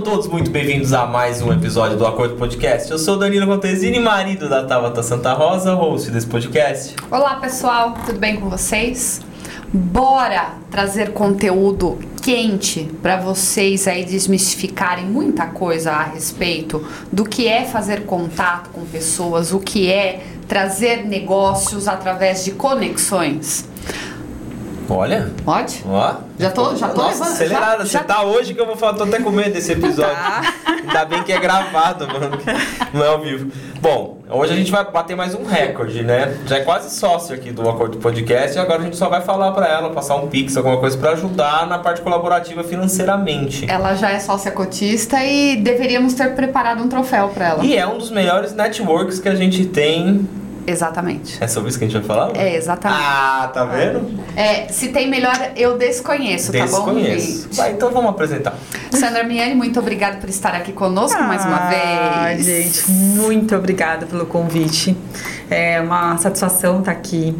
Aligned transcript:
Sejam 0.00 0.14
todos 0.14 0.28
muito 0.28 0.50
bem-vindos 0.50 0.94
a 0.94 1.04
mais 1.04 1.42
um 1.42 1.52
episódio 1.52 1.98
do 1.98 2.06
Acordo 2.06 2.34
Podcast. 2.36 2.90
Eu 2.90 2.98
sou 2.98 3.18
Danilo 3.18 3.46
Contesini, 3.46 3.98
marido 4.00 4.48
da 4.48 4.64
Tabata 4.64 5.02
Santa 5.02 5.34
Rosa, 5.34 5.74
host 5.74 6.10
desse 6.10 6.26
podcast. 6.26 6.96
Olá 7.10 7.34
pessoal, 7.34 7.94
tudo 8.06 8.18
bem 8.18 8.40
com 8.40 8.48
vocês? 8.48 9.20
Bora 9.70 10.54
trazer 10.70 11.12
conteúdo 11.12 11.98
quente 12.22 12.90
para 13.02 13.18
vocês 13.18 13.86
aí 13.86 14.02
desmistificarem 14.04 15.04
muita 15.04 15.46
coisa 15.46 15.92
a 15.92 16.04
respeito 16.04 16.82
do 17.12 17.24
que 17.24 17.46
é 17.46 17.66
fazer 17.66 18.06
contato 18.06 18.70
com 18.70 18.86
pessoas, 18.86 19.52
o 19.52 19.60
que 19.60 19.92
é 19.92 20.22
trazer 20.48 21.04
negócios 21.04 21.86
através 21.86 22.42
de 22.44 22.52
conexões. 22.52 23.69
Olha. 24.90 25.30
Pode? 25.44 25.84
Ó. 25.86 26.14
Já 26.38 26.50
tô, 26.50 26.74
já 26.74 26.88
tô 26.88 27.02
Nossa, 27.02 27.12
levando. 27.20 27.32
acelerada. 27.32 27.84
já- 27.86 28.00
Você 28.00 28.04
tá 28.04 28.22
hoje 28.24 28.54
que 28.54 28.60
eu 28.60 28.66
vou 28.66 28.76
falar, 28.76 28.94
tô 28.94 29.04
até 29.04 29.20
com 29.20 29.30
medo 29.30 29.52
desse 29.52 29.72
episódio. 29.72 30.12
Tá. 30.14 30.42
Ainda 30.82 31.04
bem 31.04 31.22
que 31.22 31.32
é 31.32 31.38
gravado, 31.38 32.06
mano. 32.08 32.38
Não 32.92 33.04
é 33.04 33.08
ao 33.08 33.20
vivo. 33.20 33.50
Bom, 33.80 34.18
hoje 34.28 34.52
a 34.52 34.56
gente 34.56 34.70
vai 34.70 34.84
bater 34.90 35.16
mais 35.16 35.34
um 35.34 35.44
recorde, 35.44 36.02
né? 36.02 36.36
Já 36.46 36.56
é 36.56 36.60
quase 36.60 36.94
sócio 36.94 37.34
aqui 37.34 37.50
do 37.52 37.68
Acordo 37.68 37.98
Podcast 37.98 38.56
e 38.56 38.60
agora 38.60 38.80
a 38.80 38.84
gente 38.84 38.96
só 38.96 39.08
vai 39.08 39.20
falar 39.20 39.52
pra 39.52 39.68
ela, 39.68 39.90
passar 39.90 40.16
um 40.16 40.26
pix, 40.26 40.56
alguma 40.56 40.78
coisa 40.78 40.98
pra 40.98 41.12
ajudar 41.12 41.66
na 41.66 41.78
parte 41.78 42.00
colaborativa 42.00 42.64
financeiramente. 42.64 43.70
Ela 43.70 43.94
já 43.94 44.10
é 44.10 44.18
sócia 44.18 44.50
cotista 44.50 45.22
e 45.24 45.56
deveríamos 45.56 46.14
ter 46.14 46.34
preparado 46.34 46.82
um 46.82 46.88
troféu 46.88 47.28
para 47.28 47.48
ela. 47.48 47.64
E 47.64 47.76
é 47.76 47.86
um 47.86 47.96
dos 47.98 48.10
melhores 48.10 48.52
networks 48.52 49.18
que 49.20 49.28
a 49.28 49.34
gente 49.34 49.64
tem. 49.66 50.28
Exatamente. 50.66 51.42
É 51.42 51.46
sobre 51.48 51.70
isso 51.70 51.78
que 51.78 51.84
a 51.84 51.88
gente 51.88 51.98
vai 52.04 52.06
falar? 52.16 52.36
É, 52.36 52.54
exatamente. 52.56 53.02
Ah, 53.02 53.50
tá 53.52 53.64
vendo? 53.64 54.20
É, 54.36 54.68
se 54.68 54.88
tem 54.88 55.08
melhor, 55.08 55.34
eu 55.56 55.76
desconheço, 55.78 56.52
tá 56.52 56.58
bom? 56.58 56.64
Desconheço. 56.66 57.48
Vai, 57.52 57.72
então 57.72 57.90
vamos 57.90 58.10
apresentar. 58.10 58.54
Sandra 58.92 59.24
Miani, 59.24 59.54
muito 59.54 59.78
obrigada 59.80 60.18
por 60.18 60.28
estar 60.28 60.54
aqui 60.54 60.72
conosco 60.72 61.20
mais 61.22 61.44
uma 61.44 61.56
Ah, 61.56 61.68
vez. 62.34 62.44
gente, 62.44 62.90
muito 62.90 63.54
obrigada 63.56 64.06
pelo 64.06 64.26
convite. 64.26 64.96
É 65.50 65.80
uma 65.80 66.16
satisfação 66.18 66.80
estar 66.80 66.92
aqui. 66.92 67.36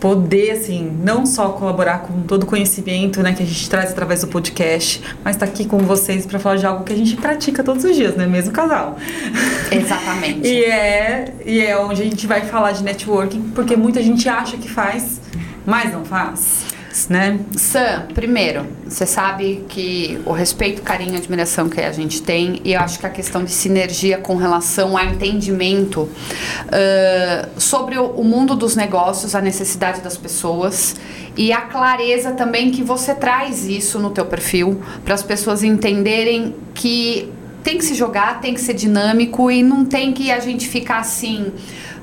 Poder, 0.00 0.52
assim, 0.52 0.96
não 1.02 1.26
só 1.26 1.48
colaborar 1.50 2.00
com 2.00 2.22
todo 2.22 2.44
o 2.44 2.46
conhecimento 2.46 3.22
né, 3.22 3.32
que 3.32 3.42
a 3.42 3.46
gente 3.46 3.68
traz 3.68 3.90
através 3.90 4.20
do 4.20 4.28
podcast, 4.28 5.02
mas 5.24 5.36
estar 5.36 5.46
aqui 5.46 5.64
com 5.64 5.78
vocês 5.78 6.24
para 6.24 6.38
falar 6.38 6.56
de 6.56 6.66
algo 6.66 6.84
que 6.84 6.92
a 6.92 6.96
gente 6.96 7.16
pratica 7.16 7.64
todos 7.64 7.84
os 7.84 7.96
dias, 7.96 8.14
né? 8.14 8.26
Mesmo 8.26 8.52
casal. 8.52 8.96
Exatamente. 9.70 10.48
E 10.48 10.64
é, 10.64 11.34
e 11.44 11.60
é 11.60 11.78
onde 11.78 12.02
a 12.02 12.04
gente 12.04 12.26
vai 12.26 12.42
falar 12.42 12.72
de 12.72 12.82
networking, 12.82 13.50
porque 13.54 13.76
muita 13.76 14.02
gente 14.02 14.28
acha 14.28 14.56
que 14.56 14.68
faz, 14.68 15.20
mas 15.66 15.92
não 15.92 16.04
faz, 16.04 16.64
né? 17.06 17.38
Sam, 17.56 18.06
primeiro, 18.14 18.66
você 18.86 19.06
sabe 19.06 19.64
que 19.68 20.18
o 20.24 20.32
respeito, 20.32 20.82
carinho 20.82 21.12
e 21.12 21.16
admiração 21.16 21.68
que 21.68 21.80
a 21.80 21.92
gente 21.92 22.22
tem, 22.22 22.60
e 22.64 22.72
eu 22.72 22.80
acho 22.80 22.98
que 22.98 23.06
a 23.06 23.10
questão 23.10 23.44
de 23.44 23.50
sinergia 23.50 24.18
com 24.18 24.36
relação 24.36 24.96
a 24.96 25.04
entendimento 25.04 26.08
ah, 26.72 27.48
sobre 27.58 27.98
o, 27.98 28.06
o 28.06 28.24
mundo 28.24 28.56
dos 28.56 28.74
negócios, 28.74 29.34
a 29.34 29.40
necessidade 29.40 30.00
das 30.00 30.16
pessoas 30.16 30.96
e 31.36 31.52
a 31.52 31.60
clareza 31.60 32.32
também 32.32 32.70
que 32.70 32.82
você 32.82 33.14
traz 33.14 33.66
isso 33.66 33.98
no 33.98 34.10
teu 34.10 34.26
perfil 34.26 34.82
para 35.04 35.14
as 35.14 35.22
pessoas 35.22 35.62
entenderem 35.62 36.56
que 36.74 37.30
tem 37.62 37.76
que 37.76 37.84
se 37.84 37.94
jogar, 37.94 38.40
tem 38.40 38.54
que 38.54 38.60
ser 38.60 38.74
dinâmico 38.74 39.50
e 39.50 39.62
não 39.62 39.84
tem 39.84 40.12
que 40.12 40.32
a 40.32 40.40
gente 40.40 40.66
ficar 40.66 40.98
assim 40.98 41.52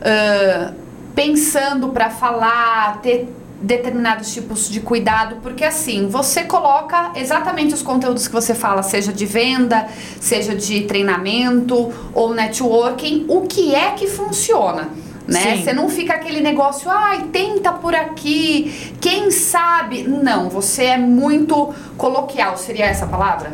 ah, 0.01 0.73
pensando 1.15 1.89
para 1.89 2.09
falar, 2.09 3.01
ter 3.01 3.27
determinados 3.61 4.33
tipos 4.33 4.69
de 4.69 4.79
cuidado, 4.79 5.37
porque 5.41 5.63
assim, 5.63 6.07
você 6.07 6.43
coloca 6.43 7.11
exatamente 7.15 7.73
os 7.73 7.81
conteúdos 7.81 8.27
que 8.27 8.33
você 8.33 8.53
fala, 8.53 8.83
seja 8.83 9.11
de 9.11 9.25
venda, 9.25 9.87
seja 10.19 10.55
de 10.55 10.81
treinamento 10.81 11.91
ou 12.13 12.33
networking, 12.33 13.25
o 13.27 13.41
que 13.41 13.73
é 13.73 13.91
que 13.91 14.07
funciona. 14.07 14.89
Né? 15.27 15.57
Sim. 15.57 15.63
Você 15.63 15.73
não 15.73 15.89
fica 15.89 16.13
aquele 16.13 16.39
negócio, 16.39 16.89
ai, 16.89 17.29
tenta 17.31 17.71
por 17.71 17.95
aqui, 17.95 18.93
quem 19.01 19.31
sabe? 19.31 20.03
Não, 20.03 20.49
você 20.49 20.83
é 20.83 20.97
muito 20.97 21.73
coloquial, 21.97 22.55
seria 22.57 22.85
essa 22.85 23.07
palavra? 23.07 23.53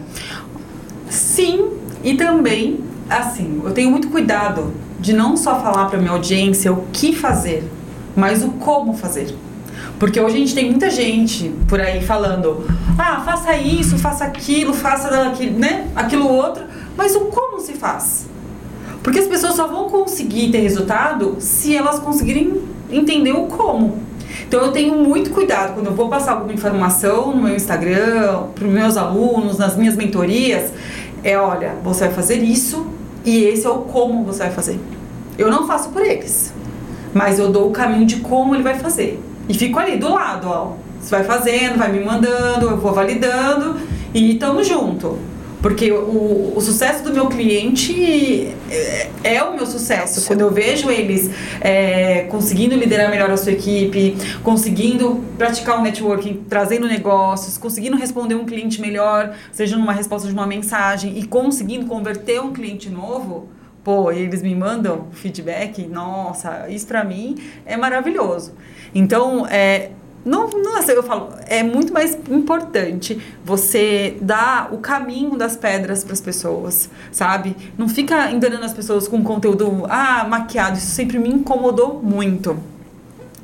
Sim, 1.10 1.70
e 2.04 2.16
também, 2.16 2.80
assim, 3.10 3.62
eu 3.64 3.72
tenho 3.72 3.90
muito 3.90 4.10
cuidado 4.10 4.74
de 5.00 5.14
não 5.14 5.38
só 5.38 5.62
falar 5.62 5.86
para 5.86 5.98
minha 5.98 6.12
audiência 6.12 6.74
o 6.74 6.86
que 6.92 7.16
fazer, 7.16 7.64
mas 8.16 8.44
o 8.44 8.52
como 8.52 8.94
fazer. 8.94 9.34
Porque 10.02 10.20
hoje 10.20 10.36
a 10.36 10.40
gente 10.40 10.56
tem 10.56 10.68
muita 10.72 10.90
gente 10.90 11.54
por 11.68 11.80
aí 11.80 12.02
falando: 12.02 12.66
"Ah, 12.98 13.22
faça 13.24 13.56
isso, 13.56 14.00
faça 14.00 14.26
aquilo, 14.26 14.74
faça 14.74 15.08
aquilo, 15.28 15.60
né? 15.60 15.90
Aquilo 15.96 16.28
outro", 16.28 16.64
mas 16.98 17.16
o 17.16 17.26
como 17.26 17.60
se 17.60 17.74
faz? 17.74 18.26
Porque 19.04 19.20
as 19.20 19.28
pessoas 19.28 19.54
só 19.54 19.68
vão 19.68 19.92
conseguir 19.92 20.50
ter 20.50 20.58
resultado 20.58 21.36
se 21.38 21.78
elas 21.78 22.00
conseguirem 22.00 22.64
entender 22.92 23.32
o 23.32 23.46
como. 23.46 24.00
Então 24.48 24.62
eu 24.62 24.72
tenho 24.72 24.96
muito 24.96 25.30
cuidado 25.30 25.76
quando 25.76 25.86
eu 25.86 25.94
vou 25.94 26.10
passar 26.10 26.32
alguma 26.32 26.52
informação 26.52 27.36
no 27.36 27.44
meu 27.44 27.56
Instagram, 27.56 28.46
para 28.56 28.66
os 28.66 28.74
meus 28.74 28.98
alunos, 28.98 29.60
nas 29.60 29.78
minhas 29.78 29.96
mentorias, 29.96 30.74
é 31.24 31.38
olha, 31.38 31.76
você 31.84 32.06
vai 32.06 32.14
fazer 32.16 32.38
isso 32.38 32.88
e 33.24 33.44
esse 33.44 33.68
é 33.68 33.70
o 33.70 33.82
como 33.82 34.26
você 34.26 34.40
vai 34.40 34.52
fazer. 34.52 34.80
Eu 35.38 35.52
não 35.52 35.68
faço 35.68 35.90
por 35.90 36.02
eles, 36.02 36.52
mas 37.14 37.38
eu 37.38 37.52
dou 37.52 37.70
o 37.70 37.72
caminho 37.72 38.08
de 38.08 38.16
como 38.16 38.56
ele 38.56 38.64
vai 38.64 38.80
fazer. 38.80 39.22
E 39.47 39.53
fico 39.53 39.79
ali 39.79 39.97
do 39.97 40.09
lado, 40.13 40.47
ó. 40.47 40.74
Você 41.02 41.16
vai 41.16 41.24
fazendo, 41.24 41.78
vai 41.78 41.91
me 41.91 42.03
mandando, 42.03 42.68
eu 42.68 42.78
vou 42.78 42.94
validando 42.94 43.79
e 44.13 44.35
tamo 44.35 44.63
junto. 44.63 45.18
Porque 45.62 45.91
o, 45.91 46.53
o 46.56 46.62
sucesso 46.62 47.03
do 47.03 47.13
meu 47.13 47.28
cliente 47.28 48.52
é, 48.69 49.09
é 49.24 49.44
o 49.44 49.56
meu 49.56 49.66
sucesso. 49.66 50.25
Quando 50.25 50.41
eu 50.41 50.50
vejo 50.50 50.90
eles 50.90 51.29
é, 51.59 52.24
conseguindo 52.29 52.75
liderar 52.75 53.12
melhor 53.12 53.29
a 53.29 53.38
sua 53.38 53.52
equipe, 53.52 54.18
conseguindo 54.44 55.24
praticar 55.38 55.79
o 55.79 55.84
networking, 55.84 56.46
trazendo 56.50 56.88
negócios, 56.88 57.59
conseguindo 57.59 57.96
responder 57.96 58.34
um 58.34 58.46
cliente 58.46 58.81
melhor, 58.81 59.35
seja 59.52 59.78
numa 59.78 59.94
resposta 59.94 60.28
de 60.28 60.34
uma 60.34 60.47
mensagem, 60.47 61.19
e 61.19 61.28
conseguindo 61.28 61.85
converter 61.85 62.41
um 62.41 62.52
cliente 62.52 62.90
novo, 62.90 63.47
pô, 63.84 64.12
eles 64.12 64.41
me 64.41 64.56
mandam 64.56 65.08
feedback, 65.12 65.85
nossa, 65.85 66.68
isso 66.69 66.88
pra 66.88 67.03
mim 67.03 67.35
é 67.68 67.78
maravilhoso. 67.78 68.53
Então, 68.94 69.46
é, 69.47 69.91
não, 70.24 70.47
não 70.50 70.78
assim, 70.78 70.91
eu 70.91 71.03
falo, 71.03 71.29
é 71.47 71.63
muito 71.63 71.91
mais 71.91 72.18
importante 72.29 73.19
você 73.44 74.18
dar 74.22 74.69
o 74.72 74.78
caminho 74.78 75.35
das 75.35 75.56
pedras 75.56 76.03
para 76.03 76.13
as 76.13 76.22
pessoas, 76.22 76.90
sabe? 77.12 77.56
Não 77.78 77.90
fica 77.90 78.29
enganando 78.29 78.66
as 78.66 78.74
pessoas 78.74 79.07
com 79.07 79.24
conteúdo 79.24 79.85
ah, 79.90 80.25
maquiado, 80.29 80.78
isso 80.78 80.91
sempre 80.91 81.18
me 81.18 81.29
incomodou 81.29 82.02
muito. 82.03 82.57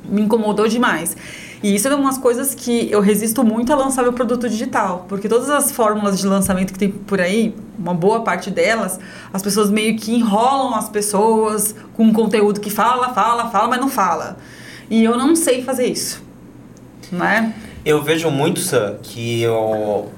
Me 0.04 0.22
incomodou 0.22 0.68
demais. 0.68 1.16
E 1.60 1.74
isso 1.74 1.88
é 1.88 1.94
umas 1.94 2.16
coisas 2.16 2.54
que 2.54 2.88
eu 2.90 3.00
resisto 3.00 3.42
muito 3.42 3.72
a 3.72 3.76
lançar 3.76 4.02
meu 4.02 4.12
produto 4.12 4.48
digital, 4.48 5.04
porque 5.08 5.28
todas 5.28 5.50
as 5.50 5.72
fórmulas 5.72 6.20
de 6.20 6.26
lançamento 6.28 6.72
que 6.72 6.78
tem 6.78 6.88
por 6.88 7.20
aí, 7.20 7.52
uma 7.76 7.92
boa 7.92 8.20
parte 8.20 8.48
delas, 8.48 9.00
as 9.32 9.42
pessoas 9.42 9.68
meio 9.68 9.96
que 9.96 10.14
enrolam 10.14 10.76
as 10.76 10.88
pessoas 10.88 11.74
com 11.94 12.04
um 12.04 12.12
conteúdo 12.12 12.60
que 12.60 12.70
fala, 12.70 13.12
fala, 13.12 13.50
fala, 13.50 13.66
mas 13.66 13.80
não 13.80 13.88
fala. 13.88 14.36
E 14.90 15.04
eu 15.04 15.16
não 15.16 15.34
sei 15.36 15.62
fazer 15.62 15.86
isso 15.86 16.26
né? 17.10 17.54
Eu 17.84 18.02
vejo 18.02 18.30
muito, 18.30 18.60
Sam, 18.60 18.96
que 19.02 19.46
o- 19.48 20.08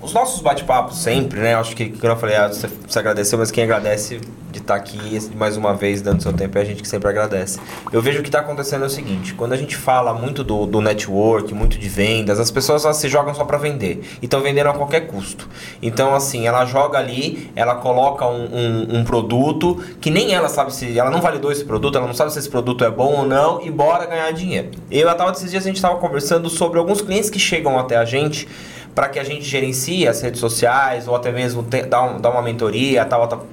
os 0.00 0.12
nossos 0.12 0.40
bate-papos 0.40 0.98
sempre, 0.98 1.40
né? 1.40 1.54
Acho 1.54 1.74
que, 1.74 1.88
como 1.90 2.12
eu 2.12 2.16
falei, 2.16 2.36
ah, 2.36 2.48
você, 2.48 2.68
você 2.86 2.98
agradeceu, 2.98 3.38
mas 3.38 3.50
quem 3.50 3.64
agradece 3.64 4.20
de 4.50 4.60
estar 4.60 4.76
aqui 4.76 4.98
mais 5.36 5.56
uma 5.56 5.74
vez 5.74 6.00
dando 6.00 6.22
seu 6.22 6.32
tempo 6.32 6.56
é 6.56 6.62
a 6.62 6.64
gente 6.64 6.80
que 6.82 6.88
sempre 6.88 7.08
agradece. 7.10 7.58
Eu 7.92 8.00
vejo 8.00 8.22
que 8.22 8.28
está 8.28 8.38
acontecendo 8.40 8.84
é 8.84 8.86
o 8.86 8.90
seguinte: 8.90 9.34
quando 9.34 9.52
a 9.52 9.56
gente 9.56 9.76
fala 9.76 10.14
muito 10.14 10.42
do, 10.44 10.66
do 10.66 10.80
network, 10.80 11.52
muito 11.52 11.78
de 11.78 11.88
vendas, 11.88 12.38
as 12.40 12.50
pessoas 12.50 12.84
elas 12.84 12.96
se 12.96 13.08
jogam 13.08 13.34
só 13.34 13.44
para 13.44 13.58
vender 13.58 14.02
e 14.22 14.24
estão 14.26 14.40
vendendo 14.40 14.68
a 14.68 14.72
qualquer 14.74 15.06
custo. 15.08 15.48
Então, 15.82 16.14
assim, 16.14 16.46
ela 16.46 16.64
joga 16.64 16.96
ali, 16.98 17.50
ela 17.56 17.74
coloca 17.74 18.26
um, 18.26 18.44
um- 18.44 18.98
um 19.00 19.04
produto 19.04 19.82
que 20.00 20.10
nem 20.10 20.32
ela 20.32 20.48
sabe 20.48 20.72
se. 20.74 20.98
Ela 20.98 21.10
não 21.10 21.20
validou 21.20 21.50
esse 21.52 21.64
produto, 21.64 21.98
ela 21.98 22.06
não 22.06 22.14
sabe 22.14 22.32
se 22.32 22.38
esse 22.38 22.48
produto 22.48 22.84
é 22.84 22.90
bom 22.90 23.16
ou 23.18 23.26
não 23.26 23.60
e 23.60 23.70
bora 23.70 24.06
ganhar 24.06 24.30
dinheiro. 24.32 24.70
Eu 24.90 25.06
e 25.06 25.10
a 25.10 25.14
Tava, 25.14 25.32
esses 25.32 25.50
dias 25.50 25.64
a 25.64 25.66
gente 25.66 25.76
estava 25.76 25.96
conversando 25.98 26.48
sobre 26.48 26.78
alguns 26.78 27.00
clientes 27.02 27.28
que 27.28 27.38
chegam 27.38 27.78
até 27.78 27.96
a 27.96 28.04
gente 28.04 28.48
para 28.94 29.08
que 29.08 29.18
a 29.18 29.24
gente 29.24 29.44
gerencie 29.44 30.06
as 30.08 30.20
redes 30.20 30.40
sociais 30.40 31.06
ou 31.08 31.14
até 31.14 31.30
mesmo 31.32 31.62
te, 31.62 31.82
dar, 31.82 32.02
um- 32.02 32.20
dar 32.20 32.30
uma 32.30 32.42
mentoria, 32.42 33.04
tal, 33.04 33.26
tal, 33.28 33.46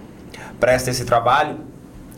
presta 0.59 0.89
esse 0.89 1.05
trabalho. 1.05 1.57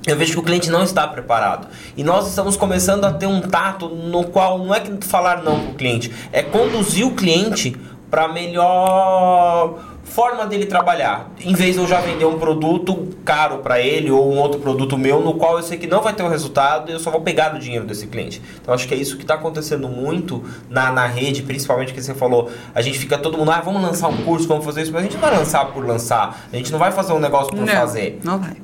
Eu 0.05 0.15
vejo 0.15 0.33
que 0.33 0.39
o 0.39 0.43
cliente 0.43 0.69
não 0.69 0.83
está 0.83 1.05
preparado. 1.05 1.67
E 1.97 2.03
nós 2.03 2.27
estamos 2.29 2.55
começando 2.55 3.03
a 3.03 3.11
ter 3.11 3.25
um 3.25 3.41
tato 3.41 3.89
no 3.89 4.23
qual 4.25 4.57
não 4.59 4.73
é 4.73 4.79
que 4.79 5.05
falar 5.05 5.43
não 5.43 5.59
para 5.59 5.71
o 5.71 5.73
cliente, 5.75 6.13
é 6.31 6.41
conduzir 6.41 7.05
o 7.05 7.11
cliente 7.11 7.75
para 8.09 8.29
melhor 8.29 9.86
forma 10.07 10.47
dele 10.47 10.65
trabalhar. 10.65 11.29
Em 11.39 11.53
vez 11.53 11.75
de 11.75 11.81
eu 11.81 11.87
já 11.87 11.99
vender 12.01 12.25
um 12.25 12.39
produto 12.39 13.09
caro 13.23 13.59
para 13.59 13.79
ele 13.79 14.09
ou 14.09 14.33
um 14.33 14.37
outro 14.37 14.59
produto 14.59 14.97
meu 14.97 15.21
no 15.21 15.35
qual 15.35 15.57
eu 15.57 15.63
sei 15.63 15.77
que 15.77 15.85
não 15.85 16.01
vai 16.01 16.13
ter 16.13 16.23
o 16.23 16.25
um 16.25 16.29
resultado 16.29 16.89
e 16.89 16.93
eu 16.93 16.99
só 16.99 17.11
vou 17.11 17.21
pegar 17.21 17.53
o 17.53 17.59
dinheiro 17.59 17.85
desse 17.85 18.07
cliente. 18.07 18.41
Então 18.61 18.73
acho 18.73 18.87
que 18.87 18.93
é 18.93 18.97
isso 18.97 19.17
que 19.17 19.23
está 19.23 19.35
acontecendo 19.35 19.87
muito 19.87 20.43
na, 20.69 20.91
na 20.91 21.05
rede, 21.05 21.43
principalmente 21.43 21.93
que 21.93 22.01
você 22.01 22.15
falou. 22.15 22.49
A 22.73 22.81
gente 22.81 22.97
fica 22.97 23.17
todo 23.17 23.37
mundo, 23.37 23.51
ah, 23.51 23.61
vamos 23.61 23.81
lançar 23.81 24.07
um 24.07 24.17
curso, 24.23 24.47
vamos 24.47 24.65
fazer 24.65 24.81
isso, 24.81 24.91
mas 24.91 25.01
a 25.01 25.03
gente 25.03 25.13
não 25.13 25.21
vai 25.21 25.37
lançar 25.37 25.65
por 25.65 25.85
lançar. 25.85 26.47
A 26.51 26.55
gente 26.55 26.71
não 26.71 26.79
vai 26.79 26.91
fazer 26.91 27.13
um 27.13 27.19
negócio 27.19 27.51
por 27.51 27.59
não, 27.59 27.67
fazer. 27.67 28.19
Não 28.23 28.39
vai. 28.39 28.57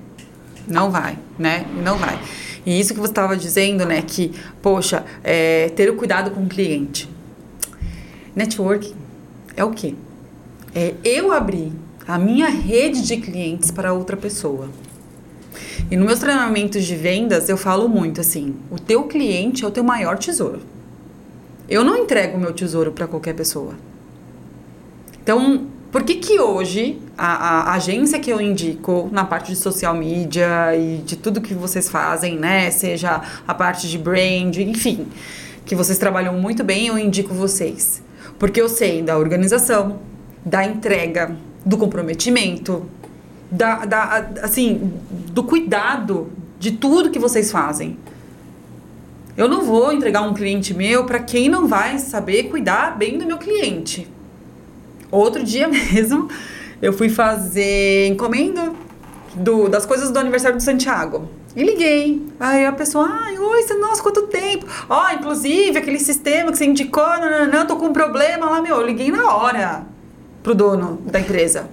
Não 0.67 0.89
vai, 0.89 1.19
né? 1.37 1.65
Não 1.83 1.97
vai. 1.97 2.17
E 2.65 2.79
isso 2.79 2.93
que 2.93 2.99
você 2.99 3.11
estava 3.11 3.35
dizendo, 3.35 3.85
né? 3.85 4.01
Que, 4.01 4.31
poxa, 4.61 5.03
é, 5.23 5.69
ter 5.75 5.89
o 5.89 5.95
cuidado 5.95 6.31
com 6.31 6.41
o 6.41 6.47
cliente. 6.47 7.09
Networking 8.35 8.95
é 9.55 9.63
o 9.63 9.71
quê? 9.71 9.93
É 10.75 10.95
eu 11.03 11.31
abrir 11.31 11.71
a 12.07 12.17
minha 12.17 12.49
rede 12.49 13.01
de 13.01 13.17
clientes 13.17 13.71
para 13.71 13.93
outra 13.93 14.17
pessoa. 14.17 14.69
E 15.89 15.95
nos 15.95 16.05
meus 16.05 16.19
treinamentos 16.19 16.83
de 16.85 16.95
vendas 16.95 17.49
eu 17.49 17.57
falo 17.57 17.87
muito 17.87 18.21
assim: 18.21 18.55
o 18.71 18.79
teu 18.79 19.03
cliente 19.03 19.63
é 19.63 19.67
o 19.67 19.71
teu 19.71 19.83
maior 19.83 20.17
tesouro. 20.17 20.61
Eu 21.69 21.83
não 21.83 21.97
entrego 21.97 22.37
o 22.37 22.39
meu 22.39 22.53
tesouro 22.53 22.91
para 22.91 23.07
qualquer 23.07 23.33
pessoa. 23.33 23.75
Então, 25.21 25.67
por 25.91 26.03
que 26.03 26.15
que 26.15 26.39
hoje 26.39 26.99
a, 27.17 27.69
a, 27.69 27.73
agência 27.75 28.19
que 28.19 28.29
eu 28.29 28.41
indico 28.41 29.09
na 29.11 29.23
parte 29.23 29.51
de 29.51 29.55
social 29.55 29.93
media 29.93 30.75
e 30.75 30.97
de 30.97 31.15
tudo 31.15 31.39
que 31.39 31.53
vocês 31.53 31.87
fazem, 31.87 32.37
né, 32.37 32.69
seja 32.71 33.21
a 33.47 33.53
parte 33.53 33.87
de 33.87 33.97
brand, 33.97 34.57
enfim, 34.57 35.07
que 35.65 35.75
vocês 35.75 35.97
trabalham 35.97 36.33
muito 36.33 36.63
bem, 36.63 36.87
eu 36.87 36.97
indico 36.97 37.33
vocês. 37.33 38.01
Porque 38.37 38.59
eu 38.59 38.67
sei 38.67 39.01
da 39.01 39.17
organização, 39.17 39.99
da 40.45 40.65
entrega, 40.65 41.35
do 41.65 41.77
comprometimento, 41.77 42.85
da, 43.49 43.85
da, 43.85 44.29
assim, 44.41 44.93
do 45.31 45.43
cuidado 45.43 46.31
de 46.59 46.71
tudo 46.71 47.09
que 47.09 47.19
vocês 47.19 47.51
fazem. 47.51 47.97
Eu 49.35 49.47
não 49.47 49.63
vou 49.63 49.91
entregar 49.91 50.21
um 50.21 50.33
cliente 50.33 50.73
meu 50.73 51.05
para 51.05 51.19
quem 51.19 51.49
não 51.49 51.67
vai 51.67 51.97
saber 51.97 52.43
cuidar 52.43 52.97
bem 52.97 53.17
do 53.17 53.25
meu 53.25 53.37
cliente. 53.37 54.07
Outro 55.09 55.43
dia 55.43 55.67
mesmo, 55.69 56.29
eu 56.81 56.93
fui 56.93 57.09
fazer 57.09 58.07
encomenda 58.07 58.73
do, 59.35 59.67
das 59.69 59.85
coisas 59.85 60.11
do 60.11 60.19
aniversário 60.19 60.57
do 60.57 60.63
Santiago. 60.63 61.27
E 61.55 61.63
liguei. 61.63 62.25
Aí 62.39 62.65
a 62.65 62.71
pessoa, 62.71 63.07
ai, 63.07 63.37
oi, 63.37 63.65
nossa, 63.79 64.01
quanto 64.01 64.23
tempo. 64.23 64.65
Ó, 64.89 65.05
oh, 65.05 65.13
inclusive, 65.13 65.77
aquele 65.77 65.99
sistema 65.99 66.51
que 66.51 66.57
você 66.57 66.65
indicou, 66.65 67.05
não, 67.19 67.29
não, 67.29 67.47
não, 67.47 67.65
tô 67.67 67.75
com 67.75 67.87
um 67.87 67.93
problema 67.93 68.49
lá, 68.49 68.61
meu. 68.61 68.77
Eu 68.77 68.85
liguei 68.85 69.11
na 69.11 69.35
hora 69.35 69.85
pro 70.43 70.53
dono 70.53 71.01
da 71.05 71.19
empresa. 71.19 71.69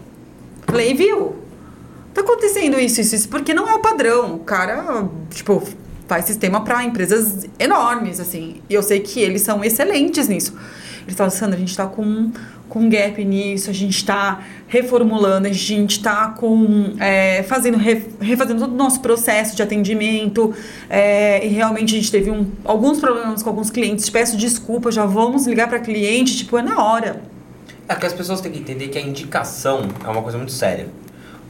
Falei, 0.66 0.94
viu? 0.94 1.34
Tá 2.14 2.22
acontecendo 2.22 2.78
isso, 2.78 3.00
isso, 3.00 3.14
isso, 3.14 3.28
porque 3.28 3.52
não 3.52 3.68
é 3.68 3.74
o 3.74 3.80
padrão. 3.80 4.36
O 4.36 4.38
cara, 4.40 5.08
tipo, 5.30 5.62
faz 6.06 6.24
sistema 6.24 6.62
para 6.62 6.82
empresas 6.84 7.46
enormes, 7.58 8.20
assim. 8.20 8.62
E 8.68 8.74
eu 8.74 8.82
sei 8.82 9.00
que 9.00 9.20
eles 9.20 9.42
são 9.42 9.64
excelentes 9.64 10.28
nisso. 10.28 10.54
Ele 11.06 11.16
fala, 11.16 11.30
Sandra, 11.30 11.56
a 11.56 11.58
gente 11.58 11.76
tá 11.76 11.86
com, 11.86 12.30
com 12.68 12.88
gap 12.88 13.24
nisso, 13.24 13.70
a 13.70 13.72
gente 13.72 14.04
tá 14.04 14.40
reformulando, 14.68 15.48
a 15.48 15.52
gente 15.52 16.02
tá 16.02 16.28
com, 16.28 16.94
é, 17.00 17.42
fazendo, 17.44 17.78
refazendo 18.20 18.60
todo 18.60 18.72
o 18.72 18.76
nosso 18.76 19.00
processo 19.00 19.56
de 19.56 19.62
atendimento. 19.62 20.54
É, 20.88 21.44
e 21.44 21.48
realmente 21.48 21.94
a 21.94 21.98
gente 21.98 22.10
teve 22.10 22.30
um, 22.30 22.46
alguns 22.64 23.00
problemas 23.00 23.42
com 23.42 23.48
alguns 23.50 23.70
clientes. 23.70 24.08
Peço 24.10 24.36
desculpa, 24.36 24.90
já 24.90 25.06
vamos 25.06 25.46
ligar 25.46 25.68
para 25.68 25.78
cliente, 25.78 26.36
tipo, 26.38 26.58
é 26.58 26.62
na 26.62 26.82
hora. 26.82 27.22
É 27.88 27.94
que 27.94 28.06
as 28.06 28.12
pessoas 28.12 28.40
têm 28.40 28.52
que 28.52 28.58
entender 28.58 28.88
que 28.88 28.98
a 28.98 29.00
indicação 29.00 29.88
é 30.04 30.08
uma 30.08 30.22
coisa 30.22 30.38
muito 30.38 30.52
séria. 30.52 30.88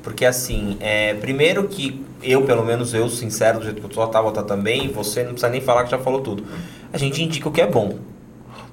Porque 0.02 0.24
assim, 0.24 0.76
é, 0.80 1.14
primeiro 1.14 1.68
que 1.68 2.04
eu, 2.22 2.42
pelo 2.42 2.64
menos 2.64 2.94
eu, 2.94 3.08
sincero, 3.08 3.58
do 3.58 3.64
jeito 3.64 3.80
que 3.80 3.86
eu 3.86 3.92
sou, 3.92 4.02
a 4.02 4.08
Tabata 4.08 4.42
também, 4.42 4.88
você 4.88 5.22
não 5.22 5.32
precisa 5.32 5.50
nem 5.50 5.60
falar 5.60 5.84
que 5.84 5.90
já 5.90 5.98
falou 5.98 6.20
tudo. 6.20 6.44
A 6.92 6.98
gente 6.98 7.22
indica 7.22 7.48
o 7.48 7.52
que 7.52 7.60
é 7.60 7.66
bom. 7.66 7.98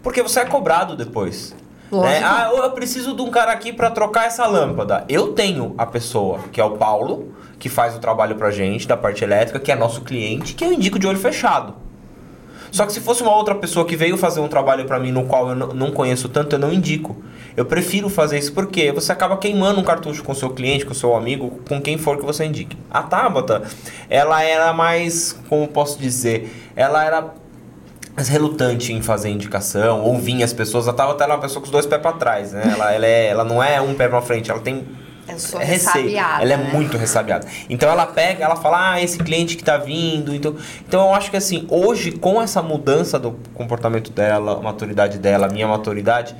Porque 0.02 0.22
você 0.22 0.40
é 0.40 0.46
cobrado 0.46 0.96
depois. 0.96 1.54
Né? 1.92 2.22
Ah, 2.24 2.52
eu 2.54 2.72
preciso 2.72 3.16
de 3.16 3.22
um 3.22 3.30
cara 3.30 3.52
aqui 3.52 3.72
para 3.72 3.90
trocar 3.90 4.26
essa 4.26 4.46
lâmpada. 4.46 5.06
Eu 5.08 5.34
tenho 5.34 5.74
a 5.78 5.86
pessoa, 5.86 6.40
que 6.52 6.60
é 6.60 6.64
o 6.64 6.72
Paulo, 6.72 7.34
que 7.60 7.70
faz 7.70 7.96
o 7.96 8.00
trabalho 8.00 8.36
pra 8.36 8.52
gente, 8.52 8.88
da 8.88 8.98
parte 8.98 9.24
elétrica, 9.24 9.60
que 9.60 9.72
é 9.72 9.76
nosso 9.76 10.02
cliente, 10.02 10.54
que 10.54 10.64
eu 10.64 10.72
indico 10.72 11.00
de 11.00 11.08
olho 11.08 11.18
fechado. 11.18 11.76
Só 12.72 12.86
que 12.86 12.92
se 12.92 13.00
fosse 13.00 13.24
uma 13.24 13.34
outra 13.34 13.56
pessoa 13.56 13.86
que 13.86 13.96
veio 13.96 14.18
fazer 14.18 14.42
um 14.42 14.48
trabalho 14.48 14.86
para 14.86 15.00
mim 15.00 15.12
no 15.12 15.26
qual 15.26 15.50
eu 15.50 15.56
não 15.56 15.92
conheço 15.92 16.28
tanto, 16.28 16.56
eu 16.56 16.60
não 16.60 16.72
indico. 16.72 17.16
Eu 17.58 17.66
prefiro 17.66 18.08
fazer 18.08 18.38
isso 18.38 18.54
porque 18.54 18.92
você 18.92 19.12
acaba 19.12 19.36
queimando 19.36 19.80
um 19.80 19.84
cartucho 19.84 20.24
com 20.24 20.32
seu 20.36 20.52
cliente, 20.52 20.86
com 20.86 20.94
seu 20.94 21.16
amigo, 21.16 21.60
com 21.68 21.82
quem 21.82 21.98
for 21.98 22.16
que 22.16 22.24
você 22.24 22.46
indique. 22.46 22.78
A 22.88 23.02
Tabata, 23.02 23.64
ela 24.08 24.44
era 24.44 24.72
mais, 24.74 25.36
como 25.50 25.68
posso 25.68 26.00
dizer, 26.00 26.72
ela 26.76 27.04
era 27.04 27.34
mais 28.16 28.30
relutante 28.30 28.94
em 28.94 29.02
fazer 29.02 29.30
indicação, 29.30 30.04
ouvir 30.04 30.44
as 30.44 30.54
pessoas. 30.54 30.88
A 30.88 30.94
Tabata 30.94 31.24
era 31.24 31.34
uma 31.34 31.42
pessoa 31.42 31.60
com 31.60 31.66
os 31.66 31.72
dois 31.72 31.88
pés 31.88 32.00
para 32.00 32.14
trás, 32.14 32.52
né? 32.54 32.62
Ela, 32.76 32.94
ela, 32.94 33.08
é, 33.08 33.28
ela 33.30 33.44
não 33.44 33.64
é 33.64 33.82
um 33.82 33.96
pé 33.96 34.08
para 34.08 34.22
frente, 34.22 34.52
ela 34.52 34.60
tem 34.60 34.86
eu 35.28 35.40
sou 35.40 35.60
receio. 35.60 36.16
Ela 36.16 36.54
é 36.54 36.58
né? 36.58 36.70
muito 36.72 36.96
ressabiada. 36.96 37.48
Então 37.68 37.90
ela 37.90 38.06
pega, 38.06 38.46
ela 38.46 38.56
fala, 38.56 38.92
ah, 38.92 39.02
esse 39.02 39.18
cliente 39.18 39.58
que 39.58 39.64
tá 39.64 39.78
vindo. 39.78 40.34
Então, 40.34 40.56
então 40.88 41.08
eu 41.08 41.14
acho 41.16 41.32
que 41.32 41.38
assim, 41.38 41.66
hoje, 41.70 42.12
com 42.12 42.40
essa 42.40 42.62
mudança 42.62 43.18
do 43.18 43.32
comportamento 43.56 44.12
dela, 44.12 44.62
maturidade 44.62 45.18
dela, 45.18 45.50
minha 45.50 45.68
maturidade, 45.68 46.36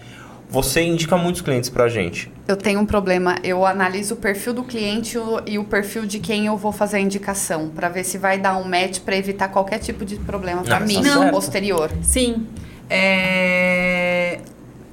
você 0.50 0.82
indica 0.82 1.18
muitos 1.18 1.42
clientes 1.42 1.70
pra 1.70 1.90
gente. 1.90 2.32
Eu 2.48 2.56
tenho 2.56 2.80
um 2.80 2.86
problema. 2.86 3.38
Eu 3.44 3.66
analiso 3.66 4.14
o 4.14 4.18
perfil 4.18 4.54
do 4.54 4.64
cliente 4.64 5.18
e 5.46 5.60
o 5.60 5.66
perfil 5.66 6.06
de 6.06 6.20
quem 6.20 6.46
eu 6.46 6.56
vou 6.56 6.72
fazer 6.72 6.98
a 6.98 7.00
indicação. 7.00 7.70
para 7.70 7.90
ver 7.90 8.04
se 8.04 8.18
vai 8.18 8.38
dar 8.38 8.58
um 8.58 8.64
match 8.64 9.00
para 9.00 9.18
evitar 9.18 9.50
qualquer 9.50 9.80
tipo 9.80 10.06
de 10.06 10.16
problema 10.16 10.64
para 10.64 10.80
mim 10.80 11.02
tá 11.02 11.26
no 11.26 11.32
posterior. 11.32 11.92
Sim. 12.02 12.48
É... 12.90 14.40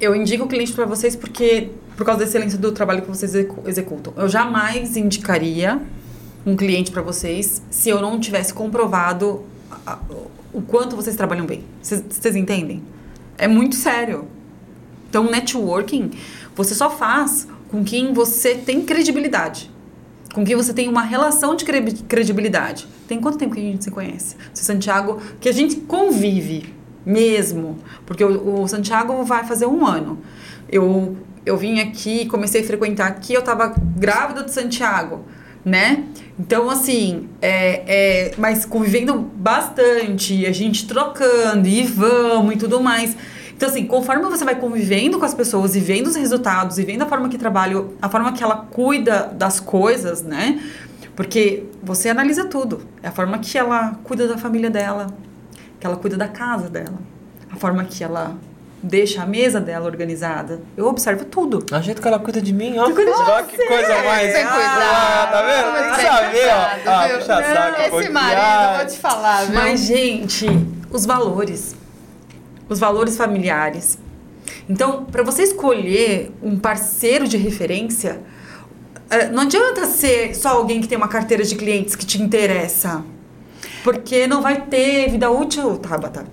Eu 0.00 0.14
indico 0.16 0.44
o 0.44 0.48
cliente 0.48 0.72
para 0.72 0.84
vocês 0.84 1.14
porque 1.14 1.70
por 1.96 2.04
causa 2.04 2.20
da 2.20 2.26
excelência 2.26 2.58
do 2.58 2.72
trabalho 2.72 3.02
que 3.02 3.08
vocês 3.08 3.32
executam. 3.66 4.12
Eu 4.16 4.28
jamais 4.28 4.96
indicaria 4.96 5.80
um 6.44 6.56
cliente 6.56 6.90
para 6.90 7.00
vocês 7.00 7.62
se 7.70 7.88
eu 7.88 8.00
não 8.00 8.18
tivesse 8.18 8.52
comprovado 8.52 9.44
o 10.52 10.60
quanto 10.62 10.96
vocês 10.96 11.14
trabalham 11.14 11.46
bem. 11.46 11.64
Vocês 11.80 12.34
entendem? 12.34 12.82
É 13.38 13.46
muito 13.46 13.76
sério. 13.76 14.26
Então, 15.14 15.30
networking, 15.30 16.10
você 16.56 16.74
só 16.74 16.90
faz 16.90 17.46
com 17.70 17.84
quem 17.84 18.12
você 18.12 18.56
tem 18.56 18.82
credibilidade. 18.82 19.70
Com 20.34 20.44
quem 20.44 20.56
você 20.56 20.74
tem 20.74 20.88
uma 20.88 21.02
relação 21.02 21.54
de 21.54 21.64
credibilidade. 21.64 22.88
Tem 23.06 23.20
quanto 23.20 23.38
tempo 23.38 23.54
que 23.54 23.60
a 23.60 23.62
gente 23.62 23.84
se 23.84 23.92
conhece? 23.92 24.34
Se 24.52 24.64
Santiago, 24.64 25.22
que 25.40 25.48
a 25.48 25.52
gente 25.52 25.76
convive 25.76 26.74
mesmo. 27.06 27.78
Porque 28.04 28.24
o, 28.24 28.62
o 28.62 28.66
Santiago 28.66 29.22
vai 29.22 29.44
fazer 29.44 29.66
um 29.66 29.86
ano. 29.86 30.18
Eu, 30.68 31.16
eu 31.46 31.56
vim 31.56 31.78
aqui, 31.78 32.26
comecei 32.26 32.62
a 32.62 32.64
frequentar 32.64 33.06
aqui, 33.06 33.34
eu 33.34 33.40
estava 33.40 33.72
grávida 33.96 34.42
do 34.42 34.50
Santiago, 34.50 35.24
né? 35.64 36.06
Então, 36.36 36.68
assim, 36.68 37.28
é, 37.40 37.84
é, 37.86 38.34
mas 38.36 38.66
convivendo 38.66 39.14
bastante, 39.16 40.44
a 40.44 40.50
gente 40.50 40.88
trocando 40.88 41.68
e 41.68 41.84
vamos 41.84 42.56
e 42.56 42.58
tudo 42.58 42.80
mais. 42.80 43.16
Então, 43.56 43.68
assim, 43.68 43.86
conforme 43.86 44.24
você 44.24 44.44
vai 44.44 44.56
convivendo 44.56 45.18
com 45.18 45.24
as 45.24 45.34
pessoas 45.34 45.76
e 45.76 45.80
vendo 45.80 46.08
os 46.08 46.16
resultados 46.16 46.78
e 46.78 46.84
vendo 46.84 47.02
a 47.02 47.06
forma 47.06 47.28
que 47.28 47.38
trabalha, 47.38 47.84
a 48.02 48.08
forma 48.08 48.32
que 48.32 48.42
ela 48.42 48.66
cuida 48.70 49.32
das 49.32 49.60
coisas, 49.60 50.22
né? 50.22 50.60
Porque 51.14 51.64
você 51.82 52.08
analisa 52.08 52.44
tudo. 52.46 52.82
É 53.02 53.08
a 53.08 53.12
forma 53.12 53.38
que 53.38 53.56
ela 53.56 53.96
cuida 54.02 54.26
da 54.26 54.36
família 54.36 54.70
dela, 54.70 55.06
que 55.78 55.86
ela 55.86 55.96
cuida 55.96 56.16
da 56.16 56.26
casa 56.26 56.68
dela, 56.68 56.98
a 57.50 57.56
forma 57.56 57.84
que 57.84 58.02
ela 58.02 58.36
deixa 58.82 59.22
a 59.22 59.26
mesa 59.26 59.60
dela 59.60 59.86
organizada. 59.86 60.60
Eu 60.76 60.86
observo 60.86 61.24
tudo. 61.24 61.64
A 61.72 61.80
jeito 61.80 62.02
que 62.02 62.08
ela 62.08 62.18
cuida 62.18 62.40
de 62.40 62.52
mim, 62.52 62.76
ó. 62.78 62.84
Cuida 62.90 63.12
de 63.12 63.18
ó, 63.18 63.42
que 63.42 63.56
coisa 63.56 64.02
mais. 64.02 64.32
Tem 64.32 64.44
ah, 64.44 65.28
tá 65.30 65.42
vendo? 65.42 65.72
Tem 65.72 65.94
que 65.94 66.02
saber, 66.02 66.48
ó. 66.48 66.90
Ah, 66.90 67.08
puxa 67.08 67.54
saco. 67.54 67.98
Esse 67.98 68.10
marido, 68.10 68.76
vou 68.76 68.86
te 68.86 68.98
falar, 68.98 69.44
viu? 69.44 69.54
Mas, 69.54 69.80
gente, 69.80 70.46
os 70.90 71.06
valores 71.06 71.74
os 72.68 72.78
valores 72.78 73.16
familiares. 73.16 73.98
Então, 74.68 75.04
para 75.04 75.22
você 75.22 75.42
escolher 75.42 76.32
um 76.42 76.58
parceiro 76.58 77.26
de 77.28 77.36
referência, 77.36 78.20
eh, 79.10 79.28
não 79.28 79.42
adianta 79.42 79.86
ser 79.86 80.34
só 80.34 80.50
alguém 80.50 80.80
que 80.80 80.88
tem 80.88 80.96
uma 80.96 81.08
carteira 81.08 81.44
de 81.44 81.54
clientes 81.54 81.94
que 81.94 82.06
te 82.06 82.20
interessa. 82.20 83.04
Porque 83.82 84.26
não 84.26 84.40
vai 84.40 84.62
ter 84.62 85.10
vida 85.10 85.30
útil, 85.30 85.76
Tabata. 85.76 86.26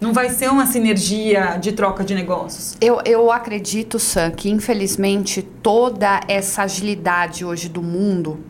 Não 0.00 0.14
vai 0.14 0.30
ser 0.30 0.50
uma 0.50 0.66
sinergia 0.66 1.58
de 1.58 1.72
troca 1.72 2.02
de 2.02 2.14
negócios. 2.14 2.76
Eu, 2.80 3.00
eu 3.04 3.30
acredito, 3.30 3.98
Sam, 3.98 4.30
que 4.30 4.50
infelizmente 4.50 5.42
toda 5.42 6.20
essa 6.26 6.62
agilidade 6.62 7.44
hoje 7.44 7.68
do 7.68 7.82
mundo 7.82 8.40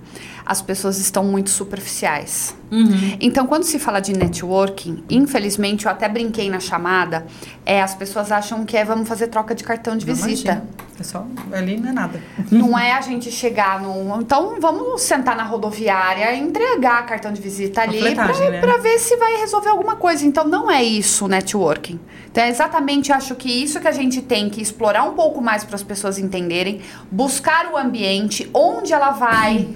as 0.51 0.61
pessoas 0.61 0.99
estão 0.99 1.23
muito 1.23 1.49
superficiais. 1.49 2.57
Uhum. 2.73 3.17
Então, 3.21 3.47
quando 3.47 3.63
se 3.63 3.79
fala 3.79 4.01
de 4.01 4.13
networking, 4.13 5.05
infelizmente, 5.09 5.87
eu 5.87 5.93
até 5.93 6.09
brinquei 6.09 6.51
na 6.51 6.59
chamada, 6.59 7.25
é, 7.65 7.81
as 7.81 7.95
pessoas 7.95 8.33
acham 8.33 8.65
que 8.65 8.77
é 8.77 8.85
vamos 8.85 9.09
fazer 9.09 9.29
troca 9.29 9.55
de 9.55 9.63
cartão 9.63 9.97
de 9.97 10.05
Não 10.05 10.13
visita. 10.13 10.51
Imagina. 10.51 10.91
É 10.99 11.03
só, 11.05 11.25
ali 11.53 11.79
não 11.79 11.91
é 11.91 11.93
nada. 11.93 12.23
Não 12.51 12.77
é 12.77 12.93
a 12.93 13.01
gente 13.01 13.31
chegar 13.31 13.81
num. 13.81 14.21
Então 14.21 14.61
vamos 14.61 15.01
sentar 15.03 15.37
na 15.37 15.45
rodoviária, 15.45 16.35
entregar 16.35 17.07
cartão 17.07 17.33
de 17.33 17.41
visita 17.41 17.83
ali 17.83 18.13
pra, 18.13 18.27
né? 18.27 18.79
ver 18.83 18.99
se 18.99 19.17
vai 19.17 19.37
resolver 19.37 19.69
alguma 19.69 19.95
coisa. 19.95 20.27
Então 20.27 20.45
não 20.45 20.69
é 20.69 20.83
isso 20.83 21.27
o 21.27 21.29
networking. 21.29 21.99
Então 22.31 22.43
é 22.43 22.49
exatamente 22.49 23.13
acho 23.13 23.37
que 23.37 23.49
isso 23.49 23.81
que 23.81 23.87
a 23.87 23.93
gente 23.93 24.21
tem 24.21 24.51
que 24.51 24.61
explorar 24.61 25.05
um 25.05 25.15
pouco 25.15 25.41
mais 25.41 25.63
para 25.63 25.77
as 25.77 25.83
pessoas 25.83 26.19
entenderem, 26.19 26.81
buscar 27.11 27.71
o 27.73 27.79
ambiente, 27.79 28.51
onde 28.53 28.93
ela 28.93 29.13
vai, 29.13 29.69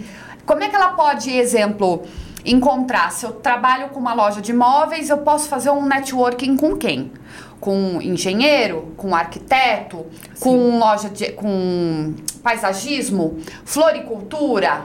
como 0.47 0.63
é 0.63 0.69
que 0.69 0.77
ela 0.77 0.89
pode, 0.89 1.31
exemplo, 1.31 2.03
encontrar. 2.45 3.11
Se 3.11 3.25
eu 3.25 3.33
trabalho 3.33 3.89
com 3.89 3.99
uma 3.99 4.15
loja 4.15 4.41
de 4.41 4.53
imóveis, 4.53 5.09
eu 5.09 5.19
posso 5.19 5.49
fazer 5.49 5.71
um 5.71 5.87
networking 5.87 6.57
com 6.57 6.77
quem? 6.77 7.13
Com 7.61 8.01
engenheiro, 8.03 8.93
com 8.97 9.15
arquiteto, 9.15 10.05
com 10.39 10.79
loja 10.79 11.09
de. 11.09 11.33
com 11.33 12.15
paisagismo, 12.43 13.39
floricultura, 13.65 14.83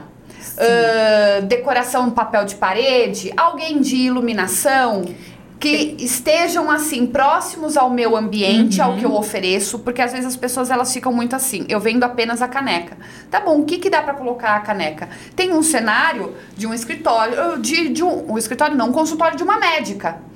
ãh, 0.58 1.44
decoração 1.44 2.08
em 2.08 2.10
papel 2.10 2.46
de 2.46 2.54
parede, 2.54 3.30
alguém 3.36 3.80
de 3.80 3.96
iluminação. 3.96 5.04
Que 5.60 5.94
estejam 5.98 6.70
assim 6.70 7.06
próximos 7.06 7.76
ao 7.76 7.90
meu 7.90 8.16
ambiente, 8.16 8.80
ao 8.80 8.96
que 8.96 9.04
eu 9.04 9.14
ofereço, 9.14 9.78
porque 9.80 10.00
às 10.00 10.10
vezes 10.10 10.26
as 10.26 10.36
pessoas 10.36 10.70
elas 10.70 10.90
ficam 10.90 11.12
muito 11.12 11.36
assim. 11.36 11.66
Eu 11.68 11.78
vendo 11.78 12.02
apenas 12.02 12.40
a 12.40 12.48
caneca. 12.48 12.96
Tá 13.30 13.40
bom, 13.40 13.60
o 13.60 13.64
que, 13.64 13.76
que 13.76 13.90
dá 13.90 14.00
para 14.00 14.14
colocar 14.14 14.56
a 14.56 14.60
caneca? 14.60 15.10
Tem 15.36 15.52
um 15.52 15.62
cenário 15.62 16.34
de 16.56 16.66
um 16.66 16.72
escritório, 16.72 17.58
de, 17.58 17.90
de 17.90 18.02
um, 18.02 18.32
um 18.32 18.38
escritório 18.38 18.74
não, 18.74 18.88
um 18.88 18.92
consultório 18.92 19.36
de 19.36 19.42
uma 19.42 19.58
médica. 19.58 20.29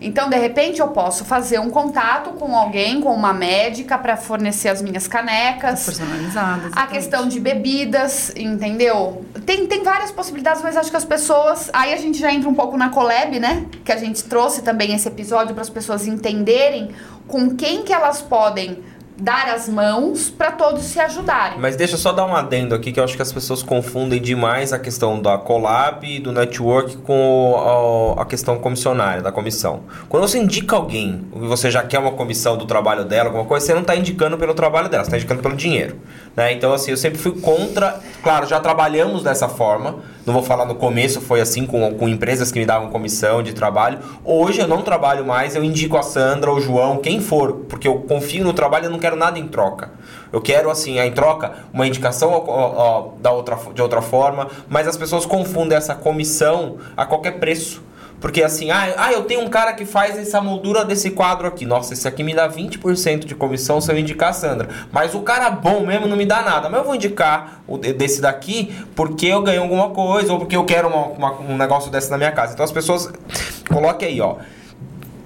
Então, 0.00 0.28
de 0.28 0.36
repente, 0.36 0.80
eu 0.80 0.88
posso 0.88 1.24
fazer 1.24 1.58
um 1.58 1.70
contato 1.70 2.30
com 2.30 2.54
alguém, 2.56 3.00
com 3.00 3.14
uma 3.14 3.32
médica, 3.32 3.96
para 3.96 4.16
fornecer 4.16 4.68
as 4.68 4.82
minhas 4.82 5.08
canecas. 5.08 5.84
Personalizadas. 5.84 6.72
A 6.74 6.86
questão 6.86 7.26
de 7.28 7.40
bebidas, 7.40 8.32
entendeu? 8.36 9.24
Tem, 9.44 9.66
tem 9.66 9.82
várias 9.82 10.10
possibilidades, 10.10 10.62
mas 10.62 10.76
acho 10.76 10.90
que 10.90 10.96
as 10.96 11.04
pessoas. 11.04 11.70
Aí 11.72 11.92
a 11.92 11.96
gente 11.96 12.18
já 12.18 12.32
entra 12.32 12.48
um 12.48 12.54
pouco 12.54 12.76
na 12.76 12.90
Collab, 12.90 13.38
né? 13.38 13.66
Que 13.84 13.92
a 13.92 13.96
gente 13.96 14.22
trouxe 14.24 14.62
também 14.62 14.94
esse 14.94 15.08
episódio 15.08 15.54
para 15.54 15.62
as 15.62 15.70
pessoas 15.70 16.06
entenderem 16.06 16.90
com 17.26 17.56
quem 17.56 17.82
que 17.82 17.92
elas 17.92 18.22
podem 18.22 18.82
dar 19.18 19.48
as 19.48 19.68
mãos 19.68 20.30
para 20.30 20.52
todos 20.52 20.84
se 20.84 21.00
ajudarem. 21.00 21.58
Mas 21.58 21.76
deixa 21.76 21.94
eu 21.94 21.98
só 21.98 22.12
dar 22.12 22.26
um 22.26 22.36
adendo 22.36 22.74
aqui 22.74 22.92
que 22.92 23.00
eu 23.00 23.04
acho 23.04 23.16
que 23.16 23.22
as 23.22 23.32
pessoas 23.32 23.62
confundem 23.62 24.20
demais 24.20 24.72
a 24.72 24.78
questão 24.78 25.20
da 25.20 25.38
collab 25.38 26.06
e 26.06 26.18
do 26.18 26.32
network 26.32 26.98
com 26.98 28.14
a, 28.18 28.26
questão 28.26 28.58
comissionária, 28.58 29.22
da 29.22 29.32
comissão. 29.32 29.84
Quando 30.08 30.28
você 30.28 30.38
indica 30.38 30.76
alguém 30.76 31.24
você 31.32 31.70
já 31.70 31.82
quer 31.82 31.98
uma 31.98 32.12
comissão 32.12 32.56
do 32.56 32.66
trabalho 32.66 33.04
dela, 33.04 33.28
alguma 33.28 33.44
coisa, 33.44 33.64
você 33.64 33.74
não 33.74 33.82
está 33.82 33.94
indicando 33.94 34.36
pelo 34.36 34.54
trabalho 34.54 34.88
dela, 34.88 35.04
você 35.04 35.08
está 35.08 35.16
indicando 35.16 35.42
pelo 35.42 35.56
dinheiro. 35.56 35.96
Né? 36.34 36.52
Então, 36.52 36.72
assim, 36.72 36.90
eu 36.90 36.96
sempre 36.96 37.18
fui 37.18 37.32
contra. 37.40 37.98
Claro, 38.22 38.46
já 38.46 38.60
trabalhamos 38.60 39.22
dessa 39.22 39.48
forma. 39.48 39.96
Não 40.26 40.34
vou 40.34 40.42
falar 40.42 40.64
no 40.64 40.74
começo, 40.74 41.20
foi 41.20 41.40
assim 41.40 41.64
com, 41.64 41.94
com 41.94 42.08
empresas 42.08 42.50
que 42.50 42.58
me 42.58 42.66
davam 42.66 42.90
comissão 42.90 43.44
de 43.44 43.52
trabalho. 43.52 44.00
Hoje 44.24 44.60
eu 44.60 44.66
não 44.66 44.82
trabalho 44.82 45.24
mais, 45.24 45.54
eu 45.54 45.62
indico 45.62 45.96
a 45.96 46.02
Sandra 46.02 46.50
ou 46.50 46.56
o 46.56 46.60
João, 46.60 46.96
quem 46.96 47.20
for, 47.20 47.64
porque 47.68 47.86
eu 47.86 48.00
confio 48.00 48.42
no 48.42 48.52
trabalho 48.52 48.86
e 48.86 48.88
não 48.88 48.98
quero 48.98 49.05
nada 49.14 49.38
em 49.38 49.46
troca. 49.46 49.90
Eu 50.32 50.40
quero, 50.40 50.70
assim, 50.70 50.98
em 50.98 51.12
troca, 51.12 51.52
uma 51.72 51.86
indicação 51.86 52.30
ó, 52.32 52.42
ó, 52.48 53.08
da 53.20 53.30
outra, 53.30 53.56
de 53.74 53.80
outra 53.82 54.02
forma, 54.02 54.48
mas 54.68 54.88
as 54.88 54.96
pessoas 54.96 55.24
confundem 55.24 55.76
essa 55.78 55.94
comissão 55.94 56.78
a 56.96 57.06
qualquer 57.06 57.38
preço. 57.38 57.84
Porque 58.18 58.42
assim, 58.42 58.70
ah, 58.70 58.94
ah, 58.96 59.12
eu 59.12 59.24
tenho 59.24 59.42
um 59.42 59.48
cara 59.48 59.74
que 59.74 59.84
faz 59.84 60.18
essa 60.18 60.40
moldura 60.40 60.86
desse 60.86 61.10
quadro 61.10 61.46
aqui. 61.46 61.66
Nossa, 61.66 61.92
esse 61.92 62.08
aqui 62.08 62.22
me 62.24 62.34
dá 62.34 62.48
20% 62.48 63.26
de 63.26 63.34
comissão 63.34 63.78
se 63.78 63.92
eu 63.92 63.98
indicar 63.98 64.30
a 64.30 64.32
Sandra. 64.32 64.70
Mas 64.90 65.14
o 65.14 65.20
cara 65.20 65.50
bom 65.50 65.84
mesmo 65.84 66.08
não 66.08 66.16
me 66.16 66.24
dá 66.24 66.40
nada. 66.40 66.70
Mas 66.70 66.78
eu 66.80 66.84
vou 66.86 66.94
indicar 66.94 67.60
o 67.68 67.76
de- 67.76 67.92
desse 67.92 68.22
daqui 68.22 68.74
porque 68.96 69.26
eu 69.26 69.42
ganho 69.42 69.60
alguma 69.62 69.90
coisa 69.90 70.32
ou 70.32 70.38
porque 70.38 70.56
eu 70.56 70.64
quero 70.64 70.88
uma- 70.88 71.08
uma- 71.08 71.40
um 71.40 71.58
negócio 71.58 71.90
desse 71.90 72.10
na 72.10 72.16
minha 72.16 72.32
casa. 72.32 72.54
Então 72.54 72.64
as 72.64 72.72
pessoas. 72.72 73.12
Coloque 73.68 74.02
aí, 74.06 74.18
ó. 74.18 74.36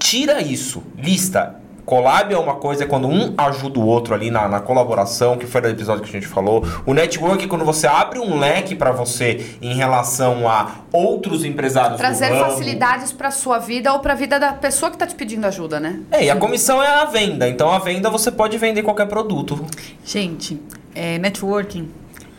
Tira 0.00 0.42
isso. 0.42 0.82
Lista. 0.98 1.59
Collab 1.90 2.32
é 2.32 2.38
uma 2.38 2.54
coisa 2.54 2.84
é 2.84 2.86
quando 2.86 3.08
um 3.08 3.34
ajuda 3.36 3.80
o 3.80 3.84
outro 3.84 4.14
ali 4.14 4.30
na, 4.30 4.46
na 4.46 4.60
colaboração, 4.60 5.36
que 5.36 5.44
foi 5.44 5.60
no 5.60 5.66
episódio 5.66 6.04
que 6.04 6.08
a 6.08 6.12
gente 6.12 6.28
falou. 6.28 6.64
O 6.86 6.94
network 6.94 7.44
é 7.44 7.48
quando 7.48 7.64
você 7.64 7.88
abre 7.88 8.20
um 8.20 8.38
leque 8.38 8.76
para 8.76 8.92
você 8.92 9.56
em 9.60 9.74
relação 9.74 10.48
a 10.48 10.82
outros 10.92 11.44
empresários 11.44 11.98
Trazer 11.98 12.28
do 12.28 12.34
ramo. 12.34 12.52
facilidades 12.52 13.10
para 13.10 13.32
sua 13.32 13.58
vida 13.58 13.92
ou 13.92 13.98
para 13.98 14.12
a 14.12 14.16
vida 14.16 14.38
da 14.38 14.52
pessoa 14.52 14.88
que 14.88 14.96
tá 14.96 15.04
te 15.04 15.16
pedindo 15.16 15.44
ajuda, 15.48 15.80
né? 15.80 16.00
É, 16.12 16.26
e 16.26 16.30
a 16.30 16.36
comissão 16.36 16.80
é 16.80 16.86
a 16.86 17.06
venda. 17.06 17.48
Então 17.48 17.68
a 17.68 17.80
venda 17.80 18.08
você 18.08 18.30
pode 18.30 18.56
vender 18.56 18.84
qualquer 18.84 19.08
produto. 19.08 19.66
Gente, 20.04 20.62
é, 20.94 21.18
networking 21.18 21.90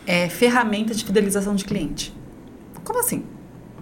é 0.06 0.30
ferramenta 0.30 0.94
de 0.94 1.04
fidelização 1.04 1.54
de 1.54 1.66
cliente. 1.66 2.16
Como 2.82 2.98
assim? 2.98 3.22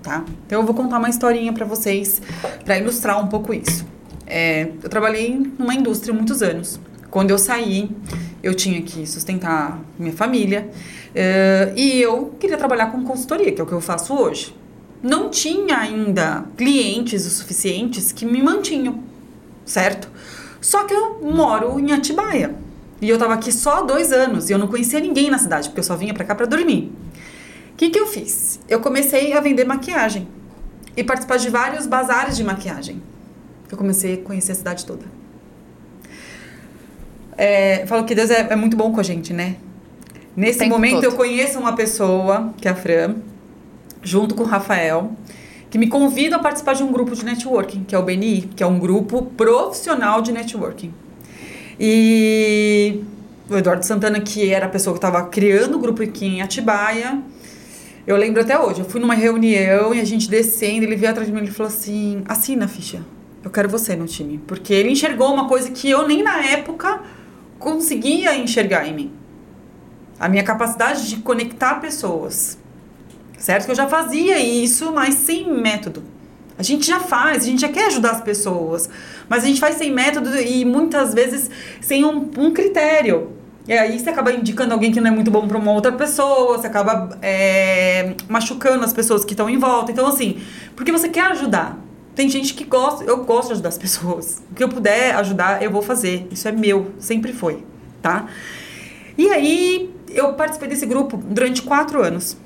Tá? 0.03 0.25
Então 0.47 0.59
eu 0.59 0.67
vou 0.67 0.75
contar 0.75 0.99
uma 0.99 1.09
historinha 1.09 1.53
pra 1.53 1.65
vocês 1.65 2.21
pra 2.65 2.77
ilustrar 2.77 3.23
um 3.23 3.29
pouco 3.29 3.55
isso. 3.55 3.89
É, 4.31 4.71
eu 4.81 4.89
trabalhei 4.89 5.37
numa 5.59 5.75
indústria 5.75 6.15
muitos 6.15 6.41
anos. 6.41 6.79
Quando 7.11 7.33
eu 7.33 7.39
saí, 7.39 7.91
eu 8.41 8.55
tinha 8.55 8.81
que 8.81 9.05
sustentar 9.05 9.81
minha 9.99 10.13
família 10.13 10.71
é, 11.13 11.73
e 11.77 12.01
eu 12.01 12.37
queria 12.39 12.57
trabalhar 12.57 12.93
com 12.93 13.03
consultoria, 13.03 13.51
que 13.51 13.61
é 13.61 13.65
o 13.65 13.67
que 13.67 13.73
eu 13.73 13.81
faço 13.81 14.15
hoje. 14.15 14.55
Não 15.03 15.29
tinha 15.31 15.79
ainda 15.79 16.45
clientes 16.57 17.27
o 17.27 17.31
suficientes 17.31 18.13
que 18.13 18.25
me 18.25 18.41
mantinham, 18.41 19.03
certo? 19.65 20.09
Só 20.61 20.85
que 20.85 20.95
eu 20.95 21.21
moro 21.23 21.81
em 21.81 21.91
Atibaia. 21.91 22.55
E 23.03 23.09
eu 23.09 23.19
tava 23.19 23.35
aqui 23.35 23.51
só 23.51 23.83
dois 23.83 24.13
anos 24.13 24.49
e 24.49 24.53
eu 24.53 24.59
não 24.59 24.69
conhecia 24.69 25.01
ninguém 25.01 25.29
na 25.29 25.39
cidade, 25.39 25.69
porque 25.69 25.81
eu 25.81 25.85
só 25.85 25.97
vinha 25.97 26.15
pra 26.15 26.23
cá 26.25 26.37
pra 26.37 26.47
dormir. 26.47 26.93
O 27.73 27.77
que, 27.77 27.91
que 27.91 27.99
eu 27.99 28.07
fiz? 28.07 28.61
Eu 28.69 28.79
comecei 28.79 29.33
a 29.33 29.41
vender 29.41 29.65
maquiagem 29.65 30.29
e 30.97 31.03
participar 31.03 31.39
de 31.39 31.49
vários 31.49 31.87
bazares 31.87 32.37
de 32.37 32.45
maquiagem. 32.45 33.03
Eu 33.71 33.79
comecei 33.79 34.15
a 34.15 34.17
conhecer 34.19 34.53
a 34.53 34.55
cidade 34.55 34.85
toda. 34.85 35.05
É, 37.37 37.87
falo 37.87 38.05
que 38.05 38.15
Deus 38.15 38.31
é, 38.31 38.49
é 38.51 38.57
muito 38.57 38.77
bom 38.77 38.93
com 38.93 39.01
a 39.01 39.03
gente, 39.03 39.33
né? 39.33 39.57
Nesse 40.37 40.65
momento 40.67 40.97
todo. 40.97 41.05
eu 41.05 41.13
conheço 41.13 41.59
uma 41.59 41.75
pessoa, 41.75 42.53
que 42.61 42.69
é 42.69 42.71
a 42.71 42.75
Fran, 42.75 43.17
junto 44.03 44.35
com 44.35 44.43
o 44.43 44.47
Rafael, 44.47 45.13
que 45.71 45.79
me 45.79 45.89
convida 45.89 46.37
a 46.37 46.39
participar 46.39 46.75
de 46.75 46.83
um 46.83 46.93
grupo 46.93 47.15
de 47.15 47.25
networking, 47.25 47.85
que 47.85 47.95
é 47.95 47.99
o 47.99 48.03
BNI, 48.03 48.51
que 48.57 48.63
é 48.63 48.67
um 48.67 48.79
grupo 48.79 49.23
profissional 49.37 50.21
de 50.21 50.33
networking. 50.33 50.93
E 51.79 53.03
o 53.49 53.57
Eduardo 53.57 53.85
Santana, 53.85 54.21
que 54.21 54.53
era 54.53 54.67
a 54.67 54.69
pessoa 54.69 54.95
que 54.95 54.99
estava 54.99 55.25
criando 55.27 55.77
o 55.77 55.79
grupo 55.79 56.03
aqui 56.03 56.27
em 56.27 56.43
Atibaia, 56.43 57.21
eu 58.07 58.17
lembro 58.17 58.41
até 58.41 58.59
hoje, 58.59 58.81
eu 58.81 58.85
fui 58.85 59.01
numa 59.01 59.15
reunião 59.15 59.95
e 59.95 60.01
a 60.01 60.05
gente 60.05 60.29
descendo, 60.29 60.85
ele 60.85 60.97
veio 60.97 61.11
atrás 61.11 61.29
de 61.29 61.35
mim 61.35 61.45
e 61.45 61.51
falou 61.51 61.73
assim: 61.73 62.23
assina 62.27 62.65
a 62.65 62.69
ficha, 62.69 63.01
eu 63.43 63.51
quero 63.51 63.69
você 63.69 63.97
no 63.97 64.07
time. 64.07 64.39
Porque 64.47 64.73
ele 64.73 64.91
enxergou 64.91 65.33
uma 65.33 65.49
coisa 65.49 65.71
que 65.71 65.89
eu 65.89 66.07
nem 66.07 66.23
na 66.23 66.45
época 66.45 67.01
conseguia 67.59 68.37
enxergar 68.37 68.87
em 68.87 68.95
mim. 68.95 69.13
A 70.19 70.29
minha 70.29 70.43
capacidade 70.43 71.09
de 71.09 71.17
conectar 71.17 71.77
pessoas. 71.77 72.59
Certo? 73.39 73.65
Que 73.65 73.71
eu 73.71 73.77
já 73.77 73.89
fazia 73.89 74.39
isso, 74.39 74.93
mas 74.93 75.15
sem 75.15 75.51
método. 75.51 76.03
A 76.59 76.63
gente 76.63 76.87
já 76.87 77.01
faz, 77.01 77.43
a 77.43 77.47
gente 77.47 77.63
já 77.63 77.71
quer 77.71 77.87
ajudar 77.87 78.11
as 78.11 78.21
pessoas, 78.21 78.91
mas 79.31 79.45
a 79.45 79.47
gente 79.47 79.59
faz 79.59 79.77
sem 79.77 79.91
método 79.91 80.37
e 80.39 80.63
muitas 80.63 81.15
vezes 81.15 81.51
sem 81.81 82.05
um, 82.05 82.31
um 82.37 82.53
critério. 82.53 83.33
E 83.67 83.73
aí 83.73 83.99
você 83.99 84.11
acaba 84.11 84.31
indicando 84.31 84.75
alguém 84.75 84.93
que 84.93 85.01
não 85.01 85.11
é 85.11 85.11
muito 85.11 85.31
bom 85.31 85.49
para 85.49 85.57
uma 85.57 85.73
outra 85.73 85.93
pessoa, 85.93 86.59
você 86.59 86.67
acaba 86.67 87.17
é, 87.23 88.15
machucando 88.29 88.85
as 88.85 88.93
pessoas 88.93 89.25
que 89.25 89.33
estão 89.33 89.49
em 89.49 89.57
volta. 89.57 89.91
Então, 89.91 90.07
assim, 90.07 90.43
porque 90.77 90.93
você 90.93 91.09
quer 91.09 91.31
ajudar. 91.31 91.79
Tem 92.15 92.29
gente 92.29 92.55
que 92.55 92.65
gosta, 92.65 93.05
eu 93.05 93.25
gosto 93.25 93.49
de 93.49 93.53
ajudar 93.55 93.69
as 93.69 93.79
pessoas. 93.79 94.43
O 94.51 94.55
que 94.55 94.63
eu 94.63 94.69
puder 94.69 95.15
ajudar, 95.17 95.63
eu 95.63 95.71
vou 95.71 95.83
fazer. 95.83 96.27
Isso 96.31 96.49
é 96.49 96.53
meu, 96.53 96.93
sempre 96.99 97.33
foi, 97.33 97.65
tá? 98.03 98.27
E 99.17 99.29
aí, 99.29 99.95
eu 100.09 100.35
participei 100.35 100.69
desse 100.69 100.87
grupo 100.87 101.17
durante 101.17 101.63
quatro 101.63 102.03
anos. 102.03 102.37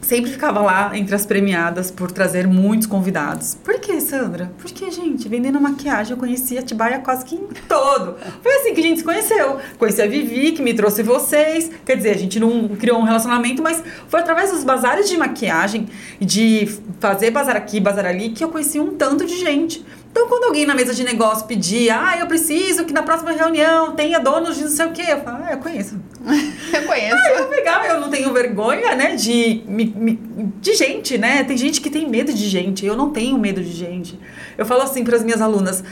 Sempre 0.00 0.30
ficava 0.30 0.60
lá 0.60 0.96
entre 0.96 1.14
as 1.14 1.26
premiadas 1.26 1.90
por 1.90 2.12
trazer 2.12 2.46
muitos 2.46 2.86
convidados. 2.86 3.56
Por 3.56 3.80
que, 3.80 4.00
Sandra? 4.00 4.52
Porque, 4.58 4.88
gente, 4.90 5.28
vendendo 5.28 5.60
maquiagem, 5.60 6.12
eu 6.12 6.16
conheci 6.16 6.56
a 6.56 6.62
Tibaia 6.62 7.00
quase 7.00 7.24
que 7.24 7.34
em 7.34 7.46
todo. 7.68 8.16
Foi 8.40 8.52
assim 8.54 8.72
que 8.72 8.80
a 8.80 8.82
gente 8.84 8.98
se 8.98 9.04
conheceu. 9.04 9.58
Conheci 9.78 10.00
a 10.00 10.06
Vivi, 10.06 10.52
que 10.52 10.62
me 10.62 10.74
trouxe 10.74 11.02
vocês. 11.02 11.70
Quer 11.84 11.96
dizer, 11.96 12.10
a 12.10 12.18
gente 12.18 12.38
não 12.38 12.68
criou 12.68 12.98
um 13.00 13.02
relacionamento, 13.02 13.62
mas 13.62 13.82
foi 14.08 14.20
através 14.20 14.52
dos 14.52 14.62
bazares 14.62 15.08
de 15.08 15.16
maquiagem, 15.16 15.88
de 16.20 16.68
fazer 17.00 17.30
bazar 17.30 17.56
aqui, 17.56 17.80
bazar 17.80 18.06
ali, 18.06 18.30
que 18.30 18.44
eu 18.44 18.48
conheci 18.48 18.78
um 18.78 18.94
tanto 18.94 19.26
de 19.26 19.36
gente. 19.36 19.84
Então, 20.16 20.28
quando 20.28 20.44
alguém 20.44 20.64
na 20.64 20.74
mesa 20.74 20.94
de 20.94 21.04
negócio 21.04 21.46
pedia, 21.46 22.00
ah, 22.00 22.18
eu 22.18 22.26
preciso 22.26 22.86
que 22.86 22.92
na 22.92 23.02
próxima 23.02 23.32
reunião 23.32 23.92
tenha 23.92 24.18
donos 24.18 24.56
de 24.56 24.62
não 24.62 24.70
sei 24.70 24.86
o 24.86 24.92
quê, 24.92 25.04
eu 25.08 25.20
falo, 25.20 25.44
ah, 25.44 25.52
eu 25.52 25.58
conheço. 25.58 26.00
Eu 26.72 26.82
conheço. 26.82 27.16
Ah, 27.16 27.30
eu 27.38 27.46
pegar, 27.46 27.86
eu 27.88 28.00
não 28.00 28.10
tenho 28.10 28.32
vergonha, 28.32 28.94
né, 28.94 29.14
de, 29.16 29.62
me- 29.66 29.94
me- 29.96 30.18
de 30.60 30.74
gente, 30.74 31.16
né? 31.16 31.44
Tem 31.44 31.56
gente 31.56 31.80
que 31.80 31.88
tem 31.88 32.08
medo 32.08 32.32
de 32.32 32.48
gente, 32.48 32.84
eu 32.84 32.96
não 32.96 33.10
tenho 33.10 33.38
medo 33.38 33.62
de 33.62 33.70
gente. 33.72 34.18
Eu 34.58 34.66
falo 34.66 34.82
assim 34.82 35.04
para 35.04 35.16
as 35.16 35.22
minhas 35.22 35.40
alunas, 35.40 35.82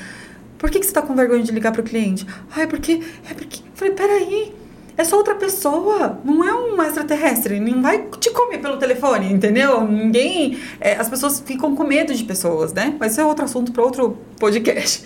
por 0.58 0.70
que, 0.70 0.78
que 0.80 0.86
você 0.86 0.92
tá 0.92 1.00
com 1.02 1.14
vergonha 1.14 1.42
de 1.42 1.52
ligar 1.52 1.72
pro 1.72 1.82
cliente? 1.82 2.26
Ah, 2.54 2.62
é 2.62 2.66
porque, 2.66 3.00
é 3.30 3.34
porque... 3.34 3.60
Eu 3.60 3.64
falei, 3.74 3.94
peraí, 3.94 4.54
é 4.96 5.04
só 5.04 5.16
outra 5.16 5.34
pessoa, 5.36 6.18
não 6.24 6.44
é 6.46 6.52
um 6.54 6.82
extraterrestre, 6.82 7.58
não 7.60 7.80
vai 7.82 8.06
te 8.20 8.30
comer 8.30 8.58
pelo 8.58 8.76
telefone, 8.76 9.32
entendeu? 9.32 9.86
Ninguém. 9.86 10.58
é, 10.80 10.94
as 10.96 11.08
pessoas 11.08 11.40
ficam 11.44 11.74
com 11.74 11.84
medo 11.84 12.14
de 12.14 12.24
pessoas, 12.24 12.72
né? 12.72 12.94
Mas 12.98 13.12
isso 13.12 13.20
é 13.20 13.24
outro 13.24 13.44
assunto 13.44 13.72
para 13.72 13.82
outro 13.82 14.18
podcast. 14.38 15.02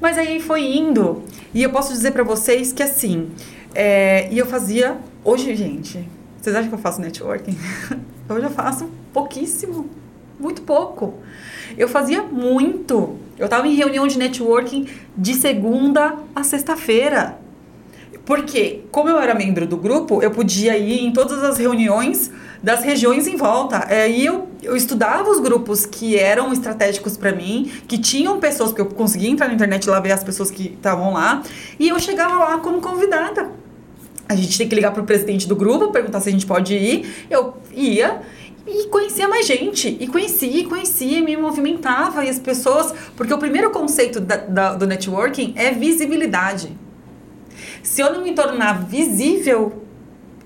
Mas 0.00 0.16
aí 0.16 0.40
foi 0.40 0.62
indo, 0.76 1.22
e 1.52 1.62
eu 1.62 1.70
posso 1.70 1.92
dizer 1.92 2.12
para 2.12 2.22
vocês 2.22 2.72
que 2.72 2.82
assim, 2.82 3.28
é, 3.74 4.28
e 4.32 4.38
eu 4.38 4.46
fazia. 4.46 4.98
Hoje, 5.24 5.54
gente, 5.54 6.08
vocês 6.40 6.54
acham 6.54 6.68
que 6.68 6.74
eu 6.74 6.78
faço 6.78 7.00
networking? 7.00 7.56
Hoje 8.28 8.44
eu 8.44 8.50
faço 8.50 8.90
pouquíssimo, 9.12 9.88
muito 10.38 10.62
pouco. 10.62 11.14
Eu 11.76 11.88
fazia 11.88 12.22
muito. 12.22 13.16
Eu 13.38 13.44
estava 13.44 13.66
em 13.66 13.74
reunião 13.74 14.06
de 14.06 14.18
networking 14.18 14.88
de 15.16 15.34
segunda 15.34 16.16
a 16.34 16.42
sexta-feira. 16.42 17.38
Porque, 18.30 18.82
como 18.92 19.08
eu 19.08 19.18
era 19.18 19.34
membro 19.34 19.66
do 19.66 19.76
grupo, 19.76 20.22
eu 20.22 20.30
podia 20.30 20.78
ir 20.78 21.04
em 21.04 21.12
todas 21.12 21.42
as 21.42 21.58
reuniões 21.58 22.30
das 22.62 22.84
regiões 22.84 23.26
em 23.26 23.34
volta. 23.34 23.84
Aí 23.88 24.24
eu, 24.24 24.48
eu 24.62 24.76
estudava 24.76 25.28
os 25.28 25.40
grupos 25.40 25.84
que 25.84 26.16
eram 26.16 26.52
estratégicos 26.52 27.16
para 27.16 27.32
mim, 27.32 27.68
que 27.88 27.98
tinham 27.98 28.38
pessoas, 28.38 28.70
porque 28.70 28.82
eu 28.82 28.86
conseguia 28.86 29.28
entrar 29.28 29.48
na 29.48 29.54
internet 29.54 29.84
e 29.84 29.90
lá 29.90 29.98
ver 29.98 30.12
as 30.12 30.22
pessoas 30.22 30.48
que 30.48 30.74
estavam 30.76 31.12
lá, 31.12 31.42
e 31.76 31.88
eu 31.88 31.98
chegava 31.98 32.38
lá 32.38 32.58
como 32.58 32.80
convidada. 32.80 33.50
A 34.28 34.36
gente 34.36 34.56
tem 34.56 34.68
que 34.68 34.76
ligar 34.76 34.92
pro 34.92 35.02
presidente 35.02 35.48
do 35.48 35.56
grupo, 35.56 35.90
perguntar 35.90 36.20
se 36.20 36.28
a 36.28 36.32
gente 36.32 36.46
pode 36.46 36.72
ir. 36.72 37.26
Eu 37.28 37.54
ia 37.74 38.20
e 38.64 38.86
conhecia 38.90 39.26
mais 39.26 39.44
gente. 39.44 39.96
E 39.98 40.06
conhecia, 40.06 40.68
conhecia, 40.68 41.20
me 41.20 41.36
movimentava. 41.36 42.24
E 42.24 42.28
as 42.28 42.38
pessoas. 42.38 42.94
Porque 43.16 43.34
o 43.34 43.38
primeiro 43.38 43.72
conceito 43.72 44.20
da, 44.20 44.36
da, 44.36 44.74
do 44.74 44.86
networking 44.86 45.52
é 45.56 45.72
visibilidade. 45.72 46.78
Se 47.82 48.00
eu 48.00 48.12
não 48.12 48.22
me 48.22 48.32
tornar 48.32 48.84
visível, 48.86 49.82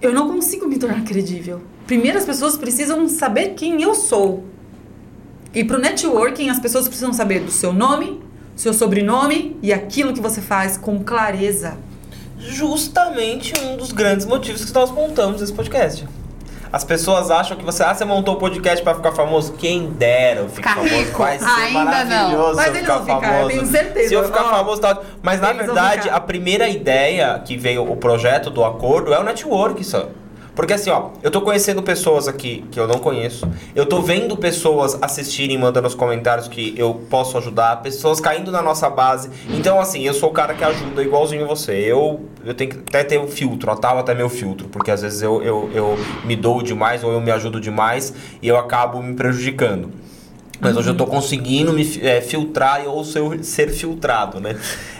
eu 0.00 0.12
não 0.12 0.28
consigo 0.30 0.66
me 0.66 0.78
tornar 0.78 1.02
credível. 1.04 1.62
Primeiro, 1.86 2.18
as 2.18 2.24
pessoas 2.24 2.56
precisam 2.56 3.08
saber 3.08 3.54
quem 3.54 3.82
eu 3.82 3.94
sou. 3.94 4.44
E 5.54 5.62
pro 5.64 5.78
networking, 5.78 6.48
as 6.48 6.58
pessoas 6.58 6.86
precisam 6.86 7.12
saber 7.12 7.40
do 7.40 7.50
seu 7.50 7.72
nome, 7.72 8.20
seu 8.56 8.72
sobrenome 8.72 9.56
e 9.62 9.72
aquilo 9.72 10.12
que 10.12 10.20
você 10.20 10.40
faz 10.40 10.76
com 10.76 11.02
clareza. 11.02 11.76
Justamente 12.38 13.52
um 13.60 13.76
dos 13.76 13.92
grandes 13.92 14.26
motivos 14.26 14.64
que 14.64 14.74
nós 14.74 14.90
montamos 14.90 15.40
esse 15.40 15.52
podcast. 15.52 16.06
As 16.74 16.82
pessoas 16.82 17.30
acham 17.30 17.56
que 17.56 17.64
você, 17.64 17.84
ah, 17.84 17.94
você 17.94 18.04
montou 18.04 18.34
o 18.34 18.36
podcast 18.36 18.82
pra 18.82 18.96
ficar 18.96 19.12
famoso. 19.12 19.52
Quem 19.52 19.90
dera 19.90 20.40
eu 20.40 20.48
ficar 20.48 20.74
famoso. 20.74 20.92
rico. 20.92 21.18
Vai 21.18 21.38
ser 21.38 21.44
Ainda 21.44 21.84
maravilhoso 21.84 22.48
não. 22.48 22.54
Mas 22.56 22.66
eu 22.66 22.74
ficar 22.74 23.00
ficar, 23.00 23.20
famoso. 23.20 23.42
eu 23.42 23.48
tenho 23.48 23.66
certeza. 23.66 24.08
Se 24.08 24.14
eu 24.14 24.24
ficar 24.24 24.42
famoso, 24.42 24.80
tá. 24.80 24.98
Mas 25.22 25.40
na 25.40 25.50
eles 25.50 25.66
verdade, 25.66 26.10
a 26.10 26.18
primeira 26.18 26.68
ideia 26.68 27.40
que 27.44 27.56
veio 27.56 27.88
o 27.88 27.96
projeto 27.96 28.50
do 28.50 28.64
acordo 28.64 29.14
é 29.14 29.20
o 29.20 29.22
network, 29.22 29.84
só. 29.84 30.08
Porque 30.54 30.72
assim, 30.72 30.90
ó, 30.90 31.10
eu 31.22 31.30
tô 31.30 31.40
conhecendo 31.40 31.82
pessoas 31.82 32.28
aqui 32.28 32.64
que 32.70 32.78
eu 32.78 32.86
não 32.86 32.98
conheço. 32.98 33.48
Eu 33.74 33.86
tô 33.86 34.00
vendo 34.00 34.36
pessoas 34.36 34.96
assistirem, 35.02 35.58
mandando 35.58 35.88
os 35.88 35.94
comentários 35.94 36.46
que 36.46 36.74
eu 36.76 36.94
posso 37.10 37.36
ajudar, 37.38 37.82
pessoas 37.82 38.20
caindo 38.20 38.52
na 38.52 38.62
nossa 38.62 38.88
base. 38.88 39.30
Então, 39.50 39.80
assim, 39.80 40.02
eu 40.06 40.14
sou 40.14 40.30
o 40.30 40.32
cara 40.32 40.54
que 40.54 40.62
ajuda 40.62 41.02
igualzinho 41.02 41.46
você. 41.46 41.72
Eu, 41.72 42.28
eu 42.44 42.54
tenho 42.54 42.70
que 42.70 42.78
até 42.78 43.02
ter 43.02 43.18
um 43.18 43.26
filtro, 43.26 43.70
ó, 43.70 43.74
tal 43.74 43.98
até 43.98 44.14
meu 44.14 44.28
filtro, 44.28 44.68
porque 44.68 44.90
às 44.90 45.02
vezes 45.02 45.22
eu, 45.22 45.42
eu, 45.42 45.70
eu 45.74 45.98
me 46.24 46.36
dou 46.36 46.62
demais 46.62 47.02
ou 47.02 47.12
eu 47.12 47.20
me 47.20 47.30
ajudo 47.30 47.60
demais 47.60 48.14
e 48.40 48.46
eu 48.46 48.56
acabo 48.56 49.02
me 49.02 49.14
prejudicando. 49.14 50.03
Mas 50.60 50.76
hoje 50.76 50.90
eu 50.90 50.96
tô 50.96 51.06
conseguindo 51.06 51.72
me 51.72 51.82
é, 52.02 52.20
filtrar 52.20 52.86
ou 52.86 53.04
ser, 53.04 53.44
ser 53.44 53.70
filtrado, 53.70 54.40
né? 54.40 54.56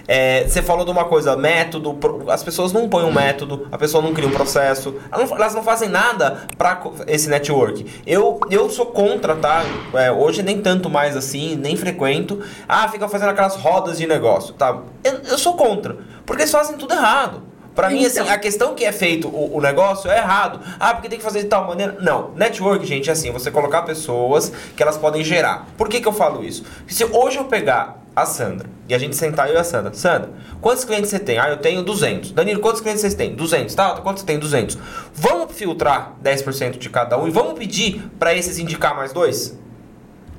É, 0.07 0.47
você 0.47 0.61
falou 0.61 0.85
de 0.85 0.91
uma 0.91 1.05
coisa, 1.05 1.37
método, 1.37 1.99
as 2.29 2.43
pessoas 2.43 2.73
não 2.73 2.88
põem 2.88 3.05
um 3.05 3.12
método, 3.12 3.67
a 3.73 3.79
pessoa 3.79 4.03
não 4.03 4.12
cria 4.12 4.29
um 4.29 4.33
processo, 4.33 4.95
elas 5.11 5.31
não, 5.31 5.37
elas 5.37 5.55
não 5.55 5.62
fazem 5.62 5.88
nada 5.88 6.43
para 6.59 6.83
esse 7.07 7.29
network. 7.29 7.87
Eu, 8.07 8.38
eu 8.51 8.69
sou 8.69 8.87
contra, 8.87 9.35
tá? 9.35 9.64
É, 9.95 10.12
hoje 10.12 10.43
nem 10.43 10.61
tanto 10.61 10.90
mais 10.90 11.17
assim, 11.17 11.57
nem 11.57 11.77
frequento. 11.77 12.40
Ah, 12.69 12.87
fica 12.88 13.09
fazendo 13.09 13.31
aquelas 13.31 13.57
rodas 13.57 13.99
de 13.99 14.07
negócio, 14.07 14.55
tá? 14.55 14.79
Eu, 15.03 15.21
eu 15.27 15.38
sou 15.38 15.55
contra, 15.55 15.97
porque 16.27 16.43
eles 16.43 16.53
fazem 16.53 16.77
tudo 16.77 16.93
errado. 16.93 17.54
Pra 17.75 17.91
mim, 17.91 18.05
assim, 18.05 18.21
Então. 18.21 18.33
a 18.33 18.39
questão 18.39 18.75
que 18.75 18.85
é 18.85 18.93
feito 18.93 19.27
o, 19.29 19.57
o 19.57 19.61
negócio 19.61 20.11
é 20.11 20.19
errado. 20.19 20.61
Ah, 20.79 20.95
porque 20.95 21.09
tem 21.09 21.19
que 21.19 21.25
fazer 21.25 21.43
de 21.43 21.49
tal 21.49 21.67
maneira. 21.67 21.97
Não. 22.01 22.31
Network, 22.37 22.87
gente, 22.87 23.11
é 23.11 23.13
assim, 23.13 23.31
você 23.33 23.51
colocar 23.51 23.83
pessoas 23.83 24.53
que 24.77 24.83
elas 24.83 24.97
podem 24.97 25.25
gerar. 25.25 25.67
Por 25.77 25.89
que, 25.89 26.01
que 26.01 26.07
eu 26.07 26.13
falo 26.13 26.45
isso? 26.45 26.63
Porque 26.63 26.95
se 26.95 27.05
hoje 27.05 27.37
eu 27.39 27.45
pegar 27.47 28.01
a 28.15 28.25
Sandra 28.27 28.69
e 28.89 28.95
a 28.95 28.99
gente 28.99 29.17
sentar 29.17 29.49
eu 29.49 29.55
e 29.55 29.59
a 29.59 29.65
Sandra. 29.65 29.93
Sandra, 29.93 30.31
quantos 30.61 30.85
clientes 30.85 31.11
você 31.11 31.19
tem? 31.19 31.37
Ah, 31.39 31.49
eu 31.49 31.57
tenho 31.57 31.83
200. 31.83 32.31
Danilo, 32.31 32.61
quantos 32.61 32.81
clientes 32.81 33.01
vocês 33.01 33.15
têm? 33.15 33.35
200. 33.35 33.75
Tá, 33.75 33.97
quantos 34.01 34.21
você 34.23 34.27
tem? 34.27 34.39
200. 34.39 34.79
Vamos 35.13 35.53
filtrar 35.53 36.15
10% 36.23 36.79
de 36.79 36.89
cada 36.89 37.19
um 37.19 37.27
e 37.27 37.31
vamos 37.31 37.59
pedir 37.59 38.09
pra 38.21 38.33
esses 38.35 38.59
indicar 38.59 38.95
mais 38.95 39.13
dois? 39.13 39.59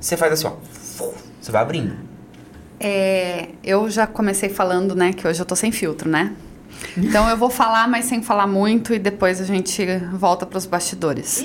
Você 0.00 0.16
faz 0.16 0.32
assim, 0.32 0.46
ó. 0.46 0.52
Você 1.40 1.52
vai 1.52 1.60
abrindo. 1.60 1.96
É, 2.80 3.48
eu 3.62 3.90
já 3.90 4.06
comecei 4.06 4.48
falando, 4.48 4.94
né, 4.94 5.12
que 5.12 5.26
hoje 5.26 5.40
eu 5.40 5.46
tô 5.46 5.54
sem 5.56 5.70
filtro, 5.72 6.08
né? 6.08 6.34
Então 6.96 7.28
eu 7.28 7.36
vou 7.36 7.50
falar, 7.50 7.88
mas 7.88 8.06
sem 8.06 8.22
falar 8.22 8.46
muito 8.46 8.94
e 8.94 8.98
depois 8.98 9.40
a 9.40 9.44
gente 9.44 9.84
volta 10.12 10.46
para 10.46 10.58
os 10.58 10.66
bastidores. 10.66 11.44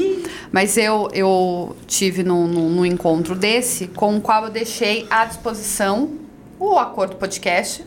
Mas 0.51 0.77
eu, 0.77 1.09
eu 1.13 1.75
tive 1.87 2.23
num, 2.23 2.47
num, 2.47 2.69
num 2.69 2.85
encontro 2.85 3.35
desse 3.35 3.87
com 3.87 4.17
o 4.17 4.21
qual 4.21 4.45
eu 4.45 4.49
deixei 4.49 5.05
à 5.09 5.25
disposição 5.25 6.11
o 6.59 6.77
Acordo 6.77 7.15
Podcast 7.15 7.85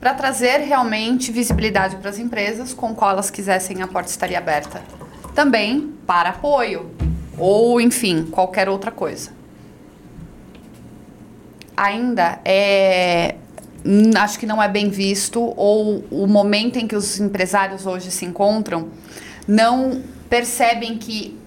para 0.00 0.14
trazer 0.14 0.58
realmente 0.58 1.30
visibilidade 1.30 1.96
para 1.96 2.10
as 2.10 2.18
empresas 2.18 2.74
com 2.74 2.94
qual 2.94 3.12
elas 3.12 3.30
quisessem 3.30 3.82
a 3.82 3.86
porta 3.86 4.10
estaria 4.10 4.38
aberta. 4.38 4.82
Também 5.34 5.94
para 6.06 6.30
apoio 6.30 6.90
ou, 7.38 7.80
enfim, 7.80 8.26
qualquer 8.30 8.68
outra 8.68 8.90
coisa 8.90 9.42
ainda 11.76 12.38
é 12.44 13.34
acho 14.18 14.38
que 14.38 14.46
não 14.46 14.62
é 14.62 14.68
bem 14.68 14.88
visto 14.88 15.40
ou 15.56 16.04
o 16.10 16.26
momento 16.26 16.78
em 16.78 16.86
que 16.86 16.94
os 16.94 17.18
empresários 17.18 17.86
hoje 17.86 18.10
se 18.10 18.24
encontram 18.24 18.88
não 19.46 20.02
percebem 20.28 20.96
que 20.98 21.38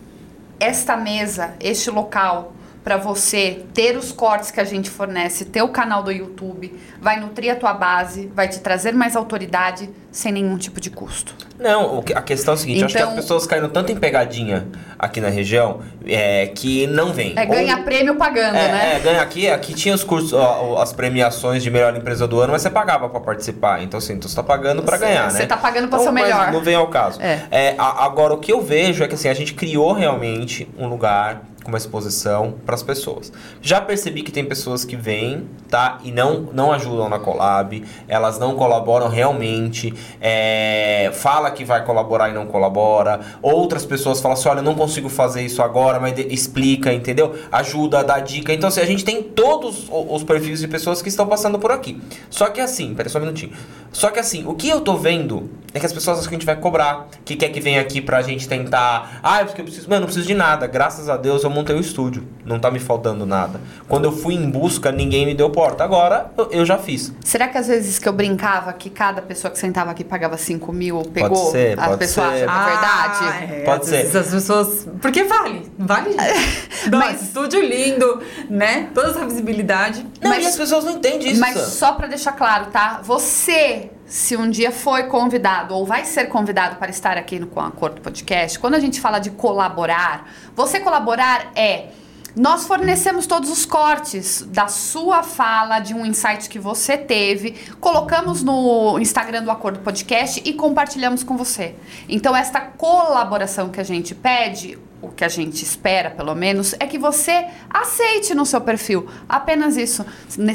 esta 0.59 0.97
mesa, 0.97 1.53
este 1.59 1.89
local 1.89 2.54
para 2.85 2.97
você 2.97 3.63
ter 3.73 3.97
os 3.97 4.11
cortes 4.11 4.51
que 4.51 4.59
a 4.59 4.63
gente 4.63 4.91
fornece, 4.91 5.43
ter 5.45 5.63
o 5.63 5.69
canal 5.69 6.03
do 6.03 6.11
YouTube, 6.11 6.71
vai 7.01 7.19
nutrir 7.19 7.51
a 7.51 7.55
tua 7.55 7.73
base, 7.73 8.31
vai 8.35 8.47
te 8.47 8.59
trazer 8.59 8.93
mais 8.93 9.15
autoridade 9.15 9.89
sem 10.11 10.31
nenhum 10.31 10.55
tipo 10.55 10.79
de 10.79 10.91
custo. 10.91 11.33
Não, 11.59 12.03
a 12.13 12.21
questão 12.21 12.53
é 12.53 12.55
a 12.55 12.57
seguinte, 12.59 12.79
eu 12.81 12.85
acho 12.85 12.95
que 12.95 13.01
as 13.01 13.07
Então- 13.09 13.15
pessoas 13.15 13.47
caíram 13.47 13.69
tanto 13.69 13.91
em 13.91 13.95
pegadinha 13.95 14.67
aqui 14.99 15.19
na 15.19 15.29
região 15.29 15.79
é, 16.05 16.45
que 16.53 16.85
não 16.85 17.11
vem. 17.11 17.33
É 17.35 17.43
ganhar 17.43 17.79
Ou- 17.79 17.83
prêmio 17.85 18.15
pagando, 18.17 18.55
é, 18.55 18.71
né? 18.71 18.95
é, 18.97 18.99
ganha 18.99 19.21
aqui, 19.23 19.49
aqui 19.49 19.73
tinha 19.73 19.95
os 19.95 20.03
cursos, 20.03 20.31
ó, 20.33 20.79
as 20.79 20.93
premiações 20.93 21.63
de 21.63 21.71
melhor 21.71 21.97
empresa 21.97 22.27
do 22.27 22.39
ano, 22.39 22.51
mas 22.53 22.61
você 22.61 22.69
pagava 22.69 23.09
pra 23.09 23.19
participar. 23.19 23.81
Então, 23.81 23.97
assim, 23.97 24.13
então 24.13 24.29
você 24.29 24.35
tá 24.35 24.43
pagando 24.43 24.83
pra 24.83 24.95
Você- 24.99 25.05
ganhar, 25.05 25.31
você 25.31 25.39
né? 25.39 25.45
tá 25.47 25.57
pagando 25.57 25.87
pra 25.87 25.97
Então, 25.97 26.03
ser 26.03 26.09
o 26.11 26.13
mas 26.13 26.23
melhor. 26.27 26.51
Não 26.51 26.61
vem 26.61 26.75
ao 26.75 26.87
caso. 26.87 27.19
É. 27.19 27.73
a- 27.79 28.05
agora, 28.05 28.31
o 28.35 28.37
que 28.37 28.53
eu 28.53 28.61
vejo 28.61 29.03
é 29.03 29.07
que 29.07 29.15
assim, 29.15 29.27
a 29.27 29.33
gente 29.33 29.55
criou 29.55 29.91
realmente 29.91 30.69
um 30.77 30.87
lugar 30.87 31.41
com 31.65 31.71
uma 31.71 31.79
exposição 31.79 32.53
para 32.63 32.75
as 32.75 32.83
pessoas. 32.83 33.33
Já 33.59 33.81
percebi 33.81 34.21
que 34.21 34.31
tem 34.31 34.45
pessoas 34.45 34.85
que 34.85 34.95
vêm, 34.95 35.47
tá? 35.67 35.97
E 36.03 36.11
não, 36.11 36.41
não 36.53 36.71
ajudam 36.71 37.09
na 37.09 37.17
collab, 37.17 37.83
elas 38.07 38.37
não 38.37 38.55
colaboram 38.55 39.09
realmente, 39.09 39.91
é, 40.21 41.09
fala 41.11 41.49
que 41.49 41.65
vai 41.65 41.83
colaborar 41.83 42.29
e 42.29 42.33
não 42.33 42.45
colabora. 42.45 43.19
Outras 43.41 43.83
pessoas 43.83 44.21
falam 44.21 44.37
assim, 44.37 44.47
olha, 44.47 44.59
eu 44.59 44.63
não 44.63 44.75
consigo 44.75 45.09
fazer 45.09 45.41
isso 45.41 45.63
agora, 45.63 45.99
mas 45.99 46.13
explica, 46.29 46.93
entendeu? 46.93 47.33
Ajuda, 47.51 48.03
dá 48.03 48.19
dica. 48.19 48.53
Então, 48.53 48.69
assim, 48.69 48.81
a 48.81 48.85
gente 48.85 49.03
tem 49.03 49.23
todos 49.23 49.89
os 49.89 50.23
perfis 50.23 50.59
de 50.59 50.67
pessoas 50.67 51.01
que 51.01 51.09
estão 51.09 51.25
passando 51.25 51.57
por 51.57 51.71
aqui. 51.71 51.99
Só 52.29 52.47
que 52.49 52.61
assim, 52.61 52.93
peraí 52.93 53.09
só 53.09 53.17
um 53.17 53.21
minutinho. 53.21 53.53
Só 53.91 54.11
que 54.11 54.19
assim, 54.19 54.45
o 54.45 54.53
que 54.53 54.69
eu 54.69 54.81
tô 54.81 54.97
vendo 54.97 55.49
é 55.73 55.79
que 55.79 55.85
as 55.85 55.91
pessoas 55.91 56.19
acham 56.19 56.29
que 56.29 56.35
a 56.35 56.37
gente 56.37 56.45
vai 56.45 56.55
cobrar, 56.55 57.07
que 57.25 57.35
quer 57.35 57.49
que 57.49 57.59
venha 57.59 57.81
aqui 57.81 57.99
pra 58.01 58.21
gente 58.21 58.47
tentar. 58.47 59.19
Ah, 59.23 59.41
é 59.41 59.45
porque 59.45 59.61
eu 59.61 59.65
preciso. 59.65 59.89
Mano, 59.89 60.01
não 60.01 60.05
preciso 60.07 60.27
de 60.27 60.33
nada. 60.33 60.67
Graças 60.67 61.09
a 61.09 61.17
Deus 61.17 61.43
eu 61.43 61.49
montei 61.55 61.75
o 61.75 61.79
estúdio. 61.79 62.23
Não 62.45 62.59
tá 62.59 62.69
me 62.69 62.79
faltando 62.79 63.25
nada. 63.25 63.59
Quando 63.87 64.05
eu 64.05 64.11
fui 64.11 64.33
em 64.35 64.49
busca, 64.49 64.91
ninguém 64.91 65.25
me 65.25 65.33
deu 65.33 65.49
porta. 65.49 65.83
Agora 65.83 66.31
eu, 66.37 66.49
eu 66.51 66.65
já 66.65 66.77
fiz. 66.77 67.13
Será 67.23 67.47
que 67.47 67.57
às 67.57 67.67
vezes 67.67 67.97
que 67.97 68.07
eu 68.07 68.13
brincava 68.13 68.71
que 68.73 68.89
cada 68.89 69.21
pessoa 69.21 69.49
que 69.51 69.57
sentava 69.57 69.91
aqui 69.91 70.03
pagava 70.03 70.37
5 70.37 70.71
mil, 70.73 71.01
pegou? 71.13 71.51
ser, 71.51 71.79
a 71.79 71.85
pode 71.87 71.97
pessoa 71.99 72.27
ser. 72.31 72.47
acha 72.49 72.59
que 72.59 72.69
verdade? 72.71 73.17
Ah, 73.21 73.43
é, 73.55 73.63
Pode 73.63 73.81
às 73.81 73.87
ser. 73.87 73.95
vezes 74.03 74.15
As 74.15 74.27
pessoas. 74.27 74.87
Porque 75.01 75.23
vale, 75.23 75.71
vale. 75.77 76.15
Mas- 76.91 77.21
estúdio 77.23 77.61
lindo, 77.61 78.21
né? 78.49 78.89
Toda 78.93 79.09
essa 79.09 79.25
visibilidade. 79.25 80.05
Não, 80.21 80.29
Mas- 80.29 80.43
e 80.43 80.47
as 80.47 80.55
pessoas 80.55 80.83
não 80.83 80.93
entendem 80.93 81.31
isso. 81.31 81.39
Mas 81.41 81.57
só 81.59 81.93
pra 81.93 82.07
deixar 82.07 82.33
claro, 82.33 82.67
tá? 82.67 82.99
Você, 83.03 83.89
se 84.05 84.37
um 84.37 84.49
dia 84.49 84.71
foi 84.71 85.03
convidado 85.03 85.73
ou 85.73 85.85
vai 85.85 86.05
ser 86.05 86.25
convidado 86.25 86.75
para 86.75 86.91
estar 86.91 87.17
aqui 87.17 87.39
no 87.39 87.47
Com 87.47 87.59
Acordo 87.59 88.01
Podcast, 88.01 88.59
quando 88.59 88.75
a 88.75 88.79
gente 88.79 89.01
fala 89.01 89.19
de 89.19 89.31
colaborar, 89.31 90.31
você 90.55 90.79
colaborar 90.79 91.51
é 91.55 91.89
Nós 92.35 92.67
fornecemos 92.67 93.25
todos 93.25 93.49
os 93.49 93.65
cortes 93.65 94.41
da 94.49 94.67
sua 94.67 95.23
fala, 95.23 95.79
de 95.79 95.93
um 95.93 96.05
insight 96.05 96.49
que 96.49 96.59
você 96.59 96.97
teve, 96.97 97.55
colocamos 97.79 98.43
no 98.43 98.99
Instagram 98.99 99.41
do 99.41 99.49
Acordo 99.49 99.79
Podcast 99.79 100.41
e 100.43 100.53
compartilhamos 100.53 101.23
com 101.23 101.37
você. 101.37 101.75
Então, 102.09 102.35
esta 102.35 102.59
colaboração 102.59 103.69
que 103.69 103.79
a 103.79 103.85
gente 103.85 104.13
pede, 104.13 104.77
o 105.05 105.11
que 105.11 105.23
a 105.23 105.27
gente 105.27 105.63
espera, 105.63 106.09
pelo 106.09 106.33
menos, 106.35 106.73
é 106.79 106.85
que 106.85 106.97
você 106.97 107.45
aceite 107.69 108.33
no 108.33 108.45
seu 108.45 108.61
perfil. 108.61 109.07
Apenas 109.27 109.77
isso. 109.77 110.05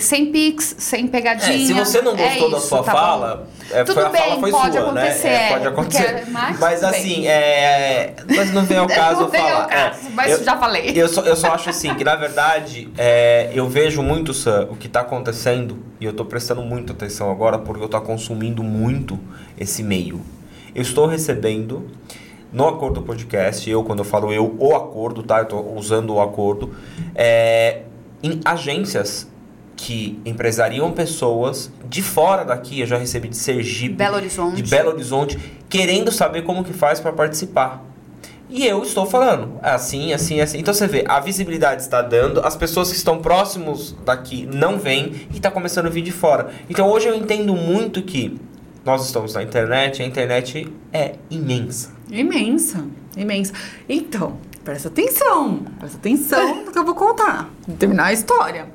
Sem 0.00 0.32
pix, 0.32 0.76
sem 0.78 1.06
pegadinha. 1.06 1.62
É, 1.62 1.66
se 1.66 1.72
você 1.72 2.02
não 2.02 2.16
É 2.16 2.28
gostou 2.28 2.50
da 2.50 2.58
isso, 2.58 2.68
sua 2.68 2.82
tá 2.82 2.92
fala, 2.92 3.48
é, 3.70 3.84
Tudo 3.84 3.94
foi, 3.94 4.04
a 4.04 4.08
bem, 4.08 4.22
fala 4.22 4.40
foi 4.40 4.50
pode 4.50 4.72
sua, 4.72 4.82
acontecer, 4.82 5.28
né? 5.28 5.46
É, 5.46 5.48
pode 5.52 5.64
é, 5.64 5.68
acontecer. 5.68 6.24
mas 6.30 6.58
mas 6.58 6.84
assim, 6.84 7.26
é, 7.26 8.14
mas 8.28 8.52
não 8.52 8.64
vem 8.64 8.78
ao 8.78 8.86
caso 8.88 9.22
Não 9.22 9.28
vem 9.28 9.40
ao 9.40 9.48
falar. 9.48 9.66
caso, 9.66 10.06
é, 10.06 10.10
mas 10.14 10.44
já 10.44 10.58
falei. 10.58 10.92
Eu 10.94 11.08
só, 11.08 11.22
eu 11.22 11.36
só 11.36 11.54
acho 11.54 11.70
assim, 11.70 11.94
que 11.94 12.04
na 12.04 12.16
verdade, 12.16 12.88
é, 12.96 13.50
eu 13.54 13.68
vejo 13.68 14.02
muito, 14.02 14.32
Sam, 14.34 14.68
o 14.70 14.76
que 14.76 14.88
tá 14.88 15.00
acontecendo, 15.00 15.78
e 16.00 16.04
eu 16.04 16.12
tô 16.12 16.24
prestando 16.24 16.62
muita 16.62 16.92
atenção 16.92 17.30
agora, 17.30 17.58
porque 17.58 17.82
eu 17.82 17.88
tô 17.88 18.00
consumindo 18.00 18.62
muito 18.62 19.18
esse 19.58 19.82
meio. 19.82 20.20
Eu 20.74 20.82
estou 20.82 21.06
recebendo 21.06 21.88
no 22.52 22.66
Acordo 22.66 23.02
Podcast, 23.02 23.68
eu, 23.68 23.84
quando 23.84 24.00
eu 24.00 24.04
falo 24.04 24.32
eu, 24.32 24.56
o 24.58 24.74
acordo, 24.74 25.22
tá? 25.22 25.40
Eu 25.40 25.46
tô 25.46 25.60
usando 25.60 26.14
o 26.14 26.20
acordo, 26.20 26.74
é, 27.14 27.82
em 28.22 28.40
agências 28.44 29.28
que 29.76 30.20
empresariam 30.26 30.92
pessoas 30.92 31.72
de 31.88 32.02
fora 32.02 32.44
daqui, 32.44 32.80
eu 32.80 32.86
já 32.86 32.98
recebi 32.98 33.28
de 33.28 33.36
Sergipe, 33.36 33.94
Belo 33.94 34.16
Horizonte. 34.16 34.62
de 34.62 34.70
Belo 34.70 34.90
Horizonte, 34.90 35.38
querendo 35.68 36.12
saber 36.12 36.42
como 36.42 36.62
que 36.62 36.72
faz 36.72 37.00
para 37.00 37.12
participar. 37.12 37.84
E 38.50 38.66
eu 38.66 38.82
estou 38.82 39.06
falando, 39.06 39.58
assim, 39.62 40.12
assim, 40.12 40.40
assim. 40.40 40.58
Então 40.58 40.74
você 40.74 40.86
vê, 40.88 41.04
a 41.06 41.20
visibilidade 41.20 41.82
está 41.82 42.02
dando, 42.02 42.40
as 42.44 42.56
pessoas 42.56 42.90
que 42.90 42.96
estão 42.96 43.18
próximos 43.18 43.96
daqui 44.04 44.44
não 44.52 44.76
vêm 44.76 45.12
e 45.32 45.36
está 45.36 45.50
começando 45.52 45.86
a 45.86 45.88
vir 45.88 46.02
de 46.02 46.10
fora. 46.10 46.50
Então 46.68 46.90
hoje 46.90 47.06
eu 47.06 47.14
entendo 47.14 47.54
muito 47.54 48.02
que 48.02 48.36
nós 48.84 49.06
estamos 49.06 49.34
na 49.34 49.42
internet, 49.42 50.02
a 50.02 50.04
internet 50.04 50.66
é 50.92 51.14
imensa. 51.30 51.99
Imensa, 52.10 52.86
imensa. 53.16 53.52
Então, 53.88 54.38
presta 54.64 54.88
atenção, 54.88 55.64
presta 55.78 55.96
atenção 55.96 56.64
no 56.64 56.72
que 56.72 56.78
eu 56.78 56.84
vou 56.84 56.94
contar. 56.94 57.48
Vou 57.66 57.76
terminar 57.76 58.06
a 58.06 58.12
história. 58.12 58.68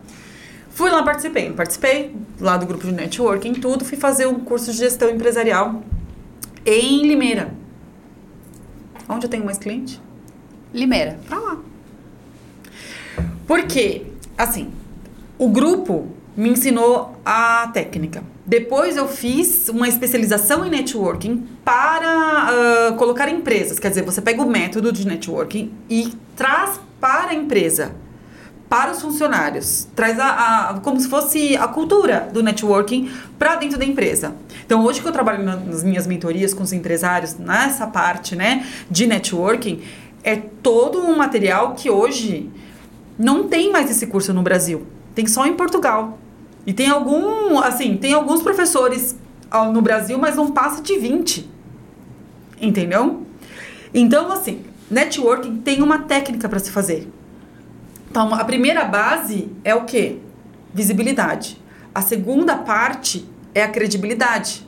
Fui 0.70 0.90
lá, 0.90 1.04
participei. 1.04 1.52
Participei 1.52 2.16
lá 2.40 2.58
do 2.58 2.66
grupo 2.66 2.86
de 2.86 2.94
networking, 2.94 3.54
tudo. 3.54 3.86
Fui 3.86 3.98
fazer 3.98 4.26
um 4.28 4.40
curso 4.40 4.72
de 4.72 4.78
gestão 4.78 5.10
empresarial 5.10 5.82
em 6.66 7.08
Limeira. 7.08 7.54
Onde 9.08 9.26
eu 9.26 9.30
tenho 9.30 9.46
mais 9.46 9.58
cliente? 9.58 10.02
Limeira. 10.74 11.18
Pra 11.28 11.40
lá. 11.40 11.58
Porque, 13.48 14.08
assim, 14.38 14.72
o 15.38 15.48
grupo 15.50 16.10
me 16.36 16.50
ensinou 16.50 17.18
a 17.24 17.70
técnica. 17.74 18.24
Depois 18.46 18.98
eu 18.98 19.08
fiz 19.08 19.70
uma 19.70 19.88
especialização 19.88 20.66
em 20.66 20.70
networking 20.70 21.48
para 21.66 22.08
ah, 22.08 22.94
colocar 22.98 23.28
empresas. 23.28 23.80
Quer 23.80 23.90
dizer, 23.90 24.04
você 24.04 24.22
pega 24.22 24.42
o 24.42 24.48
método 24.50 24.92
de 24.92 25.06
networking 25.08 25.74
e 25.90 26.14
traz 26.36 26.80
para 27.02 27.32
a 27.32 27.34
empresa, 27.34 27.94
para 28.70 28.92
os 28.92 29.02
funcionários. 29.02 29.88
Traz 29.96 30.20
a, 30.20 30.70
a- 30.70 30.74
como 30.82 31.00
se 31.00 31.08
fosse 31.10 31.58
a 31.58 31.68
cultura 31.68 32.30
do 32.32 32.44
networking 32.44 33.10
para 33.40 33.56
dentro 33.56 33.80
da 33.80 33.86
empresa. 33.86 34.36
Então, 34.66 34.84
hoje 34.86 35.02
que 35.02 35.08
eu 35.08 35.12
trabalho 35.12 35.44
na- 35.44 35.56
nas 35.56 35.84
minhas 35.84 36.06
mentorias 36.06 36.54
com 36.54 36.62
os 36.64 36.72
empresários, 36.72 37.36
nessa 37.38 37.88
parte 37.88 38.36
né, 38.36 38.66
de 38.90 39.08
networking, 39.08 39.82
é 40.24 40.36
todo 40.36 41.00
um 41.00 41.18
material 41.18 41.74
que 41.74 41.90
hoje 41.90 42.50
não 43.18 43.48
tem 43.48 43.72
mais 43.72 43.90
esse 43.90 44.06
curso 44.08 44.34
no 44.34 44.42
Brasil. 44.44 44.86
Tem 45.16 45.26
só 45.26 45.46
em 45.48 45.54
Portugal. 45.54 46.20
E 46.66 46.74
tem 46.74 46.90
algum, 46.90 47.58
assim, 47.60 47.98
tem 47.98 48.14
alguns 48.14 48.42
professores 48.42 49.16
no 49.72 49.82
Brasil, 49.82 50.18
mas 50.18 50.36
não 50.36 50.52
passa 50.52 50.82
de 50.82 50.98
20. 50.98 51.55
Entendeu? 52.60 53.26
Então, 53.94 54.32
assim, 54.32 54.64
networking 54.90 55.58
tem 55.58 55.82
uma 55.82 56.00
técnica 56.00 56.48
para 56.48 56.60
se 56.60 56.72
fazer. 56.72 57.08
Então, 58.10 58.34
a 58.34 58.44
primeira 58.44 58.86
base 58.86 59.50
é 59.64 59.76
o 59.76 59.86
quê? 59.86 60.18
Visibilidade. 60.74 61.62
A 61.94 62.02
segunda 62.02 62.58
parte 62.58 63.26
é 63.54 63.64
a 63.64 63.68
credibilidade. 63.68 64.66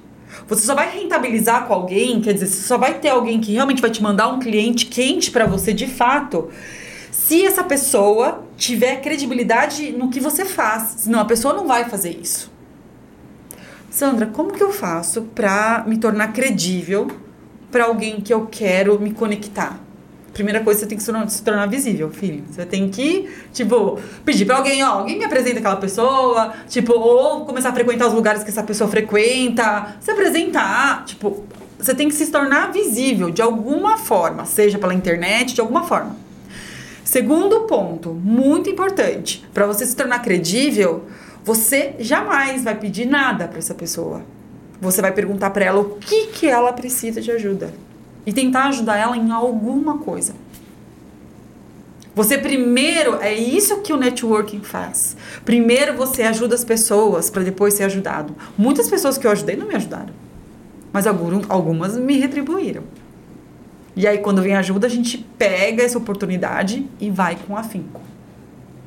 Você 0.47 0.65
só 0.65 0.75
vai 0.75 0.89
rentabilizar 0.89 1.65
com 1.65 1.73
alguém, 1.73 2.21
quer 2.21 2.33
dizer, 2.33 2.47
você 2.47 2.61
só 2.61 2.77
vai 2.77 2.99
ter 2.99 3.09
alguém 3.09 3.39
que 3.39 3.53
realmente 3.53 3.81
vai 3.81 3.89
te 3.89 4.03
mandar 4.03 4.27
um 4.29 4.39
cliente 4.39 4.85
quente 4.85 5.31
para 5.31 5.45
você 5.45 5.73
de 5.73 5.87
fato, 5.87 6.49
se 7.11 7.45
essa 7.45 7.63
pessoa 7.63 8.43
tiver 8.55 9.01
credibilidade 9.01 9.91
no 9.91 10.09
que 10.09 10.19
você 10.19 10.45
faz. 10.45 10.95
Senão 10.99 11.19
a 11.19 11.25
pessoa 11.25 11.53
não 11.53 11.67
vai 11.67 11.85
fazer 11.89 12.11
isso. 12.11 12.51
Sandra, 13.89 14.27
como 14.27 14.53
que 14.53 14.63
eu 14.63 14.71
faço 14.71 15.23
para 15.33 15.83
me 15.87 15.97
tornar 15.97 16.31
credível 16.31 17.07
para 17.71 17.85
alguém 17.85 18.21
que 18.21 18.33
eu 18.33 18.47
quero 18.47 18.99
me 18.99 19.11
conectar? 19.11 19.79
Primeira 20.33 20.59
coisa, 20.59 20.81
você 20.81 20.85
tem 20.85 20.97
que 20.97 21.03
se 21.03 21.11
tornar, 21.11 21.29
se 21.29 21.41
tornar 21.41 21.65
visível, 21.65 22.11
filho. 22.11 22.43
Você 22.49 22.63
tem 22.65 22.89
que, 22.89 23.27
tipo, 23.51 23.99
pedir 24.23 24.45
pra 24.45 24.57
alguém, 24.57 24.83
ó, 24.83 24.99
alguém 24.99 25.17
me 25.17 25.25
apresenta 25.25 25.57
aquela 25.59 25.77
pessoa, 25.77 26.53
tipo, 26.69 26.93
ou 26.93 27.45
começar 27.45 27.69
a 27.69 27.73
frequentar 27.73 28.07
os 28.07 28.13
lugares 28.13 28.43
que 28.43 28.49
essa 28.49 28.61
pessoa 28.61 28.87
frequenta, 28.87 29.95
se 29.99 30.11
apresentar, 30.11 31.05
tipo, 31.05 31.43
você 31.79 31.95
tem 31.95 32.07
que 32.07 32.13
se 32.13 32.27
tornar 32.27 32.71
visível 32.71 33.31
de 33.31 33.41
alguma 33.41 33.97
forma, 33.97 34.45
seja 34.45 34.77
pela 34.77 34.93
internet, 34.93 35.55
de 35.55 35.61
alguma 35.61 35.83
forma. 35.83 36.15
Segundo 37.03 37.61
ponto, 37.61 38.09
muito 38.13 38.69
importante, 38.69 39.43
para 39.53 39.65
você 39.65 39.85
se 39.85 39.95
tornar 39.95 40.19
credível, 40.19 41.05
você 41.43 41.95
jamais 41.99 42.63
vai 42.63 42.75
pedir 42.75 43.05
nada 43.05 43.47
para 43.47 43.57
essa 43.57 43.73
pessoa. 43.73 44.21
Você 44.79 45.01
vai 45.01 45.11
perguntar 45.11 45.49
para 45.49 45.65
ela 45.65 45.79
o 45.79 45.95
que 45.95 46.27
que 46.27 46.47
ela 46.47 46.71
precisa 46.73 47.19
de 47.21 47.31
ajuda 47.31 47.73
e 48.25 48.31
tentar 48.33 48.65
ajudar 48.67 48.97
ela 48.97 49.17
em 49.17 49.31
alguma 49.31 49.97
coisa. 49.99 50.33
Você 52.15 52.37
primeiro, 52.37 53.15
é 53.21 53.33
isso 53.33 53.81
que 53.81 53.93
o 53.93 53.97
networking 53.97 54.61
faz. 54.61 55.15
Primeiro 55.45 55.95
você 55.95 56.23
ajuda 56.23 56.55
as 56.55 56.63
pessoas 56.63 57.29
para 57.29 57.43
depois 57.43 57.75
ser 57.75 57.83
ajudado. 57.83 58.35
Muitas 58.57 58.89
pessoas 58.89 59.17
que 59.17 59.27
eu 59.27 59.31
ajudei 59.31 59.55
não 59.55 59.67
me 59.67 59.75
ajudaram, 59.75 60.09
mas 60.91 61.05
algum- 61.05 61.41
algumas 61.47 61.95
me 61.95 62.17
retribuíram. 62.17 62.83
E 63.95 64.05
aí, 64.07 64.19
quando 64.19 64.41
vem 64.43 64.55
ajuda, 64.55 64.85
a 64.85 64.89
gente 64.89 65.17
pega 65.37 65.81
essa 65.83 65.97
oportunidade 65.97 66.87
e 66.99 67.09
vai 67.09 67.35
com 67.35 67.55
afinco, 67.57 68.01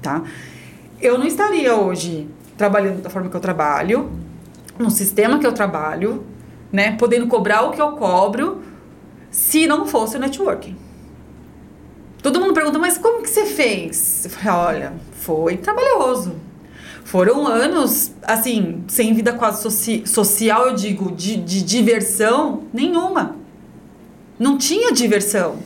tá? 0.00 0.22
Eu 1.00 1.18
não 1.18 1.26
estaria 1.26 1.74
hoje 1.74 2.28
trabalhando 2.56 3.02
da 3.02 3.10
forma 3.10 3.28
que 3.28 3.36
eu 3.36 3.40
trabalho, 3.40 4.10
no 4.80 4.90
sistema 4.90 5.38
que 5.38 5.46
eu 5.46 5.52
trabalho, 5.52 6.24
né? 6.72 6.96
Podendo 6.96 7.26
cobrar 7.26 7.62
o 7.62 7.70
que 7.70 7.80
eu 7.80 7.92
cobro, 7.92 8.62
se 9.30 9.66
não 9.66 9.86
fosse 9.86 10.16
o 10.16 10.20
networking. 10.20 10.76
Todo 12.22 12.40
mundo 12.40 12.52
pergunta, 12.52 12.78
mas 12.78 12.98
como 12.98 13.22
que 13.22 13.30
você 13.30 13.46
fez? 13.46 14.24
Eu 14.24 14.30
falei, 14.30 14.76
olha, 14.76 14.92
foi 15.12 15.56
trabalhoso. 15.56 16.34
Foram 17.04 17.46
anos, 17.46 18.12
assim, 18.22 18.84
sem 18.88 19.14
vida 19.14 19.32
quase 19.32 19.62
soci- 19.62 20.02
social, 20.06 20.68
eu 20.68 20.74
digo, 20.74 21.10
de, 21.12 21.36
de 21.36 21.62
diversão 21.62 22.64
nenhuma. 22.72 23.36
Não 24.38 24.56
tinha 24.56 24.92
diversão. 24.92 25.56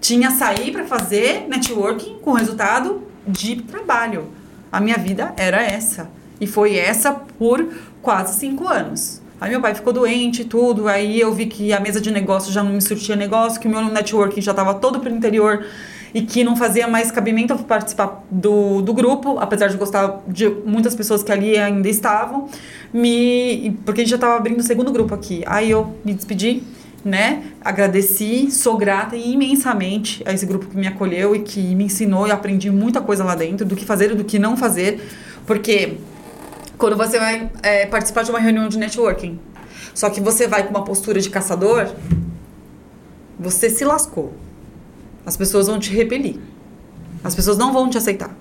Tinha 0.00 0.30
sair 0.30 0.72
para 0.72 0.84
fazer 0.86 1.46
networking 1.48 2.18
com 2.20 2.32
resultado 2.32 3.02
de 3.26 3.56
trabalho. 3.62 4.28
A 4.70 4.80
minha 4.80 4.96
vida 4.96 5.34
era 5.36 5.62
essa. 5.62 6.10
E 6.40 6.46
foi 6.46 6.76
essa 6.76 7.12
por 7.12 7.66
quase 8.02 8.38
cinco 8.38 8.68
anos. 8.68 9.20
Aí 9.40 9.50
meu 9.50 9.60
pai 9.60 9.74
ficou 9.74 9.92
doente 9.92 10.42
e 10.42 10.44
tudo. 10.44 10.88
Aí 10.88 11.20
eu 11.20 11.32
vi 11.32 11.46
que 11.46 11.72
a 11.72 11.80
mesa 11.80 12.00
de 12.00 12.10
negócio 12.10 12.52
já 12.52 12.62
não 12.62 12.72
me 12.72 12.82
surtia 12.82 13.14
negócio, 13.14 13.60
que 13.60 13.68
o 13.68 13.70
meu 13.70 13.82
networking 13.84 14.40
já 14.40 14.50
estava 14.50 14.74
todo 14.74 15.00
pro 15.00 15.10
interior 15.10 15.64
e 16.12 16.22
que 16.22 16.42
não 16.42 16.56
fazia 16.56 16.88
mais 16.88 17.10
cabimento 17.10 17.56
participar 17.58 18.24
do, 18.30 18.80
do 18.82 18.92
grupo, 18.94 19.38
apesar 19.38 19.68
de 19.68 19.76
gostar 19.76 20.22
de 20.26 20.48
muitas 20.48 20.94
pessoas 20.94 21.22
que 21.22 21.30
ali 21.30 21.56
ainda 21.56 21.88
estavam, 21.88 22.48
me 22.92 23.76
porque 23.84 24.00
a 24.00 24.04
gente 24.04 24.10
já 24.10 24.16
estava 24.16 24.36
abrindo 24.36 24.60
o 24.60 24.62
segundo 24.62 24.90
grupo 24.90 25.14
aqui. 25.14 25.42
Aí 25.46 25.70
eu 25.70 25.94
me 26.04 26.14
despedi, 26.14 26.62
né? 27.04 27.42
Agradeci, 27.60 28.50
sou 28.50 28.76
grata 28.76 29.16
imensamente 29.16 30.22
a 30.26 30.32
esse 30.32 30.46
grupo 30.46 30.66
que 30.66 30.76
me 30.76 30.86
acolheu 30.86 31.36
e 31.36 31.40
que 31.40 31.74
me 31.74 31.84
ensinou 31.84 32.26
e 32.26 32.30
aprendi 32.30 32.70
muita 32.70 33.00
coisa 33.00 33.22
lá 33.22 33.34
dentro, 33.34 33.66
do 33.66 33.76
que 33.76 33.84
fazer 33.84 34.12
e 34.12 34.14
do 34.14 34.24
que 34.24 34.38
não 34.38 34.56
fazer, 34.56 35.00
porque 35.46 35.98
quando 36.78 36.96
você 36.96 37.18
vai 37.18 37.50
é, 37.62 37.86
participar 37.86 38.22
de 38.22 38.30
uma 38.30 38.38
reunião 38.38 38.68
de 38.68 38.78
networking, 38.78 39.38
só 39.94 40.08
que 40.08 40.20
você 40.20 40.46
vai 40.46 40.62
com 40.62 40.70
uma 40.70 40.84
postura 40.84 41.20
de 41.20 41.28
caçador, 41.28 41.88
você 43.38 43.68
se 43.68 43.84
lascou. 43.84 44.32
As 45.26 45.36
pessoas 45.36 45.66
vão 45.66 45.78
te 45.78 45.92
repelir. 45.92 46.38
As 47.22 47.34
pessoas 47.34 47.58
não 47.58 47.72
vão 47.72 47.90
te 47.90 47.98
aceitar. 47.98 48.34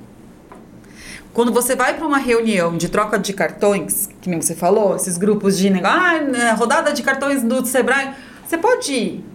Quando 1.33 1.51
você 1.51 1.75
vai 1.75 1.95
para 1.95 2.05
uma 2.05 2.17
reunião 2.17 2.77
de 2.77 2.89
troca 2.89 3.19
de 3.19 3.33
cartões, 3.33 4.09
que 4.21 4.29
nem 4.29 4.39
você 4.39 4.55
falou, 4.55 4.95
esses 4.95 5.17
grupos 5.17 5.57
de 5.57 5.69
negócio, 5.69 5.97
ah, 5.99 6.21
né, 6.21 6.51
rodada 6.51 6.93
de 6.93 7.03
cartões 7.03 7.43
do 7.43 7.65
Sebrae, 7.65 8.13
você 8.45 8.57
pode 8.57 8.93
ir. 8.93 9.25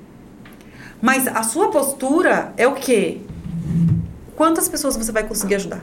Mas 1.00 1.26
a 1.26 1.42
sua 1.42 1.70
postura 1.70 2.52
é 2.56 2.66
o 2.66 2.74
quê? 2.74 3.20
quantas 4.36 4.68
pessoas 4.68 4.96
você 4.96 5.12
vai 5.12 5.22
conseguir 5.22 5.56
ajudar? 5.56 5.80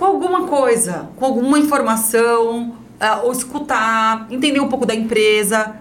Com 0.00 0.06
alguma 0.06 0.46
coisa, 0.46 1.10
com 1.16 1.26
alguma 1.26 1.58
informação, 1.58 2.70
uh, 2.70 3.24
ou 3.26 3.32
escutar, 3.32 4.26
entender 4.30 4.58
um 4.58 4.66
pouco 4.66 4.86
da 4.86 4.94
empresa. 4.94 5.76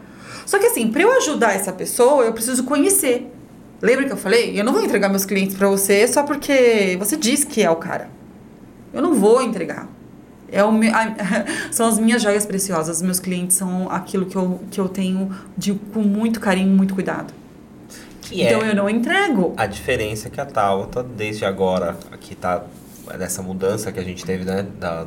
Só 0.46 0.60
que 0.60 0.66
assim, 0.66 0.92
para 0.92 1.04
eu 1.04 1.12
ajudar 1.14 1.54
essa 1.54 1.72
pessoa, 1.72 2.26
eu 2.26 2.34
preciso 2.34 2.66
conhecer. 2.66 3.32
Lembra 3.82 4.04
que 4.04 4.12
eu 4.12 4.18
falei? 4.18 4.60
Eu 4.60 4.66
não 4.66 4.74
vou 4.74 4.84
entregar 4.84 5.08
meus 5.08 5.24
clientes 5.24 5.56
para 5.56 5.70
você 5.70 6.06
só 6.06 6.24
porque 6.24 6.98
você 7.00 7.16
disse 7.16 7.48
que 7.48 7.64
é 7.64 7.72
o 7.72 7.78
cara. 7.78 8.10
Eu 8.94 9.02
não 9.02 9.14
vou 9.14 9.42
entregar. 9.42 9.88
É 10.52 10.66
o 10.66 10.72
meu, 10.74 10.92
a, 10.94 11.16
são 11.72 11.88
as 11.88 11.98
minhas 11.98 12.22
joias 12.22 12.46
preciosas. 12.46 12.98
Os 12.98 13.02
meus 13.02 13.22
clientes 13.22 13.56
são 13.56 13.90
aquilo 13.90 14.26
que 14.26 14.36
eu, 14.36 14.60
que 14.70 14.82
eu 14.82 14.90
tenho 14.90 15.34
de, 15.58 15.74
com 15.94 16.02
muito 16.02 16.42
carinho, 16.42 16.76
muito 16.76 16.94
cuidado. 16.94 17.34
Que 18.24 18.42
então 18.42 18.62
é 18.64 18.72
eu 18.72 18.76
não 18.76 18.90
entrego. 18.90 19.54
A 19.56 19.66
diferença 19.66 20.28
é 20.28 20.30
que 20.30 20.42
a 20.42 20.46
Tauta, 20.46 21.02
desde 21.02 21.46
agora, 21.46 21.98
aqui 22.12 22.36
tá 22.36 22.66
nessa 23.18 23.42
mudança 23.42 23.92
que 23.92 24.00
a 24.00 24.04
gente 24.04 24.26
teve, 24.26 24.46
né? 24.46 24.66
Da, 24.80 25.06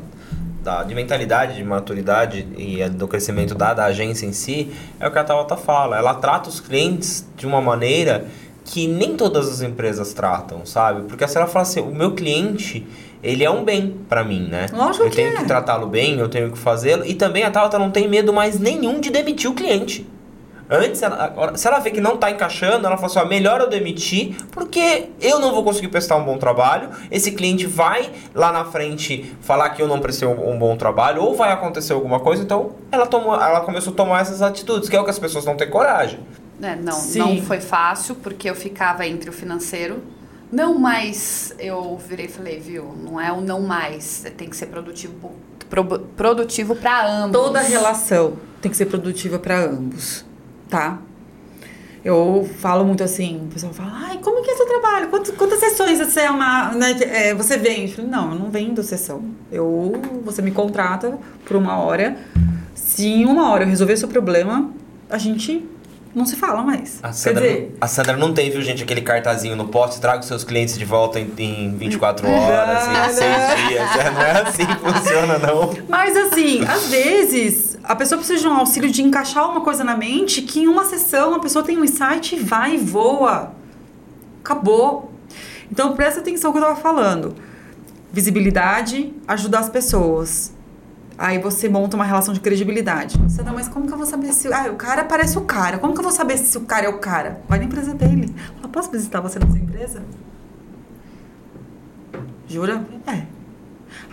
da, 0.62 0.85
de 0.85 0.95
mentalidade, 0.95 1.57
de 1.57 1.65
maturidade 1.65 2.47
e 2.57 2.88
do 2.88 3.09
crescimento 3.09 3.55
da, 3.55 3.75
da 3.75 3.85
agência 3.87 4.27
em 4.27 4.33
si, 4.33 4.73
é 5.01 5.07
o 5.07 5.11
que 5.11 5.19
a 5.19 5.25
Tauta 5.25 5.57
fala. 5.57 5.99
Ela 5.99 6.15
trata 6.15 6.49
os 6.49 6.61
clientes 6.61 7.27
de 7.37 7.47
uma 7.47 7.61
maneira 7.61 8.27
que 8.65 8.87
nem 8.87 9.17
todas 9.17 9.49
as 9.49 9.61
empresas 9.61 10.12
tratam, 10.12 10.65
sabe? 10.65 11.03
Porque 11.09 11.27
se 11.27 11.37
ela 11.37 11.47
fala 11.47 11.62
assim, 11.62 11.81
o 11.81 11.93
meu 11.93 12.12
cliente, 12.12 12.87
ele 13.23 13.45
é 13.45 13.51
um 13.51 13.65
bem 13.65 13.97
para 14.09 14.23
mim, 14.23 14.49
né? 14.49 14.67
Lógico 14.73 15.05
eu 15.05 15.11
que 15.11 15.17
tenho 15.17 15.35
é. 15.35 15.37
que 15.37 15.45
tratá-lo 15.45 15.87
bem, 15.88 16.19
eu 16.19 16.29
tenho 16.29 16.51
que 16.51 16.59
fazê-lo. 16.59 17.05
E 17.05 17.15
também 17.15 17.43
a 17.43 17.51
Tauta 17.51 17.79
não 17.79 17.91
tem 17.91 18.09
medo 18.09 18.33
mais 18.33 18.59
nenhum 18.59 19.01
de 19.01 19.11
demitir 19.11 19.51
o 19.51 19.55
cliente. 19.55 20.07
Antes, 20.70 21.03
ela, 21.03 21.57
se 21.57 21.66
ela 21.66 21.79
vê 21.81 21.90
que 21.90 22.01
não 22.01 22.14
está 22.14 22.31
encaixando, 22.31 22.87
ela 22.87 22.96
fala 22.96 23.07
assim: 23.07 23.18
ó, 23.18 23.25
melhor 23.27 23.61
eu 23.61 23.68
demitir, 23.68 24.37
porque 24.51 25.11
eu 25.20 25.38
não 25.38 25.53
vou 25.53 25.62
conseguir 25.62 25.88
prestar 25.88 26.16
um 26.16 26.25
bom 26.25 26.38
trabalho. 26.38 26.88
Esse 27.11 27.33
cliente 27.33 27.66
vai 27.66 28.11
lá 28.35 28.51
na 28.53 28.64
frente 28.64 29.37
falar 29.40 29.70
que 29.70 29.83
eu 29.83 29.88
não 29.88 30.01
prestei 30.01 30.27
um, 30.27 30.51
um 30.53 30.59
bom 30.59 30.77
trabalho, 30.77 31.22
ou 31.22 31.35
vai 31.35 31.53
acontecer 31.53 31.92
alguma 31.92 32.20
coisa. 32.20 32.42
Então, 32.42 32.72
ela, 32.90 33.07
tomou, 33.07 33.35
ela 33.35 33.61
começou 33.61 33.92
a 33.92 33.96
tomar 33.96 34.20
essas 34.20 34.40
atitudes, 34.40 34.88
que 34.88 34.96
é 34.96 35.01
o 35.01 35.05
que 35.05 35.11
as 35.11 35.18
pessoas 35.18 35.44
não 35.44 35.57
têm 35.57 35.68
coragem. 35.68 36.20
É, 36.62 36.77
não, 36.77 36.98
não 37.16 37.42
foi 37.42 37.61
fácil, 37.61 38.14
porque 38.14 38.48
eu 38.48 38.55
ficava 38.55 39.07
entre 39.07 39.29
o 39.29 39.33
financeiro. 39.33 40.03
Não 40.51 40.79
mais, 40.79 41.55
eu 41.59 41.98
virei 42.09 42.27
e 42.27 42.29
falei, 42.29 42.61
viu, 42.61 42.94
não 43.03 43.20
é 43.20 43.33
o 43.33 43.40
não 43.40 43.61
mais, 43.61 44.25
tem 44.37 44.48
que 44.48 44.57
ser 44.57 44.66
produtivo, 44.66 45.33
pro, 45.68 45.85
produtivo 45.85 46.77
para 46.77 47.11
ambos. 47.11 47.33
Toda 47.33 47.61
relação 47.61 48.35
tem 48.61 48.70
que 48.70 48.77
ser 48.77 48.87
produtiva 48.87 49.38
para 49.38 49.59
ambos 49.59 50.25
tá? 50.73 50.99
Eu 52.03 52.49
falo 52.59 52.85
muito 52.85 53.05
assim, 53.05 53.43
o 53.45 53.53
pessoal 53.53 53.73
fala, 53.73 53.93
ai, 54.07 54.19
como 54.19 54.43
que 54.43 54.51
é 54.51 54.57
seu 54.57 54.67
trabalho? 54.67 55.09
Quantas, 55.09 55.37
quantas 55.37 55.61
sessões 55.61 55.99
você 55.99 56.21
é 56.21 56.31
uma. 56.31 56.73
Né, 56.73 56.97
é, 57.03 57.35
você 57.35 57.57
vende? 57.59 57.93
Eu 57.93 57.97
falo, 57.97 58.09
não, 58.09 58.33
eu 58.33 58.39
não 58.39 58.51
vendo 58.51 58.83
sessão. 58.83 59.23
Eu, 59.53 59.93
você 60.25 60.43
me 60.43 60.51
contrata 60.51 61.17
por 61.45 61.57
uma 61.57 61.79
hora. 61.79 62.17
Se 62.75 63.07
em 63.07 63.25
uma 63.27 63.51
hora 63.51 63.65
eu 63.65 63.69
resolver 63.69 63.97
seu 63.97 64.09
problema, 64.09 64.71
a 65.09 65.19
gente 65.19 65.65
não 66.13 66.27
se 66.27 66.35
fala 66.35 66.63
mais. 66.63 66.99
A 67.03 67.13
Sandra, 67.13 67.43
dizer, 67.43 67.77
a 67.81 67.87
Sandra 67.87 68.17
não 68.17 68.35
tem, 68.35 68.51
viu, 68.51 68.63
gente, 68.63 68.83
aquele 68.83 69.03
cartazinho 69.03 69.55
no 69.55 69.69
poste, 69.69 70.01
traga 70.01 70.21
os 70.21 70.27
seus 70.27 70.43
clientes 70.43 70.77
de 70.77 70.85
volta 70.85 71.21
em, 71.21 71.31
em 71.39 71.77
24 71.77 72.27
horas, 72.29 72.89
em 72.89 73.15
6 73.15 73.69
dias. 73.69 73.97
É, 73.97 74.11
não 74.11 74.23
é 74.23 74.43
assim 74.43 74.67
que 74.67 74.77
funciona, 74.77 75.39
não. 75.39 75.73
Mas 75.89 76.17
assim, 76.17 76.65
às 76.65 76.89
vezes 76.89 77.72
a 77.85 77.97
pessoa 77.97 78.18
precisa 78.18 78.40
de 78.40 78.47
um 78.47 78.55
auxílio 78.55 78.90
de 78.90 79.03
encaixar 79.03 79.51
uma 79.51 79.61
coisa 79.61 79.83
na 79.83 79.97
mente 79.97 80.42
que 80.42 80.61
em 80.61 80.68
uma 80.68 80.85
sessão 80.85 81.35
a 81.35 81.40
pessoa 81.40 81.64
tem 81.64 81.79
um 81.79 81.85
insight 81.85 82.37
e 82.37 82.38
vai 82.38 82.75
e 82.75 82.79
voa. 82.79 83.53
Acabou. 84.40 85.12
Então 85.71 85.95
presta 85.95 86.21
atenção 86.21 86.51
no 86.51 86.59
que 86.59 86.64
eu 86.64 86.68
estava 86.68 86.81
falando. 86.81 87.35
Visibilidade, 88.12 89.12
ajudar 89.27 89.61
as 89.61 89.68
pessoas. 89.68 90.53
Aí 91.18 91.38
você 91.38 91.68
monta 91.68 91.97
uma 91.97 92.05
relação 92.05 92.33
de 92.33 92.40
credibilidade. 92.40 93.18
Você 93.18 93.42
não, 93.42 93.55
mas 93.55 93.68
como 93.68 93.87
que 93.87 93.92
eu 93.92 93.99
vou 93.99 94.07
saber 94.07 94.33
se. 94.33 94.53
Ah, 94.53 94.71
o 94.71 94.77
cara 94.77 95.05
parece 95.05 95.38
o 95.38 95.42
cara. 95.42 95.79
Como 95.79 95.95
que 95.95 96.01
eu 96.01 96.05
vou 96.05 96.12
saber 96.12 96.38
se 96.38 96.57
o 96.59 96.62
cara 96.62 96.87
é 96.87 96.88
o 96.88 96.99
cara? 96.99 97.40
Vai 97.49 97.59
na 97.59 97.64
empresa 97.64 97.95
dele. 97.95 98.35
Fala, 98.57 98.68
posso 98.68 98.90
visitar 98.90 99.21
você 99.21 99.38
na 99.38 99.47
sua 99.47 99.59
empresa? 99.59 100.03
Jura? 102.47 102.85
É. 103.07 103.41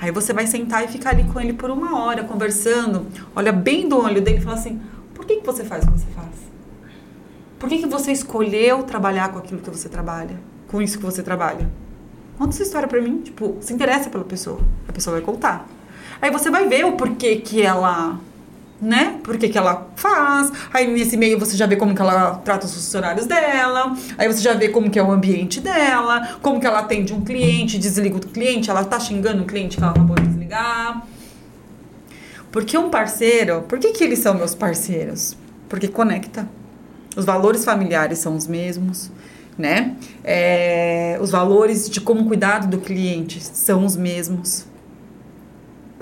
Aí 0.02 0.12
você 0.12 0.32
vai 0.32 0.48
sentar 0.48 0.84
e 0.86 0.88
ficar 0.88 1.10
ali 1.10 1.26
com 1.26 1.40
ele 1.40 1.54
por 1.54 1.70
uma 1.70 2.00
hora, 2.00 2.24
conversando. 2.24 3.08
Olha 3.36 3.52
bem 3.52 3.88
do 3.88 3.98
olho 3.98 4.22
dele 4.22 4.38
e 4.38 4.42
fala 4.42 4.56
assim: 4.56 4.82
por 5.14 5.26
que, 5.26 5.38
que 5.38 5.46
você 5.46 5.64
faz 5.64 5.84
o 5.84 5.92
que 5.92 6.00
você 6.00 6.08
faz? 6.16 6.30
Por 7.60 7.68
que, 7.68 7.80
que 7.80 7.86
você 7.86 8.12
escolheu 8.12 8.84
trabalhar 8.84 9.30
com 9.34 9.40
aquilo 9.40 9.60
que 9.60 9.70
você 9.70 9.90
trabalha? 9.90 10.40
Com 10.68 10.82
isso 10.82 10.98
que 10.98 11.04
você 11.04 11.22
trabalha? 11.22 11.70
Conta 12.38 12.52
essa 12.52 12.64
história 12.64 12.88
pra 12.88 13.02
mim. 13.02 13.20
Tipo, 13.20 13.58
se 13.60 13.74
interessa 13.74 14.10
pela 14.10 14.24
pessoa. 14.24 14.62
A 14.88 14.94
pessoa 14.94 15.18
vai 15.18 15.22
contar. 15.22 15.68
Aí 16.22 16.32
você 16.32 16.50
vai 16.50 16.70
ver 16.70 16.86
o 16.86 16.94
porquê 16.94 17.36
que 17.36 17.62
ela 17.62 18.18
né? 18.82 19.20
Por 19.24 19.38
que, 19.38 19.58
ela 19.58 19.90
faz. 19.96 20.52
Aí 20.74 20.88
nesse 20.88 21.18
meio 21.18 21.38
você 21.40 21.58
já 21.58 21.66
vê 21.66 21.76
como 21.76 21.94
que 21.94 22.02
ela 22.02 22.36
trata 22.44 22.66
os 22.66 22.74
funcionários 22.74 23.26
dela. 23.26 23.96
Aí 24.18 24.28
você 24.28 24.42
já 24.42 24.54
vê 24.54 24.70
como 24.70 24.90
que 24.90 24.98
é 24.98 25.04
o 25.04 25.12
ambiente 25.12 25.60
dela, 25.60 26.38
como 26.42 26.60
que 26.60 26.68
ela 26.68 26.80
atende 26.80 27.14
um 27.14 27.22
cliente, 27.22 27.78
desliga 27.78 28.18
o 28.18 28.20
cliente, 28.20 28.70
ela 28.70 28.84
tá 28.84 29.00
xingando 29.00 29.44
o 29.44 29.46
cliente 29.46 29.78
que 29.78 29.84
ela 29.84 29.92
acabou 29.92 30.16
de 30.16 30.28
desligar. 30.28 31.06
Porque 32.52 32.78
um 32.78 32.90
parceiro, 32.90 33.62
por 33.64 33.78
que, 33.80 33.92
que 33.92 34.04
eles 34.04 34.20
são 34.20 34.34
meus 34.34 34.56
parceiros? 34.56 35.36
Porque 35.68 35.88
conecta. 35.88 36.48
Os 37.16 37.26
valores 37.26 37.66
familiares 37.66 38.20
são 38.20 38.36
os 38.36 38.48
mesmos, 38.48 39.12
né? 39.58 39.96
É, 40.24 41.20
os 41.22 41.32
valores 41.32 41.90
de 41.90 42.00
como 42.00 42.26
cuidar 42.26 42.68
do 42.68 42.80
cliente 42.80 43.44
são 43.44 43.86
os 43.86 43.96
mesmos. 43.96 44.66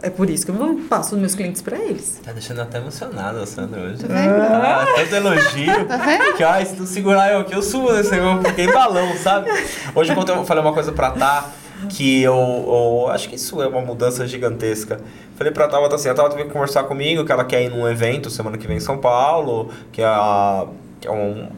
É 0.01 0.09
por 0.09 0.29
isso 0.29 0.45
que 0.45 0.51
eu 0.51 0.81
passo 0.87 1.15
os 1.15 1.19
meus 1.19 1.33
clientes 1.33 1.61
para 1.61 1.77
eles. 1.77 2.21
Tá 2.23 2.31
deixando 2.31 2.61
até 2.61 2.77
emocionada, 2.77 3.45
Sandra, 3.45 3.81
hoje. 3.81 3.97
Tá 3.97 4.07
vendo? 4.07 4.33
Ah, 4.41 4.85
tanto 4.95 5.15
elogio. 5.15 5.85
Tá 5.87 5.97
vendo? 5.97 6.37
Que, 6.37 6.43
ai, 6.43 6.65
se 6.65 6.75
tu 6.75 6.85
segurar 6.85 7.31
eu 7.31 7.39
aqui, 7.39 7.55
eu 7.55 7.63
subo 7.63 7.91
nesse 7.91 8.11
negócio, 8.11 8.43
porque 8.43 8.61
em 8.61 8.71
balão, 8.71 9.15
sabe? 9.17 9.49
Hoje, 9.95 10.13
quando 10.13 10.29
eu 10.29 10.45
falei 10.45 10.63
uma 10.63 10.73
coisa 10.73 10.91
pra 10.91 11.11
Tá, 11.11 11.49
que 11.89 12.21
eu, 12.21 12.33
eu, 12.35 13.09
acho 13.09 13.27
que 13.27 13.35
isso 13.35 13.61
é 13.61 13.67
uma 13.67 13.81
mudança 13.81 14.27
gigantesca. 14.27 14.99
Falei 15.35 15.51
pra 15.51 15.67
Tava 15.67 15.93
assim, 15.93 16.09
a 16.09 16.13
Tava 16.13 16.29
veio 16.35 16.49
conversar 16.49 16.83
comigo, 16.83 17.25
que 17.25 17.31
ela 17.31 17.43
quer 17.43 17.63
ir 17.63 17.69
num 17.69 17.87
evento 17.87 18.29
semana 18.29 18.57
que 18.57 18.67
vem 18.67 18.77
em 18.77 18.81
São 18.81 18.99
Paulo, 18.99 19.71
que 19.91 20.01
é, 20.01 20.05
a, 20.05 20.67
que 21.01 21.07
é 21.07 21.11
um 21.11 21.49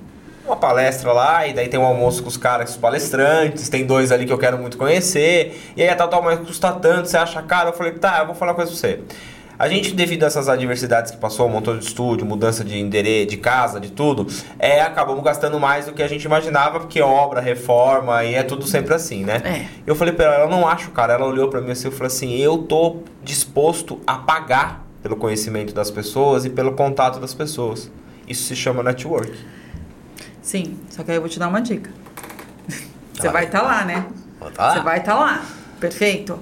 uma 0.49 0.57
palestra 0.57 1.11
lá, 1.11 1.47
e 1.47 1.53
daí 1.53 1.67
tem 1.67 1.79
um 1.79 1.85
almoço 1.85 2.21
com 2.21 2.29
os 2.29 2.37
caras, 2.37 2.71
os 2.71 2.77
palestrantes, 2.77 3.69
tem 3.69 3.85
dois 3.85 4.11
ali 4.11 4.25
que 4.25 4.33
eu 4.33 4.37
quero 4.37 4.57
muito 4.57 4.77
conhecer, 4.77 5.71
e 5.75 5.81
aí 5.81 5.89
a 5.89 5.95
tal, 5.95 6.07
tal, 6.07 6.21
mas 6.21 6.39
custa 6.39 6.71
tanto, 6.73 7.07
você 7.07 7.17
acha 7.17 7.41
caro? 7.41 7.69
Eu 7.69 7.73
falei, 7.73 7.93
tá, 7.93 8.19
eu 8.19 8.25
vou 8.25 8.35
falar 8.35 8.51
uma 8.51 8.55
coisa 8.55 8.71
pra 8.71 8.79
você. 8.79 8.99
A 9.59 9.67
gente, 9.67 9.91
devido 9.93 10.23
a 10.23 10.27
essas 10.27 10.47
adversidades 10.47 11.11
que 11.11 11.17
passou, 11.17 11.49
montão 11.49 11.77
de 11.77 11.83
estúdio, 11.83 12.25
mudança 12.25 12.63
de 12.63 12.79
endereço, 12.79 13.31
de 13.31 13.35
casa, 13.35 13.77
de 13.77 13.91
tudo, 13.91 14.25
é, 14.57 14.79
acabamos 14.79 15.21
gastando 15.21 15.59
mais 15.59 15.85
do 15.85 15.91
que 15.91 16.01
a 16.01 16.07
gente 16.07 16.23
imaginava, 16.23 16.79
porque 16.79 17.01
obra, 17.01 17.41
reforma, 17.41 18.23
e 18.23 18.35
é 18.35 18.41
tudo 18.41 18.65
sempre 18.65 18.93
assim, 18.93 19.25
né? 19.25 19.41
É. 19.43 19.65
Eu 19.85 19.95
falei 19.95 20.13
pra 20.13 20.33
ela, 20.33 20.45
eu 20.45 20.49
não 20.49 20.65
acho, 20.65 20.91
cara. 20.91 21.11
Ela 21.11 21.25
olhou 21.25 21.49
pra 21.49 21.59
mim 21.59 21.71
assim 21.71 21.89
e 21.89 21.91
falou 21.91 22.07
assim, 22.07 22.37
eu 22.37 22.59
tô 22.59 22.99
disposto 23.21 23.99
a 24.07 24.15
pagar 24.15 24.85
pelo 25.03 25.17
conhecimento 25.17 25.73
das 25.73 25.91
pessoas 25.91 26.45
e 26.45 26.49
pelo 26.49 26.71
contato 26.71 27.19
das 27.19 27.33
pessoas. 27.33 27.91
Isso 28.29 28.43
se 28.43 28.55
chama 28.55 28.81
network. 28.81 29.37
Sim, 30.41 30.77
só 30.89 31.03
que 31.03 31.11
aí 31.11 31.17
eu 31.17 31.21
vou 31.21 31.29
te 31.29 31.39
dar 31.39 31.47
uma 31.47 31.61
dica. 31.61 31.91
Você 33.13 33.29
vai 33.29 33.45
estar 33.45 33.59
tá 33.59 33.65
lá, 33.65 33.85
né? 33.85 34.05
Tá 34.55 34.73
você 34.73 34.79
vai 34.79 34.99
estar 34.99 35.13
tá 35.13 35.19
lá. 35.19 35.45
Perfeito. 35.79 36.39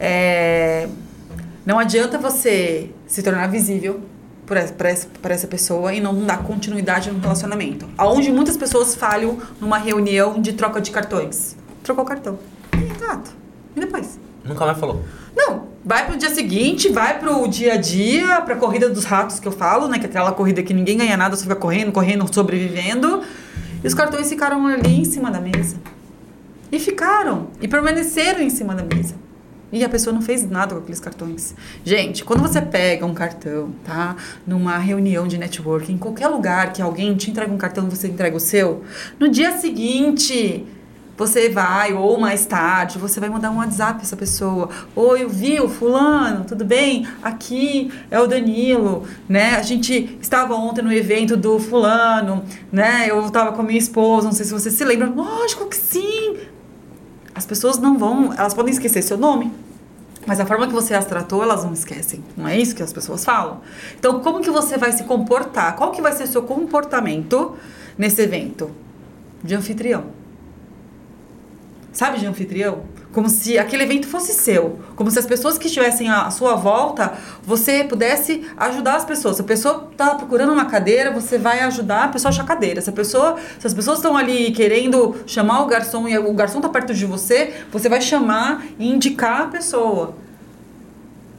É... 0.00 0.88
Não 1.66 1.78
adianta 1.78 2.18
você 2.18 2.90
se 3.06 3.22
tornar 3.22 3.46
visível 3.48 4.00
para 4.46 4.88
essa, 4.88 5.08
essa 5.22 5.46
pessoa 5.46 5.94
e 5.94 6.00
não 6.00 6.24
dar 6.24 6.42
continuidade 6.42 7.10
no 7.10 7.18
relacionamento. 7.18 7.88
Aonde 7.96 8.30
muitas 8.30 8.56
pessoas 8.56 8.94
falham 8.94 9.38
numa 9.60 9.78
reunião 9.78 10.40
de 10.40 10.52
troca 10.52 10.80
de 10.80 10.90
cartões. 10.90 11.56
Trocou 11.82 12.04
o 12.04 12.06
cartão. 12.06 12.38
Exato. 12.72 13.30
E 13.74 13.80
depois? 13.80 14.18
Nunca 14.44 14.66
mais 14.66 14.78
falou. 14.78 15.02
Não, 15.36 15.68
vai 15.84 16.06
pro 16.06 16.16
dia 16.16 16.30
seguinte, 16.34 16.88
vai 16.88 17.18
pro 17.18 17.46
dia 17.48 17.74
a 17.74 17.76
dia, 17.76 18.40
pra 18.42 18.56
corrida 18.56 18.88
dos 18.88 19.04
ratos 19.04 19.40
que 19.40 19.48
eu 19.48 19.52
falo, 19.52 19.88
né? 19.88 19.98
Que 19.98 20.06
é 20.06 20.08
aquela 20.08 20.32
corrida 20.32 20.62
que 20.62 20.72
ninguém 20.72 20.96
ganha 20.96 21.16
nada, 21.16 21.36
só 21.36 21.42
fica 21.42 21.56
correndo, 21.56 21.92
correndo, 21.92 22.32
sobrevivendo. 22.32 23.22
E 23.82 23.86
os 23.86 23.94
cartões 23.94 24.28
ficaram 24.28 24.66
ali 24.66 25.00
em 25.00 25.04
cima 25.04 25.30
da 25.30 25.40
mesa. 25.40 25.76
E 26.72 26.78
ficaram. 26.78 27.48
E 27.60 27.68
permaneceram 27.68 28.40
em 28.40 28.50
cima 28.50 28.74
da 28.74 28.82
mesa. 28.82 29.14
E 29.74 29.82
a 29.82 29.88
pessoa 29.88 30.14
não 30.14 30.22
fez 30.22 30.48
nada 30.48 30.74
com 30.74 30.80
aqueles 30.80 31.00
cartões. 31.00 31.52
Gente, 31.84 32.24
quando 32.24 32.40
você 32.40 32.62
pega 32.62 33.04
um 33.04 33.12
cartão, 33.12 33.72
tá? 33.84 34.14
Numa 34.46 34.78
reunião 34.78 35.26
de 35.26 35.36
networking, 35.36 35.94
em 35.94 35.98
qualquer 35.98 36.28
lugar 36.28 36.72
que 36.72 36.80
alguém 36.80 37.14
te 37.16 37.30
entrega 37.30 37.52
um 37.52 37.58
cartão 37.58 37.90
você 37.90 38.06
entrega 38.06 38.36
o 38.36 38.40
seu, 38.40 38.84
no 39.18 39.28
dia 39.28 39.58
seguinte, 39.58 40.64
você 41.16 41.48
vai, 41.48 41.92
ou 41.92 42.18
mais 42.18 42.44
tarde, 42.44 42.98
você 42.98 43.20
vai 43.20 43.28
mandar 43.28 43.50
um 43.50 43.58
WhatsApp 43.58 44.00
essa 44.02 44.16
pessoa. 44.16 44.68
Oi, 44.96 45.22
eu 45.22 45.28
vi 45.28 45.60
o 45.60 45.68
fulano, 45.68 46.44
tudo 46.44 46.64
bem? 46.64 47.06
Aqui 47.22 47.92
é 48.10 48.18
o 48.20 48.26
Danilo, 48.26 49.04
né? 49.28 49.54
A 49.54 49.62
gente 49.62 50.18
estava 50.20 50.54
ontem 50.54 50.82
no 50.82 50.92
evento 50.92 51.36
do 51.36 51.58
fulano, 51.58 52.44
né? 52.72 53.06
Eu 53.08 53.24
estava 53.24 53.52
com 53.52 53.62
a 53.62 53.64
minha 53.64 53.78
esposa, 53.78 54.26
não 54.26 54.32
sei 54.32 54.44
se 54.44 54.52
você 54.52 54.70
se 54.70 54.84
lembra. 54.84 55.08
Lógico 55.08 55.66
que 55.66 55.76
sim! 55.76 56.36
As 57.34 57.46
pessoas 57.46 57.78
não 57.78 57.96
vão, 57.96 58.32
elas 58.32 58.54
podem 58.54 58.72
esquecer 58.72 59.02
seu 59.02 59.18
nome, 59.18 59.52
mas 60.26 60.40
a 60.40 60.46
forma 60.46 60.66
que 60.66 60.72
você 60.72 60.94
as 60.94 61.04
tratou, 61.04 61.42
elas 61.42 61.64
não 61.64 61.72
esquecem. 61.72 62.24
Não 62.36 62.48
é 62.48 62.58
isso 62.58 62.74
que 62.74 62.82
as 62.82 62.92
pessoas 62.92 63.24
falam. 63.24 63.60
Então, 63.98 64.20
como 64.20 64.40
que 64.40 64.50
você 64.50 64.76
vai 64.76 64.92
se 64.92 65.04
comportar? 65.04 65.76
Qual 65.76 65.90
que 65.90 66.02
vai 66.02 66.12
ser 66.12 66.24
o 66.24 66.28
seu 66.28 66.42
comportamento 66.42 67.56
nesse 67.98 68.22
evento? 68.22 68.70
De 69.42 69.54
anfitrião. 69.54 70.23
Sabe 71.94 72.18
de 72.18 72.26
anfitrião? 72.26 72.82
Como 73.12 73.28
se 73.28 73.56
aquele 73.56 73.84
evento 73.84 74.08
fosse 74.08 74.34
seu. 74.34 74.80
Como 74.96 75.08
se 75.12 75.18
as 75.20 75.24
pessoas 75.24 75.56
que 75.56 75.68
estivessem 75.68 76.10
à 76.10 76.28
sua 76.28 76.56
volta, 76.56 77.14
você 77.44 77.84
pudesse 77.84 78.44
ajudar 78.56 78.96
as 78.96 79.04
pessoas. 79.04 79.36
Se 79.36 79.42
a 79.42 79.44
pessoa 79.44 79.88
está 79.92 80.16
procurando 80.16 80.52
uma 80.52 80.64
cadeira, 80.64 81.12
você 81.12 81.38
vai 81.38 81.60
ajudar 81.60 82.06
a 82.06 82.08
pessoa 82.08 82.30
a 82.30 82.32
achar 82.34 82.44
cadeira. 82.44 82.80
Se, 82.80 82.90
a 82.90 82.92
pessoa, 82.92 83.36
se 83.60 83.64
as 83.64 83.72
pessoas 83.72 83.98
estão 83.98 84.16
ali 84.16 84.50
querendo 84.50 85.14
chamar 85.24 85.62
o 85.62 85.66
garçom 85.66 86.08
e 86.08 86.18
o 86.18 86.34
garçom 86.34 86.58
está 86.58 86.68
perto 86.68 86.92
de 86.92 87.06
você, 87.06 87.54
você 87.70 87.88
vai 87.88 88.00
chamar 88.00 88.66
e 88.76 88.90
indicar 88.90 89.42
a 89.42 89.46
pessoa. 89.46 90.16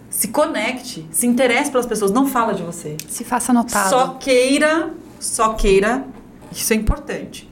Se 0.10 0.30
conecte, 0.30 1.06
se 1.12 1.28
interesse 1.28 1.70
pelas 1.70 1.86
pessoas, 1.86 2.12
não 2.12 2.26
fala 2.26 2.54
de 2.54 2.64
você. 2.64 2.96
Se 3.10 3.26
faça 3.26 3.52
notado. 3.52 3.90
Só 3.90 4.08
queira, 4.14 4.94
só 5.20 5.50
queira, 5.50 6.06
isso 6.50 6.72
é 6.72 6.78
importante, 6.78 7.52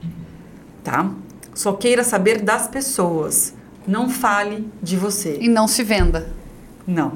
tá? 0.81 1.11
Só 1.53 1.73
queira 1.73 2.03
saber 2.03 2.41
das 2.41 2.67
pessoas. 2.67 3.53
Não 3.87 4.09
fale 4.09 4.67
de 4.81 4.97
você. 4.97 5.37
E 5.41 5.47
não 5.47 5.67
se 5.67 5.83
venda. 5.83 6.33
Não. 6.87 7.13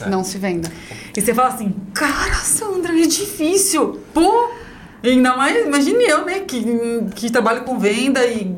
É. 0.00 0.08
Não 0.08 0.22
se 0.22 0.36
venda. 0.38 0.70
E 1.16 1.20
você 1.20 1.32
fala 1.32 1.48
assim, 1.48 1.74
cara, 1.94 2.34
Sandra, 2.34 2.92
é 2.98 3.06
difícil. 3.06 4.00
Pô! 4.12 4.50
Ainda 5.02 5.36
mais, 5.36 5.66
imagine 5.66 6.04
eu, 6.04 6.24
né, 6.24 6.40
que, 6.40 6.64
que 7.14 7.30
trabalho 7.30 7.64
com 7.64 7.78
venda 7.78 8.26
e 8.26 8.56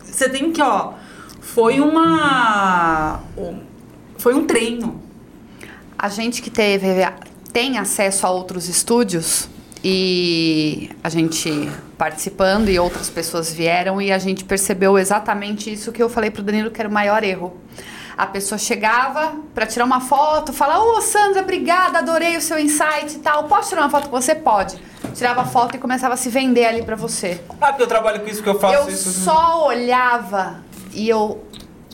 você 0.00 0.28
tem 0.28 0.50
que, 0.50 0.62
ó, 0.62 0.94
foi 1.40 1.80
uma. 1.80 3.20
Foi 4.16 4.34
um 4.34 4.46
treino. 4.46 5.00
A 5.96 6.08
gente 6.08 6.40
que 6.42 6.50
teve, 6.50 6.88
tem 7.52 7.78
acesso 7.78 8.26
a 8.26 8.30
outros 8.30 8.68
estúdios 8.68 9.48
e 9.82 10.90
a 11.02 11.08
gente 11.08 11.68
participando 11.96 12.68
e 12.68 12.78
outras 12.78 13.08
pessoas 13.08 13.52
vieram 13.52 14.00
e 14.00 14.10
a 14.10 14.18
gente 14.18 14.44
percebeu 14.44 14.98
exatamente 14.98 15.72
isso 15.72 15.92
que 15.92 16.02
eu 16.02 16.08
falei 16.08 16.30
pro 16.30 16.42
Danilo 16.42 16.70
que 16.70 16.80
era 16.80 16.88
o 16.88 16.92
maior 16.92 17.22
erro. 17.22 17.56
A 18.16 18.26
pessoa 18.26 18.58
chegava 18.58 19.36
para 19.54 19.64
tirar 19.64 19.84
uma 19.84 20.00
foto, 20.00 20.52
fala: 20.52 20.82
"Ô, 20.82 21.00
Sandra, 21.00 21.42
obrigada, 21.42 21.98
adorei 21.98 22.36
o 22.36 22.40
seu 22.40 22.58
insight 22.58 23.14
e 23.14 23.18
tal. 23.20 23.44
Posso 23.44 23.68
tirar 23.68 23.82
uma 23.82 23.90
foto 23.90 24.08
com 24.08 24.20
você? 24.20 24.34
Pode." 24.34 24.76
Tirava 25.14 25.42
a 25.42 25.44
foto 25.44 25.76
e 25.76 25.78
começava 25.78 26.14
a 26.14 26.16
se 26.16 26.28
vender 26.28 26.64
ali 26.66 26.82
para 26.82 26.96
você. 26.96 27.40
Ah, 27.60 27.68
porque 27.68 27.84
eu 27.84 27.86
trabalho 27.86 28.20
com 28.20 28.26
isso 28.26 28.42
que 28.42 28.48
eu 28.48 28.58
faço 28.58 28.74
eu 28.74 28.88
isso. 28.88 29.20
só 29.20 29.66
olhava 29.68 30.62
e 30.92 31.08
eu 31.08 31.44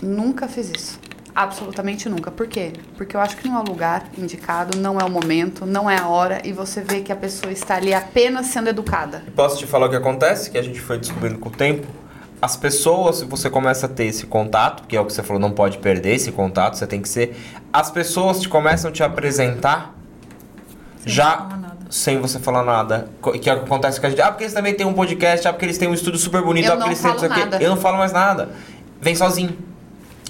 nunca 0.02 0.48
fiz 0.48 0.70
isso. 0.70 0.98
Absolutamente 1.34 2.08
nunca. 2.08 2.30
Por 2.30 2.46
quê? 2.46 2.72
Porque 2.96 3.16
eu 3.16 3.20
acho 3.20 3.36
que 3.36 3.48
não 3.48 3.56
é 3.56 3.60
o 3.60 3.64
lugar 3.64 4.04
indicado, 4.16 4.78
não 4.78 5.00
é 5.00 5.04
o 5.04 5.10
momento, 5.10 5.66
não 5.66 5.90
é 5.90 5.98
a 5.98 6.06
hora 6.06 6.40
e 6.44 6.52
você 6.52 6.80
vê 6.80 7.00
que 7.00 7.12
a 7.12 7.16
pessoa 7.16 7.52
está 7.52 7.74
ali 7.74 7.92
apenas 7.92 8.46
sendo 8.46 8.68
educada. 8.68 9.24
Posso 9.34 9.58
te 9.58 9.66
falar 9.66 9.86
o 9.86 9.90
que 9.90 9.96
acontece? 9.96 10.50
Que 10.50 10.58
a 10.58 10.62
gente 10.62 10.80
foi 10.80 10.98
descobrindo 10.98 11.38
com 11.38 11.48
o 11.48 11.52
tempo. 11.52 11.86
As 12.40 12.56
pessoas, 12.56 13.16
se 13.16 13.24
você 13.24 13.50
começa 13.50 13.86
a 13.86 13.88
ter 13.88 14.04
esse 14.04 14.26
contato, 14.26 14.86
que 14.86 14.96
é 14.96 15.00
o 15.00 15.06
que 15.06 15.12
você 15.12 15.22
falou, 15.22 15.40
não 15.40 15.50
pode 15.50 15.78
perder 15.78 16.14
esse 16.14 16.30
contato, 16.30 16.76
você 16.76 16.86
tem 16.86 17.00
que 17.00 17.08
ser. 17.08 17.36
As 17.72 17.90
pessoas 17.90 18.40
te 18.40 18.48
começam 18.48 18.90
a 18.90 18.92
te 18.92 19.02
apresentar 19.02 19.94
Sem 20.98 21.12
já 21.12 21.48
sem 21.90 22.20
você 22.20 22.38
falar 22.38 22.64
nada. 22.64 23.08
Que 23.40 23.48
acontece 23.48 24.00
com 24.00 24.06
a 24.06 24.10
gente. 24.10 24.20
Ah, 24.20 24.30
porque 24.30 24.44
eles 24.44 24.54
também 24.54 24.74
têm 24.74 24.84
um 24.86 24.94
podcast, 24.94 25.46
ah, 25.46 25.52
porque 25.52 25.64
eles 25.64 25.78
têm 25.78 25.88
um 25.88 25.94
estúdio 25.94 26.18
super 26.18 26.42
bonito, 26.42 26.66
Eu 26.66 26.72
ah, 26.72 26.76
porque 26.76 26.90
não 26.90 26.92
eles 26.92 27.00
têm 27.00 27.10
falo 27.10 27.24
isso 27.24 27.32
aqui. 27.32 27.40
nada. 27.40 27.62
Eu 27.62 27.70
não 27.70 27.76
falo 27.76 27.98
mais 27.98 28.12
nada. 28.12 28.50
Vem 29.00 29.14
sozinho. 29.14 29.56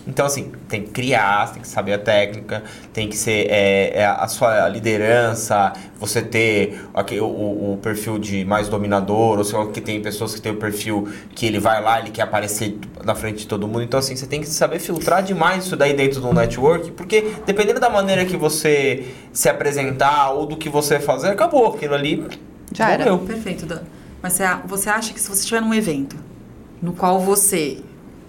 Então, 0.07 0.27
assim, 0.27 0.53
tem 0.69 0.83
que 0.83 0.91
criar, 0.91 1.51
tem 1.53 1.63
que 1.63 1.69
saber 1.69 1.95
a 1.95 1.99
técnica, 1.99 2.63
tem 2.93 3.09
que 3.09 3.17
ser 3.17 3.47
é, 3.51 4.01
é, 4.01 4.07
a 4.07 4.29
sua 4.29 4.69
liderança, 4.69 5.73
você 5.99 6.21
ter 6.21 6.79
aqui, 6.93 7.19
o, 7.21 7.25
o- 7.27 7.79
perfil 7.83 8.19
de 8.19 8.45
mais 8.45 8.69
dominador, 8.69 9.39
ou 9.39 9.45
seja, 9.45 9.67
que 9.69 9.81
tem 9.81 10.01
pessoas 10.03 10.35
que 10.35 10.41
tem 10.43 10.53
o 10.53 10.57
perfil 10.57 11.09
que 11.35 11.47
ele 11.47 11.59
vai 11.59 11.83
lá, 11.83 12.01
ele 12.01 12.11
quer 12.11 12.23
aparecer 12.23 12.79
na 13.03 13.15
frente 13.15 13.39
de 13.39 13.47
todo 13.47 13.67
mundo. 13.67 13.83
Então, 13.83 13.99
assim, 13.99 14.15
você 14.15 14.27
tem 14.27 14.41
que 14.41 14.47
saber 14.47 14.79
filtrar 14.79 15.23
demais 15.23 15.65
isso 15.65 15.77
daí 15.77 15.95
dentro 15.95 16.21
do 16.21 16.33
network, 16.33 16.91
porque 16.93 17.33
dependendo 17.47 17.81
da 17.81 17.89
maneira 17.89 18.25
que 18.27 18.37
você 18.37 19.07
se 19.33 19.49
apresentar 19.49 20.31
ou 20.33 20.47
do 20.47 20.57
que 20.57 20.69
você 20.69 21.01
fazer, 21.01 21.29
acabou. 21.29 21.75
Aquilo 21.75 21.95
ali 21.95 22.27
Já 22.73 22.91
era. 22.91 23.17
Perfeito, 23.19 23.65
Dan. 23.67 23.81
Mas 24.23 24.35
você, 24.35 24.45
você 24.67 24.89
acha 24.91 25.13
que 25.15 25.21
se 25.21 25.29
você 25.29 25.41
estiver 25.41 25.61
num 25.61 25.73
evento 25.75 26.17
no 26.83 26.93
qual 26.93 27.21
você. 27.21 27.79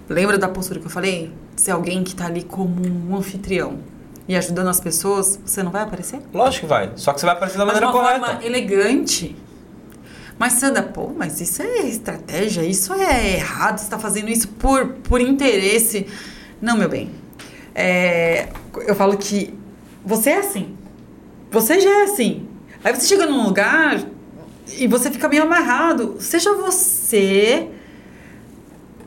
Lembra 0.08 0.38
da 0.38 0.48
postura 0.48 0.80
que 0.80 0.86
eu 0.86 0.90
falei? 0.92 1.32
Ser 1.56 1.72
alguém 1.72 2.04
que 2.04 2.16
tá 2.16 2.26
ali 2.26 2.44
como 2.44 2.76
um 2.86 3.16
anfitrião 3.16 3.80
e 4.28 4.36
ajudando 4.36 4.68
as 4.68 4.80
pessoas, 4.80 5.40
você 5.46 5.62
não 5.64 5.72
vai 5.72 5.84
aparecer? 5.84 6.20
Lógico 6.34 6.66
que 6.66 6.70
vai. 6.70 6.92
Só 6.96 7.14
que 7.14 7.20
você 7.20 7.26
vai 7.26 7.36
aparecer 7.36 7.58
da 7.58 7.66
Mas 7.66 7.76
maneira 7.76 7.96
uma 7.96 8.02
correta. 8.04 8.26
forma 8.26 8.46
elegante. 8.46 9.36
Mas 10.38 10.54
Sandra, 10.54 10.84
pô, 10.84 11.12
mas 11.16 11.40
isso 11.40 11.62
é 11.62 11.88
estratégia, 11.88 12.62
isso 12.64 12.94
é 12.94 13.36
errado, 13.36 13.78
você 13.78 13.90
tá 13.90 13.98
fazendo 13.98 14.30
isso 14.30 14.50
por, 14.50 14.86
por 15.04 15.22
interesse. 15.22 16.08
Não, 16.62 16.76
meu 16.78 16.90
bem. 16.90 17.12
É, 17.74 18.50
eu 18.86 18.96
falo 18.96 19.16
que 19.18 19.54
você 20.04 20.32
é 20.32 20.40
assim. 20.40 20.76
Você 21.52 21.80
já 21.80 21.90
é 22.02 22.04
assim. 22.04 22.48
Aí 22.84 22.94
você 22.94 23.08
chega 23.08 23.26
num 23.26 23.44
lugar 23.46 24.02
e 24.78 24.88
você 24.88 25.10
fica 25.10 25.30
meio 25.30 25.44
amarrado. 25.44 26.18
Seja 26.20 26.54
você. 26.54 27.70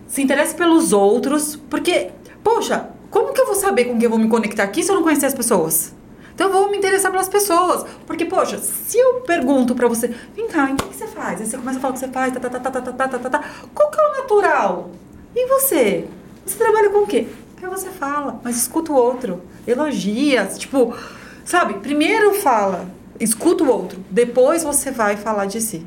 Se 0.06 0.22
interesse 0.22 0.54
pelos 0.54 0.92
outros. 0.92 1.56
Porque, 1.68 2.10
poxa, 2.48 2.88
como 3.10 3.34
que 3.34 3.40
eu 3.42 3.46
vou 3.46 3.54
saber 3.54 3.84
com 3.84 3.92
quem 3.92 4.04
eu 4.04 4.10
vou 4.10 4.18
me 4.18 4.26
conectar 4.26 4.62
aqui 4.62 4.82
se 4.82 4.90
eu 4.90 4.94
não 4.94 5.02
conhecer 5.02 5.26
as 5.26 5.34
pessoas? 5.34 5.92
Então 6.34 6.46
eu 6.46 6.52
vou 6.52 6.70
me 6.70 6.78
interessar 6.78 7.10
pelas 7.10 7.28
pessoas. 7.28 7.84
Porque, 8.06 8.24
poxa, 8.24 8.58
se 8.58 8.96
eu 8.96 9.20
pergunto 9.20 9.74
pra 9.74 9.86
você, 9.86 10.14
vem 10.34 10.48
cá, 10.48 10.64
o 10.64 10.76
que, 10.76 10.88
que 10.88 10.96
você 10.96 11.06
faz? 11.08 11.40
Aí 11.40 11.46
você 11.46 11.58
começa 11.58 11.78
a 11.78 11.82
falar 11.82 11.90
o 11.90 11.94
que 11.94 12.00
você 12.00 12.08
faz, 12.08 12.32
tá, 12.32 12.40
tá, 12.40 12.48
tá, 12.48 12.60
tá, 12.60 12.70
tá, 12.70 12.92
tá, 12.92 13.08
tá, 13.08 13.18
tá, 13.18 13.30
tá. 13.30 13.44
Qual 13.74 13.90
que 13.90 14.00
é 14.00 14.02
o 14.02 14.16
natural? 14.16 14.90
E 15.36 15.46
você? 15.46 16.06
Você 16.46 16.56
trabalha 16.56 16.88
com 16.88 17.00
o 17.00 17.06
quê? 17.06 17.26
Aí 17.62 17.68
você 17.68 17.90
fala, 17.90 18.40
mas 18.42 18.56
escuta 18.56 18.92
o 18.92 18.96
outro. 18.96 19.42
Elogia, 19.66 20.46
tipo, 20.46 20.94
sabe? 21.44 21.74
Primeiro 21.74 22.32
fala, 22.34 22.86
escuta 23.20 23.62
o 23.62 23.68
outro. 23.68 24.02
Depois 24.10 24.62
você 24.64 24.90
vai 24.90 25.16
falar 25.16 25.44
de 25.44 25.60
si. 25.60 25.84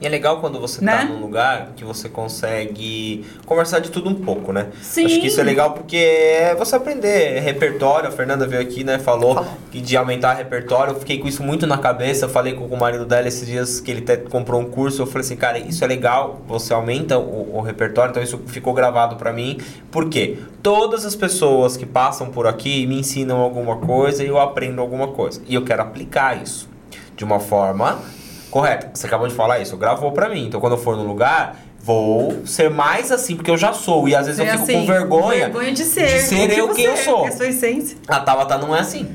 E 0.00 0.06
é 0.06 0.08
legal 0.08 0.38
quando 0.40 0.60
você 0.60 0.84
Né? 0.84 0.96
tá 0.96 1.04
num 1.06 1.20
lugar 1.20 1.70
que 1.74 1.84
você 1.84 2.08
consegue 2.08 3.24
conversar 3.44 3.80
de 3.80 3.90
tudo 3.90 4.08
um 4.08 4.14
pouco, 4.14 4.52
né? 4.52 4.68
Sim. 4.80 5.06
Acho 5.06 5.20
que 5.20 5.26
isso 5.26 5.40
é 5.40 5.44
legal 5.44 5.72
porque 5.72 5.96
é 5.96 6.54
você 6.54 6.76
aprender 6.76 7.40
repertório. 7.40 8.08
A 8.08 8.12
Fernanda 8.12 8.46
veio 8.46 8.62
aqui, 8.62 8.84
né? 8.84 8.98
Falou, 8.98 9.34
Falou. 9.34 9.50
que 9.72 9.80
de 9.80 9.96
aumentar 9.96 10.34
repertório. 10.34 10.92
Eu 10.94 11.00
fiquei 11.00 11.18
com 11.18 11.26
isso 11.26 11.42
muito 11.42 11.66
na 11.66 11.78
cabeça. 11.78 12.26
Eu 12.26 12.28
falei 12.28 12.54
com 12.54 12.64
o 12.66 12.78
marido 12.78 13.04
dela 13.04 13.26
esses 13.26 13.46
dias 13.46 13.80
que 13.80 13.90
ele 13.90 14.00
até 14.02 14.16
comprou 14.16 14.60
um 14.60 14.66
curso. 14.70 15.02
Eu 15.02 15.06
falei 15.06 15.22
assim, 15.24 15.36
cara, 15.36 15.58
isso 15.58 15.82
é 15.82 15.86
legal. 15.86 16.40
Você 16.46 16.72
aumenta 16.72 17.18
o, 17.18 17.56
o 17.56 17.60
repertório. 17.60 18.10
Então 18.10 18.22
isso 18.22 18.38
ficou 18.46 18.72
gravado 18.72 19.16
pra 19.16 19.32
mim. 19.32 19.58
Por 19.90 20.08
quê? 20.08 20.38
Todas 20.62 21.04
as 21.04 21.16
pessoas 21.16 21.76
que 21.76 21.86
passam 21.86 22.28
por 22.30 22.46
aqui 22.46 22.86
me 22.86 23.00
ensinam 23.00 23.38
alguma 23.40 23.76
coisa 23.78 24.22
e 24.22 24.28
eu 24.28 24.38
aprendo 24.38 24.80
alguma 24.80 25.08
coisa. 25.08 25.40
E 25.48 25.54
eu 25.54 25.64
quero 25.64 25.82
aplicar 25.82 26.40
isso 26.40 26.68
de 27.16 27.24
uma 27.24 27.40
forma 27.40 27.98
correta. 28.50 28.90
Você 28.94 29.06
acabou 29.06 29.26
de 29.28 29.34
falar 29.34 29.58
isso, 29.60 29.76
gravou 29.76 30.12
pra 30.12 30.28
mim. 30.28 30.46
Então 30.46 30.60
quando 30.60 30.72
eu 30.74 30.78
for 30.78 30.96
no 30.96 31.04
lugar, 31.04 31.56
vou 31.80 32.46
ser 32.46 32.70
mais 32.70 33.10
assim, 33.12 33.36
porque 33.36 33.50
eu 33.50 33.56
já 33.56 33.72
sou. 33.72 34.08
E 34.08 34.14
às 34.14 34.26
vezes 34.26 34.38
eu 34.38 34.46
É 34.46 34.50
fico 34.52 34.62
assim, 34.64 34.72
com 34.80 34.86
vergonha. 34.86 35.38
vergonha 35.48 35.72
de 35.72 35.84
ser. 35.84 36.06
de 36.06 36.20
ser 36.20 36.58
eu 36.58 36.68
quem 36.70 36.84
eu 36.84 36.96
sou. 36.96 37.24
É 37.24 37.28
a 37.28 37.32
sua 37.36 37.46
essência. 37.46 37.96
A 38.08 38.20
Tabata 38.20 38.58
não 38.58 38.74
é 38.74 38.80
assim. 38.80 39.08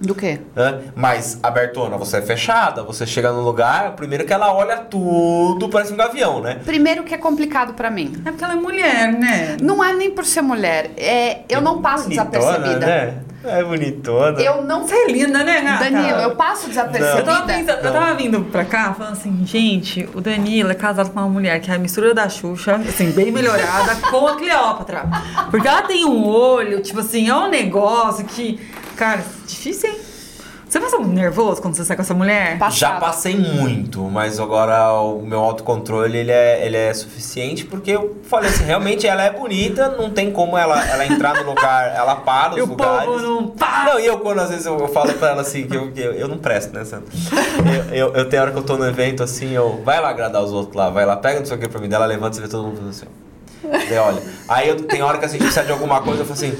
Do 0.00 0.14
quê? 0.14 0.38
né? 0.54 0.80
Mas 0.94 1.38
abertona, 1.42 1.96
você 1.96 2.18
é 2.18 2.22
fechada, 2.22 2.84
você 2.84 3.04
chega 3.04 3.32
no 3.32 3.42
lugar, 3.42 3.92
primeiro 3.96 4.24
que 4.24 4.32
ela 4.32 4.52
olha 4.52 4.76
tudo, 4.76 5.68
parece 5.68 5.92
um 5.92 5.96
gavião, 5.96 6.40
né? 6.40 6.60
Primeiro 6.64 7.02
que 7.02 7.14
é 7.14 7.18
complicado 7.18 7.74
pra 7.74 7.90
mim. 7.90 8.12
É 8.24 8.30
porque 8.30 8.44
ela 8.44 8.52
é 8.52 8.56
mulher, 8.56 9.12
né? 9.12 9.56
Não 9.60 9.82
é 9.82 9.92
nem 9.92 10.10
por 10.10 10.24
ser 10.24 10.42
mulher. 10.42 10.92
É, 10.96 11.40
eu 11.48 11.60
não 11.60 11.82
passo 11.82 12.04
Bonitona, 12.04 12.30
desapercebida. 12.30 12.86
Né? 12.86 13.14
É 13.44 13.62
bonitona. 13.64 14.40
Eu 14.40 14.62
não. 14.62 14.82
Você 14.86 14.94
é 14.94 15.06
linda, 15.10 15.42
né, 15.44 15.60
gata? 15.62 15.90
Danilo, 15.90 16.18
eu 16.20 16.36
passo 16.36 16.64
Eu 16.66 16.68
desapercebida. 16.70 17.22
tava, 17.22 17.46
pensando- 17.46 17.84
eu 17.86 17.92
tava 17.92 18.14
vindo 18.14 18.40
pra 18.44 18.64
cá 18.64 18.92
falando 18.94 19.12
assim, 19.12 19.46
gente, 19.46 20.08
o 20.14 20.20
Danilo 20.20 20.70
é 20.70 20.74
casado 20.74 21.10
com 21.10 21.20
uma 21.20 21.28
mulher 21.28 21.60
que 21.60 21.70
é 21.70 21.74
a 21.74 21.78
mistura 21.78 22.12
da 22.12 22.28
Xuxa, 22.28 22.74
assim, 22.76 23.10
bem 23.12 23.30
melhorada, 23.30 23.94
com 24.10 24.26
a 24.28 24.36
Cleópatra. 24.36 25.04
Porque 25.50 25.66
ela 25.68 25.82
tem 25.82 26.04
um 26.04 26.24
olho, 26.26 26.80
tipo 26.82 27.00
assim, 27.00 27.28
é 27.28 27.34
um 27.34 27.48
negócio 27.48 28.24
que. 28.24 28.60
Cara, 28.98 29.24
difícil, 29.46 29.88
hein? 29.90 29.96
Você 30.68 30.78
passa 30.78 30.98
muito 30.98 31.14
nervoso 31.14 31.62
quando 31.62 31.74
você 31.76 31.82
sai 31.82 31.96
com 31.96 32.02
essa 32.02 32.12
mulher? 32.12 32.58
Passava. 32.58 32.76
Já 32.76 33.00
passei 33.00 33.34
muito, 33.34 34.02
mas 34.02 34.38
agora 34.38 34.92
o 35.00 35.22
meu 35.22 35.38
autocontrole 35.38 36.18
ele 36.18 36.30
é, 36.30 36.66
ele 36.66 36.76
é 36.76 36.92
suficiente 36.92 37.64
porque 37.64 37.90
eu 37.92 38.18
falei 38.24 38.50
assim, 38.50 38.64
realmente 38.64 39.06
ela 39.06 39.22
é 39.22 39.30
bonita, 39.32 39.88
não 39.96 40.10
tem 40.10 40.30
como 40.30 40.58
ela, 40.58 40.78
ela 40.86 41.06
entrar 41.06 41.42
no 41.42 41.48
lugar, 41.48 41.94
ela 41.96 42.16
para 42.16 42.50
os 42.52 42.58
E 42.58 42.60
o 42.60 42.66
lugares. 42.66 43.06
povo 43.06 43.18
não 43.18 43.46
para. 43.48 43.94
Não, 43.94 44.00
e 44.00 44.04
eu 44.04 44.18
quando 44.18 44.40
às 44.40 44.50
vezes 44.50 44.66
eu, 44.66 44.78
eu 44.78 44.88
falo 44.88 45.10
pra 45.14 45.30
ela 45.30 45.40
assim, 45.40 45.66
que 45.66 45.74
eu, 45.74 45.90
que 45.90 46.00
eu, 46.02 46.12
eu 46.12 46.28
não 46.28 46.36
presto, 46.36 46.74
né, 46.74 46.84
Sandra? 46.84 47.06
Eu, 47.90 48.08
eu, 48.08 48.14
eu 48.16 48.28
tenho 48.28 48.42
hora 48.42 48.52
que 48.52 48.58
eu 48.58 48.62
tô 48.62 48.76
no 48.76 48.84
evento 48.86 49.22
assim, 49.22 49.52
eu 49.52 49.80
vai 49.82 49.98
lá 50.02 50.10
agradar 50.10 50.42
os 50.42 50.52
outros 50.52 50.76
lá, 50.76 50.90
vai 50.90 51.06
lá, 51.06 51.16
pega 51.16 51.38
não 51.40 51.46
sei 51.46 51.56
o 51.56 51.60
que 51.60 51.66
pra 51.66 51.80
mim 51.80 51.88
dela, 51.88 52.04
levanta 52.04 52.36
e 52.36 52.42
vê 52.42 52.48
todo 52.48 52.64
mundo 52.64 52.74
fazendo 52.76 52.90
assim. 52.90 53.06
Daí, 53.88 53.96
olha, 53.98 54.22
aí 54.46 54.68
eu, 54.68 54.76
tem 54.82 55.00
hora 55.02 55.16
que 55.16 55.24
a 55.24 55.28
gente 55.28 55.40
precisa 55.40 55.64
de 55.64 55.72
alguma 55.72 56.02
coisa, 56.02 56.20
eu 56.20 56.26
falo 56.26 56.34
assim, 56.38 56.54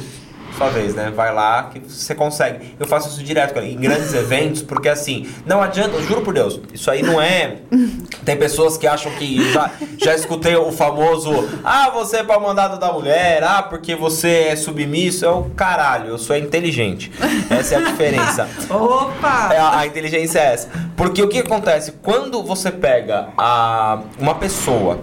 sua 0.56 0.68
vez, 0.68 0.94
né? 0.94 1.12
Vai 1.14 1.32
lá 1.32 1.64
que 1.64 1.78
você 1.80 2.14
consegue. 2.14 2.74
Eu 2.78 2.86
faço 2.86 3.08
isso 3.08 3.22
direto 3.22 3.54
cara, 3.54 3.66
em 3.66 3.76
grandes 3.76 4.12
eventos, 4.14 4.62
porque 4.62 4.88
assim, 4.88 5.28
não 5.46 5.62
adianta, 5.62 5.96
eu 5.96 6.02
juro 6.02 6.22
por 6.22 6.34
Deus, 6.34 6.60
isso 6.72 6.90
aí 6.90 7.02
não 7.02 7.20
é. 7.20 7.58
Tem 8.24 8.36
pessoas 8.36 8.76
que 8.76 8.86
acham 8.86 9.10
que 9.12 9.52
já, 9.52 9.70
já 9.96 10.14
escutei 10.14 10.54
o 10.54 10.70
famoso 10.70 11.32
Ah, 11.64 11.90
você 11.90 12.18
é 12.18 12.22
para 12.22 12.38
mandado 12.38 12.78
da 12.78 12.92
mulher, 12.92 13.42
ah, 13.42 13.62
porque 13.62 13.94
você 13.94 14.48
é 14.50 14.56
submisso. 14.56 15.24
É 15.24 15.30
o 15.30 15.44
caralho, 15.50 16.08
eu 16.08 16.18
sou 16.18 16.36
inteligente. 16.36 17.10
Essa 17.50 17.76
é 17.76 17.78
a 17.78 17.80
diferença. 17.82 18.48
Opa! 18.68 19.50
É, 19.52 19.58
a, 19.58 19.78
a 19.78 19.86
inteligência 19.86 20.38
é 20.38 20.54
essa. 20.54 20.68
Porque 20.96 21.22
o 21.22 21.28
que 21.28 21.38
acontece? 21.38 21.92
Quando 22.02 22.42
você 22.42 22.70
pega 22.70 23.28
a, 23.36 24.00
uma 24.18 24.34
pessoa 24.34 25.00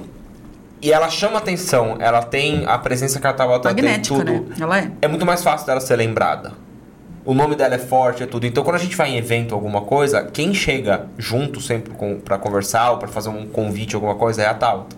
e 0.81 0.91
ela 0.91 1.09
chama 1.09 1.37
atenção, 1.37 1.97
ela 1.99 2.21
tem 2.21 2.63
a 2.67 2.77
presença 2.77 3.19
que 3.19 3.25
ela 3.25 3.35
tava 3.35 3.59
tem 3.59 3.71
Magnética, 3.71 4.15
tudo. 4.15 4.31
né? 4.31 4.55
Ela 4.59 4.79
é. 4.79 4.91
É 5.01 5.07
muito 5.07 5.25
mais 5.25 5.41
fácil 5.43 5.65
dela 5.65 5.79
ser 5.79 5.95
lembrada. 5.95 6.53
O 7.25 7.33
nome 7.33 7.55
dela 7.55 7.73
é 7.73 7.79
forte, 7.79 8.21
é 8.21 8.27
tudo. 8.27 8.45
Então, 8.45 8.63
quando 8.63 8.75
a 8.75 8.79
gente 8.79 8.95
vai 8.95 9.09
em 9.09 9.17
evento, 9.17 9.55
alguma 9.55 9.81
coisa, 9.81 10.23
quem 10.23 10.53
chega 10.53 11.07
junto 11.17 11.59
sempre 11.59 11.91
com, 11.93 12.19
para 12.19 12.37
conversar 12.37 12.91
ou 12.91 12.97
para 12.97 13.07
fazer 13.07 13.29
um 13.29 13.47
convite, 13.47 13.95
alguma 13.95 14.13
coisa, 14.13 14.43
é 14.43 14.45
a 14.45 14.53
Tauta. 14.53 14.95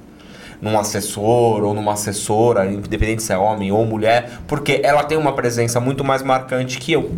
Num 0.60 0.78
assessor 0.78 1.64
ou 1.64 1.74
numa 1.74 1.94
assessora, 1.94 2.66
independente 2.66 3.24
se 3.24 3.32
é 3.32 3.38
homem 3.38 3.72
ou 3.72 3.86
mulher, 3.86 4.40
porque 4.46 4.82
ela 4.84 5.04
tem 5.04 5.18
uma 5.18 5.34
presença 5.34 5.80
muito 5.80 6.04
mais 6.04 6.22
marcante 6.22 6.80
que 6.80 6.92
eu. 6.92 7.12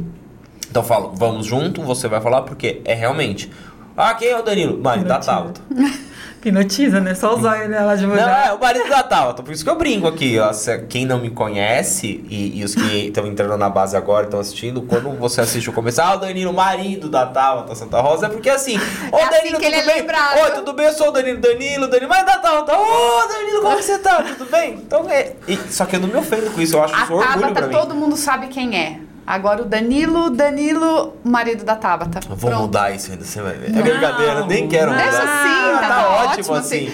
Então, 0.70 0.84
eu 0.84 0.88
falo, 0.88 1.12
vamos 1.16 1.48
junto, 1.48 1.82
você 1.82 2.08
vai 2.08 2.22
falar, 2.22 2.44
porque 2.44 2.82
é 2.86 2.94
realmente. 2.94 3.50
Ah, 3.98 4.14
quem 4.14 4.28
é 4.28 4.38
o 4.38 4.44
Danilo? 4.44 4.78
Marido 4.78 5.08
da 5.08 5.18
Tauta. 5.18 5.60
Hipnotiza, 6.42 7.02
né? 7.02 7.14
Só 7.16 7.36
os 7.36 7.44
olhos 7.44 7.68
dela 7.70 7.96
de 7.98 8.04
Não, 8.04 8.10
mulher. 8.12 8.48
é 8.48 8.54
o 8.54 8.60
marido 8.60 8.88
da 8.88 9.04
Tauta. 9.04 9.44
Por 9.44 9.54
isso 9.54 9.62
que 9.64 9.70
eu 9.70 9.76
brinco 9.76 10.08
aqui. 10.08 10.40
ó. 10.40 10.54
Se- 10.54 10.80
Quem 10.88 11.06
não 11.06 11.20
me 11.20 11.30
conhece 11.30 12.24
e, 12.30 12.60
e 12.60 12.64
os 12.64 12.74
que 12.74 13.08
estão 13.08 13.28
entrando 13.28 13.58
na 13.58 13.70
base 13.70 13.98
agora 13.98 14.24
estão 14.26 14.40
assistindo, 14.40 14.82
quando 14.84 15.10
você 15.18 15.42
assiste 15.42 15.70
o 15.70 15.74
começo, 15.74 16.02
ah, 16.02 16.14
o 16.16 16.18
Danilo, 16.18 16.54
marido 16.54 17.10
da 17.10 17.26
Tauta 17.26 17.76
Santa 17.76 18.00
Rosa, 18.00 18.28
é 18.28 18.30
porque 18.30 18.50
assim, 18.50 18.78
ô 19.12 19.18
É 19.18 19.24
assim 19.24 19.32
Danilo, 19.38 19.60
que 19.60 19.66
ele 19.66 19.76
tudo 19.80 19.90
é 19.90 19.94
bem? 19.94 20.02
lembrado. 20.02 20.40
Oi, 20.44 20.52
tudo 20.52 20.74
bem? 20.74 20.86
Eu 20.86 20.94
sou 20.94 21.10
o 21.10 21.12
Danilo, 21.12 21.40
Danilo, 21.42 21.88
Danilo, 21.90 22.10
mas 22.10 22.26
da 22.26 22.38
Tauta, 22.38 22.72
ô 22.78 23.28
Danilo, 23.28 23.62
como 23.62 23.76
você 23.82 24.00
tá? 24.00 24.24
Tudo 24.24 24.50
bem? 24.50 24.76
Então 24.76 25.10
é. 25.10 25.34
e- 25.46 25.58
só 25.70 25.86
que 25.86 25.98
eu 25.98 26.00
não 26.00 26.08
me 26.08 26.16
ofendo 26.16 26.50
com 26.52 26.62
isso, 26.62 26.78
eu 26.78 26.84
acho 26.84 26.96
A 26.96 27.04
isso 27.04 27.14
um 27.14 27.18
orgulho 27.18 27.34
Tabata, 27.40 27.54
pra 27.54 27.68
mim. 27.68 27.74
todo 27.74 27.94
mundo 27.96 28.16
sabe 28.16 28.48
quem 28.48 28.78
é. 28.78 29.00
Agora 29.30 29.62
o 29.62 29.66
Danilo, 29.66 30.32
Danilo, 30.32 31.14
marido 31.24 31.64
da 31.64 31.76
Tabata. 31.76 32.20
Eu 32.28 32.36
Vou 32.36 32.50
Pronto. 32.50 32.64
mudar 32.64 32.96
isso 32.96 33.12
ainda, 33.12 33.24
você 33.24 33.40
vai 33.40 33.54
ver. 33.54 33.70
Não, 33.72 33.80
é 33.80 33.84
brincadeira, 33.84 34.46
nem 34.48 34.68
quero 34.68 34.90
mudar. 34.90 35.04
Deixa 35.04 35.22
assim, 35.22 35.88
tá 35.88 36.10
ótimo, 36.26 36.56
assim. 36.56 36.92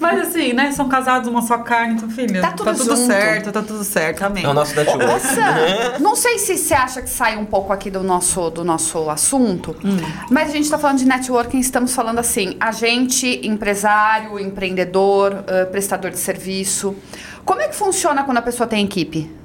Mas 0.00 0.28
assim, 0.28 0.54
né? 0.54 0.72
São 0.72 0.88
casados 0.88 1.28
uma 1.28 1.42
só 1.42 1.58
carne, 1.58 1.96
então, 1.96 2.08
filha. 2.08 2.40
Tá 2.40 2.52
tudo 2.52 2.72
junto. 2.74 2.96
certo, 2.96 3.52
tá 3.52 3.60
tudo 3.60 3.84
certo. 3.84 4.22
Amém. 4.22 4.44
É 4.44 4.48
o 4.48 4.54
nosso 4.54 4.74
network. 4.74 5.04
Nossa, 5.04 5.98
não 6.00 6.16
sei 6.16 6.38
se 6.38 6.56
você 6.56 6.72
acha 6.72 7.02
que 7.02 7.10
sai 7.10 7.36
um 7.36 7.44
pouco 7.44 7.70
aqui 7.70 7.90
do 7.90 8.02
nosso, 8.02 8.48
do 8.48 8.64
nosso 8.64 9.10
assunto, 9.10 9.76
Hum. 9.84 9.98
mas 10.30 10.48
a 10.48 10.52
gente 10.52 10.64
está 10.64 10.78
falando 10.78 10.96
de 10.98 11.04
networking, 11.04 11.58
estamos 11.58 11.94
falando 11.94 12.18
assim, 12.18 12.56
agente, 12.58 13.46
empresário, 13.46 14.38
empreendedor, 14.40 15.44
eh, 15.46 15.66
prestador 15.66 16.12
de 16.12 16.18
serviço. 16.18 16.96
Como 17.44 17.60
é 17.60 17.68
que 17.68 17.76
funciona 17.76 18.22
quando 18.24 18.38
a 18.38 18.42
pessoa 18.42 18.66
tem 18.66 18.82
equipe? 18.86 19.36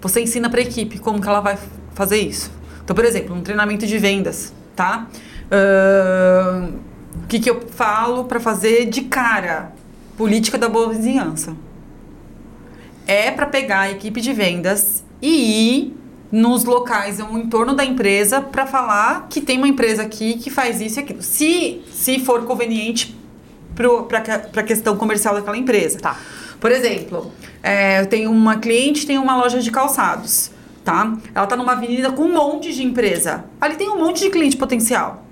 Você 0.00 0.20
ensina 0.20 0.48
pra 0.50 0.60
equipe 0.60 0.98
como 0.98 1.20
que 1.20 1.28
ela 1.28 1.40
vai 1.40 1.58
fazer 1.94 2.18
isso. 2.18 2.50
Então, 2.84 2.94
por 2.94 3.04
exemplo, 3.04 3.34
um 3.34 3.42
treinamento 3.42 3.86
de 3.86 3.98
vendas, 3.98 4.52
tá? 4.74 5.08
Ahn, 5.50 6.70
O 7.22 7.26
que, 7.26 7.40
que 7.40 7.50
eu 7.50 7.62
falo 7.70 8.24
pra 8.24 8.38
fazer 8.38 8.86
de 8.86 9.02
cara? 9.02 9.72
Política 10.16 10.56
da 10.58 10.68
boa 10.68 10.90
vizinhança. 10.90 11.56
É 13.06 13.30
pra 13.30 13.46
pegar 13.46 13.80
a 13.80 13.90
equipe 13.90 14.20
de 14.20 14.32
vendas 14.32 15.04
e 15.22 15.68
ir 15.78 15.96
nos 16.30 16.64
locais 16.64 17.18
no 17.18 17.38
entorno 17.38 17.74
da 17.74 17.84
empresa 17.84 18.40
pra 18.40 18.66
falar 18.66 19.28
que 19.30 19.40
tem 19.40 19.58
uma 19.58 19.68
empresa 19.68 20.02
aqui 20.02 20.34
que 20.38 20.50
faz 20.50 20.80
isso 20.80 20.98
e 20.98 21.02
aquilo. 21.02 21.22
Se, 21.22 21.82
se 21.90 22.18
for 22.18 22.44
conveniente 22.44 23.16
para 23.74 24.60
a 24.60 24.62
questão 24.64 24.96
comercial 24.96 25.34
daquela 25.34 25.56
empresa. 25.56 25.98
Tá. 25.98 26.16
Por 26.60 26.72
exemplo, 26.72 27.32
é, 27.62 28.00
eu 28.00 28.06
tenho 28.06 28.30
uma 28.30 28.56
cliente 28.58 29.06
tem 29.06 29.18
uma 29.18 29.36
loja 29.36 29.60
de 29.60 29.70
calçados, 29.70 30.50
tá? 30.84 31.16
Ela 31.34 31.46
tá 31.46 31.56
numa 31.56 31.72
avenida 31.72 32.10
com 32.12 32.22
um 32.22 32.32
monte 32.32 32.72
de 32.72 32.82
empresa. 32.82 33.44
Ali 33.60 33.76
tem 33.76 33.88
um 33.88 33.98
monte 33.98 34.20
de 34.20 34.30
cliente 34.30 34.56
potencial. 34.56 35.24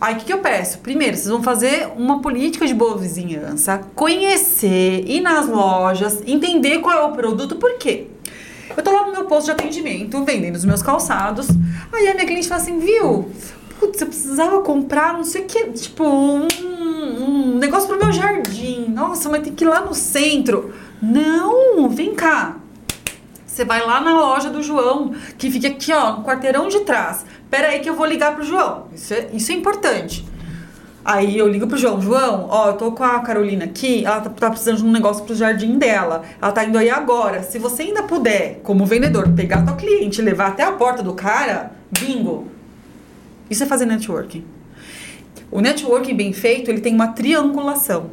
Aí 0.00 0.14
o 0.14 0.18
que, 0.18 0.26
que 0.26 0.32
eu 0.32 0.38
peço? 0.38 0.78
Primeiro, 0.80 1.16
vocês 1.16 1.28
vão 1.28 1.42
fazer 1.42 1.88
uma 1.96 2.20
política 2.20 2.66
de 2.66 2.74
boa 2.74 2.98
vizinhança, 2.98 3.80
conhecer, 3.94 5.04
ir 5.06 5.20
nas 5.20 5.48
lojas, 5.48 6.22
entender 6.26 6.80
qual 6.80 6.98
é 6.98 7.02
o 7.04 7.12
produto, 7.12 7.56
por 7.56 7.78
quê? 7.78 8.08
Eu 8.76 8.82
tô 8.82 8.90
lá 8.90 9.06
no 9.06 9.12
meu 9.12 9.24
posto 9.24 9.46
de 9.46 9.52
atendimento, 9.52 10.22
vendendo 10.24 10.56
os 10.56 10.64
meus 10.64 10.82
calçados. 10.82 11.48
Aí 11.92 12.08
a 12.08 12.14
minha 12.14 12.26
cliente 12.26 12.48
fala 12.48 12.60
assim, 12.60 12.78
viu? 12.78 13.30
Putz, 13.78 14.00
eu 14.00 14.06
precisava 14.06 14.60
comprar 14.60 15.14
não 15.14 15.24
sei 15.24 15.42
o 15.42 15.44
que, 15.46 15.70
tipo, 15.72 16.04
um, 16.04 16.46
um 17.20 17.58
negócio 17.58 17.88
pro 17.88 17.98
meu 17.98 18.12
jardim. 18.12 18.86
Nossa, 18.88 19.28
mas 19.28 19.42
tem 19.42 19.54
que 19.54 19.64
ir 19.64 19.68
lá 19.68 19.80
no 19.80 19.94
centro. 19.94 20.72
Não, 21.02 21.88
vem 21.88 22.14
cá. 22.14 22.56
Você 23.46 23.64
vai 23.64 23.86
lá 23.86 24.00
na 24.00 24.18
loja 24.18 24.50
do 24.50 24.62
João, 24.62 25.14
que 25.38 25.50
fica 25.50 25.68
aqui, 25.68 25.92
ó, 25.92 26.16
no 26.16 26.24
quarteirão 26.24 26.66
de 26.68 26.80
trás. 26.80 27.24
Pera 27.48 27.68
aí 27.68 27.78
que 27.78 27.88
eu 27.88 27.94
vou 27.94 28.06
ligar 28.06 28.34
pro 28.34 28.44
João. 28.44 28.88
Isso 28.92 29.14
é, 29.14 29.28
isso 29.32 29.52
é 29.52 29.54
importante. 29.54 30.26
Aí 31.04 31.38
eu 31.38 31.46
ligo 31.46 31.66
pro 31.66 31.76
João, 31.76 32.00
João, 32.00 32.48
ó, 32.50 32.70
eu 32.70 32.72
tô 32.72 32.90
com 32.92 33.04
a 33.04 33.20
Carolina 33.20 33.66
aqui, 33.66 34.06
ela 34.06 34.22
tá, 34.22 34.30
tá 34.30 34.50
precisando 34.50 34.78
de 34.78 34.84
um 34.84 34.90
negócio 34.90 35.22
pro 35.24 35.34
jardim 35.34 35.76
dela. 35.76 36.22
Ela 36.40 36.50
tá 36.50 36.64
indo 36.64 36.78
aí 36.78 36.88
agora. 36.88 37.42
Se 37.42 37.58
você 37.58 37.82
ainda 37.82 38.02
puder, 38.04 38.60
como 38.64 38.86
vendedor, 38.86 39.28
pegar 39.36 39.64
tua 39.64 39.76
cliente 39.76 40.22
levar 40.22 40.48
até 40.48 40.62
a 40.62 40.72
porta 40.72 41.02
do 41.02 41.12
cara, 41.12 41.72
bingo. 41.90 42.48
Isso 43.50 43.62
é 43.62 43.66
fazer 43.66 43.86
networking. 43.86 44.44
O 45.50 45.60
networking 45.60 46.14
bem 46.14 46.32
feito, 46.32 46.70
ele 46.70 46.80
tem 46.80 46.94
uma 46.94 47.08
triangulação. 47.08 48.10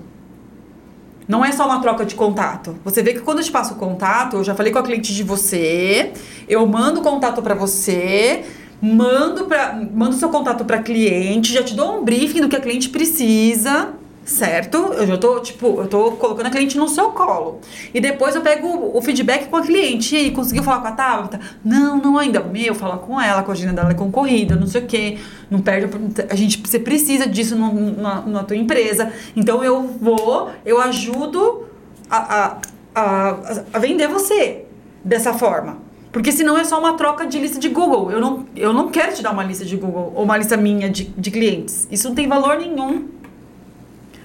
Não 1.27 1.45
é 1.45 1.51
só 1.51 1.65
uma 1.65 1.81
troca 1.81 2.05
de 2.05 2.15
contato. 2.15 2.75
Você 2.83 3.01
vê 3.01 3.13
que 3.13 3.21
quando 3.21 3.37
eu 3.39 3.43
te 3.43 3.51
passo 3.51 3.73
o 3.73 3.77
contato, 3.77 4.37
eu 4.37 4.43
já 4.43 4.53
falei 4.53 4.71
com 4.71 4.79
a 4.79 4.83
cliente 4.83 5.13
de 5.13 5.23
você, 5.23 6.11
eu 6.47 6.65
mando 6.67 6.99
o 6.99 7.03
contato 7.03 7.41
para 7.41 7.55
você, 7.55 8.43
mando 8.81 9.45
para 9.45 9.73
mando 9.93 10.15
seu 10.15 10.29
contato 10.29 10.65
para 10.65 10.81
cliente, 10.81 11.53
já 11.53 11.63
te 11.63 11.73
dou 11.73 11.99
um 11.99 12.03
briefing 12.03 12.41
do 12.41 12.49
que 12.49 12.55
a 12.55 12.59
cliente 12.59 12.89
precisa, 12.89 13.93
certo? 14.23 14.77
Eu 14.77 15.07
já 15.07 15.17
tô, 15.17 15.39
tipo, 15.39 15.81
eu 15.81 15.87
tô 15.87 16.11
colocando 16.11 16.45
a 16.45 16.49
cliente 16.49 16.77
no 16.77 16.87
seu 16.87 17.11
colo. 17.11 17.59
E 17.93 17.99
depois 17.99 18.35
eu 18.35 18.41
pego 18.41 18.91
o, 18.95 19.01
feedback 19.01 19.47
com 19.49 19.57
a 19.57 19.61
cliente. 19.61 20.15
E 20.15 20.31
conseguiu 20.31 20.63
falar 20.63 20.81
com 20.81 20.87
a 20.87 20.91
Tabata? 20.91 21.39
Não, 21.63 21.97
não 21.97 22.17
ainda. 22.17 22.39
Meu, 22.41 22.75
fala 22.75 22.97
com 22.97 23.19
ela, 23.19 23.43
com 23.43 23.51
a 23.51 23.53
agenda 23.53 23.73
dela 23.73 23.91
é 23.91 23.95
concorrida, 23.95 24.55
não 24.55 24.67
sei 24.67 24.81
o 24.81 24.85
quê. 24.85 25.17
Não 25.49 25.59
perde. 25.59 25.89
A 26.29 26.35
gente, 26.35 26.61
você 26.65 26.79
precisa 26.79 27.27
disso 27.27 27.55
no, 27.55 28.01
na, 28.01 28.21
na 28.21 28.43
tua 28.43 28.55
empresa. 28.55 29.11
Então 29.35 29.63
eu 29.63 29.81
vou, 29.81 30.49
eu 30.65 30.79
ajudo 30.81 31.65
a, 32.09 32.17
a, 32.17 32.57
a, 32.95 33.37
a 33.73 33.79
vender 33.79 34.07
você 34.07 34.65
dessa 35.03 35.33
forma. 35.33 35.77
Porque 36.11 36.31
senão 36.31 36.57
é 36.57 36.63
só 36.63 36.77
uma 36.77 36.93
troca 36.93 37.25
de 37.25 37.39
lista 37.39 37.57
de 37.57 37.69
Google. 37.69 38.11
Eu 38.11 38.19
não, 38.19 38.45
eu 38.55 38.73
não 38.73 38.89
quero 38.89 39.13
te 39.13 39.23
dar 39.23 39.31
uma 39.31 39.43
lista 39.43 39.63
de 39.63 39.77
Google 39.77 40.11
ou 40.13 40.23
uma 40.23 40.37
lista 40.37 40.57
minha 40.57 40.89
de, 40.89 41.05
de 41.05 41.31
clientes. 41.31 41.87
Isso 41.89 42.09
não 42.09 42.15
tem 42.15 42.27
valor 42.27 42.57
nenhum. 42.57 43.07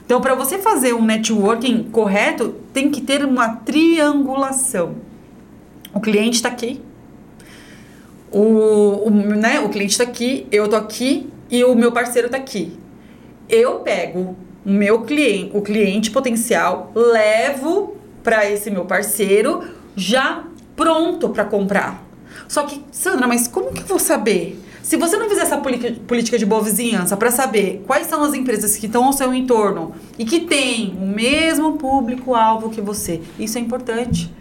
Então, 0.07 0.21
para 0.21 0.37
você 0.37 0.57
fazer 0.59 0.95
um 0.95 1.05
networking 1.05 1.83
correto, 1.91 2.55
tem 2.73 2.91
que 2.91 3.01
ter 3.01 3.25
uma 3.25 3.57
triangulação. 3.57 4.95
O 5.93 6.01
cliente 6.01 6.37
está 6.37 6.49
aqui, 6.49 6.81
o, 8.31 9.09
o, 9.09 9.11
né, 9.11 9.59
o 9.59 9.69
cliente 9.69 9.93
está 9.93 10.05
aqui, 10.05 10.47
eu 10.53 10.69
tô 10.69 10.77
aqui 10.77 11.29
e 11.51 11.65
o 11.65 11.75
meu 11.75 11.91
parceiro 11.91 12.27
está 12.27 12.39
aqui. 12.39 12.79
Eu 13.49 13.81
pego 13.81 14.37
o 14.65 14.71
meu 14.71 15.03
cliente, 15.03 15.57
o 15.57 15.61
cliente 15.61 16.11
potencial, 16.11 16.93
levo 16.95 17.97
para 18.23 18.49
esse 18.49 18.71
meu 18.71 18.85
parceiro 18.85 19.65
já 19.97 20.45
pronto 20.77 21.31
para 21.31 21.45
comprar. 21.45 22.05
Só 22.47 22.63
que, 22.63 22.81
Sandra, 22.93 23.27
mas 23.27 23.49
como 23.49 23.73
que 23.73 23.83
eu 23.83 23.87
vou 23.87 23.99
saber? 23.99 24.61
Se 24.87 24.97
você 24.97 25.17
não 25.17 25.29
fizer 25.29 25.43
essa 25.43 25.57
política 25.57 26.39
de 26.39 26.47
boa 26.47 26.63
vizinhança 26.63 27.17
para 27.17 27.33
saber 27.33 27.83
quais 27.89 28.07
são 28.07 28.23
as 28.23 28.35
empresas 28.35 28.77
que 28.77 28.87
estão 28.87 29.05
ao 29.05 29.13
seu 29.13 29.35
entorno 29.35 29.93
e 30.17 30.25
que 30.25 30.39
têm 30.39 30.97
o 31.03 31.05
mesmo 31.09 31.73
público-alvo 31.73 32.71
que 32.71 32.81
você, 32.81 33.21
isso 33.37 33.59
é 33.59 33.61
importante. 33.61 34.33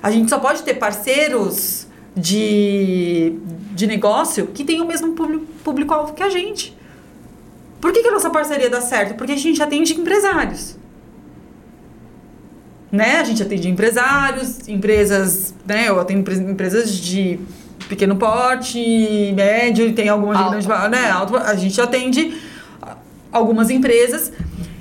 A 0.00 0.08
gente 0.08 0.30
só 0.30 0.38
pode 0.38 0.62
ter 0.62 0.74
parceiros 0.74 1.88
de, 2.14 3.34
de 3.74 3.88
negócio 3.88 4.46
que 4.46 4.62
têm 4.62 4.80
o 4.80 4.86
mesmo 4.86 5.16
público-alvo 5.64 6.12
que 6.12 6.22
a 6.22 6.30
gente. 6.30 6.78
Por 7.80 7.92
que, 7.92 8.02
que 8.02 8.08
a 8.08 8.12
nossa 8.12 8.30
parceria 8.30 8.70
dá 8.70 8.80
certo? 8.80 9.16
Porque 9.16 9.32
a 9.32 9.36
gente 9.36 9.60
atende 9.60 9.94
empresários. 9.94 10.76
Né? 12.92 13.18
A 13.18 13.24
gente 13.24 13.42
atende 13.42 13.68
empresários, 13.68 14.68
empresas, 14.68 15.52
né? 15.66 15.88
Eu 15.88 15.98
atendo 15.98 16.30
empresas 16.32 16.96
de 16.96 17.40
pequeno 17.92 18.16
porte, 18.16 19.32
médio, 19.36 19.86
e 19.86 19.92
tem 19.92 20.08
algumas 20.08 20.38
de 20.38 20.66
grande, 20.66 20.88
né? 20.88 21.10
Alto, 21.10 21.36
a 21.36 21.54
gente 21.54 21.78
atende 21.78 22.34
algumas 23.30 23.68
empresas 23.68 24.32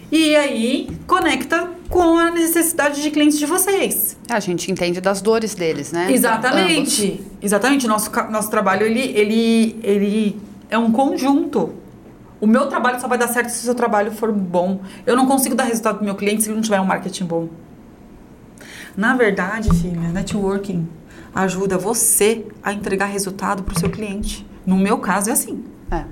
e 0.09 0.34
aí 0.34 0.89
conecta 1.05 1.70
com 1.89 2.18
a 2.18 2.32
necessidade 2.32 3.01
de 3.01 3.12
clientes 3.12 3.38
de 3.38 3.45
vocês. 3.45 4.18
A 4.30 4.39
gente 4.39 4.72
entende 4.72 5.01
das 5.01 5.22
dores 5.22 5.53
deles, 5.53 5.91
né? 5.91 6.09
Exatamente. 6.09 7.20
Ambos. 7.20 7.26
Exatamente. 7.41 7.86
Nosso, 7.86 8.09
nosso 8.30 8.49
trabalho, 8.49 8.86
ele, 8.86 9.12
ele, 9.14 9.80
ele 9.84 10.41
é 10.70 10.78
um 10.78 10.89
conjunto. 10.89 11.74
O 12.39 12.47
meu 12.47 12.68
trabalho 12.68 12.99
só 13.01 13.09
vai 13.09 13.18
dar 13.18 13.28
certo 13.28 13.49
se 13.49 13.59
o 13.59 13.66
seu 13.66 13.76
trabalho 13.76 14.12
for 14.14 14.32
bom. 14.32 14.80
Eu 15.05 15.18
não 15.18 15.28
consigo 15.28 15.53
dar 15.53 15.66
resultado 15.66 15.97
pro 15.97 16.05
meu 16.05 16.16
cliente 16.16 16.43
se 16.43 16.47
ele 16.47 16.55
não 16.55 16.64
tiver 16.64 16.80
um 16.80 16.86
marketing 16.86 17.26
bom. 17.26 17.49
Na 18.95 19.16
verdade, 19.16 19.70
filha, 19.74 20.09
networking 20.09 20.88
ajuda 21.34 21.77
você 21.77 22.45
a 22.61 22.73
entregar 22.73 23.05
resultado 23.05 23.63
pro 23.63 23.77
seu 23.79 23.89
cliente. 23.89 24.45
No 24.65 24.77
meu 24.77 24.97
caso 24.99 25.29
é 25.29 25.34
assim. 25.34 25.63
É. 25.89 26.05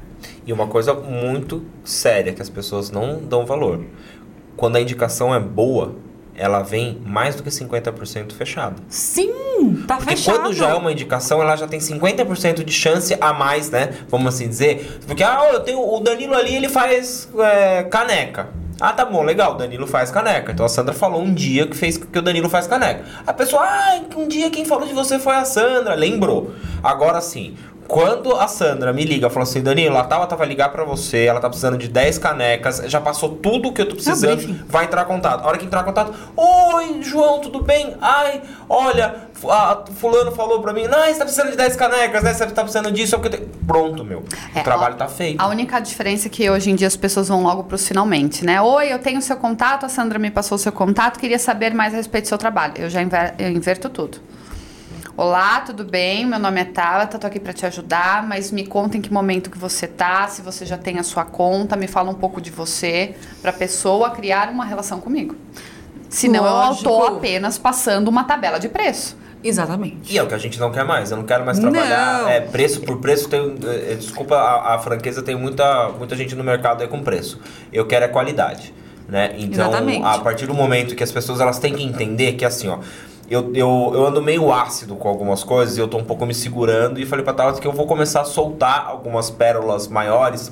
E 0.45 0.51
uma 0.51 0.67
coisa 0.67 0.93
muito 0.93 1.63
séria 1.83 2.33
que 2.33 2.41
as 2.41 2.49
pessoas 2.49 2.89
não 2.89 3.19
dão 3.19 3.45
valor. 3.45 3.83
Quando 4.55 4.75
a 4.75 4.81
indicação 4.81 5.33
é 5.33 5.39
boa, 5.39 5.95
ela 6.35 6.61
vem 6.61 7.01
mais 7.05 7.35
do 7.35 7.43
que 7.43 7.49
50% 7.49 8.31
fechada. 8.31 8.77
Sim, 8.87 9.83
tá 9.85 9.97
Porque 9.97 10.15
fechado. 10.15 10.39
quando 10.39 10.53
já 10.53 10.69
é 10.69 10.73
uma 10.73 10.91
indicação, 10.91 11.41
ela 11.41 11.55
já 11.55 11.67
tem 11.67 11.79
50% 11.79 12.63
de 12.63 12.71
chance 12.71 13.15
a 13.19 13.33
mais, 13.33 13.69
né? 13.69 13.93
Vamos 14.07 14.33
assim 14.33 14.47
dizer. 14.47 14.99
Porque, 15.05 15.21
ah, 15.21 15.49
eu 15.53 15.59
tenho 15.59 15.79
o 15.79 15.99
Danilo 15.99 16.33
ali, 16.33 16.55
ele 16.55 16.69
faz 16.69 17.29
é, 17.37 17.83
caneca. 17.83 18.49
Ah, 18.79 18.93
tá 18.93 19.03
bom, 19.03 19.23
legal, 19.23 19.53
o 19.53 19.57
Danilo 19.57 19.85
faz 19.85 20.09
caneca. 20.09 20.51
Então 20.51 20.65
a 20.65 20.69
Sandra 20.69 20.93
falou 20.93 21.21
um 21.21 21.33
dia 21.33 21.67
que 21.67 21.75
fez 21.75 21.97
que 21.97 22.17
o 22.17 22.21
Danilo 22.21 22.49
faz 22.49 22.65
caneca. 22.65 23.03
A 23.27 23.33
pessoa, 23.33 23.61
ah, 23.63 23.99
um 24.15 24.27
dia 24.27 24.49
quem 24.49 24.63
falou 24.63 24.87
de 24.87 24.93
você 24.93 25.19
foi 25.19 25.35
a 25.35 25.43
Sandra, 25.43 25.95
lembrou. 25.95 26.53
Agora 26.81 27.19
sim, 27.19 27.55
quando 27.89 28.35
a 28.35 28.47
Sandra 28.47 28.93
me 28.93 29.03
liga, 29.03 29.31
falou 29.31 29.41
assim, 29.43 29.61
Danilo, 29.63 29.97
a 29.97 30.03
Tabata 30.03 30.35
vai 30.35 30.47
ligar 30.47 30.69
pra 30.71 30.83
você, 30.83 31.25
ela 31.25 31.39
tá 31.39 31.49
precisando 31.49 31.75
de 31.75 31.87
10 31.87 32.19
canecas, 32.19 32.83
já 32.85 33.01
passou 33.01 33.29
tudo 33.29 33.73
que 33.73 33.81
eu 33.81 33.89
tô 33.89 33.95
precisando, 33.95 34.37
briefing. 34.37 34.61
vai 34.67 34.85
entrar 34.85 35.01
em 35.01 35.05
contato. 35.07 35.43
A 35.43 35.47
hora 35.47 35.57
que 35.57 35.65
entrar 35.65 35.81
em 35.81 35.85
contato, 35.85 36.13
oi, 36.37 37.01
João, 37.01 37.39
tudo 37.41 37.63
bem? 37.63 37.95
Ai, 37.99 38.41
olha, 38.69 39.15
fu- 39.33 39.49
a- 39.51 39.83
fulano 39.95 40.31
falou 40.31 40.61
pra 40.61 40.71
mim, 40.71 40.83
não, 40.83 41.03
você 41.03 41.15
tá 41.15 41.25
precisando 41.25 41.49
de 41.49 41.57
10 41.57 41.75
canecas, 41.75 42.21
né? 42.23 42.31
Você 42.31 42.45
tá 42.45 42.61
precisando 42.61 42.91
disso, 42.91 43.15
é 43.15 43.17
porque 43.17 43.35
eu 43.35 43.39
tenho... 43.39 43.49
Pronto, 43.65 44.05
meu. 44.05 44.23
É, 44.53 44.59
o 44.61 44.63
trabalho 44.63 44.93
ó, 44.93 44.97
tá 44.97 45.07
feito. 45.07 45.41
A 45.41 45.47
única 45.47 45.79
diferença 45.79 46.27
é 46.27 46.29
que 46.29 46.47
hoje 46.47 46.69
em 46.69 46.75
dia 46.75 46.87
as 46.87 46.95
pessoas 46.95 47.27
vão 47.27 47.41
logo 47.41 47.63
pros 47.63 47.87
finalmente, 47.87 48.45
né? 48.45 48.61
Oi, 48.61 48.93
eu 48.93 48.99
tenho 48.99 49.17
o 49.17 49.21
seu 49.23 49.35
contato, 49.35 49.87
a 49.87 49.89
Sandra 49.89 50.19
me 50.19 50.29
passou 50.29 50.55
o 50.57 50.59
seu 50.59 50.71
contato, 50.71 51.19
queria 51.19 51.39
saber 51.39 51.73
mais 51.73 51.91
a 51.93 51.97
respeito 51.97 52.25
do 52.25 52.27
seu 52.27 52.37
trabalho. 52.37 52.73
Eu 52.77 52.87
já 52.89 53.01
inver- 53.01 53.33
eu 53.39 53.49
inverto 53.49 53.89
tudo. 53.89 54.19
Olá, 55.21 55.59
tudo 55.59 55.83
bem? 55.83 56.25
Meu 56.25 56.39
nome 56.39 56.61
é 56.61 56.63
Tabata, 56.63 57.19
tô 57.19 57.27
aqui 57.27 57.41
para 57.41 57.51
te 57.51 57.65
ajudar, 57.65 58.25
mas 58.25 58.53
me 58.53 58.65
conta 58.65 58.95
em 58.95 59.01
que 59.01 59.11
momento 59.11 59.49
que 59.49 59.57
você 59.57 59.85
tá, 59.85 60.25
se 60.29 60.41
você 60.41 60.65
já 60.65 60.77
tem 60.77 60.97
a 60.97 61.03
sua 61.03 61.25
conta, 61.25 61.75
me 61.75 61.87
fala 61.87 62.09
um 62.09 62.13
pouco 62.13 62.39
de 62.39 62.49
você, 62.49 63.15
pra 63.41 63.51
pessoa 63.51 64.11
criar 64.11 64.47
uma 64.47 64.63
relação 64.63 65.01
comigo. 65.01 65.35
Senão 66.07 66.45
eu 66.45 66.53
Lógico. 66.53 66.83
tô 66.85 67.03
apenas 67.07 67.57
passando 67.57 68.07
uma 68.07 68.23
tabela 68.23 68.61
de 68.61 68.69
preço. 68.69 69.17
Exatamente. 69.43 70.13
E 70.13 70.17
é 70.17 70.23
o 70.23 70.27
que 70.27 70.33
a 70.33 70.37
gente 70.37 70.57
não 70.57 70.71
quer 70.71 70.85
mais. 70.85 71.11
Eu 71.11 71.17
não 71.17 71.25
quero 71.25 71.45
mais 71.45 71.59
trabalhar 71.59 72.21
Não. 72.21 72.29
é, 72.29 72.39
preço 72.39 72.79
por 72.79 73.01
preço. 73.01 73.27
Tem, 73.27 73.57
é, 73.89 73.95
desculpa 73.95 74.37
a, 74.37 74.75
a 74.75 74.79
franqueza, 74.79 75.21
tem 75.21 75.35
muita, 75.35 75.89
muita 75.97 76.15
gente 76.15 76.33
no 76.33 76.45
mercado 76.45 76.81
aí 76.81 76.87
com 76.87 77.03
preço. 77.03 77.41
Eu 77.73 77.85
quero 77.85 78.05
é 78.05 78.07
qualidade. 78.07 78.73
Né? 79.05 79.35
Então, 79.37 79.67
Exatamente. 79.67 80.05
a 80.05 80.19
partir 80.19 80.45
do 80.45 80.53
momento 80.53 80.95
que 80.95 81.03
as 81.03 81.11
pessoas 81.11 81.41
elas 81.41 81.59
têm 81.59 81.73
que 81.73 81.83
entender 81.83 82.33
que 82.33 82.45
assim, 82.45 82.69
ó. 82.69 82.79
Eu, 83.29 83.53
eu, 83.53 83.91
eu 83.93 84.07
ando 84.07 84.21
meio 84.21 84.51
ácido 84.51 84.95
com 84.95 85.07
algumas 85.07 85.43
coisas 85.43 85.77
e 85.77 85.79
eu 85.79 85.87
tô 85.87 85.97
um 85.97 86.03
pouco 86.03 86.25
me 86.25 86.33
segurando 86.33 86.99
e 86.99 87.05
falei 87.05 87.23
pra 87.23 87.33
Tabata 87.33 87.61
que 87.61 87.67
eu 87.67 87.71
vou 87.71 87.85
começar 87.85 88.21
a 88.21 88.25
soltar 88.25 88.85
algumas 88.87 89.29
pérolas 89.29 89.87
maiores 89.87 90.51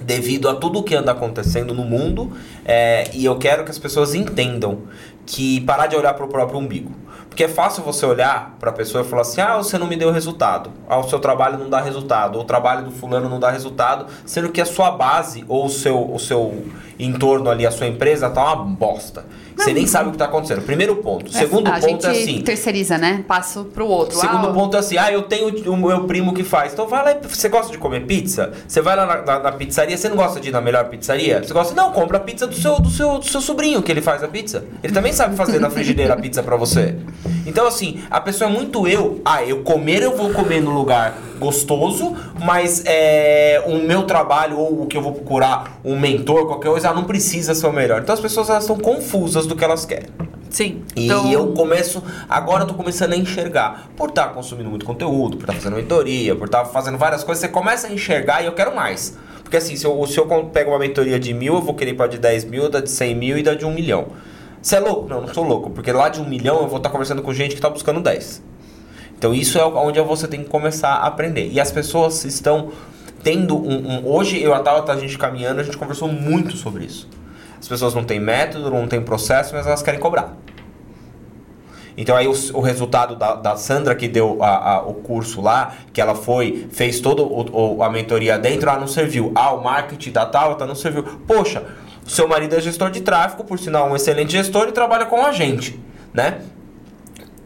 devido 0.00 0.48
a 0.48 0.54
tudo 0.54 0.78
o 0.78 0.82
que 0.82 0.94
anda 0.94 1.12
acontecendo 1.12 1.74
no 1.74 1.84
mundo 1.84 2.32
é, 2.64 3.10
e 3.12 3.24
eu 3.24 3.36
quero 3.36 3.64
que 3.64 3.70
as 3.70 3.78
pessoas 3.78 4.14
entendam 4.14 4.82
que 5.26 5.60
parar 5.62 5.86
de 5.86 5.96
olhar 5.96 6.14
para 6.14 6.24
o 6.24 6.28
próprio 6.28 6.58
umbigo. 6.58 6.92
Porque 7.28 7.44
é 7.44 7.48
fácil 7.48 7.84
você 7.84 8.04
olhar 8.04 8.56
para 8.58 8.70
a 8.70 8.72
pessoa 8.72 9.04
e 9.04 9.06
falar 9.06 9.22
assim: 9.22 9.40
ah, 9.40 9.58
você 9.58 9.78
não 9.78 9.86
me 9.86 9.94
deu 9.94 10.10
resultado, 10.10 10.70
ah, 10.88 10.98
o 10.98 11.08
seu 11.08 11.20
trabalho 11.20 11.58
não 11.58 11.70
dá 11.70 11.80
resultado, 11.80 12.36
ou 12.36 12.42
o 12.42 12.44
trabalho 12.44 12.86
do 12.86 12.90
fulano 12.90 13.28
não 13.28 13.38
dá 13.38 13.50
resultado, 13.50 14.06
sendo 14.26 14.48
que 14.48 14.60
a 14.60 14.64
sua 14.64 14.90
base 14.90 15.44
ou 15.46 15.66
o 15.66 15.68
seu, 15.68 16.12
o 16.12 16.18
seu 16.18 16.64
entorno 16.98 17.48
ali, 17.48 17.64
a 17.64 17.70
sua 17.70 17.86
empresa, 17.86 18.28
tá 18.28 18.42
uma 18.42 18.56
bosta. 18.64 19.24
Você 19.58 19.72
nem 19.72 19.86
sabe 19.86 20.08
o 20.08 20.10
que 20.10 20.14
está 20.16 20.24
acontecendo. 20.26 20.62
Primeiro 20.62 20.96
ponto. 20.96 21.30
Segundo 21.32 21.68
a 21.68 21.72
ponto 21.72 21.86
gente 21.88 22.06
é 22.06 22.10
assim. 22.10 22.40
terceiriza, 22.42 22.96
né? 22.96 23.24
Passo 23.26 23.64
pro 23.64 23.86
outro. 23.86 24.18
Segundo 24.18 24.48
Ah, 24.48 24.52
ponto 24.52 24.76
é 24.76 24.80
assim, 24.80 24.96
ah, 24.96 25.10
eu 25.12 25.22
tenho 25.22 25.48
o 25.72 25.76
meu 25.76 26.04
primo 26.04 26.32
que 26.32 26.44
faz. 26.44 26.72
Então 26.72 26.86
vai 26.86 27.04
lá 27.04 27.12
e 27.12 27.26
você 27.28 27.48
gosta 27.48 27.72
de 27.72 27.78
comer 27.78 28.06
pizza? 28.06 28.52
Você 28.66 28.80
vai 28.80 28.94
lá 28.96 29.04
na, 29.06 29.22
na- 29.22 29.38
na 29.40 29.52
pizzaria, 29.52 29.96
você 29.96 30.08
não 30.08 30.16
gosta 30.16 30.40
de 30.40 30.48
ir 30.48 30.52
na 30.52 30.60
melhor 30.60 30.84
pizzaria? 30.88 31.42
Você 31.42 31.52
gosta? 31.52 31.74
Não, 31.74 31.92
compra 31.92 32.18
a 32.18 32.20
pizza 32.20 32.46
do 32.46 32.54
seu, 32.54 32.78
do 32.80 32.88
seu, 32.90 33.18
do 33.18 33.24
seu 33.26 33.40
sobrinho 33.40 33.82
que 33.82 33.90
ele 33.90 34.00
faz 34.02 34.22
a 34.22 34.28
pizza. 34.28 34.64
Ele 34.82 34.92
também 34.92 35.12
sabe 35.12 35.36
fazer 35.36 35.58
na 35.58 35.70
frigideira 35.70 36.14
a 36.14 36.16
pizza 36.16 36.42
pra 36.42 36.56
você. 36.56 36.94
Então 37.46 37.66
assim, 37.66 38.00
a 38.10 38.20
pessoa 38.20 38.48
é 38.50 38.52
muito 38.52 38.86
eu. 38.86 39.20
Ah, 39.24 39.42
eu 39.44 39.62
comer 39.62 40.02
eu 40.02 40.16
vou 40.16 40.30
comer 40.30 40.60
no 40.62 40.70
lugar 40.70 41.18
gostoso, 41.38 42.14
mas 42.44 42.82
é, 42.84 43.62
o 43.66 43.76
meu 43.76 44.02
trabalho 44.02 44.58
ou 44.58 44.82
o 44.82 44.86
que 44.86 44.96
eu 44.96 45.02
vou 45.02 45.12
procurar, 45.12 45.78
um 45.84 45.98
mentor, 45.98 46.46
qualquer 46.46 46.68
coisa, 46.68 46.90
ah, 46.90 46.94
não 46.94 47.04
precisa 47.04 47.54
ser 47.54 47.66
o 47.66 47.72
melhor. 47.72 48.00
Então 48.02 48.12
as 48.12 48.20
pessoas 48.20 48.50
elas 48.50 48.64
estão 48.64 48.76
confusas 48.76 49.46
do 49.48 49.56
que 49.56 49.64
elas 49.64 49.84
querem. 49.84 50.08
Sim. 50.50 50.82
E 50.96 51.06
Então, 51.06 51.30
eu 51.30 51.48
começo, 51.52 52.02
agora 52.28 52.62
eu 52.62 52.66
tô 52.68 52.74
começando 52.74 53.12
a 53.12 53.16
enxergar. 53.16 53.88
Por 53.96 54.08
estar 54.10 54.28
consumindo 54.28 54.70
muito 54.70 54.86
conteúdo, 54.86 55.36
por 55.36 55.42
estar 55.44 55.52
fazendo 55.54 55.76
mentoria, 55.76 56.34
por 56.34 56.46
estar 56.46 56.64
fazendo 56.66 56.96
várias 56.96 57.22
coisas, 57.24 57.40
você 57.42 57.48
começa 57.48 57.86
a 57.86 57.92
enxergar 57.92 58.42
e 58.42 58.46
eu 58.46 58.52
quero 58.52 58.74
mais. 58.74 59.16
Porque 59.42 59.56
assim, 59.56 59.76
se 59.76 59.84
eu, 59.86 60.06
se 60.06 60.18
eu 60.18 60.26
pego 60.52 60.70
uma 60.70 60.78
mentoria 60.78 61.18
de 61.18 61.32
mil, 61.34 61.54
eu 61.54 61.62
vou 61.62 61.74
querer 61.74 61.90
ir 61.92 61.94
pra 61.94 62.06
de 62.06 62.18
10 62.18 62.44
mil, 62.44 62.68
da 62.70 62.80
de 62.80 62.90
100 62.90 63.14
mil 63.14 63.36
e 63.38 63.42
da 63.42 63.54
de 63.54 63.64
um 63.66 63.72
milhão. 63.72 64.08
Você 64.60 64.76
é 64.76 64.80
louco? 64.80 65.08
Não, 65.08 65.20
não 65.22 65.32
sou 65.32 65.44
louco. 65.44 65.70
Porque 65.70 65.92
lá 65.92 66.08
de 66.08 66.20
um 66.20 66.28
milhão 66.28 66.60
eu 66.62 66.66
vou 66.68 66.78
estar 66.78 66.90
conversando 66.90 67.22
com 67.22 67.32
gente 67.32 67.54
que 67.54 67.60
tá 67.60 67.68
buscando 67.70 68.00
10. 68.00 68.42
Então 69.18 69.34
isso 69.34 69.58
é 69.58 69.64
onde 69.64 70.00
você 70.00 70.26
tem 70.28 70.42
que 70.42 70.48
começar 70.48 70.90
a 70.94 71.06
aprender. 71.06 71.50
E 71.52 71.60
as 71.60 71.70
pessoas 71.72 72.24
estão 72.24 72.70
tendo 73.22 73.56
um. 73.56 73.86
um- 74.00 74.06
hoje 74.08 74.40
eu 74.42 74.50
e 74.50 74.54
a 74.54 74.60
Tabata, 74.60 74.92
a 74.92 74.96
gente 74.96 75.16
caminhando, 75.18 75.60
a 75.60 75.64
gente 75.64 75.76
conversou 75.76 76.08
muito 76.08 76.56
sobre 76.56 76.84
isso. 76.84 77.08
As 77.60 77.66
pessoas 77.68 77.94
não 77.94 78.04
têm 78.04 78.20
método, 78.20 78.70
não 78.70 78.86
têm 78.86 79.00
processo, 79.02 79.54
mas 79.54 79.66
elas 79.66 79.82
querem 79.82 79.98
cobrar. 80.00 80.34
Então 81.96 82.16
aí 82.16 82.28
o, 82.28 82.32
o 82.54 82.60
resultado 82.60 83.16
da, 83.16 83.34
da 83.34 83.56
Sandra 83.56 83.94
que 83.94 84.06
deu 84.06 84.40
a- 84.42 84.74
a- 84.74 84.82
o 84.82 84.94
curso 84.94 85.40
lá, 85.40 85.72
que 85.92 86.00
ela 86.00 86.14
foi, 86.14 86.68
fez 86.70 87.00
toda 87.00 87.22
a 87.84 87.90
mentoria 87.90 88.38
dentro, 88.38 88.70
ah, 88.70 88.78
não 88.78 88.86
serviu. 88.86 89.32
Ah, 89.34 89.52
o 89.52 89.62
marketing 89.64 90.12
da 90.12 90.24
Tabata 90.24 90.64
não 90.64 90.76
serviu. 90.76 91.02
Poxa, 91.26 91.64
seu 92.06 92.28
marido 92.28 92.54
é 92.54 92.60
gestor 92.60 92.90
de 92.92 93.00
tráfego, 93.00 93.42
por 93.42 93.58
sinal 93.58 93.88
um 93.90 93.96
excelente 93.96 94.30
gestor 94.30 94.68
e 94.68 94.72
trabalha 94.72 95.06
com 95.06 95.24
a 95.26 95.32
gente, 95.32 95.78
né? 96.14 96.38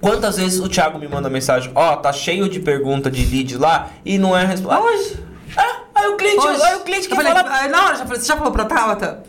Quantas 0.03 0.37
vezes 0.37 0.61
o 0.61 0.69
Thiago 0.69 0.99
me 0.99 1.09
manda 1.09 1.31
mensagem, 1.31 1.71
ó, 1.75 1.97
tá 1.97 2.13
cheio 2.13 2.47
de 2.49 2.61
pergunta 2.61 3.11
de 3.11 3.25
lead 3.25 3.57
lá 3.57 3.89
e 4.05 4.19
não 4.19 4.37
é 4.37 4.45
resposta. 4.45 4.83
Hoje. 4.83 5.25
Ah, 5.57 5.81
aí 5.95 6.07
o 6.09 6.17
cliente, 6.17 6.47
Hoje. 6.47 6.63
aí 6.63 6.77
o 6.77 6.81
cliente 6.81 7.09
que 7.09 7.15
falei, 7.15 7.33
fala 7.33 7.85
hora, 7.87 7.97
já 7.97 8.05
você 8.05 8.27
já 8.27 8.37
falou 8.37 8.53
pra 8.53 8.65
Tabata? 8.67 9.23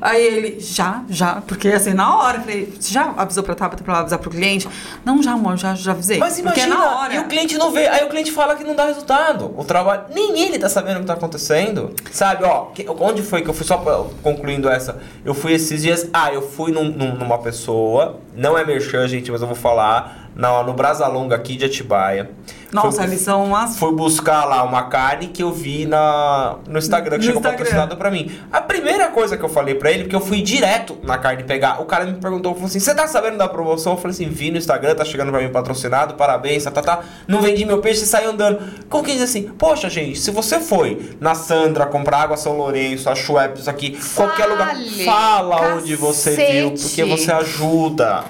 Aí 0.00 0.22
ele, 0.22 0.60
já, 0.60 1.02
já, 1.08 1.42
porque 1.46 1.68
assim, 1.68 1.92
na 1.94 2.16
hora, 2.16 2.38
eu 2.38 2.40
falei, 2.42 2.74
você 2.78 2.92
já 2.92 3.12
avisou 3.16 3.42
pra 3.42 3.54
Tabata 3.54 3.82
pra 3.82 3.92
ela 3.92 4.00
avisar 4.00 4.18
pro 4.18 4.30
cliente? 4.30 4.68
Não, 5.04 5.22
já, 5.22 5.32
amor, 5.32 5.56
já, 5.56 5.74
já 5.74 5.92
avisei. 5.92 6.18
Mas 6.18 6.40
porque 6.40 6.60
imagina, 6.60 6.74
é 6.74 6.78
na 6.78 7.00
hora. 7.00 7.14
e 7.14 7.18
o 7.18 7.24
cliente 7.24 7.56
não 7.58 7.70
vê, 7.70 7.88
aí 7.88 8.04
o 8.04 8.08
cliente 8.08 8.32
fala 8.32 8.54
que 8.56 8.64
não 8.64 8.74
dá 8.74 8.86
resultado. 8.86 9.54
O 9.56 9.64
trabalho, 9.64 10.02
nem 10.14 10.40
ele 10.40 10.58
tá 10.58 10.68
sabendo 10.68 10.98
o 10.98 11.00
que 11.00 11.06
tá 11.06 11.14
acontecendo. 11.14 11.94
Sabe, 12.10 12.44
ó, 12.44 12.66
que- 12.66 12.86
onde 12.88 13.22
foi 13.22 13.42
que 13.42 13.48
eu 13.50 13.54
fui, 13.54 13.64
só 13.66 13.76
pra- 13.78 14.04
concluindo 14.22 14.68
essa, 14.68 14.98
eu 15.24 15.34
fui 15.34 15.52
esses 15.52 15.82
dias, 15.82 16.08
ah, 16.12 16.32
eu 16.32 16.42
fui 16.42 16.72
num- 16.72 16.84
num- 16.90 17.14
numa 17.16 17.38
pessoa, 17.38 18.18
não 18.36 18.56
é 18.56 18.64
merchan, 18.64 19.06
gente, 19.08 19.30
mas 19.30 19.40
eu 19.40 19.46
vou 19.46 19.56
falar, 19.56 20.30
na, 20.34 20.62
no 20.62 20.72
Brasalonga 20.72 21.34
aqui 21.36 21.56
de 21.56 21.64
Atibaia. 21.64 22.30
Nossa, 22.72 23.02
eles 23.02 23.20
são 23.20 23.44
umas... 23.46 23.76
Fui 23.76 23.92
buscar 23.92 24.44
lá 24.44 24.62
uma 24.62 24.84
carne 24.84 25.26
que 25.26 25.42
eu 25.42 25.52
vi 25.52 25.86
na, 25.86 26.54
no 26.68 26.78
Instagram, 26.78 27.18
que 27.18 27.26
No 27.26 27.32
chegou 27.32 27.40
Instagram. 27.40 27.58
patrocinado 27.58 27.96
pra 27.96 28.12
mim. 28.12 28.30
A 28.52 28.60
primeira 28.60 29.08
coisa 29.08 29.36
que 29.36 29.44
eu 29.44 29.48
falei 29.48 29.69
pra 29.74 29.90
ele, 29.90 30.04
porque 30.04 30.16
eu 30.16 30.20
fui 30.20 30.42
direto 30.42 30.98
na 31.02 31.18
carne 31.18 31.44
pegar, 31.44 31.80
o 31.80 31.84
cara 31.84 32.04
me 32.04 32.14
perguntou, 32.14 32.52
falou 32.54 32.66
assim, 32.66 32.80
você 32.80 32.94
tá 32.94 33.06
sabendo 33.06 33.38
da 33.38 33.48
promoção? 33.48 33.92
Eu 33.92 33.98
falei 33.98 34.12
assim, 34.12 34.28
vi 34.28 34.50
no 34.50 34.58
Instagram, 34.58 34.94
tá 34.94 35.04
chegando 35.04 35.30
pra 35.30 35.40
mim 35.40 35.48
patrocinado, 35.50 36.14
parabéns, 36.14 36.64
tá, 36.64 36.70
tá, 36.70 36.82
tá. 36.82 37.00
Não 37.26 37.40
vendi 37.40 37.64
meu 37.64 37.78
peixe 37.80 38.04
e 38.04 38.06
saiu 38.06 38.30
andando. 38.30 38.58
Como 38.88 39.04
que 39.04 39.12
diz 39.12 39.22
assim, 39.22 39.44
poxa 39.58 39.88
gente, 39.88 40.18
se 40.18 40.30
você 40.30 40.60
foi 40.60 41.16
na 41.20 41.34
Sandra 41.34 41.86
comprar 41.86 42.22
água 42.22 42.36
São 42.36 42.56
Lourenço, 42.56 43.08
a 43.08 43.14
Schweppes 43.14 43.68
aqui, 43.68 43.98
qualquer 44.14 44.46
lugar, 44.46 44.68
Fale, 44.74 45.04
fala 45.04 45.74
onde 45.76 45.96
você 45.96 46.30
viu, 46.30 46.70
cacete. 46.70 46.82
porque 46.82 47.04
você 47.04 47.32
ajuda. 47.32 48.24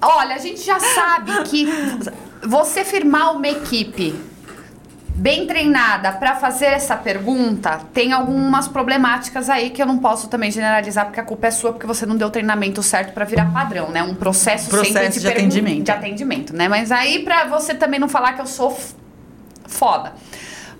Olha, 0.00 0.34
a 0.34 0.38
gente 0.38 0.60
já 0.64 0.78
sabe 0.80 1.42
que 1.44 1.66
você 2.46 2.84
firmar 2.84 3.34
uma 3.34 3.48
equipe 3.48 4.14
bem 5.16 5.46
treinada 5.46 6.10
para 6.12 6.34
fazer 6.36 6.66
essa 6.66 6.96
pergunta 6.96 7.80
tem 7.92 8.12
algumas 8.12 8.66
problemáticas 8.66 9.48
aí 9.48 9.70
que 9.70 9.80
eu 9.80 9.86
não 9.86 9.98
posso 9.98 10.28
também 10.28 10.50
generalizar 10.50 11.04
porque 11.06 11.20
a 11.20 11.22
culpa 11.22 11.46
é 11.46 11.50
sua 11.52 11.72
porque 11.72 11.86
você 11.86 12.04
não 12.04 12.16
deu 12.16 12.28
o 12.28 12.30
treinamento 12.30 12.82
certo 12.82 13.12
para 13.12 13.24
virar 13.24 13.52
padrão, 13.52 13.90
né? 13.90 14.02
Um 14.02 14.14
processo, 14.14 14.68
Processo 14.70 15.20
de 15.20 15.26
pergun- 15.26 15.40
atendimento. 15.46 15.84
de 15.84 15.90
atendimento, 15.92 16.56
né? 16.56 16.68
Mas 16.68 16.90
aí 16.90 17.20
para 17.22 17.44
você 17.44 17.74
também 17.74 18.00
não 18.00 18.08
falar 18.08 18.32
que 18.32 18.40
eu 18.40 18.46
sou 18.46 18.76
foda. 19.66 20.12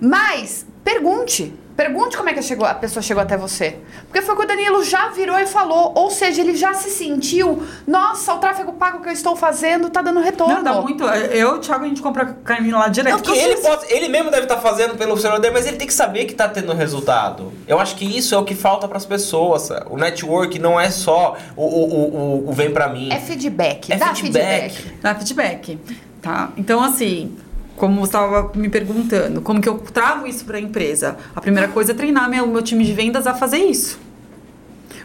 Mas 0.01 0.65
pergunte. 0.85 1.51
Pergunte 1.75 2.15
como 2.15 2.29
é 2.29 2.33
que 2.33 2.41
chegou, 2.41 2.65
a 2.65 2.73
pessoa 2.73 3.03
chegou 3.03 3.21
até 3.21 3.35
você. 3.35 3.75
Porque 4.05 4.21
foi 4.21 4.33
o 4.33 4.37
que 4.37 4.45
o 4.45 4.47
Danilo 4.47 4.81
já 4.81 5.09
virou 5.09 5.37
e 5.37 5.45
falou. 5.45 5.91
Ou 5.93 6.09
seja, 6.09 6.39
ele 6.39 6.55
já 6.55 6.73
se 6.73 6.89
sentiu, 6.89 7.61
nossa, 7.85 8.33
o 8.33 8.37
tráfego 8.37 8.71
pago 8.71 9.01
que 9.01 9.09
eu 9.09 9.11
estou 9.11 9.35
fazendo 9.35 9.89
tá 9.89 10.01
dando 10.01 10.21
retorno. 10.21 10.55
Não, 10.55 10.63
dá 10.63 10.81
muito. 10.81 11.03
Eu 11.03 11.55
e 11.55 11.57
o 11.57 11.59
Thiago, 11.59 11.83
a 11.83 11.87
gente 11.89 12.01
compra 12.01 12.27
carne 12.45 12.71
lá 12.71 12.87
direto. 12.87 13.15
Não, 13.15 13.19
que 13.19 13.37
ele, 13.37 13.57
pode, 13.57 13.91
ele 13.91 14.07
mesmo 14.07 14.31
deve 14.31 14.43
estar 14.43 14.57
fazendo 14.59 14.95
pelo 14.95 15.17
celular 15.17 15.39
dele, 15.39 15.53
mas 15.53 15.67
ele 15.67 15.75
tem 15.75 15.85
que 15.85 15.93
saber 15.93 16.23
que 16.23 16.31
está 16.31 16.47
tendo 16.47 16.71
resultado. 16.73 17.51
Eu 17.67 17.77
acho 17.77 17.97
que 17.97 18.05
isso 18.05 18.33
é 18.33 18.37
o 18.37 18.45
que 18.45 18.55
falta 18.55 18.87
para 18.87 18.97
as 18.97 19.05
pessoas. 19.05 19.69
O 19.89 19.97
network 19.97 20.57
não 20.57 20.79
é 20.79 20.89
só 20.89 21.35
o, 21.57 21.65
o, 21.65 22.45
o, 22.45 22.49
o 22.49 22.53
vem 22.53 22.71
para 22.71 22.87
mim. 22.87 23.11
É 23.11 23.19
feedback. 23.19 23.91
É 23.91 23.97
dá 23.97 24.15
feedback. 24.15 24.75
feedback. 24.75 25.01
Dá 25.01 25.15
feedback. 25.15 25.79
Tá? 26.21 26.49
Então, 26.57 26.81
assim, 26.81 27.35
como 27.75 27.99
você 27.99 28.05
estava 28.05 28.51
me 28.55 28.69
perguntando, 28.69 29.41
como 29.41 29.61
que 29.61 29.67
eu 29.67 29.77
trago 29.77 30.25
isso 30.25 30.45
para 30.45 30.57
a 30.57 30.61
empresa? 30.61 31.17
A 31.35 31.41
primeira 31.41 31.67
coisa 31.67 31.91
é 31.91 31.95
treinar 31.95 32.29
meu, 32.29 32.47
meu 32.47 32.61
time 32.61 32.83
de 32.85 32.93
vendas 32.93 33.27
a 33.27 33.33
fazer 33.33 33.57
isso. 33.57 33.99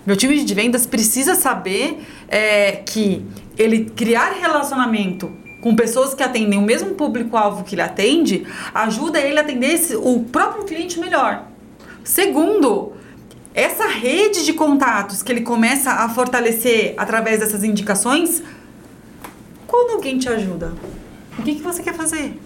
Meu 0.07 0.17
time 0.17 0.43
de 0.43 0.55
vendas 0.55 0.87
precisa 0.87 1.35
saber 1.35 2.01
é, 2.29 2.73
que 2.73 3.25
ele 3.59 3.91
criar 3.91 4.33
relacionamento 4.41 5.31
com 5.61 5.77
pessoas 5.77 6.15
que 6.15 6.23
atendem 6.23 6.59
o 6.59 6.63
mesmo 6.63 6.95
público-alvo 6.95 7.65
que 7.65 7.75
ele 7.75 7.83
atende 7.83 8.47
ajuda 8.73 9.21
ele 9.21 9.39
a 9.39 9.43
atender 9.43 9.75
esse, 9.75 9.95
o 9.95 10.25
próprio 10.33 10.65
cliente 10.65 10.99
melhor. 10.99 11.47
Segundo, 12.03 12.95
essa 13.53 13.87
rede 13.89 14.45
de 14.45 14.53
contatos 14.55 15.23
que 15.23 15.31
ele 15.31 15.43
começa 15.43 15.91
a 15.91 16.09
fortalecer 16.09 16.95
através 16.97 17.41
dessas 17.41 17.63
indicações, 17.63 18.43
quando 19.67 19.97
alguém 19.97 20.19
te 20.19 20.29
ajuda, 20.29 20.73
o 21.39 21.43
que, 21.43 21.57
que 21.57 21.63
você 21.63 21.83
quer 21.83 21.95
fazer? 21.95 22.41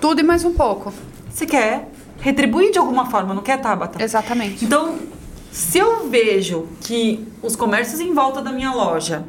Tudo 0.00 0.20
e 0.20 0.22
mais 0.22 0.46
um 0.46 0.54
pouco. 0.54 0.94
Você 1.30 1.44
quer 1.44 1.90
retribuir 2.20 2.72
de 2.72 2.78
alguma 2.78 3.10
forma, 3.10 3.34
não 3.34 3.42
quer, 3.42 3.60
Tabata? 3.60 4.02
Exatamente. 4.02 4.64
Então, 4.64 4.96
se 5.52 5.76
eu 5.76 6.08
vejo 6.08 6.68
que 6.80 7.28
os 7.42 7.54
comércios 7.54 8.00
em 8.00 8.14
volta 8.14 8.40
da 8.40 8.50
minha 8.50 8.72
loja, 8.72 9.24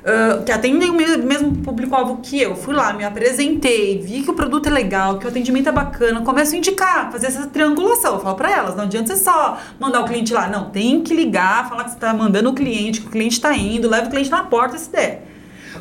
uh, 0.00 0.42
que 0.42 0.50
atendem 0.50 0.90
o 0.90 0.94
mesmo 0.94 1.58
público-alvo 1.58 2.18
que 2.24 2.42
eu, 2.42 2.56
fui 2.56 2.74
lá, 2.74 2.92
me 2.92 3.04
apresentei, 3.04 4.00
vi 4.00 4.22
que 4.22 4.30
o 4.32 4.34
produto 4.34 4.66
é 4.66 4.70
legal, 4.70 5.16
que 5.16 5.26
o 5.26 5.28
atendimento 5.28 5.68
é 5.68 5.72
bacana, 5.72 6.22
começo 6.22 6.56
a 6.56 6.58
indicar, 6.58 7.12
fazer 7.12 7.28
essa 7.28 7.46
triangulação. 7.46 8.14
Eu 8.14 8.20
falo 8.20 8.34
para 8.34 8.50
elas, 8.50 8.74
não 8.74 8.84
adianta 8.84 9.14
você 9.14 9.22
só 9.22 9.58
mandar 9.78 10.00
o 10.00 10.06
cliente 10.06 10.32
lá. 10.32 10.48
Não, 10.48 10.70
tem 10.70 11.02
que 11.02 11.14
ligar, 11.14 11.68
falar 11.68 11.84
que 11.84 11.90
você 11.90 11.96
está 11.96 12.12
mandando 12.12 12.50
o 12.50 12.52
cliente, 12.52 13.00
que 13.00 13.06
o 13.06 13.10
cliente 13.10 13.34
está 13.34 13.54
indo, 13.56 13.88
leva 13.88 14.08
o 14.08 14.10
cliente 14.10 14.28
na 14.28 14.42
porta 14.42 14.76
se 14.76 14.90
der. 14.90 15.24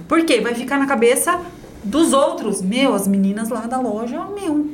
Por 0.07 0.23
quê? 0.23 0.39
Vai 0.39 0.53
ficar 0.53 0.77
na 0.77 0.86
cabeça 0.86 1.41
dos 1.84 2.13
outros. 2.13 2.61
Meu, 2.61 2.93
as 2.93 3.07
meninas 3.07 3.49
lá 3.49 3.61
da 3.61 3.80
loja, 3.80 4.25
meu, 4.34 4.71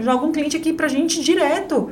jogam 0.00 0.28
um 0.28 0.32
cliente 0.32 0.56
aqui 0.56 0.72
pra 0.72 0.88
gente 0.88 1.22
direto. 1.22 1.90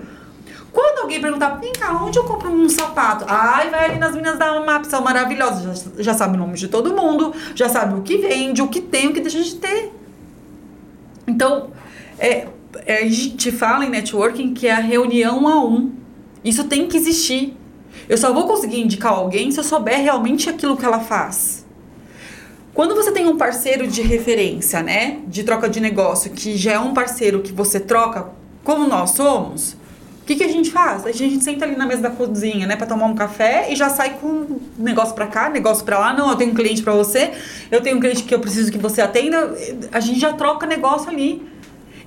Quando 0.73 1.03
alguém 1.03 1.21
perguntar, 1.21 1.51
vem 1.61 1.73
cá, 1.73 2.03
onde 2.03 2.19
eu 2.19 2.25
compro 2.25 2.51
um 2.51 2.69
sapato? 2.69 3.25
Ai, 3.29 3.71
vai 3.71 3.91
ali 3.91 3.99
nas 3.99 4.11
meninas 4.11 4.37
da 4.37 4.59
MAP, 4.61 4.87
são 4.87 5.03
maravilhosas. 5.03 5.85
Já, 5.97 6.03
já 6.03 6.15
sabe 6.15 6.37
o 6.37 6.39
nome 6.39 6.55
de 6.55 6.67
todo 6.67 6.95
mundo, 6.97 7.33
já 7.55 7.69
sabe 7.69 7.95
o 7.95 8.03
que 8.03 8.19
vende, 8.19 8.61
o 8.61 8.67
que 8.67 8.81
tem, 8.81 9.07
o 9.07 9.13
que 9.13 9.21
deixa 9.21 9.41
de 9.41 9.55
ter. 9.55 9.93
Então, 11.29 11.71
é, 12.19 12.49
é, 12.87 13.05
a 13.05 13.09
gente 13.09 13.53
fala 13.53 13.85
em 13.85 13.89
networking 13.89 14.53
que 14.53 14.67
é 14.67 14.73
a 14.73 14.81
reunião 14.81 15.47
a 15.47 15.65
um. 15.65 15.93
Isso 16.45 16.65
tem 16.65 16.89
que 16.89 16.97
existir. 16.97 17.57
Eu 18.09 18.19
só 18.19 18.33
vou 18.33 18.47
conseguir 18.47 18.81
indicar 18.81 19.13
alguém 19.13 19.53
se 19.53 19.61
eu 19.61 19.65
souber 19.65 20.01
realmente 20.03 20.51
aquilo 20.51 20.77
que 20.77 20.85
ela 20.85 20.99
faz. 20.99 21.64
Quando 22.75 22.97
você 22.97 23.13
tem 23.13 23.29
um 23.29 23.37
parceiro 23.37 23.87
de 23.87 24.03
referência, 24.03 24.83
né, 24.83 25.21
de 25.29 25.45
troca 25.45 25.69
de 25.69 25.79
negócio, 25.79 26.33
que 26.33 26.57
já 26.57 26.73
é 26.73 26.79
um 26.79 26.93
parceiro 26.93 27.41
que 27.41 27.53
você 27.53 27.79
troca, 27.79 28.31
como 28.65 28.89
nós 28.89 29.11
somos, 29.11 29.75
o 30.21 30.27
que, 30.27 30.35
que 30.35 30.43
a 30.43 30.49
gente 30.49 30.73
faz? 30.73 31.07
A 31.07 31.13
gente 31.13 31.45
senta 31.45 31.65
ali 31.65 31.77
na 31.77 31.87
mesa 31.87 32.03
da 32.03 32.11
cozinha, 32.11 32.67
né, 32.67 32.75
para 32.75 32.87
tomar 32.87 33.07
um 33.07 33.15
café 33.15 33.71
e 33.71 33.77
já 33.77 33.89
sai 33.91 34.19
com 34.19 34.59
negócio 34.77 35.15
para 35.15 35.29
cá, 35.29 35.49
negócio 35.49 35.85
para 35.85 36.01
lá. 36.01 36.13
Não, 36.15 36.31
eu 36.31 36.35
tenho 36.35 36.51
um 36.51 36.55
cliente 36.55 36.83
para 36.83 36.95
você, 36.95 37.31
eu 37.71 37.81
tenho 37.81 37.99
um 37.99 38.01
cliente 38.01 38.25
que 38.25 38.35
eu 38.35 38.41
preciso 38.41 38.73
que 38.73 38.79
você 38.79 39.01
atenda. 39.01 39.55
A 39.93 40.01
gente 40.01 40.19
já 40.19 40.33
troca 40.33 40.67
negócio 40.67 41.11
ali. 41.11 41.47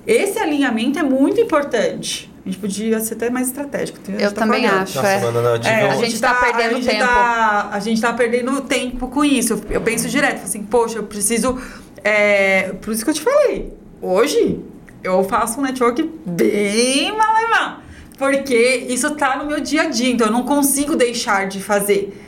Esse 0.06 0.38
alinhamento 0.38 0.98
é 0.98 1.02
muito 1.02 1.40
importante. 1.40 2.30
A 2.48 2.50
gente 2.50 2.60
podia 2.60 2.98
ser 3.00 3.12
até 3.12 3.28
mais 3.28 3.48
estratégico. 3.48 3.98
Eu 4.08 4.32
tá 4.32 4.40
também 4.40 4.64
acho. 4.66 4.96
Nossa, 4.96 5.06
é. 5.06 5.20
Mano, 5.20 5.42
não, 5.42 5.54
é, 5.56 5.90
a 5.90 5.96
gente 5.96 6.18
tá, 6.18 6.32
tá 6.32 6.40
perdendo 6.40 6.70
a 6.70 6.74
gente 6.80 6.86
tempo. 6.86 7.04
Tá, 7.04 7.68
a 7.70 7.80
gente 7.80 8.00
tá 8.00 8.12
perdendo 8.14 8.60
tempo 8.62 9.08
com 9.08 9.22
isso. 9.22 9.62
Eu 9.68 9.82
penso 9.82 10.08
direto, 10.08 10.44
assim, 10.44 10.62
poxa, 10.62 10.96
eu 10.96 11.02
preciso. 11.02 11.60
É, 12.02 12.72
por 12.80 12.94
isso 12.94 13.04
que 13.04 13.10
eu 13.10 13.14
te 13.14 13.20
falei. 13.20 13.74
Hoje 14.00 14.64
eu 15.04 15.22
faço 15.24 15.60
um 15.60 15.62
network 15.62 16.02
bem 16.24 17.14
malemar. 17.14 17.82
Porque 18.16 18.86
isso 18.88 19.14
tá 19.14 19.36
no 19.36 19.44
meu 19.44 19.60
dia 19.60 19.82
a 19.82 19.90
dia, 19.90 20.10
então 20.10 20.28
eu 20.28 20.32
não 20.32 20.44
consigo 20.44 20.96
deixar 20.96 21.48
de 21.48 21.62
fazer. 21.62 22.18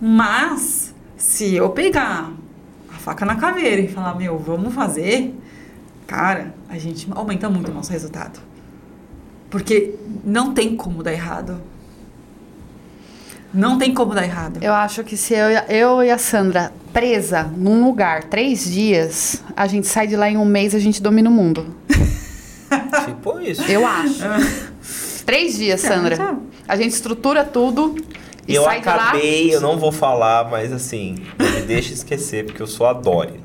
Mas, 0.00 0.94
se 1.16 1.52
eu 1.52 1.68
pegar 1.70 2.30
a 2.94 2.98
faca 2.98 3.26
na 3.26 3.34
caveira 3.34 3.82
e 3.82 3.88
falar, 3.88 4.14
meu, 4.14 4.38
vamos 4.38 4.72
fazer, 4.72 5.34
cara, 6.06 6.54
a 6.68 6.78
gente 6.78 7.08
aumenta 7.10 7.50
muito 7.50 7.72
o 7.72 7.74
nosso 7.74 7.90
resultado. 7.90 8.51
Porque 9.52 9.94
não 10.24 10.54
tem 10.54 10.74
como 10.74 11.02
dar 11.02 11.12
errado. 11.12 11.60
Não 13.52 13.76
tem 13.76 13.92
como 13.92 14.14
dar 14.14 14.24
errado. 14.24 14.58
Eu 14.62 14.72
acho 14.72 15.04
que 15.04 15.14
se 15.14 15.34
eu, 15.34 15.48
eu 15.68 16.02
e 16.02 16.10
a 16.10 16.16
Sandra 16.16 16.72
presa 16.90 17.42
num 17.54 17.84
lugar 17.84 18.24
três 18.24 18.64
dias, 18.64 19.44
a 19.54 19.66
gente 19.66 19.86
sai 19.86 20.06
de 20.06 20.16
lá 20.16 20.30
em 20.30 20.38
um 20.38 20.44
mês 20.46 20.74
a 20.74 20.78
gente 20.78 21.02
domina 21.02 21.28
o 21.28 21.32
mundo. 21.32 21.66
Tipo 23.04 23.38
isso. 23.40 23.62
Eu 23.70 23.86
acho. 23.86 24.22
três 25.26 25.58
dias, 25.58 25.82
Sandra. 25.82 26.38
A 26.66 26.74
gente 26.74 26.92
estrutura 26.92 27.44
tudo. 27.44 27.94
E 28.48 28.54
eu 28.54 28.64
sai 28.64 28.78
acabei, 28.78 29.44
de 29.44 29.48
lá. 29.50 29.54
eu 29.56 29.60
não 29.60 29.76
vou 29.78 29.92
falar, 29.92 30.50
mas 30.50 30.72
assim, 30.72 31.16
me 31.38 31.60
deixa 31.60 31.92
esquecer, 31.92 32.46
porque 32.46 32.62
eu 32.62 32.66
sou 32.66 32.86
a 32.86 32.94
Dori. 32.94 33.38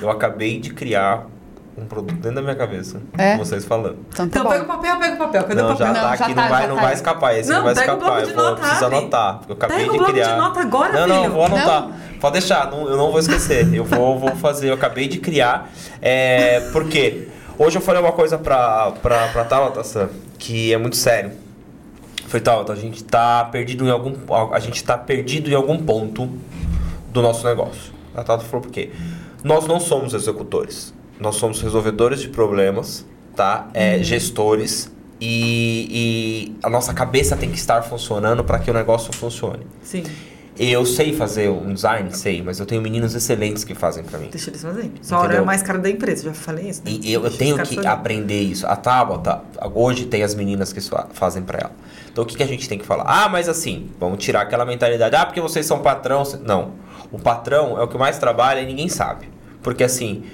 Eu 0.00 0.10
acabei 0.10 0.58
de 0.58 0.74
criar 0.74 1.28
um 1.76 1.86
produto 1.86 2.14
dentro 2.14 2.34
da 2.36 2.42
minha 2.42 2.54
cabeça. 2.54 3.00
É? 3.16 3.36
Vocês 3.36 3.64
falando. 3.64 3.98
Então, 4.12 4.28
tá 4.28 4.40
Então 4.40 4.50
pega 4.50 4.64
o 4.64 4.66
papel, 4.66 4.98
pega 4.98 5.14
o 5.14 5.18
papel. 5.18 5.42
Cadê 5.44 5.54
não, 5.54 5.64
o 5.64 5.72
papel? 5.72 5.86
já 5.86 5.92
Não, 5.92 6.00
tá 6.02 6.16
já 6.16 6.24
aqui, 6.24 6.34
tá, 6.34 6.42
não, 6.42 6.48
vai, 6.50 6.62
já 6.62 6.68
não 6.68 6.76
tá. 6.76 6.82
vai 6.82 6.92
escapar. 6.94 7.38
Esse 7.38 7.48
não, 7.50 7.56
Não, 7.56 7.64
vai 7.64 7.74
pega 7.74 7.92
o 7.92 7.96
escapar. 7.96 8.14
bloco 8.14 8.26
de 8.26 8.32
Eu 8.38 8.44
vou, 8.46 8.56
preciso 8.56 8.84
anotar. 8.86 9.38
Porque 9.38 9.52
eu 9.52 9.56
acabei 9.56 9.76
Pega 9.78 9.88
o 9.88 9.92
de 9.92 9.98
bloco 9.98 10.12
de 10.12 10.20
criar. 10.20 10.36
nota 10.36 10.60
agora, 10.60 10.92
não, 10.92 11.06
não, 11.06 11.20
filho. 11.22 11.32
vou 11.34 11.44
anotar. 11.46 11.88
Pode 12.20 12.32
deixar, 12.34 12.70
não, 12.70 12.88
eu 12.88 12.96
não 12.96 13.10
vou 13.10 13.18
esquecer. 13.20 13.72
Eu 13.74 13.84
vou, 13.84 14.18
vou 14.18 14.36
fazer. 14.36 14.68
Eu 14.70 14.74
acabei 14.74 15.08
de 15.08 15.18
criar. 15.18 15.70
É, 16.00 16.60
por 16.72 16.88
quê? 16.88 17.28
Hoje 17.58 17.76
eu 17.78 17.82
falei 17.82 18.00
uma 18.02 18.12
coisa 18.12 18.38
pra, 18.38 18.92
pra, 19.02 19.28
pra 19.28 19.44
Tabata, 19.44 19.82
Sam, 19.84 20.08
que 20.38 20.72
é 20.72 20.78
muito 20.78 20.96
sério. 20.96 21.32
Foi 22.26 22.40
Tabata, 22.40 22.72
a 22.72 22.76
gente 22.76 23.02
tá 23.04 23.44
perdido 23.50 23.84
em 23.86 23.90
algum. 23.90 24.14
A 24.52 24.58
gente 24.60 24.82
tá 24.84 24.96
perdido 24.98 25.50
em 25.50 25.54
algum 25.54 25.78
ponto 25.78 26.28
do 27.08 27.20
nosso 27.22 27.46
negócio. 27.46 27.92
A 28.14 28.22
Tabata 28.22 28.44
falou 28.48 28.62
por 28.62 28.70
quê? 28.70 28.90
Nós 29.42 29.66
não 29.66 29.80
somos 29.80 30.14
executores. 30.14 30.94
Nós 31.22 31.36
somos 31.36 31.60
resolvedores 31.62 32.20
de 32.20 32.28
problemas, 32.28 33.06
tá? 33.36 33.68
É, 33.72 34.02
Gestores. 34.02 34.90
E, 35.20 35.86
e 35.90 36.56
a 36.64 36.68
nossa 36.68 36.92
cabeça 36.92 37.36
tem 37.36 37.48
que 37.48 37.56
estar 37.56 37.80
funcionando 37.82 38.42
para 38.42 38.58
que 38.58 38.68
o 38.70 38.74
negócio 38.74 39.12
funcione. 39.12 39.64
Sim, 39.80 40.02
Eu 40.58 40.84
sei 40.84 41.12
fazer 41.14 41.48
um 41.48 41.72
design, 41.72 42.12
sei, 42.14 42.42
mas 42.42 42.58
eu 42.58 42.66
tenho 42.66 42.82
meninos 42.82 43.14
excelentes 43.14 43.62
que 43.62 43.72
fazem 43.72 44.02
para 44.02 44.18
mim. 44.18 44.28
deixa 44.32 44.50
eles 44.50 44.60
fazerem. 44.62 44.92
Sua 45.00 45.20
hora 45.20 45.34
é 45.36 45.40
mais 45.40 45.62
cara 45.62 45.78
da 45.78 45.88
empresa, 45.88 46.24
já 46.24 46.34
falei 46.34 46.68
isso. 46.68 46.82
né? 46.84 46.90
E 47.00 47.12
eu, 47.12 47.22
eu 47.24 47.30
tenho 47.30 47.56
que 47.56 47.66
fazerem. 47.76 47.88
aprender 47.88 48.40
isso. 48.40 48.66
A 48.66 48.74
Tabata, 48.74 49.42
hoje 49.74 50.06
tem 50.06 50.24
as 50.24 50.34
meninas 50.34 50.72
que 50.72 50.80
fa- 50.80 51.06
fazem 51.12 51.42
pra 51.44 51.58
ela. 51.60 51.72
Então 52.10 52.24
o 52.24 52.26
que, 52.26 52.36
que 52.36 52.42
a 52.42 52.46
gente 52.46 52.68
tem 52.68 52.76
que 52.78 52.84
falar? 52.84 53.04
Ah, 53.06 53.28
mas 53.28 53.48
assim, 53.48 53.90
vamos 54.00 54.22
tirar 54.22 54.40
aquela 54.42 54.64
mentalidade. 54.66 55.14
Ah, 55.14 55.24
porque 55.24 55.40
vocês 55.40 55.64
são 55.64 55.78
patrão. 55.78 56.24
cê-" 56.24 56.38
Não. 56.44 56.72
O 57.12 57.18
patrão 57.20 57.78
é 57.78 57.82
o 57.84 57.86
que 57.88 57.96
mais 57.96 58.18
trabalha 58.18 58.60
e 58.60 58.66
ninguém 58.66 58.88
sabe. 58.88 59.28
Porque 59.62 59.84
assim, 59.84 60.24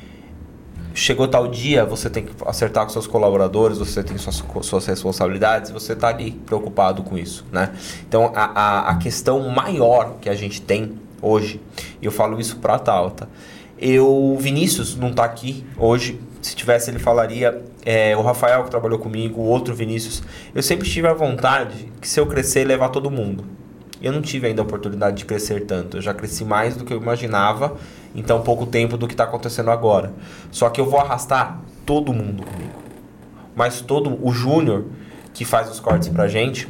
chegou 0.98 1.28
tal 1.28 1.48
dia, 1.48 1.84
você 1.84 2.10
tem 2.10 2.24
que 2.24 2.32
acertar 2.46 2.84
com 2.84 2.90
seus 2.90 3.06
colaboradores, 3.06 3.78
você 3.78 4.02
tem 4.02 4.18
suas, 4.18 4.42
suas 4.62 4.86
responsabilidades, 4.86 5.70
você 5.70 5.94
tá 5.94 6.08
ali 6.08 6.32
preocupado 6.32 7.02
com 7.02 7.16
isso, 7.16 7.44
né? 7.52 7.72
Então 8.06 8.32
a, 8.34 8.44
a, 8.44 8.90
a 8.90 8.96
questão 8.96 9.48
maior 9.48 10.16
que 10.20 10.28
a 10.28 10.34
gente 10.34 10.60
tem 10.60 10.98
hoje, 11.22 11.60
e 12.02 12.06
eu 12.06 12.12
falo 12.12 12.40
isso 12.40 12.56
pra 12.56 12.78
Tauta, 12.78 13.28
eu, 13.78 14.08
o 14.08 14.36
Vinícius 14.38 14.96
não 14.96 15.12
tá 15.12 15.24
aqui 15.24 15.64
hoje, 15.76 16.20
se 16.42 16.54
tivesse 16.54 16.90
ele 16.90 16.98
falaria, 16.98 17.62
é, 17.84 18.16
o 18.16 18.22
Rafael 18.22 18.64
que 18.64 18.70
trabalhou 18.70 18.98
comigo, 18.98 19.40
o 19.40 19.44
outro 19.44 19.74
Vinícius, 19.74 20.22
eu 20.54 20.62
sempre 20.62 20.88
tive 20.88 21.06
a 21.06 21.14
vontade 21.14 21.92
que 22.00 22.08
se 22.08 22.18
eu 22.18 22.26
crescer, 22.26 22.64
levar 22.64 22.88
todo 22.88 23.10
mundo. 23.10 23.57
Eu 24.00 24.12
não 24.12 24.22
tive 24.22 24.46
ainda 24.46 24.62
a 24.62 24.64
oportunidade 24.64 25.16
de 25.16 25.24
crescer 25.24 25.66
tanto. 25.66 25.96
Eu 25.96 26.02
já 26.02 26.14
cresci 26.14 26.44
mais 26.44 26.76
do 26.76 26.84
que 26.84 26.92
eu 26.92 27.00
imaginava 27.00 27.76
em 28.14 28.22
tão 28.22 28.42
pouco 28.42 28.66
tempo 28.66 28.96
do 28.96 29.06
que 29.06 29.14
está 29.14 29.24
acontecendo 29.24 29.70
agora. 29.70 30.12
Só 30.50 30.70
que 30.70 30.80
eu 30.80 30.88
vou 30.88 31.00
arrastar 31.00 31.60
todo 31.84 32.12
mundo 32.12 32.44
comigo. 32.44 32.82
Mas 33.56 33.80
todo 33.80 34.18
o 34.22 34.32
Júnior 34.32 34.84
que 35.34 35.44
faz 35.44 35.70
os 35.70 35.80
cortes 35.80 36.08
pra 36.08 36.28
gente, 36.28 36.68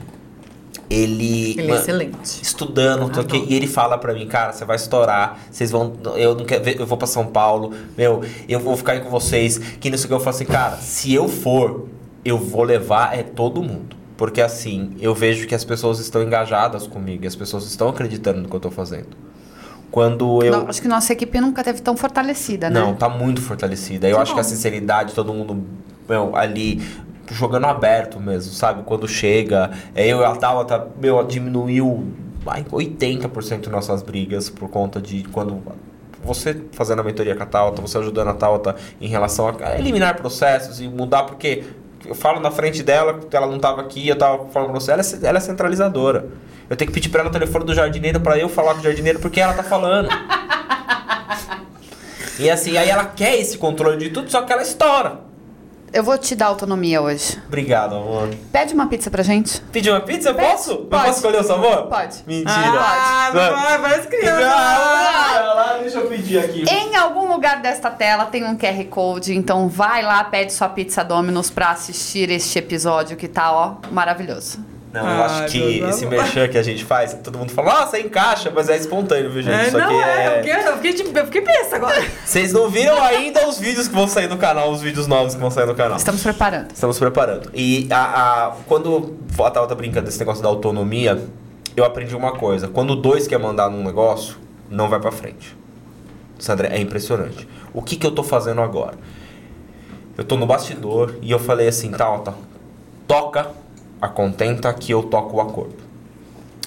ele, 0.90 1.50
Ele 1.52 1.62
é 1.62 1.66
mano, 1.68 1.80
excelente. 1.80 2.42
estudando, 2.42 3.04
Adoro. 3.04 3.46
e 3.48 3.54
ele 3.54 3.66
fala 3.66 3.98
pra 3.98 4.14
mim, 4.14 4.26
cara, 4.26 4.52
você 4.52 4.64
vai 4.64 4.76
estourar, 4.76 5.38
vocês 5.50 5.70
vão, 5.70 5.94
eu 6.16 6.34
não 6.34 6.44
quero 6.44 6.68
eu 6.68 6.86
vou 6.86 6.96
pra 6.96 7.06
São 7.06 7.26
Paulo, 7.26 7.74
meu, 7.96 8.22
eu 8.48 8.58
vou 8.58 8.76
ficar 8.76 8.92
aí 8.92 9.00
com 9.00 9.10
vocês, 9.10 9.58
que 9.58 9.90
não 9.90 9.98
sei 9.98 10.06
o 10.06 10.08
que 10.08 10.14
eu 10.14 10.20
falo 10.20 10.34
assim, 10.34 10.46
cara, 10.46 10.76
se 10.76 11.12
eu 11.12 11.28
for, 11.28 11.88
eu 12.24 12.38
vou 12.38 12.62
levar 12.62 13.18
é 13.18 13.22
todo 13.22 13.62
mundo. 13.62 13.97
Porque 14.18 14.42
assim, 14.42 14.96
eu 15.00 15.14
vejo 15.14 15.46
que 15.46 15.54
as 15.54 15.64
pessoas 15.64 16.00
estão 16.00 16.22
engajadas 16.22 16.86
comigo, 16.86 17.24
e 17.24 17.26
as 17.26 17.36
pessoas 17.36 17.64
estão 17.64 17.88
acreditando 17.88 18.42
no 18.42 18.48
que 18.48 18.56
eu 18.56 18.60
tô 18.60 18.70
fazendo. 18.70 19.16
Quando 19.90 20.42
eu. 20.42 20.52
Não, 20.52 20.68
acho 20.68 20.82
que 20.82 20.88
nossa 20.88 21.12
equipe 21.14 21.40
nunca 21.40 21.64
teve 21.64 21.80
tão 21.80 21.96
fortalecida, 21.96 22.68
né? 22.68 22.78
Não, 22.78 22.94
tá 22.94 23.08
muito 23.08 23.40
fortalecida. 23.40 24.06
Eu 24.06 24.16
Que 24.16 24.22
acho 24.22 24.34
que 24.34 24.40
a 24.40 24.42
bom. 24.42 24.48
sinceridade, 24.48 25.14
todo 25.14 25.32
mundo 25.32 25.64
meu, 26.08 26.36
ali 26.36 26.82
jogando 27.30 27.66
aberto 27.66 28.18
mesmo, 28.20 28.52
sabe? 28.52 28.82
Quando 28.82 29.06
chega, 29.06 29.70
é, 29.94 30.06
eu 30.06 30.20
e 30.20 30.24
a 30.24 30.34
Tabata, 30.34 30.88
meu, 31.00 31.22
diminuiu 31.22 32.12
ai, 32.46 32.64
80% 32.64 33.68
nossas 33.68 34.02
brigas 34.02 34.50
por 34.50 34.68
conta 34.68 35.00
de 35.00 35.22
quando 35.24 35.62
você 36.24 36.60
fazendo 36.72 37.00
a 37.00 37.04
mentoria 37.04 37.34
com 37.34 37.42
a 37.42 37.46
Tauta, 37.46 37.80
você 37.80 37.98
ajudando 37.98 38.28
a 38.28 38.34
Tauta 38.34 38.74
em 39.00 39.08
relação 39.08 39.48
a 39.48 39.78
eliminar 39.78 40.16
processos 40.16 40.80
e 40.80 40.88
mudar, 40.88 41.22
porque 41.24 41.64
eu 42.08 42.14
falo 42.14 42.40
na 42.40 42.50
frente 42.50 42.82
dela, 42.82 43.20
ela 43.30 43.46
não 43.46 43.56
estava 43.56 43.80
aqui, 43.80 44.08
eu 44.08 44.14
estava 44.14 44.46
falando 44.48 44.70
pra 44.70 44.80
você, 44.80 44.92
ela 44.92 45.02
é, 45.02 45.26
ela 45.26 45.38
é 45.38 45.40
centralizadora. 45.40 46.28
Eu 46.68 46.76
tenho 46.76 46.90
que 46.90 46.94
pedir 46.94 47.08
para 47.08 47.20
ela 47.20 47.30
o 47.30 47.32
telefone 47.32 47.64
do 47.64 47.74
jardineiro 47.74 48.20
para 48.20 48.38
eu 48.38 48.48
falar 48.48 48.74
com 48.74 48.80
o 48.80 48.82
jardineiro 48.82 49.18
porque 49.20 49.40
ela 49.40 49.52
tá 49.52 49.62
falando. 49.62 50.08
E 52.38 52.48
assim, 52.48 52.76
aí 52.76 52.88
ela 52.88 53.04
quer 53.04 53.36
esse 53.36 53.58
controle 53.58 53.96
de 53.98 54.10
tudo, 54.10 54.30
só 54.30 54.42
que 54.42 54.52
ela 54.52 54.62
estoura. 54.62 55.27
Eu 55.92 56.02
vou 56.04 56.18
te 56.18 56.34
dar 56.34 56.46
autonomia 56.46 57.00
hoje. 57.00 57.40
Obrigado, 57.46 57.96
amor. 57.96 58.28
Pede 58.52 58.74
uma 58.74 58.86
pizza 58.86 59.10
pra 59.10 59.22
gente. 59.22 59.60
Pedir 59.72 59.90
uma 59.90 60.00
pizza? 60.00 60.30
Eu 60.30 60.34
Pede. 60.34 60.50
posso? 60.50 60.70
Eu 60.72 60.76
Pode. 60.84 61.04
posso 61.04 61.16
escolher 61.18 61.40
o 61.40 61.44
sabor? 61.44 61.86
Pode. 61.86 62.16
Mentira. 62.26 62.52
Ah, 62.54 63.30
vai, 63.32 63.78
vai 63.78 63.94
as 64.00 64.06
crianças. 64.06 64.40
Não, 64.40 65.54
lá, 65.54 65.78
deixa 65.80 65.98
eu 65.98 66.06
pedir 66.06 66.38
aqui. 66.38 66.64
Em 66.68 66.94
algum 66.96 67.32
lugar 67.32 67.62
desta 67.62 67.90
tela 67.90 68.26
tem 68.26 68.44
um 68.44 68.56
QR 68.56 68.84
Code, 68.90 69.34
então 69.34 69.68
vai 69.68 70.02
lá, 70.02 70.22
pede 70.24 70.52
sua 70.52 70.68
pizza 70.68 71.02
Domino's 71.02 71.50
pra 71.50 71.70
assistir 71.70 72.30
este 72.30 72.58
episódio 72.58 73.16
que 73.16 73.26
tá, 73.28 73.50
ó, 73.52 73.76
maravilhoso. 73.90 74.58
Não, 74.92 75.00
eu 75.06 75.22
acho 75.22 75.42
Ai, 75.42 75.48
que 75.48 75.80
esse 75.80 76.06
merchan 76.06 76.48
que 76.48 76.56
a 76.56 76.62
gente 76.62 76.82
faz, 76.84 77.12
todo 77.22 77.36
mundo 77.38 77.52
fala, 77.52 77.80
nossa, 77.80 77.98
encaixa, 77.98 78.50
mas 78.54 78.70
é 78.70 78.76
espontâneo, 78.76 79.30
viu, 79.30 79.42
gente? 79.42 79.54
É, 79.54 79.66
Isso 79.68 79.76
não, 79.76 79.84
aqui 79.84 79.94
é, 79.94 80.24
é. 80.24 80.26
eu 80.26 80.42
fiquei, 80.42 80.52
eu 80.68 80.76
fiquei, 80.76 80.92
tipo, 80.94 81.18
eu 81.18 81.24
fiquei 81.26 81.40
besta 81.42 81.76
agora. 81.76 82.02
Vocês 82.24 82.52
não 82.52 82.70
viram 82.70 83.02
ainda 83.02 83.46
os 83.46 83.58
vídeos 83.58 83.86
que 83.86 83.94
vão 83.94 84.08
sair 84.08 84.28
no 84.28 84.38
canal, 84.38 84.70
os 84.70 84.80
vídeos 84.80 85.06
novos 85.06 85.34
que 85.34 85.40
vão 85.40 85.50
sair 85.50 85.66
no 85.66 85.74
canal. 85.74 85.98
Estamos 85.98 86.22
preparando. 86.22 86.70
Estamos 86.72 86.98
preparando. 86.98 87.50
E 87.54 87.86
a, 87.90 88.46
a- 88.46 88.52
quando 88.66 89.14
a 89.38 89.50
Tava 89.50 89.66
tá 89.66 89.74
brincando 89.74 90.06
desse 90.06 90.18
negócio 90.18 90.42
da 90.42 90.48
autonomia, 90.48 91.22
eu 91.76 91.84
aprendi 91.84 92.16
uma 92.16 92.32
coisa. 92.32 92.66
Quando 92.68 92.96
dois 92.96 93.26
quer 93.26 93.38
mandar 93.38 93.70
num 93.70 93.84
negócio, 93.84 94.36
não 94.70 94.88
vai 94.88 94.98
pra 94.98 95.12
frente. 95.12 95.56
Sandra, 96.38 96.68
é 96.68 96.80
impressionante. 96.80 97.46
O 97.74 97.82
que, 97.82 97.94
que 97.96 98.06
eu 98.06 98.10
tô 98.12 98.22
fazendo 98.22 98.60
agora? 98.62 98.94
Eu 100.16 100.24
tô 100.24 100.36
no 100.36 100.46
bastidor 100.46 101.16
e 101.20 101.30
eu 101.30 101.38
falei 101.38 101.68
assim, 101.68 101.90
Tauta, 101.90 102.34
toca 103.06 103.50
a 104.00 104.08
contenta 104.08 104.72
que 104.72 104.92
eu 104.92 105.02
toco 105.02 105.36
o 105.36 105.40
acordo. 105.40 105.76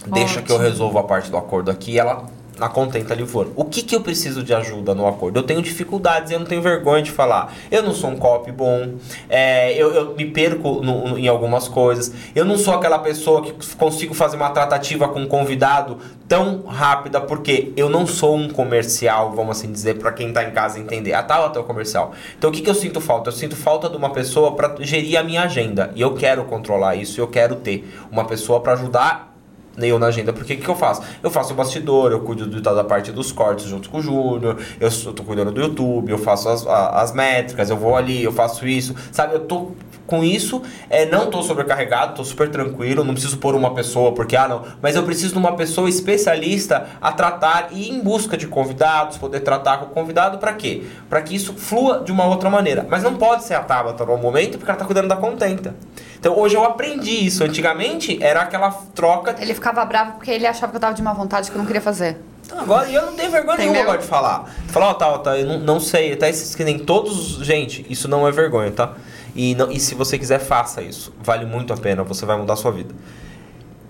Deixa 0.08 0.42
que 0.42 0.52
eu 0.52 0.56
Ótimo. 0.56 0.70
resolvo 0.70 1.00
a 1.00 1.04
parte 1.04 1.30
do 1.30 1.38
acordo 1.38 1.70
aqui, 1.70 2.00
ela 2.00 2.26
na 2.62 2.70
contenta 2.70 3.12
ali 3.16 3.26
for. 3.26 3.48
O 3.56 3.66
que 3.66 3.82
que 3.82 3.96
eu 3.96 4.02
preciso 4.02 4.44
de 4.44 4.54
ajuda 4.54 4.94
no 4.94 5.08
acordo? 5.08 5.40
Eu 5.40 5.44
tenho 5.44 5.64
dificuldades, 5.64 6.32
eu 6.32 6.38
não 6.38 6.46
tenho 6.46 6.62
vergonha 6.62 7.02
de 7.02 7.10
falar. 7.10 7.52
Eu 7.72 7.82
não 7.82 7.92
sou 7.92 8.12
um 8.12 8.16
copy 8.16 8.52
bom, 8.52 8.94
é, 9.28 9.74
eu, 9.74 9.92
eu 9.92 10.16
me 10.16 10.26
perco 10.26 10.76
no- 10.84 11.08
no- 11.08 11.18
em 11.18 11.28
algumas 11.28 11.68
coisas. 11.68 12.14
Eu 12.36 12.46
não 12.46 12.58
sou 12.60 12.76
aquela 12.76 13.00
pessoa 13.00 13.42
que 13.42 13.52
consigo 13.76 14.14
fazer 14.14 14.38
uma 14.38 14.52
tratativa 14.52 15.08
com 15.08 15.22
um 15.22 15.28
convidado 15.28 15.98
tão 16.28 16.62
rápida, 16.68 17.20
porque 17.20 17.74
eu 17.76 17.90
não 17.90 18.06
sou 18.06 18.36
um 18.38 18.48
comercial, 18.48 19.32
vamos 19.34 19.58
assim 19.58 19.72
dizer, 19.72 19.98
para 19.98 20.12
quem 20.12 20.32
tá 20.32 20.44
em 20.44 20.52
casa 20.52 20.80
entender. 20.80 21.14
Ah, 21.14 21.24
tá, 21.24 21.44
até 21.44 21.60
o 21.60 21.64
comercial. 21.64 22.12
Então 22.38 22.52
o 22.52 22.54
que, 22.54 22.62
que 22.62 22.70
eu 22.70 22.76
sinto 22.76 23.02
falta? 23.02 23.30
Eu 23.30 23.34
sinto 23.34 23.56
falta 23.56 23.90
de 23.90 23.98
uma 23.98 24.12
pessoa 24.12 24.52
para 24.52 24.76
gerir 24.82 25.18
a 25.18 25.24
minha 25.24 25.42
agenda. 25.42 25.92
E 25.96 26.02
eu 26.02 26.14
quero 26.14 26.44
controlar 26.46 26.96
isso, 26.96 27.20
eu 27.20 27.28
quero 27.28 27.56
ter 27.56 27.92
uma 28.12 28.24
pessoa 28.26 28.60
para 28.60 28.74
ajudar 28.74 29.31
eu 29.78 29.98
na 29.98 30.08
agenda, 30.08 30.34
porque 30.34 30.54
o 30.54 30.58
que, 30.58 30.64
que 30.64 30.70
eu 30.70 30.76
faço? 30.76 31.02
Eu 31.24 31.32
faço 31.32 31.54
o 31.54 31.56
bastidor, 31.56 32.12
eu 32.12 32.20
cuido 32.22 32.46
do- 32.46 32.62
da 32.62 32.84
parte 32.84 33.12
dos 33.12 33.32
cortes 33.32 33.66
junto 33.66 33.90
com 33.90 34.00
o 34.00 34.02
Júnior, 34.02 34.58
eu 34.80 34.92
sou- 34.92 35.14
tô 35.14 35.24
cuidando 35.24 35.52
do 35.52 35.62
YouTube, 35.62 36.12
eu 36.12 36.18
faço 36.18 36.50
as, 36.50 36.66
a- 36.68 37.02
as 37.02 37.14
métricas, 37.14 37.70
eu 37.70 37.78
vou 37.78 37.96
ali, 37.96 38.24
eu 38.24 38.32
faço 38.32 38.68
isso, 38.68 38.94
sabe? 39.12 39.36
Eu 39.36 39.40
tô 39.42 39.72
com 40.12 40.26
isso, 40.26 40.62
é, 40.90 41.06
não 41.06 41.30
tô 41.30 41.42
sobrecarregado, 41.42 42.16
tô 42.16 42.26
super 42.26 42.52
tranquilo, 42.52 43.02
não 43.02 43.14
preciso 43.14 43.38
pôr 43.38 43.56
uma 43.56 43.74
pessoa, 43.74 44.12
porque, 44.12 44.36
ah, 44.36 44.46
não, 44.46 44.62
mas 44.82 44.98
eu 44.98 45.04
preciso 45.04 45.32
de 45.32 45.40
uma 45.40 45.56
pessoa 45.56 45.88
especialista 45.88 46.90
a 47.02 47.14
tratar 47.14 47.70
e 47.72 47.88
ir 47.88 47.94
em 47.94 48.02
busca 48.02 48.36
de 48.36 48.46
convidados, 48.46 49.18
poder 49.18 49.40
tratar 49.40 49.78
com 49.78 49.86
o 49.86 49.90
convidado, 49.90 50.38
para 50.38 50.52
quê? 50.52 50.84
Para 51.10 51.22
que 51.22 51.34
isso 51.34 51.54
flua 51.54 52.02
de 52.04 52.12
uma 52.12 52.26
outra 52.26 52.50
maneira. 52.50 52.86
Mas 52.90 53.04
não 53.04 53.16
pode 53.16 53.46
ser 53.46 53.54
a 53.54 53.62
Tabata 53.62 54.06
no 54.06 54.18
momento, 54.18 54.58
porque 54.58 54.70
ela 54.70 54.78
tá 54.78 54.84
cuidando 54.84 55.08
da 55.08 55.16
contenta. 55.16 55.74
Então 56.20 56.38
hoje 56.38 56.56
eu 56.56 56.64
aprendi 56.66 57.26
isso. 57.26 57.44
Antigamente 57.44 58.22
era 58.22 58.42
aquela 58.42 58.70
troca 58.94 59.36
Ele 59.40 59.54
ficava 59.54 59.84
bravo 59.86 60.14
porque 60.14 60.30
ele 60.30 60.46
achava 60.46 60.72
que 60.72 60.76
eu 60.76 60.82
tava 60.82 60.94
de 60.94 61.02
má 61.02 61.14
vontade, 61.14 61.50
que 61.50 61.56
eu 61.56 61.60
não 61.60 61.66
queria 61.66 61.82
fazer. 61.82 62.18
então, 62.46 62.60
agora, 62.60 62.88
e 62.90 62.94
eu 62.94 63.06
não 63.06 63.14
tenho 63.14 63.32
vergonha 63.32 63.58
nenhuma 63.58 63.78
Entendeu? 63.78 63.92
agora 63.94 64.02
de 64.02 64.08
falar. 64.08 64.54
Falar, 64.68 64.90
ó, 64.90 64.94
tá, 64.94 65.08
ó, 65.08 65.18
tá, 65.20 65.38
eu 65.38 65.48
não, 65.48 65.60
não 65.60 65.80
sei, 65.80 66.12
até 66.14 66.30
esses 66.30 66.54
que 66.54 66.66
nem 66.66 66.78
todos. 66.78 67.38
Gente, 67.44 67.86
isso 67.90 68.10
não 68.10 68.28
é 68.28 68.32
vergonha, 68.32 68.72
tá? 68.72 68.94
E, 69.36 69.56
não- 69.56 69.72
e 69.72 69.80
se 69.80 69.96
você 69.96 70.18
quiser, 70.18 70.40
faça 70.40 70.82
isso. 70.82 71.14
Vale 71.24 71.46
muito 71.46 71.72
a 71.74 71.78
pena, 71.78 72.04
você 72.04 72.26
vai 72.26 72.38
mudar 72.38 72.54
a 72.54 72.56
sua 72.58 72.72
vida. 72.72 72.94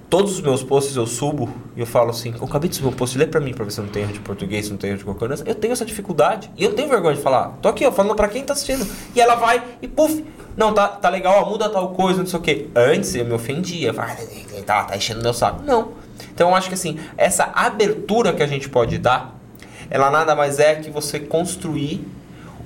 Todos 0.10 0.34
os 0.34 0.42
meus 0.42 0.62
posts 0.62 0.94
eu 0.98 1.08
subo 1.08 1.50
e 1.76 1.80
eu 1.80 1.86
falo 1.86 2.10
assim: 2.10 2.34
eu 2.38 2.44
acabei 2.46 2.70
de 2.70 2.76
subir 2.76 2.90
um 2.90 2.92
post, 2.92 3.18
lê 3.18 3.26
pra 3.26 3.40
mim 3.40 3.54
pra 3.54 3.64
ver 3.64 3.72
se 3.72 3.80
eu 3.80 3.86
não 3.86 3.92
tenho 3.92 4.04
erro 4.04 4.14
de 4.14 4.20
português, 4.20 4.66
se 4.66 4.72
não 4.72 4.78
tenho 4.78 4.92
erro 4.92 4.98
de 5.00 5.06
qualquer 5.06 5.28
coisa. 5.30 5.44
Eu 5.48 5.56
tenho 5.56 5.72
essa 5.72 5.86
dificuldade 5.86 6.52
e 6.58 6.64
eu 6.66 6.74
tenho 6.74 6.90
vergonha 6.90 7.16
de 7.16 7.22
falar. 7.22 7.58
Tô 7.62 7.70
aqui, 7.70 7.86
ó, 7.86 7.92
falando 7.94 8.14
pra 8.14 8.28
quem 8.28 8.44
tá 8.44 8.52
assistindo. 8.52 8.86
E 9.16 9.22
ela 9.22 9.36
vai 9.36 9.64
e 9.82 9.88
puf, 9.88 10.26
não, 10.58 10.74
tá, 10.74 10.90
tá 10.90 11.08
legal, 11.08 11.44
ó, 11.46 11.50
muda 11.50 11.70
tal 11.70 11.92
coisa, 11.94 12.20
não 12.20 12.26
sei 12.28 12.40
o 12.40 12.42
quê. 12.42 12.68
Antes 12.76 13.16
eu 13.16 13.24
me 13.24 13.32
ofendia, 13.32 13.94
"Ah, 13.98 14.16
tá, 14.66 14.84
tá 14.84 14.98
enchendo 14.98 15.22
meu 15.24 15.34
saco. 15.34 15.64
Não. 15.64 15.94
Então 16.34 16.50
eu 16.50 16.56
acho 16.56 16.68
que 16.68 16.74
assim, 16.76 17.00
essa 17.18 17.46
abertura 17.56 18.34
que 18.34 18.44
a 18.44 18.48
gente 18.48 18.68
pode 18.68 18.98
dar, 18.98 19.34
ela 19.90 20.12
nada 20.12 20.36
mais 20.36 20.60
é 20.60 20.76
que 20.76 20.90
você 20.92 21.22
construir 21.22 22.06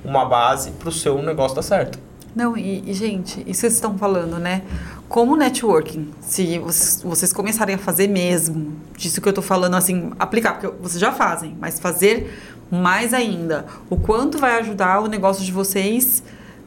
uma 0.03 0.26
base 0.26 0.71
pro 0.71 0.91
seu 0.91 1.21
negócio 1.21 1.55
dar 1.55 1.61
certo. 1.61 1.99
Não, 2.36 2.58
e, 2.58 2.84
e, 2.86 2.94
gente, 2.94 3.40
isso 3.48 3.62
vocês 3.62 3.74
estão 3.74 3.98
falando, 3.98 4.38
né? 4.38 4.64
Como 5.08 5.38
networking, 5.38 6.12
se 6.20 6.60
vocês, 6.60 7.32
começarem 7.32 7.76
a 7.76 7.78
fazer 7.78 8.10
mesmo, 8.10 8.74
disso 8.98 9.22
que 9.22 9.30
eu 9.30 9.32
tô 9.32 9.42
falando, 9.42 9.76
assim, 9.76 10.12
aplicar, 10.20 10.60
porque 10.60 10.76
vocês 10.82 11.00
já 11.00 11.14
fazem, 11.14 11.56
mas 11.62 11.80
fazer 11.80 12.38
mais 12.70 13.14
ainda, 13.14 13.66
o 13.90 13.96
quanto 13.96 14.38
vai 14.38 14.60
ajudar 14.60 15.00
o 15.00 15.08
negócio 15.08 15.46
de 15.46 15.52
vocês, 15.52 16.22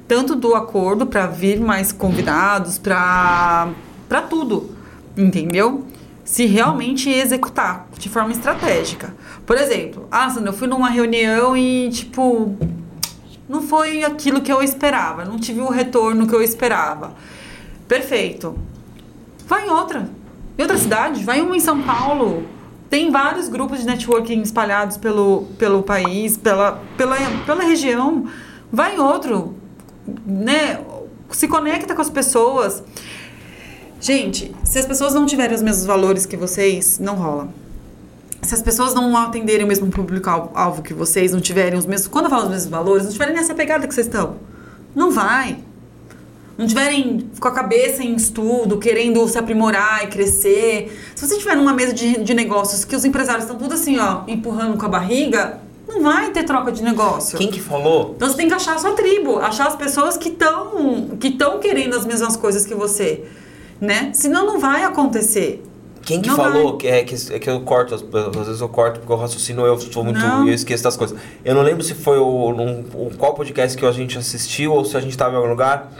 tanto 0.06 0.34
do 0.34 0.54
acordo 0.54 1.06
para 1.06 1.26
vir 1.26 1.60
mais 1.60 1.92
convidados, 1.92 2.78
para 2.78 3.74
tudo, 4.30 4.70
entendeu? 5.16 5.84
Se 6.24 6.46
realmente 6.46 7.10
executar 7.10 7.88
de 7.98 8.08
forma 8.08 8.32
estratégica. 8.32 9.14
Por 9.44 9.58
exemplo, 9.58 10.06
ah, 10.10 10.30
Sandra, 10.30 10.50
eu 10.50 10.54
fui 10.54 10.68
numa 10.68 10.88
reunião 10.88 11.54
e, 11.56 11.90
tipo, 11.90 12.56
não 13.48 13.62
foi 13.62 14.04
aquilo 14.04 14.40
que 14.40 14.52
eu 14.52 14.62
esperava, 14.62 15.24
não 15.24 15.38
tive 15.38 15.60
o 15.60 15.70
retorno 15.70 16.26
que 16.26 16.34
eu 16.34 16.42
esperava. 16.42 17.14
Perfeito. 17.86 18.58
Vai 19.46 19.66
em 19.66 19.70
outra. 19.70 20.08
Em 20.58 20.62
outra 20.62 20.76
cidade, 20.76 21.24
vai 21.24 21.40
uma 21.40 21.56
em 21.56 21.60
São 21.60 21.82
Paulo. 21.82 22.44
Tem 22.90 23.10
vários 23.10 23.48
grupos 23.48 23.80
de 23.80 23.86
networking 23.86 24.42
espalhados 24.42 24.96
pelo, 24.96 25.46
pelo 25.58 25.82
país, 25.82 26.36
pela, 26.36 26.82
pela, 26.96 27.16
pela 27.46 27.62
região. 27.62 28.26
Vai 28.70 28.96
em 28.96 28.98
outro, 28.98 29.54
né? 30.26 30.80
Se 31.30 31.48
conecta 31.48 31.94
com 31.94 32.02
as 32.02 32.10
pessoas. 32.10 32.82
Gente, 34.00 34.54
se 34.64 34.78
as 34.78 34.86
pessoas 34.86 35.14
não 35.14 35.26
tiverem 35.26 35.54
os 35.54 35.62
mesmos 35.62 35.84
valores 35.84 36.24
que 36.24 36.36
vocês, 36.36 36.98
não 36.98 37.14
rola. 37.14 37.48
Se 38.42 38.54
as 38.54 38.62
pessoas 38.62 38.94
não 38.94 39.16
atenderem 39.16 39.64
o 39.64 39.68
mesmo 39.68 39.88
público-alvo 39.90 40.82
que 40.82 40.94
vocês, 40.94 41.32
não 41.32 41.40
tiverem 41.40 41.78
os 41.78 41.86
mesmos. 41.86 42.08
Quando 42.08 42.26
eu 42.26 42.30
falo 42.30 42.44
os 42.44 42.50
mesmos 42.50 42.70
valores, 42.70 43.04
não 43.04 43.12
tiverem 43.12 43.34
nessa 43.34 43.54
pegada 43.54 43.86
que 43.86 43.94
vocês 43.94 44.06
estão. 44.06 44.36
Não 44.94 45.10
vai. 45.10 45.58
Não 46.56 46.66
tiverem 46.66 47.30
com 47.38 47.46
a 47.46 47.52
cabeça 47.52 48.02
em 48.02 48.16
estudo, 48.16 48.78
querendo 48.78 49.26
se 49.28 49.38
aprimorar 49.38 50.04
e 50.04 50.08
crescer. 50.08 50.92
Se 51.14 51.26
você 51.26 51.34
estiver 51.34 51.56
numa 51.56 51.72
mesa 51.72 51.92
de, 51.92 52.18
de 52.18 52.34
negócios 52.34 52.84
que 52.84 52.96
os 52.96 53.04
empresários 53.04 53.44
estão 53.44 53.56
tudo 53.56 53.74
assim, 53.74 53.96
ó, 53.98 54.22
empurrando 54.26 54.76
com 54.76 54.84
a 54.84 54.88
barriga, 54.88 55.60
não 55.86 56.02
vai 56.02 56.30
ter 56.30 56.42
troca 56.42 56.72
de 56.72 56.82
negócio. 56.82 57.38
Quem 57.38 57.48
que 57.48 57.60
falou? 57.60 58.14
Então 58.16 58.28
você 58.28 58.36
tem 58.36 58.48
que 58.48 58.54
achar 58.54 58.74
a 58.74 58.78
sua 58.78 58.92
tribo, 58.92 59.38
achar 59.38 59.68
as 59.68 59.76
pessoas 59.76 60.16
que 60.16 60.30
estão 60.30 61.16
que 61.18 61.38
querendo 61.60 61.94
as 61.94 62.04
mesmas 62.04 62.36
coisas 62.36 62.66
que 62.66 62.74
você, 62.74 63.24
né? 63.80 64.10
Senão 64.12 64.44
não 64.44 64.58
vai 64.58 64.82
acontecer. 64.82 65.64
Quem 66.08 66.22
que 66.22 66.30
Não 66.30 66.36
falou 66.36 66.70
vai. 66.70 66.76
que 66.78 66.88
é, 66.88 67.04
que, 67.04 67.34
é 67.34 67.38
que 67.38 67.50
eu 67.50 67.60
corto, 67.60 67.94
às, 67.94 68.00
vezes 68.46 68.62
eu 68.62 68.68
corto 68.70 68.98
porque 68.98 69.12
eu 69.12 69.16
raciocino, 69.18 69.66
eu 69.66 69.78
sou 69.78 70.02
muito. 70.02 70.18
Não. 70.18 70.48
eu 70.48 70.54
esqueço 70.54 70.82
das 70.82 70.96
coisas. 70.96 71.18
Eu 71.44 71.54
não 71.54 71.60
lembro 71.60 71.84
se 71.84 71.92
foi 71.92 72.16
o, 72.16 72.50
num, 72.50 72.80
o 72.94 73.10
qual 73.18 73.34
podcast 73.34 73.76
que 73.76 73.84
a 73.84 73.92
gente 73.92 74.16
assistiu 74.16 74.72
ou 74.72 74.86
se 74.86 74.96
a 74.96 75.00
gente 75.00 75.10
estava 75.10 75.34
em 75.34 75.36
algum 75.36 75.50
lugar. 75.50 75.92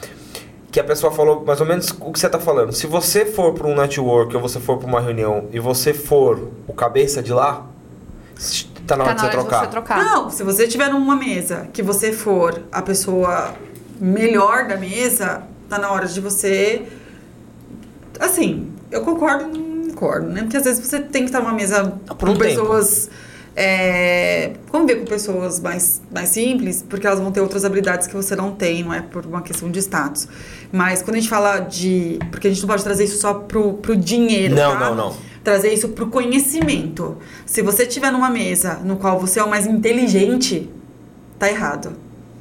Que 0.72 0.80
a 0.80 0.84
pessoa 0.84 1.12
falou 1.12 1.44
mais 1.44 1.61
ou 1.61 1.66
menos 1.66 1.90
o 2.00 2.11
que 2.11 2.18
você 2.18 2.26
tá 2.26 2.38
falando. 2.38 2.72
Se 2.72 2.86
você 2.86 3.26
for 3.26 3.52
para 3.52 3.66
um 3.66 3.76
network 3.76 4.34
ou 4.34 4.40
você 4.40 4.59
for 4.59 4.78
para 4.78 4.88
uma 4.88 4.98
reunião 4.98 5.44
e 5.52 5.61
você 5.61 5.92
for 5.92 6.52
o 6.66 6.72
cabeça 6.72 7.22
de 7.22 7.34
lá, 7.34 7.66
tá 8.86 8.96
na 8.96 9.04
hora 9.04 9.14
tá 9.14 9.26
de 9.26 9.26
na 9.26 9.30
você 9.30 9.36
hora 9.36 9.44
trocar. 9.44 9.61
de 9.61 9.66
você 9.66 9.70
trocar. 9.70 10.04
Não, 10.06 10.30
se 10.30 10.42
você 10.42 10.64
estiver 10.64 10.90
numa 10.90 11.16
mesa 11.16 11.68
que 11.70 11.82
você 11.82 12.12
for 12.12 12.62
a 12.72 12.80
pessoa 12.80 13.52
melhor 14.00 14.66
da 14.68 14.78
mesa, 14.78 15.42
tá 15.68 15.78
na 15.78 15.90
hora 15.90 16.06
de 16.06 16.18
você. 16.18 16.86
Assim, 18.18 18.72
eu 18.90 19.02
concordo 19.02 19.68
né? 20.22 20.42
Porque 20.42 20.57
às 20.57 20.64
vezes 20.64 20.84
você 20.86 21.01
tem 21.01 21.22
que 21.22 21.28
estar 21.28 21.40
numa 21.40 21.53
mesa 21.53 21.94
Ah, 22.09 22.14
por 22.14 22.28
um 22.28 22.32
com 22.34 22.38
tempo. 22.38 22.51
pessoas. 22.51 23.11
É, 23.61 24.53
conviver 24.70 25.01
com 25.01 25.05
pessoas 25.07 25.59
mais, 25.59 26.01
mais 26.14 26.28
simples, 26.28 26.84
porque 26.88 27.05
elas 27.05 27.18
vão 27.18 27.32
ter 27.32 27.40
outras 27.40 27.64
habilidades 27.64 28.07
que 28.07 28.14
você 28.14 28.36
não 28.36 28.53
tem, 28.53 28.84
não 28.84 28.94
é 28.94 29.01
por 29.03 29.26
uma 29.26 29.42
questão 29.42 29.68
de 29.68 29.80
status. 29.80 30.28
Mas 30.70 31.03
quando 31.03 31.16
a 31.16 31.18
gente 31.18 31.28
fala 31.28 31.59
de. 31.59 32.20
Porque 32.30 32.46
a 32.46 32.51
gente 32.51 32.61
não 32.61 32.68
pode 32.68 32.84
trazer 32.84 33.03
isso 33.05 33.18
só 33.20 33.34
pro, 33.34 33.74
pro 33.74 33.96
dinheiro. 33.96 34.55
Não, 34.55 34.72
tá? 34.78 34.78
não, 34.78 34.94
não. 34.94 35.16
Trazer 35.42 35.72
isso 35.72 35.88
pro 35.88 36.07
conhecimento. 36.07 37.16
Se 37.44 37.61
você 37.62 37.82
estiver 37.82 38.12
numa 38.12 38.30
mesa 38.30 38.74
no 38.84 38.96
qual 38.96 39.18
você 39.18 39.40
é 39.40 39.42
o 39.42 39.51
mais 39.51 39.66
inteligente, 39.66 40.70
tá 41.38 41.49
errado. 41.51 41.92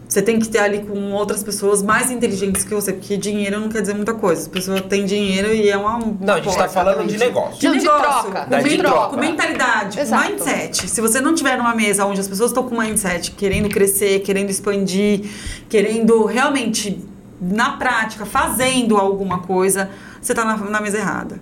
Você 0.08 0.22
tem 0.22 0.40
que 0.40 0.46
estar 0.46 0.64
ali 0.64 0.80
com 0.86 1.12
outras 1.12 1.44
pessoas 1.44 1.84
mais 1.84 2.10
inteligentes 2.10 2.64
que 2.64 2.74
você, 2.74 2.94
porque 2.94 3.18
dinheiro 3.18 3.60
não 3.60 3.68
quer 3.68 3.82
dizer 3.82 3.94
muita 3.94 4.14
coisa. 4.14 4.44
As 4.44 4.48
pessoas 4.48 4.80
têm 4.82 5.04
dinheiro 5.04 5.54
e 5.54 5.70
é 5.70 5.76
uma. 5.76 5.98
uma 5.98 6.18
Não, 6.22 6.34
a 6.36 6.38
gente 6.38 6.46
tá 6.46 6.52
porta, 6.52 6.70
falando 6.70 7.06
de 7.06 7.18
negócio. 7.18 7.60
De 7.60 7.68
Não, 7.68 7.74
de 7.76 7.84
negócio, 7.84 8.32
troca, 8.32 8.44
com, 8.46 8.50
da 8.50 8.62
de 8.62 8.78
troca. 8.78 9.10
com 9.10 9.18
mentalidade, 9.18 10.00
Exato. 10.00 10.24
com 10.24 10.30
mindset. 10.30 10.90
Se 10.90 11.02
você 11.02 11.20
não 11.20 11.36
tiver 11.36 11.58
numa 11.58 11.76
mesa 11.76 12.06
onde 12.06 12.22
as 12.22 12.28
pessoas 12.28 12.52
estão 12.52 12.64
com 12.64 12.80
mindset, 12.80 13.32
querendo 13.32 13.68
crescer, 13.68 14.20
querendo 14.22 14.50
expandir, 14.50 15.30
querendo 15.68 16.24
realmente, 16.24 17.04
na 17.42 17.72
prática, 17.72 18.26
fazendo 18.26 18.96
alguma 18.96 19.40
coisa, 19.40 19.90
você 20.22 20.34
tá 20.34 20.46
na, 20.46 20.56
na 20.56 20.80
mesa 20.80 21.00
errada, 21.00 21.38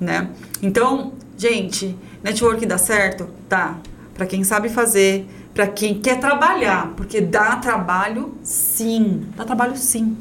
né? 0.00 0.28
Então, 0.60 1.12
gente, 1.38 1.96
network 2.22 2.66
dá 2.66 2.78
certo? 2.78 3.28
Dá. 3.48 3.76
Pra 4.12 4.26
quem 4.26 4.42
sabe 4.44 4.68
fazer, 4.68 5.26
pra 5.54 5.66
quem 5.66 6.00
quer 6.00 6.18
trabalhar, 6.20 6.92
porque 6.96 7.20
dá 7.20 7.56
trabalho, 7.56 8.34
sim. 8.42 9.26
Dá 9.36 9.44
trabalho, 9.44 9.76
sim. 9.76 10.16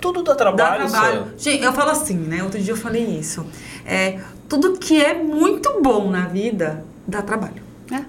Tudo 0.00 0.22
dá 0.22 0.34
trabalho, 0.34 0.82
Dá 0.84 0.88
trabalho. 0.90 1.26
Gente, 1.38 1.62
eu 1.64 1.72
falo 1.72 1.90
assim, 1.90 2.16
né? 2.16 2.42
Outro 2.42 2.60
dia 2.60 2.72
eu 2.72 2.76
falei 2.76 3.04
isso. 3.18 3.46
É, 3.86 4.20
tudo 4.48 4.74
que 4.78 5.02
é 5.02 5.14
muito 5.14 5.80
bom 5.82 6.10
na 6.10 6.26
vida 6.26 6.84
dá 7.06 7.22
trabalho. 7.22 7.62
É. 7.90 8.04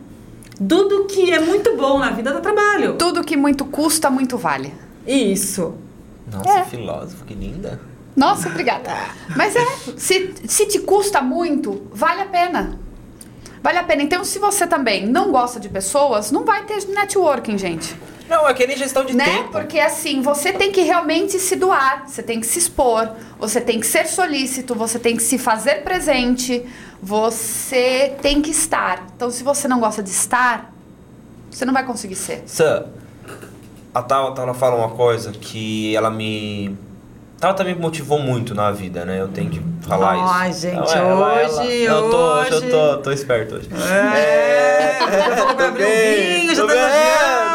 Tudo 0.68 1.06
que 1.06 1.32
é 1.32 1.40
muito 1.40 1.76
bom 1.78 2.00
na 2.00 2.12
vida 2.12 2.34
dá 2.34 2.42
trabalho. 2.42 2.96
Tudo 2.98 3.24
que 3.24 3.38
muito 3.38 3.64
custa, 3.66 4.10
muito 4.10 4.38
vale. 4.38 4.74
Isso. 5.08 5.76
Nossa, 6.32 6.60
É. 6.60 6.64
filósofo, 6.66 7.24
que 7.24 7.34
linda. 7.34 7.80
Nossa, 8.16 8.50
obrigada. 8.50 8.90
Mas 9.36 9.56
é, 9.56 9.66
se, 9.98 10.34
se 10.48 10.66
te 10.66 10.80
custa 10.80 11.22
muito, 11.22 11.88
vale 11.94 12.22
a 12.22 12.26
pena. 12.26 12.80
Vale 13.66 13.80
a 13.80 13.84
pena. 13.84 14.04
Então, 14.04 14.24
se 14.24 14.38
você 14.38 14.68
também 14.68 15.08
não 15.08 15.32
gosta 15.32 15.60
de 15.60 15.68
pessoas, 15.68 16.30
não 16.30 16.46
vai 16.46 16.64
ter 16.66 16.88
networking, 16.88 17.58
gente. 17.58 17.96
Não, 18.30 18.48
é 18.48 18.54
que 18.54 18.68
nem 18.68 18.78
gestão 18.78 19.04
de 19.04 19.16
né? 19.16 19.26
tempo. 19.26 19.54
Porque 19.54 19.80
assim, 19.80 20.22
você 20.22 20.54
tem 20.54 20.72
que 20.72 20.82
realmente 20.82 21.40
se 21.40 21.56
doar, 21.56 22.08
você 22.08 22.22
tem 22.22 22.40
que 22.40 22.46
se 22.46 22.60
expor, 22.60 23.10
você 23.40 23.60
tem 23.60 23.80
que 23.80 23.88
ser 23.88 24.06
solícito, 24.06 24.76
você 24.76 25.00
tem 25.00 25.18
que 25.18 25.24
se 25.24 25.40
fazer 25.40 25.84
presente, 25.84 26.64
você 27.02 28.16
tem 28.22 28.40
que 28.40 28.52
estar. 28.52 29.08
Então, 29.16 29.32
se 29.32 29.44
você 29.44 29.68
não 29.68 29.80
gosta 29.80 30.04
de 30.04 30.12
estar, 30.12 30.72
você 31.50 31.66
não 31.66 31.74
vai 31.74 31.84
conseguir 31.84 32.18
ser. 32.18 32.44
Sam, 32.46 32.86
a 33.92 34.04
Tabata 34.04 34.44
ela 34.44 34.54
fala 34.54 34.76
uma 34.76 34.90
coisa 34.90 35.32
que 35.32 35.96
ela 35.96 36.12
me. 36.12 36.78
Tabata 37.46 37.64
me 37.64 37.76
motivou 37.76 38.18
muito 38.18 38.56
na 38.56 38.72
vida, 38.72 39.06
né? 39.06 39.22
Eu 39.22 39.28
tenho 39.28 39.50
que 39.52 39.62
falar 39.88 40.16
isso. 40.16 40.34
Ai, 40.34 40.54
gente, 40.54 40.98
ela- 40.98 40.98
ela- 40.98 41.44
hoje, 41.62 41.82
eu 41.84 42.10
tô, 42.10 42.18
hoje- 42.18 42.54
eu 42.54 42.70
tô, 42.72 42.98
tô 43.04 43.12
esperto 43.12 43.56
hoje. 43.56 43.70
É, 43.72 44.98
pra 44.98 45.54
tô 45.54 45.72
bem, 45.74 46.40
vinho, 46.42 46.56
tô 46.56 46.66
bem, 46.68 46.76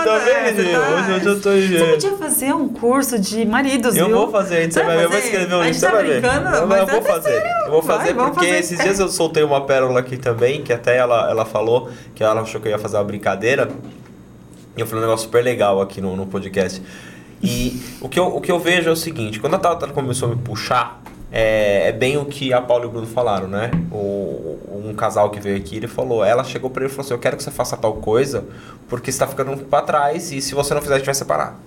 tô 0.05 0.21
bem, 0.25 0.35
é, 0.35 0.53
menino. 0.53 0.81
tá- 0.81 0.89
Hoje, 0.91 1.13
hoje 1.13 1.27
eu 1.27 1.41
tô 1.41 1.51
Você 1.51 1.91
podia 1.91 2.17
fazer 2.19 2.53
um 2.55 2.69
curso 2.69 3.19
de 3.19 3.45
maridos, 3.45 3.97
Eu 3.97 4.07
viu? 4.07 4.17
vou 4.17 4.31
fazer, 4.31 4.71
você 4.73 4.81
vai 4.83 4.97
ver, 4.97 5.05
eu 5.05 5.11
vou 5.11 5.19
escrever 5.19 5.55
um 5.55 5.63
livro, 5.63 5.75
você 5.75 5.87
tá 5.87 5.93
vai 5.93 6.05
ver. 6.05 6.21
brincando, 6.21 6.57
Eu, 6.57 6.67
mas 6.69 6.81
eu 6.81 6.87
vou 6.87 6.99
é 6.99 7.03
fazer. 7.03 7.31
sério. 7.31 7.51
Eu 7.65 7.71
vou 7.73 7.83
Vai, 7.83 7.97
fazer 7.99 8.15
vamos 8.15 8.31
porque 8.31 8.47
fazer. 8.47 8.59
esses 8.61 8.79
dias 8.79 9.01
eu 9.01 9.09
soltei 9.09 9.43
uma 9.43 9.67
pérola 9.67 9.99
aqui 9.99 10.17
também, 10.17 10.63
que 10.63 10.73
até 10.73 10.97
ela, 10.99 11.29
ela 11.29 11.45
falou, 11.45 11.91
que 12.15 12.23
ela 12.23 12.41
achou 12.41 12.61
que 12.61 12.69
eu 12.69 12.73
ia 12.73 12.79
fazer 12.79 12.97
uma 12.97 13.05
brincadeira. 13.05 13.69
E 14.77 14.81
eu 14.81 14.87
falei 14.87 15.03
um 15.03 15.07
negócio 15.07 15.27
super 15.27 15.43
legal 15.43 15.81
aqui 15.81 16.01
no, 16.01 16.15
no 16.15 16.27
podcast. 16.27 16.81
E 17.43 17.81
o 18.01 18.09
que, 18.09 18.19
eu, 18.19 18.27
o 18.27 18.41
que 18.41 18.53
eu 18.53 18.59
vejo 18.59 18.89
é 18.89 18.93
o 18.93 18.97
seguinte, 18.97 19.41
quando 19.41 19.55
a 19.55 19.59
Tata 19.59 19.87
começou 19.89 20.31
a 20.31 20.35
me 20.35 20.43
puxar, 20.43 21.03
é, 21.33 21.89
é 21.89 21.93
bem 21.93 22.17
o 22.17 22.25
que 22.25 22.53
a 22.53 22.61
Paula 22.61 22.85
e 22.85 22.89
o 22.89 22.91
Bruno 22.91 23.07
falaram, 23.07 23.49
né? 23.49 23.71
O, 23.91 24.59
um 24.85 24.95
casal 24.95 25.31
que 25.31 25.41
veio 25.41 25.57
aqui, 25.57 25.77
ele 25.77 25.87
falou, 25.87 26.25
ela 26.25 26.45
chegou 26.45 26.69
pra 26.69 26.83
ele 26.83 26.93
e 26.93 26.95
falou 26.95 27.07
assim, 27.07 27.15
eu 27.15 27.19
quero 27.19 27.37
que 27.37 27.43
você 27.43 27.51
faça 27.51 27.77
tal 27.77 27.95
coisa, 27.95 28.45
porque 28.89 29.11
você 29.11 29.19
tá 29.19 29.27
ficando 29.27 29.57
pra 29.65 29.83
trás 29.83 30.33
e 30.33 30.41
se 30.41 30.55
você 30.55 30.75
não 30.75 30.83
fizer, 30.83 30.95
a 30.95 30.99
gente 30.99 31.07
vai 31.07 31.15
separar. 31.15 31.59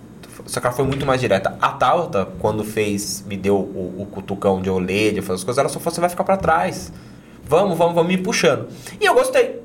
Só 0.45 0.59
que 0.59 0.67
ela 0.67 0.75
foi 0.75 0.85
muito 0.85 1.05
mais 1.05 1.21
direta. 1.21 1.57
A 1.61 1.69
Tauta, 1.69 2.27
quando 2.39 2.63
fez, 2.63 3.23
me 3.25 3.37
deu 3.37 3.55
o, 3.55 4.01
o 4.01 4.05
cutucão 4.11 4.61
de 4.61 4.67
eu 4.67 4.79
de 4.83 5.21
fazer 5.21 5.35
as 5.35 5.43
coisas, 5.43 5.57
ela 5.57 5.69
só 5.69 5.79
falou, 5.79 5.95
você 5.95 6.01
vai 6.01 6.09
ficar 6.09 6.23
pra 6.23 6.35
trás. 6.35 6.91
Vamos, 7.45 7.77
vamos, 7.77 7.95
vamos 7.95 8.11
me 8.11 8.17
puxando. 8.17 8.67
E 8.99 9.05
eu 9.05 9.13
gostei. 9.13 9.62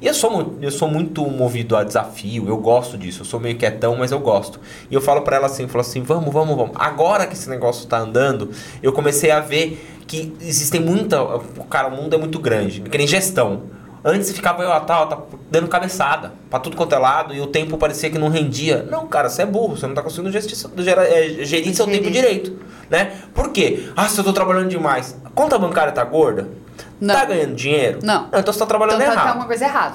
E 0.00 0.06
eu 0.06 0.14
sou, 0.14 0.54
eu 0.62 0.70
sou 0.70 0.88
muito 0.88 1.22
movido 1.26 1.76
a 1.76 1.82
desafio, 1.82 2.48
eu 2.48 2.56
gosto 2.56 2.96
disso, 2.96 3.22
eu 3.22 3.24
sou 3.24 3.40
meio 3.40 3.56
quietão, 3.56 3.96
mas 3.96 4.12
eu 4.12 4.20
gosto. 4.20 4.60
E 4.90 4.94
eu 4.94 5.00
falo 5.00 5.22
pra 5.22 5.36
ela 5.36 5.46
assim, 5.46 5.64
eu 5.64 5.68
falo 5.68 5.80
assim, 5.80 6.02
vamos, 6.02 6.32
vamos, 6.32 6.56
vamos. 6.56 6.76
Agora 6.76 7.26
que 7.26 7.34
esse 7.34 7.50
negócio 7.50 7.86
tá 7.88 7.98
andando, 7.98 8.50
eu 8.82 8.92
comecei 8.92 9.30
a 9.32 9.40
ver 9.40 9.84
que 10.06 10.32
existem 10.40 10.80
muita. 10.80 11.18
Cara, 11.68 11.88
o 11.88 11.96
mundo 11.96 12.14
é 12.14 12.18
muito 12.18 12.38
grande, 12.38 12.80
que 12.82 12.96
nem 12.96 13.06
gestão. 13.08 13.62
Antes 14.04 14.30
ficava 14.30 14.62
eu 14.62 14.72
a 14.72 14.78
tal, 14.78 15.08
tá 15.08 15.18
dando 15.50 15.66
cabeçada 15.66 16.32
pra 16.48 16.60
tudo 16.60 16.76
quanto 16.76 16.94
é 16.94 16.98
lado 16.98 17.34
e 17.34 17.40
o 17.40 17.48
tempo 17.48 17.76
parecia 17.76 18.08
que 18.08 18.16
não 18.16 18.28
rendia. 18.28 18.86
Não, 18.88 19.08
cara, 19.08 19.28
você 19.28 19.42
é 19.42 19.46
burro, 19.46 19.76
você 19.76 19.88
não 19.88 19.94
tá 19.94 20.02
conseguindo 20.02 20.30
gesti- 20.30 20.54
gera- 20.78 21.04
é, 21.04 21.44
gerir 21.44 21.74
seu 21.74 21.84
tempo 21.86 22.08
direito, 22.08 22.56
né? 22.88 23.12
Por 23.34 23.50
quê? 23.50 23.88
Ah, 23.96 24.08
se 24.08 24.16
eu 24.18 24.22
tô 24.22 24.32
trabalhando 24.32 24.68
demais. 24.68 25.16
A 25.24 25.30
conta 25.30 25.58
bancária 25.58 25.92
tá 25.92 26.04
gorda? 26.04 26.48
Não. 27.00 27.14
Tá 27.14 27.24
ganhando 27.24 27.54
dinheiro? 27.54 27.98
Não. 28.02 28.26
então 28.28 28.52
você 28.52 28.58
tá 28.58 28.66
trabalhando 28.66 28.96
Então 29.00 29.08
tá, 29.08 29.20
errado. 29.20 29.32
tá 29.32 29.38
uma 29.38 29.46
coisa 29.46 29.64
errada. 29.64 29.94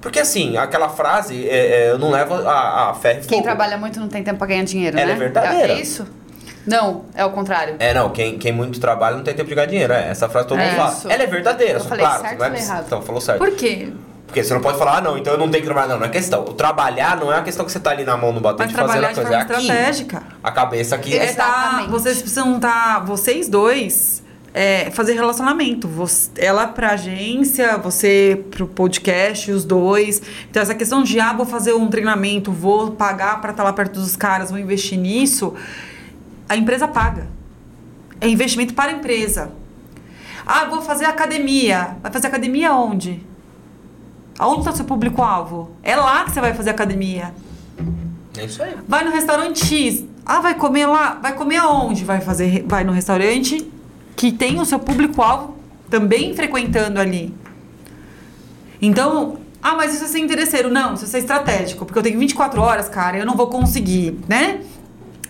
Porque 0.00 0.20
assim, 0.20 0.56
aquela 0.56 0.88
frase, 0.88 1.48
é, 1.48 1.86
é, 1.86 1.90
eu 1.90 1.98
não 1.98 2.10
levo 2.10 2.34
a, 2.34 2.90
a 2.90 2.94
ferro 2.94 3.20
e 3.20 3.26
Quem 3.26 3.38
fogo. 3.38 3.42
trabalha 3.42 3.76
muito 3.76 3.98
não 3.98 4.08
tem 4.08 4.22
tempo 4.22 4.38
pra 4.38 4.46
ganhar 4.46 4.64
dinheiro, 4.64 4.96
Ela 4.96 5.06
né? 5.08 5.12
é 5.12 5.16
verdadeira. 5.16 5.72
É 5.72 5.80
isso? 5.80 6.06
Não, 6.64 7.04
é 7.14 7.24
o 7.24 7.30
contrário. 7.30 7.76
É, 7.78 7.92
não, 7.94 8.10
quem, 8.10 8.38
quem 8.38 8.52
muito 8.52 8.78
trabalha 8.80 9.16
não 9.16 9.24
tem 9.24 9.34
tempo 9.34 9.48
de 9.48 9.54
ganhar 9.54 9.66
dinheiro. 9.66 9.92
É, 9.92 10.08
essa 10.08 10.28
frase 10.28 10.46
todo 10.48 10.60
É 10.60 10.66
mundo 10.66 10.76
fala. 10.76 10.92
isso. 10.92 11.08
Ela 11.10 11.22
é 11.22 11.26
verdadeira, 11.26 11.72
Eu 11.74 11.80
só 11.80 11.88
falei 11.88 12.04
claro. 12.04 12.22
certo 12.22 12.38
não 12.38 12.46
é, 12.46 12.58
errado? 12.58 12.84
Então, 12.86 13.02
falou 13.02 13.20
certo. 13.20 13.38
Por 13.38 13.50
quê? 13.52 13.92
Porque 14.26 14.42
você 14.42 14.52
não 14.54 14.60
pode 14.60 14.76
falar, 14.78 14.98
ah, 14.98 15.00
não, 15.00 15.16
então 15.16 15.32
eu 15.32 15.38
não 15.38 15.48
tenho 15.48 15.62
que 15.62 15.68
trabalhar. 15.70 15.88
Não, 15.88 15.98
não 16.00 16.06
é 16.06 16.08
questão. 16.08 16.40
O 16.42 16.52
trabalhar 16.54 17.16
não 17.16 17.32
é 17.32 17.36
uma 17.36 17.44
questão 17.44 17.64
que 17.64 17.70
você 17.72 17.78
tá 17.78 17.90
ali 17.90 18.04
na 18.04 18.16
mão 18.16 18.32
no 18.32 18.40
batente 18.40 18.74
Mas 18.74 18.86
fazendo 18.86 19.04
a 19.04 19.08
de 19.08 19.14
coisa. 19.14 19.34
É 19.34 19.36
aqui. 19.40 19.52
estratégica. 19.54 20.22
A 20.42 20.50
cabeça 20.52 20.94
aqui. 20.96 21.16
É 21.16 21.32
tá, 21.32 21.86
vocês 21.88 22.18
precisam 22.20 22.56
estar, 22.56 23.04
vocês 23.04 23.48
dois, 23.48 24.22
é, 24.58 24.90
fazer 24.90 25.12
relacionamento. 25.12 25.86
Você- 25.86 26.30
ela 26.38 26.66
pra 26.66 26.92
agência, 26.92 27.76
você 27.76 28.42
pro 28.50 28.66
podcast, 28.66 29.52
os 29.52 29.66
dois. 29.66 30.22
Então, 30.50 30.62
essa 30.62 30.74
questão 30.74 31.02
de, 31.02 31.20
ah, 31.20 31.34
vou 31.34 31.44
fazer 31.44 31.74
um 31.74 31.88
treinamento, 31.88 32.50
vou 32.50 32.92
pagar 32.92 33.38
pra 33.42 33.50
estar 33.50 33.62
lá 33.62 33.70
perto 33.74 34.00
dos 34.00 34.16
caras, 34.16 34.48
vou 34.50 34.58
investir 34.58 34.98
nisso, 34.98 35.52
a 36.48 36.56
empresa 36.56 36.88
paga. 36.88 37.28
É 38.18 38.26
investimento 38.26 38.72
para 38.72 38.92
a 38.92 38.94
empresa. 38.94 39.50
Ah, 40.46 40.64
vou 40.64 40.80
fazer 40.80 41.04
academia. 41.04 41.98
Vai 42.02 42.10
fazer 42.10 42.28
academia 42.28 42.72
onde? 42.72 43.22
Aonde 44.38 44.60
está 44.60 44.70
o 44.70 44.76
seu 44.76 44.86
público-alvo? 44.86 45.70
É 45.82 45.94
lá 45.96 46.24
que 46.24 46.30
você 46.30 46.40
vai 46.40 46.54
fazer 46.54 46.70
academia. 46.70 47.34
É 48.38 48.44
isso 48.46 48.62
aí. 48.62 48.74
Vai 48.88 49.04
no 49.04 49.10
restaurante 49.10 49.66
X. 49.66 50.02
Ah, 50.24 50.40
vai 50.40 50.54
comer 50.54 50.86
lá? 50.86 51.18
Vai 51.20 51.34
comer 51.34 51.56
aonde? 51.58 52.04
Vai 52.06 52.22
fazer, 52.22 52.64
vai 52.66 52.84
no 52.84 52.92
restaurante 52.92 53.70
que 54.16 54.32
tem 54.32 54.58
o 54.58 54.64
seu 54.64 54.78
público-alvo 54.78 55.56
também 55.90 56.34
frequentando 56.34 56.98
ali. 56.98 57.34
Então, 58.80 59.38
ah, 59.62 59.74
mas 59.74 59.94
isso 59.94 60.04
é 60.04 60.08
ser 60.08 60.18
interesseiro. 60.18 60.70
Não, 60.70 60.94
isso 60.94 61.14
é 61.14 61.18
estratégico, 61.18 61.84
porque 61.84 61.98
eu 61.98 62.02
tenho 62.02 62.18
24 62.18 62.60
horas, 62.60 62.88
cara, 62.88 63.18
eu 63.18 63.26
não 63.26 63.36
vou 63.36 63.48
conseguir, 63.48 64.18
né? 64.28 64.60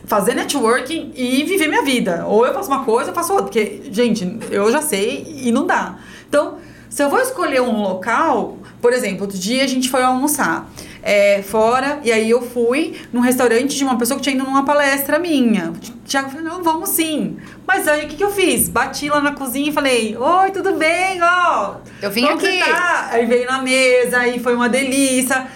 Fazer 0.05 0.35
networking 0.35 1.13
e 1.17 1.43
viver 1.43 1.69
minha 1.69 1.83
vida. 1.83 2.25
Ou 2.27 2.47
eu 2.47 2.55
faço 2.55 2.69
uma 2.71 2.85
coisa, 2.85 3.11
eu 3.11 3.15
faço 3.15 3.33
outra. 3.33 3.47
Porque, 3.47 3.83
gente, 3.91 4.39
eu 4.51 4.71
já 4.71 4.81
sei 4.81 5.41
e 5.43 5.51
não 5.51 5.67
dá. 5.67 5.97
Então, 6.29 6.59
se 6.89 7.03
eu 7.03 7.11
vou 7.11 7.21
escolher 7.21 7.61
um 7.61 7.83
local, 7.83 8.59
por 8.81 8.93
exemplo, 8.93 9.23
outro 9.23 9.39
dia 9.39 9.65
a 9.65 9.67
gente 9.67 9.91
foi 9.91 10.03
almoçar 10.03 10.71
é, 11.09 11.41
fora, 11.41 12.01
e 12.03 12.11
aí 12.11 12.29
eu 12.29 12.43
fui 12.43 12.97
num 13.13 13.21
restaurante 13.21 13.77
de 13.77 13.85
uma 13.85 13.97
pessoa 13.97 14.19
que 14.19 14.25
tinha 14.25 14.35
ido 14.35 14.45
numa 14.45 14.65
palestra 14.65 15.21
minha. 15.21 15.71
O 15.71 16.05
Thiago 16.05 16.31
falou, 16.31 16.45
não, 16.45 16.65
vamos 16.65 16.89
sim. 16.89 17.37
Mas 17.65 17.87
aí 17.87 18.07
o 18.07 18.09
que, 18.09 18.17
que 18.17 18.25
eu 18.25 18.33
fiz? 18.33 18.69
Bati 18.69 19.09
lá 19.09 19.21
na 19.21 19.31
cozinha 19.31 19.71
e 19.71 19.73
falei, 19.73 20.17
oi, 20.17 20.51
tudo 20.51 20.73
bem? 20.75 21.23
Ó, 21.23 21.77
Eu 22.03 22.11
vim 22.11 22.27
você 22.27 22.47
aqui. 22.49 22.59
tá? 22.59 23.11
Aí 23.13 23.25
veio 23.25 23.47
na 23.47 23.63
mesa, 23.63 24.19
aí 24.19 24.41
foi 24.41 24.57
uma 24.57 24.69
delícia. 24.69 25.47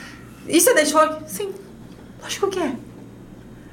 Isso 0.47 0.71
é 0.71 0.75
network? 0.75 1.25
Sim, 1.27 1.51
lógico 2.23 2.47
que 2.49 2.61
é. 2.61 2.71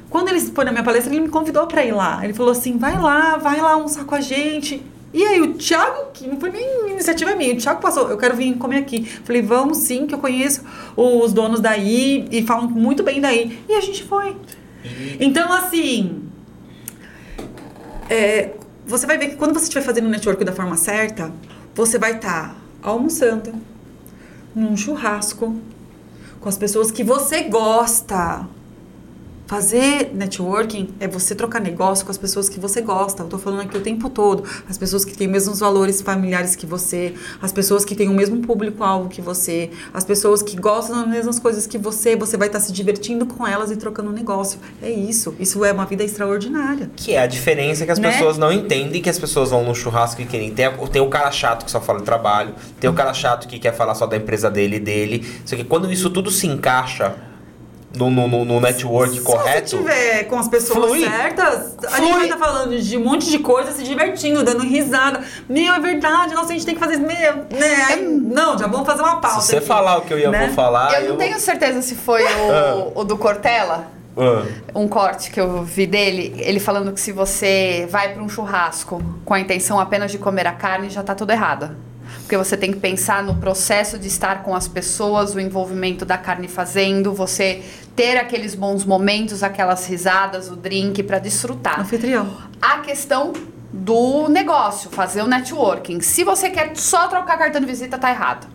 Quando 0.09 0.29
ele 0.29 0.39
foi 0.39 0.65
na 0.65 0.71
minha 0.71 0.83
palestra, 0.83 1.13
ele 1.13 1.21
me 1.21 1.29
convidou 1.29 1.67
pra 1.67 1.85
ir 1.85 1.91
lá. 1.91 2.21
Ele 2.23 2.33
falou 2.33 2.53
assim: 2.53 2.77
vai 2.77 2.97
lá, 2.99 3.37
vai 3.37 3.61
lá 3.61 3.73
almoçar 3.73 4.03
com 4.05 4.15
a 4.15 4.21
gente. 4.21 4.81
E 5.17 5.23
aí, 5.23 5.41
o 5.41 5.55
Thiago, 5.55 6.11
que 6.13 6.27
não 6.27 6.39
foi 6.39 6.51
nem 6.51 6.91
iniciativa 6.91 7.35
minha, 7.35 7.51
o 7.51 7.57
Thiago 7.57 7.81
passou, 7.81 8.07
eu 8.07 8.17
quero 8.19 8.35
vir 8.35 8.55
comer 8.55 8.77
aqui. 8.77 9.03
Falei, 9.03 9.41
vamos 9.41 9.79
sim, 9.79 10.05
que 10.05 10.13
eu 10.13 10.19
conheço 10.19 10.61
os 10.95 11.33
donos 11.33 11.59
daí 11.59 12.27
e 12.29 12.43
falam 12.43 12.69
muito 12.69 13.01
bem 13.01 13.19
daí. 13.19 13.59
E 13.67 13.73
a 13.73 13.81
gente 13.81 14.03
foi. 14.03 14.35
Então, 15.19 15.51
assim. 15.51 16.21
é, 18.07 18.51
você 18.85 19.07
vai 19.07 19.17
ver 19.17 19.29
que 19.29 19.37
quando 19.37 19.55
você 19.55 19.63
estiver 19.63 19.83
fazendo 19.83 20.05
o 20.05 20.09
network 20.09 20.45
da 20.45 20.51
forma 20.51 20.77
certa, 20.77 21.31
você 21.73 21.97
vai 21.97 22.17
estar 22.17 22.55
almoçando 22.83 23.51
num 24.53 24.77
churrasco 24.77 25.55
com 26.39 26.47
as 26.47 26.59
pessoas 26.59 26.91
que 26.91 27.03
você 27.03 27.41
gosta. 27.41 28.47
Fazer 29.47 30.11
networking 30.13 30.89
é 30.99 31.07
você 31.07 31.33
trocar 31.33 31.61
negócio 31.61 32.05
com 32.05 32.11
as 32.11 32.17
pessoas 32.17 32.49
que 32.49 32.59
você 32.59 32.81
gosta. 32.81 33.23
Eu 33.23 33.27
tô 33.29 33.37
falando 33.37 33.61
aqui 33.61 33.77
o 33.77 33.81
tempo 33.81 34.09
todo. 34.09 34.43
As 34.69 34.77
pessoas 34.77 35.05
que 35.05 35.15
têm 35.15 35.25
os 35.25 35.31
mesmos 35.31 35.59
valores 35.61 36.01
familiares 36.01 36.53
que 36.53 36.65
você, 36.65 37.13
as 37.41 37.53
pessoas 37.53 37.85
que 37.85 37.95
têm 37.95 38.09
o 38.09 38.13
mesmo 38.13 38.41
público-alvo 38.41 39.07
que 39.07 39.21
você, 39.21 39.71
as 39.93 40.03
pessoas 40.03 40.43
que 40.43 40.57
gostam 40.57 40.97
das 40.97 41.07
mesmas 41.07 41.39
coisas 41.39 41.65
que 41.65 41.77
você, 41.77 42.13
você 42.17 42.35
vai 42.35 42.47
estar 42.49 42.59
se 42.59 42.73
divertindo 42.73 43.25
com 43.25 43.47
elas 43.47 43.71
e 43.71 43.77
trocando 43.77 44.11
negócio. 44.11 44.59
É 44.81 44.91
isso. 44.91 45.33
Isso 45.39 45.63
é 45.63 45.71
uma 45.71 45.85
vida 45.85 46.03
extraordinária. 46.03 46.91
Que 46.93 47.13
é 47.13 47.19
a 47.19 47.27
diferença 47.27 47.85
que 47.85 47.91
as 47.91 47.99
Né? 47.99 48.11
pessoas 48.11 48.37
não 48.37 48.51
entendem 48.51 49.01
que 49.01 49.09
as 49.09 49.17
pessoas 49.17 49.51
vão 49.51 49.63
no 49.63 49.73
churrasco 49.73 50.21
e 50.21 50.25
querem. 50.25 50.53
Tem, 50.53 50.69
tem 50.91 51.01
o 51.01 51.07
cara 51.07 51.31
chato 51.31 51.63
que 51.63 51.71
só 51.71 51.79
fala 51.79 51.99
de 51.99 52.05
trabalho, 52.05 52.53
tem 52.81 52.89
o 52.89 52.93
cara 52.93 53.13
chato 53.13 53.47
que 53.47 53.57
quer 53.57 53.73
falar 53.73 53.95
só 53.95 54.05
da 54.05 54.17
empresa 54.17 54.51
dele 54.51 54.75
e 54.75 54.79
dele. 54.81 55.41
Só 55.45 55.55
que 55.55 55.63
quando 55.63 55.89
isso 55.89 56.09
tudo 56.09 56.29
se 56.29 56.47
encaixa 56.47 57.15
no, 57.97 58.09
no, 58.11 58.27
no- 58.27 58.45
no 58.45 58.59
network 58.61 59.19
correto. 59.21 59.69
Se 59.69 59.75
você 59.75 59.83
tiver 59.83 60.23
com 60.25 60.37
as 60.37 60.47
pessoas 60.47 60.85
Flui. 60.91 61.01
certas, 61.09 61.75
a 61.85 61.89
Flui. 61.91 62.05
gente 62.07 62.15
vai 62.15 62.23
estar 62.25 62.37
falando 62.37 62.79
de 62.79 62.97
um 62.97 63.03
monte 63.03 63.29
de 63.29 63.39
coisa, 63.39 63.71
se 63.71 63.83
divertindo, 63.83 64.43
dando 64.43 64.63
risada. 64.63 65.21
Meu, 65.49 65.73
é 65.73 65.79
verdade, 65.79 66.33
nossa, 66.33 66.49
a 66.51 66.53
gente 66.53 66.65
tem 66.65 66.75
que 66.75 66.79
fazer 66.79 66.93
isso. 66.93 67.03
Meu, 67.03 67.35
né? 67.59 67.85
Aí, 67.89 68.03
não, 68.03 68.57
já 68.57 68.67
vamos 68.67 68.85
fazer 68.85 69.01
uma 69.01 69.17
pauta. 69.19 69.41
Se 69.41 69.47
você 69.47 69.57
aqui, 69.57 69.65
falar 69.65 69.97
o 69.97 70.01
que 70.01 70.13
eu 70.13 70.19
ia 70.19 70.29
né? 70.29 70.45
vou 70.47 70.55
falar. 70.55 71.01
eu 71.01 71.09
não 71.09 71.17
tenho 71.17 71.39
certeza 71.39 71.81
se 71.81 71.95
foi 71.95 72.23
o, 72.23 72.99
o 72.99 73.03
do 73.03 73.17
Cortella. 73.17 73.87
Ah, 74.19 74.43
um 74.73 74.87
corte 74.87 75.29
que 75.29 75.39
eu 75.39 75.61
vi 75.63 75.85
dele, 75.85 76.33
ele 76.39 76.59
falando 76.59 76.91
que 76.91 76.99
se 76.99 77.11
você 77.11 77.87
vai 77.91 78.13
para 78.13 78.23
um 78.23 78.27
churrasco 78.27 78.99
com 79.23 79.33
a 79.33 79.39
intenção 79.39 79.79
apenas 79.79 80.11
de 80.11 80.17
comer 80.17 80.47
a 80.47 80.53
carne, 80.53 80.89
já 80.89 81.03
tá 81.03 81.13
tudo 81.13 81.31
errado. 81.31 81.75
Porque 82.19 82.37
você 82.37 82.57
tem 82.57 82.71
que 82.71 82.79
pensar 82.79 83.23
no 83.23 83.35
processo 83.35 83.97
de 83.97 84.07
estar 84.07 84.43
com 84.43 84.53
as 84.53 84.67
pessoas, 84.67 85.33
o 85.33 85.39
envolvimento 85.39 86.05
da 86.05 86.17
carne 86.17 86.47
fazendo, 86.47 87.13
você 87.13 87.63
ter 87.95 88.17
aqueles 88.17 88.53
bons 88.53 88.85
momentos, 88.85 89.43
aquelas 89.43 89.85
risadas, 89.87 90.49
o 90.49 90.55
drink 90.55 91.01
para 91.03 91.19
desfrutar. 91.19 91.79
Anfitrião. 91.79 92.37
A 92.61 92.79
questão 92.79 93.33
do 93.71 94.27
negócio, 94.27 94.89
fazer 94.89 95.21
o 95.21 95.27
networking. 95.27 96.01
Se 96.01 96.23
você 96.23 96.49
quer 96.49 96.75
só 96.75 97.07
trocar 97.07 97.37
cartão 97.37 97.61
de 97.61 97.67
visita, 97.67 97.97
tá 97.97 98.09
errado. 98.09 98.47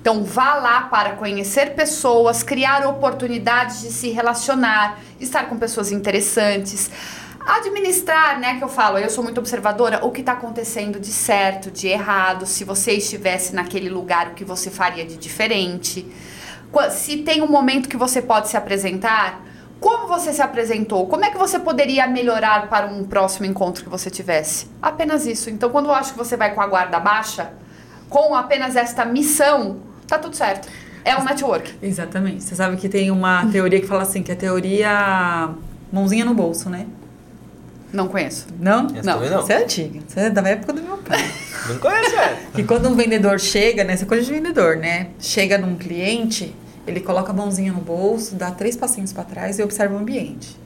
Então 0.00 0.24
vá 0.24 0.54
lá 0.54 0.82
para 0.82 1.12
conhecer 1.12 1.74
pessoas, 1.74 2.42
criar 2.42 2.86
oportunidades 2.86 3.82
de 3.82 3.92
se 3.92 4.08
relacionar, 4.10 4.98
estar 5.20 5.44
com 5.48 5.58
pessoas 5.58 5.92
interessantes. 5.92 6.90
Administrar, 7.46 8.38
né, 8.38 8.58
que 8.58 8.64
eu 8.64 8.68
falo, 8.68 8.98
eu 8.98 9.08
sou 9.08 9.24
muito 9.24 9.38
observadora, 9.38 10.04
o 10.04 10.10
que 10.10 10.20
está 10.20 10.32
acontecendo 10.32 11.00
de 11.00 11.10
certo, 11.10 11.70
de 11.70 11.88
errado, 11.88 12.46
se 12.46 12.64
você 12.64 12.92
estivesse 12.92 13.54
naquele 13.54 13.88
lugar, 13.88 14.28
o 14.28 14.34
que 14.34 14.44
você 14.44 14.70
faria 14.70 15.04
de 15.06 15.16
diferente. 15.16 16.06
Se 16.90 17.18
tem 17.18 17.42
um 17.42 17.48
momento 17.48 17.88
que 17.88 17.96
você 17.96 18.20
pode 18.20 18.48
se 18.48 18.56
apresentar, 18.56 19.42
como 19.80 20.06
você 20.06 20.32
se 20.32 20.42
apresentou? 20.42 21.06
Como 21.06 21.24
é 21.24 21.30
que 21.30 21.38
você 21.38 21.58
poderia 21.58 22.06
melhorar 22.06 22.68
para 22.68 22.86
um 22.86 23.04
próximo 23.04 23.46
encontro 23.46 23.82
que 23.82 23.88
você 23.88 24.10
tivesse? 24.10 24.66
Apenas 24.80 25.26
isso. 25.26 25.48
Então, 25.48 25.70
quando 25.70 25.86
eu 25.86 25.94
acho 25.94 26.12
que 26.12 26.18
você 26.18 26.36
vai 26.36 26.54
com 26.54 26.60
a 26.60 26.66
guarda 26.66 27.00
baixa, 27.00 27.52
com 28.10 28.34
apenas 28.34 28.76
esta 28.76 29.06
missão, 29.06 29.78
tá 30.06 30.18
tudo 30.18 30.36
certo. 30.36 30.68
É 31.02 31.16
um 31.16 31.24
network. 31.24 31.78
Exatamente. 31.80 32.44
Você 32.44 32.54
sabe 32.54 32.76
que 32.76 32.90
tem 32.90 33.10
uma 33.10 33.46
teoria 33.46 33.80
que 33.80 33.86
fala 33.86 34.02
assim, 34.02 34.22
que 34.22 34.30
a 34.30 34.36
teoria 34.36 35.48
mãozinha 35.90 36.26
no 36.26 36.34
bolso, 36.34 36.68
né? 36.68 36.86
Não 37.92 38.08
conheço. 38.08 38.46
Não? 38.58 38.86
Essa 38.94 39.02
Não. 39.02 39.30
não. 39.30 39.42
Você 39.42 39.52
é 39.52 39.62
antiga. 39.64 40.00
Você 40.06 40.20
é 40.20 40.30
da 40.30 40.42
época 40.48 40.72
do 40.72 40.82
meu 40.82 40.98
pai. 40.98 41.18
Não 41.68 41.78
conhece, 41.78 42.10
velho. 42.16 42.36
que 42.54 42.64
quando 42.64 42.88
um 42.88 42.94
vendedor 42.94 43.38
chega, 43.38 43.84
né? 43.84 43.92
Essa 43.92 44.06
coisa 44.06 44.24
de 44.24 44.32
vendedor, 44.32 44.76
né? 44.76 45.08
Chega 45.18 45.58
num 45.58 45.76
cliente, 45.76 46.54
ele 46.86 47.00
coloca 47.00 47.32
a 47.32 47.34
mãozinha 47.34 47.72
no 47.72 47.80
bolso, 47.80 48.34
dá 48.34 48.50
três 48.50 48.76
passinhos 48.76 49.12
pra 49.12 49.24
trás 49.24 49.58
e 49.58 49.62
observa 49.62 49.94
o 49.94 49.98
ambiente. 49.98 50.56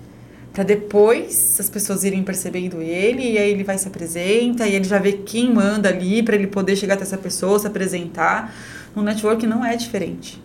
Pra 0.52 0.62
depois 0.62 1.58
as 1.58 1.68
pessoas 1.68 2.04
irem 2.04 2.22
percebendo 2.22 2.80
ele, 2.80 3.32
e 3.32 3.38
aí 3.38 3.50
ele 3.50 3.64
vai 3.64 3.76
se 3.76 3.88
apresenta, 3.88 4.68
e 4.68 4.74
ele 4.76 4.84
já 4.84 4.98
vê 4.98 5.12
quem 5.14 5.52
manda 5.52 5.88
ali, 5.88 6.22
pra 6.22 6.36
ele 6.36 6.46
poder 6.46 6.76
chegar 6.76 6.94
até 6.94 7.02
essa 7.02 7.18
pessoa, 7.18 7.58
se 7.58 7.66
apresentar. 7.66 8.54
No 8.94 9.02
network 9.02 9.44
não 9.48 9.64
é 9.64 9.74
diferente. 9.74 10.40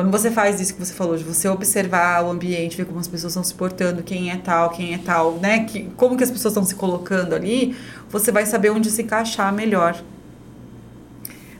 Quando 0.00 0.12
você 0.12 0.30
faz 0.30 0.58
isso 0.58 0.72
que 0.72 0.80
você 0.82 0.94
falou, 0.94 1.14
de 1.14 1.22
você 1.22 1.46
observar 1.46 2.24
o 2.24 2.30
ambiente, 2.30 2.74
ver 2.74 2.86
como 2.86 2.98
as 2.98 3.06
pessoas 3.06 3.32
estão 3.32 3.44
se 3.44 3.52
portando, 3.52 4.02
quem 4.02 4.30
é 4.30 4.36
tal, 4.38 4.70
quem 4.70 4.94
é 4.94 4.98
tal, 4.98 5.34
né? 5.34 5.64
Que, 5.64 5.90
como 5.94 6.16
que 6.16 6.24
as 6.24 6.30
pessoas 6.30 6.52
estão 6.52 6.64
se 6.64 6.74
colocando 6.74 7.34
ali, 7.34 7.76
você 8.08 8.32
vai 8.32 8.46
saber 8.46 8.70
onde 8.70 8.90
se 8.90 9.02
encaixar 9.02 9.52
melhor. 9.52 10.02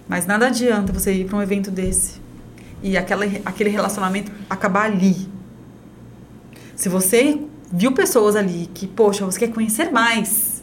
Mas 0.09 0.24
nada 0.24 0.47
adianta 0.47 0.91
você 0.91 1.12
ir 1.12 1.26
para 1.26 1.36
um 1.36 1.43
evento 1.43 1.70
desse 1.70 2.14
e 2.82 2.97
aquela, 2.97 3.26
aquele 3.45 3.68
relacionamento 3.68 4.32
acabar 4.49 4.86
ali. 4.86 5.28
Se 6.74 6.88
você 6.88 7.43
viu 7.70 7.93
pessoas 7.93 8.36
ali 8.36 8.70
que, 8.72 8.86
poxa, 8.86 9.26
você 9.26 9.38
quer 9.38 9.53
conhecer 9.53 9.93
mais, 9.93 10.62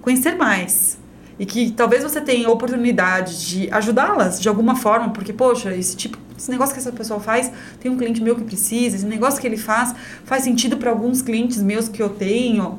conhecer 0.00 0.34
mais, 0.34 0.96
e 1.38 1.44
que 1.44 1.72
talvez 1.72 2.02
você 2.02 2.22
tenha 2.22 2.48
oportunidade 2.48 3.46
de 3.46 3.70
ajudá-las 3.70 4.40
de 4.40 4.48
alguma 4.48 4.76
forma, 4.76 5.10
porque, 5.10 5.34
poxa, 5.34 5.76
esse 5.76 5.94
tipo, 5.94 6.16
esse 6.38 6.50
negócio 6.50 6.72
que 6.72 6.80
essa 6.80 6.92
pessoa 6.92 7.18
faz, 7.20 7.50
tem 7.80 7.90
um 7.90 7.96
cliente 7.96 8.22
meu 8.22 8.36
que 8.36 8.44
precisa, 8.44 8.96
esse 8.96 9.06
negócio 9.06 9.40
que 9.40 9.46
ele 9.46 9.56
faz 9.58 9.94
faz 10.24 10.44
sentido 10.44 10.76
para 10.76 10.90
alguns 10.90 11.20
clientes 11.20 11.60
meus 11.60 11.88
que 11.88 12.00
eu 12.02 12.08
tenho. 12.08 12.78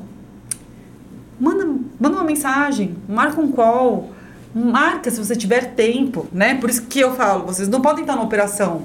Manda, 1.38 1.66
manda 1.98 2.16
uma 2.16 2.24
mensagem, 2.24 2.96
marca 3.08 3.40
um 3.40 3.50
call, 3.52 4.10
marca 4.54 5.10
se 5.10 5.18
você 5.18 5.34
tiver 5.36 5.74
tempo, 5.74 6.26
né? 6.32 6.54
Por 6.54 6.68
isso 6.70 6.82
que 6.82 7.00
eu 7.00 7.14
falo, 7.14 7.46
vocês 7.46 7.68
não 7.68 7.80
podem 7.80 8.02
estar 8.02 8.16
na 8.16 8.22
operação. 8.22 8.82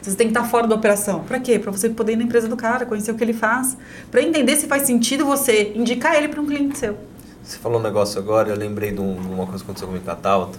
Vocês 0.00 0.16
têm 0.16 0.26
que 0.26 0.32
estar 0.36 0.48
fora 0.48 0.66
da 0.66 0.74
operação. 0.74 1.20
Pra 1.22 1.38
quê? 1.38 1.60
Pra 1.60 1.70
você 1.70 1.88
poder 1.88 2.14
ir 2.14 2.16
na 2.16 2.24
empresa 2.24 2.48
do 2.48 2.56
cara, 2.56 2.84
conhecer 2.84 3.12
o 3.12 3.14
que 3.14 3.22
ele 3.22 3.32
faz. 3.32 3.76
Pra 4.10 4.20
entender 4.20 4.56
se 4.56 4.66
faz 4.66 4.82
sentido 4.82 5.24
você 5.24 5.72
indicar 5.76 6.16
ele 6.16 6.26
pra 6.26 6.40
um 6.40 6.46
cliente 6.46 6.76
seu. 6.76 6.96
Você 7.42 7.56
falou 7.58 7.78
um 7.78 7.82
negócio 7.82 8.20
agora, 8.20 8.48
eu 8.48 8.56
lembrei 8.56 8.90
de 8.90 9.00
um- 9.00 9.16
uma 9.16 9.46
coisa 9.46 9.58
que 9.58 9.64
aconteceu 9.64 9.86
comigo 9.86 10.04
com 10.04 10.10
a 10.10 10.16
Tauta, 10.16 10.58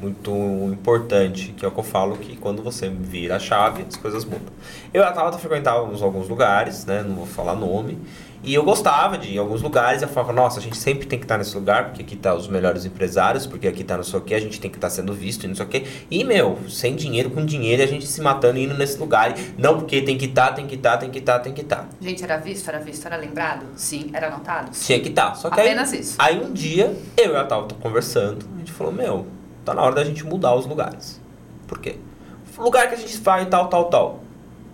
muito 0.00 0.30
importante, 0.72 1.52
que 1.56 1.64
é 1.64 1.68
o 1.68 1.70
que 1.70 1.78
eu 1.78 1.84
falo 1.84 2.16
que 2.16 2.36
quando 2.36 2.62
você 2.62 2.88
vira 2.88 3.36
a 3.36 3.38
chave, 3.38 3.84
as 3.88 3.96
coisas 3.96 4.24
mudam. 4.24 4.52
Eu 4.92 5.02
e 5.02 5.04
a 5.04 5.12
Tauta 5.12 5.38
frequentávamos 5.38 6.02
alguns 6.02 6.28
lugares, 6.28 6.84
né, 6.86 7.02
não 7.06 7.16
vou 7.16 7.26
falar 7.26 7.54
nome, 7.54 7.98
e 8.40 8.54
eu 8.54 8.62
gostava 8.62 9.18
de 9.18 9.30
ir 9.30 9.34
em 9.34 9.38
alguns 9.38 9.60
lugares, 9.62 10.00
eu 10.00 10.06
falava, 10.08 10.32
nossa, 10.32 10.60
a 10.60 10.62
gente 10.62 10.76
sempre 10.76 11.06
tem 11.08 11.18
que 11.18 11.24
estar 11.24 11.36
nesse 11.38 11.56
lugar, 11.56 11.86
porque 11.86 12.02
aqui 12.02 12.14
tá 12.14 12.32
os 12.34 12.46
melhores 12.46 12.84
empresários, 12.84 13.46
porque 13.46 13.66
aqui 13.66 13.82
tá 13.82 13.96
não 13.96 14.04
sei 14.04 14.18
o 14.20 14.22
que, 14.22 14.32
a 14.32 14.40
gente 14.40 14.60
tem 14.60 14.70
que 14.70 14.76
estar 14.76 14.88
sendo 14.90 15.12
visto 15.12 15.42
e 15.42 15.48
não 15.48 15.56
sei 15.56 15.66
o 15.66 15.68
que. 15.68 15.84
E, 16.08 16.22
meu, 16.22 16.56
sem 16.68 16.94
dinheiro, 16.94 17.30
com 17.30 17.44
dinheiro, 17.44 17.82
a 17.82 17.86
gente 17.86 18.06
se 18.06 18.20
matando 18.20 18.58
e 18.58 18.62
indo 18.64 18.74
nesse 18.74 18.96
lugar. 18.96 19.34
Não 19.58 19.80
porque 19.80 20.00
tem 20.02 20.16
que 20.16 20.26
estar, 20.26 20.52
tem 20.52 20.68
que 20.68 20.76
estar, 20.76 20.98
tem 20.98 21.10
que 21.10 21.18
estar, 21.18 21.40
tem 21.40 21.52
que 21.52 21.62
estar. 21.62 21.88
Gente, 22.00 22.22
era 22.22 22.36
visto, 22.36 22.68
era 22.68 22.78
visto, 22.78 23.04
era 23.06 23.16
lembrado? 23.16 23.66
Sim. 23.74 24.08
Era 24.12 24.28
anotado? 24.28 24.70
Sim. 24.72 24.86
Tinha 24.86 25.00
que 25.00 25.08
estar. 25.08 25.34
Só 25.34 25.50
que 25.50 25.60
aí- 25.60 25.66
Apenas 25.66 25.92
isso. 25.92 26.14
Aí 26.20 26.40
um 26.40 26.52
dia, 26.52 26.96
eu 27.16 27.32
e 27.32 27.36
a 27.36 27.44
Tauta 27.44 27.74
conversando, 27.74 28.46
a 28.54 28.58
gente 28.60 28.70
falou, 28.70 28.92
meu, 28.92 29.26
tá 29.68 29.74
na 29.74 29.82
hora 29.82 29.94
da 29.94 30.04
gente 30.04 30.24
mudar 30.24 30.54
os 30.54 30.66
lugares. 30.66 31.20
Por 31.66 31.78
quê? 31.78 31.96
Lugar 32.58 32.88
que 32.88 32.94
a 32.94 32.98
gente 32.98 33.16
vai, 33.18 33.46
tal, 33.46 33.68
tal, 33.68 33.84
tal. 33.84 34.20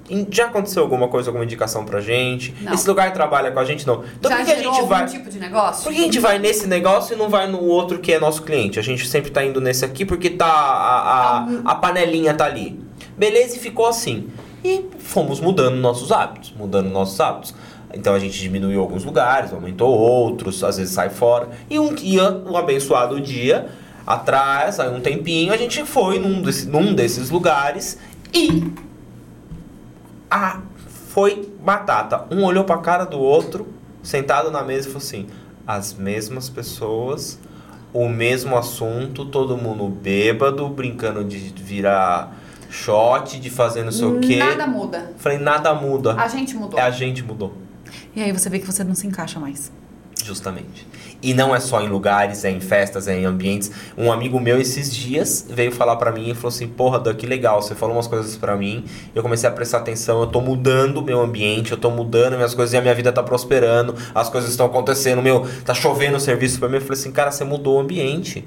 Em- 0.08 0.26
Já 0.30 0.46
aconteceu 0.46 0.82
alguma 0.82 1.08
coisa, 1.08 1.30
alguma 1.30 1.44
indicação 1.44 1.84
pra 1.84 2.00
gente? 2.00 2.54
Não. 2.60 2.72
Esse 2.72 2.86
lugar 2.88 3.12
trabalha 3.12 3.50
com 3.50 3.58
a 3.58 3.64
gente? 3.64 3.86
Não. 3.86 4.04
Então 4.18 4.30
Já 4.30 4.36
por 4.38 4.46
que 4.46 4.52
a 4.52 4.62
gente 4.62 4.82
vai... 4.82 5.06
tipo 5.06 5.30
de 5.30 5.38
negócio? 5.38 5.84
Por 5.84 5.92
que 5.92 5.98
a 5.98 6.02
gente 6.04 6.20
vai 6.20 6.38
nesse 6.38 6.66
negócio 6.66 7.14
e 7.14 7.18
não 7.18 7.28
vai 7.28 7.46
no 7.50 7.62
outro 7.62 7.98
que 7.98 8.12
é 8.12 8.18
nosso 8.20 8.42
cliente? 8.42 8.78
A 8.78 8.82
gente 8.82 9.06
sempre 9.06 9.30
tá 9.30 9.44
indo 9.44 9.60
nesse 9.60 9.84
aqui 9.84 10.04
porque 10.04 10.30
tá 10.30 10.46
a, 10.46 11.38
a, 11.38 11.46
a 11.64 11.74
panelinha 11.74 12.34
tá 12.34 12.44
ali. 12.44 12.78
Beleza, 13.16 13.56
e 13.56 13.58
ficou 13.58 13.86
assim. 13.86 14.28
E 14.62 14.86
fomos 14.98 15.40
mudando 15.40 15.76
nossos 15.76 16.10
hábitos, 16.10 16.54
mudando 16.56 16.88
nossos 16.88 17.20
hábitos. 17.20 17.54
Então 17.92 18.14
a 18.14 18.18
gente 18.18 18.38
diminuiu 18.38 18.80
alguns 18.80 19.04
lugares, 19.04 19.52
aumentou 19.52 19.90
outros, 19.90 20.64
às 20.64 20.78
vezes 20.78 20.92
sai 20.94 21.10
fora. 21.10 21.48
E 21.70 21.78
um 21.78 21.94
dia, 21.94 22.42
um 22.46 22.56
abençoado 22.56 23.20
dia, 23.20 23.68
atrás, 24.06 24.78
aí 24.80 24.88
um 24.94 25.00
tempinho, 25.00 25.52
a 25.52 25.56
gente 25.56 25.84
foi 25.84 26.18
num, 26.18 26.42
desse- 26.42 26.66
num 26.66 26.94
desses 26.94 27.30
lugares 27.30 27.98
e 28.32 28.72
a, 30.30 30.60
foi 31.08 31.52
batata. 31.62 32.24
Um 32.30 32.44
olhou 32.44 32.64
pra 32.64 32.78
cara 32.78 33.04
do 33.04 33.18
outro, 33.18 33.66
sentado 34.02 34.50
na 34.50 34.62
mesa 34.62 34.88
e 34.88 34.92
falou 34.92 35.06
assim: 35.06 35.26
as 35.66 35.94
mesmas 35.94 36.48
pessoas, 36.48 37.38
o 37.92 38.08
mesmo 38.08 38.56
assunto, 38.56 39.24
todo 39.24 39.56
mundo 39.56 39.88
bêbado, 39.88 40.68
brincando 40.68 41.24
de 41.24 41.38
virar 41.56 42.36
shot, 42.70 43.38
de 43.38 43.50
fazer 43.50 43.84
não 43.84 43.92
sei 43.92 44.06
o 44.06 44.18
quê. 44.20 44.36
Nada 44.36 44.66
muda. 44.66 45.12
Falei, 45.16 45.38
nada 45.38 45.72
muda. 45.74 46.14
A 46.14 46.26
gente 46.28 46.56
mudou. 46.56 46.78
É, 46.78 46.82
a 46.82 46.90
gente 46.90 47.22
mudou. 47.22 47.54
E 48.16 48.20
aí 48.22 48.32
você 48.32 48.50
vê 48.50 48.58
que 48.58 48.66
você 48.66 48.82
não 48.82 48.94
se 48.94 49.06
encaixa 49.06 49.38
mais. 49.38 49.70
Justamente. 50.22 50.86
E 51.22 51.32
não 51.32 51.54
é 51.54 51.60
só 51.60 51.80
em 51.80 51.88
lugares, 51.88 52.44
é 52.44 52.50
em 52.50 52.60
festas, 52.60 53.08
é 53.08 53.18
em 53.18 53.24
ambientes. 53.24 53.70
Um 53.96 54.12
amigo 54.12 54.38
meu 54.38 54.60
esses 54.60 54.94
dias 54.94 55.46
veio 55.48 55.72
falar 55.72 55.96
pra 55.96 56.12
mim 56.12 56.30
e 56.30 56.34
falou 56.34 56.48
assim: 56.48 56.68
"Porra, 56.68 56.98
Dan, 57.00 57.14
que 57.14 57.26
legal, 57.26 57.62
você 57.62 57.74
falou 57.74 57.96
umas 57.96 58.06
coisas 58.06 58.36
pra 58.36 58.56
mim". 58.56 58.84
Eu 59.14 59.22
comecei 59.22 59.48
a 59.48 59.52
prestar 59.52 59.78
atenção, 59.78 60.20
eu 60.20 60.26
tô 60.26 60.40
mudando 60.40 60.98
o 60.98 61.02
meu 61.02 61.20
ambiente, 61.20 61.72
eu 61.72 61.78
tô 61.78 61.90
mudando 61.90 62.36
minhas 62.36 62.54
coisas 62.54 62.74
e 62.74 62.76
a 62.76 62.80
minha 62.80 62.94
vida 62.94 63.12
tá 63.12 63.22
prosperando, 63.22 63.94
as 64.14 64.28
coisas 64.28 64.50
estão 64.50 64.66
acontecendo, 64.66 65.22
meu, 65.22 65.46
tá 65.64 65.74
chovendo 65.74 66.20
serviço 66.20 66.58
pra 66.58 66.68
mim. 66.68 66.76
Eu 66.76 66.82
falei 66.82 66.98
assim: 66.98 67.10
"Cara, 67.10 67.30
você 67.30 67.44
mudou 67.44 67.76
o 67.76 67.80
ambiente". 67.80 68.46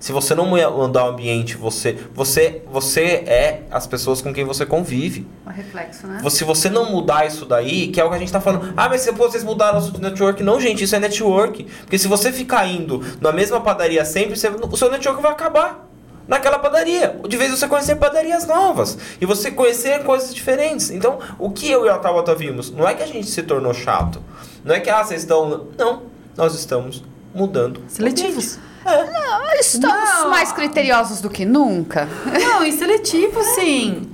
Se 0.00 0.12
você 0.12 0.34
não 0.34 0.46
mudar 0.46 1.06
o 1.06 1.08
ambiente, 1.08 1.56
você, 1.56 1.98
você, 2.14 2.62
você 2.70 3.02
é 3.26 3.62
as 3.70 3.86
pessoas 3.86 4.22
com 4.22 4.32
quem 4.32 4.44
você 4.44 4.64
convive. 4.64 5.26
Um 5.46 5.50
reflexo, 5.50 6.06
né? 6.06 6.22
Se 6.30 6.44
você 6.44 6.70
não 6.70 6.90
mudar 6.90 7.26
isso 7.26 7.44
daí, 7.44 7.88
que 7.88 8.00
é 8.00 8.04
o 8.04 8.08
que 8.08 8.14
a 8.14 8.18
gente 8.18 8.30
tá 8.32 8.40
falando, 8.40 8.72
ah, 8.76 8.88
mas 8.88 9.00
se 9.00 9.10
vocês 9.10 9.42
mudaram 9.42 9.78
o 9.78 9.82
seu 9.82 9.98
network. 9.98 10.42
Não, 10.42 10.60
gente, 10.60 10.84
isso 10.84 10.94
é 10.94 11.00
network. 11.00 11.64
Porque 11.80 11.98
se 11.98 12.06
você 12.06 12.32
ficar 12.32 12.66
indo 12.66 13.04
na 13.20 13.32
mesma 13.32 13.60
padaria 13.60 14.04
sempre, 14.04 14.36
você, 14.36 14.48
o 14.48 14.76
seu 14.76 14.90
network 14.90 15.20
vai 15.20 15.32
acabar 15.32 15.88
naquela 16.28 16.58
padaria. 16.58 17.18
De 17.26 17.36
vez 17.36 17.50
você 17.50 17.66
conhecer 17.66 17.96
padarias 17.96 18.46
novas 18.46 18.96
e 19.20 19.26
você 19.26 19.50
conhecer 19.50 20.04
coisas 20.04 20.32
diferentes. 20.32 20.90
Então, 20.90 21.18
o 21.38 21.50
que 21.50 21.68
eu 21.68 21.86
e 21.86 21.88
a 21.88 21.98
Tabata 21.98 22.34
vimos, 22.34 22.70
não 22.70 22.86
é 22.86 22.94
que 22.94 23.02
a 23.02 23.06
gente 23.06 23.26
se 23.26 23.42
tornou 23.42 23.74
chato. 23.74 24.22
Não 24.64 24.74
é 24.74 24.80
que, 24.80 24.90
ah, 24.90 25.02
vocês 25.02 25.22
estão. 25.22 25.68
Não, 25.76 26.02
nós 26.36 26.54
estamos 26.54 27.02
mudando. 27.34 27.80
Seletivos. 27.88 28.58
Não, 28.84 29.60
estamos 29.60 30.10
Não. 30.20 30.30
mais 30.30 30.52
criteriosos 30.52 31.20
do 31.20 31.28
que 31.28 31.44
nunca. 31.44 32.08
Não, 32.26 32.64
e 32.64 32.72
seletivo 32.72 33.42
sim. 33.54 34.08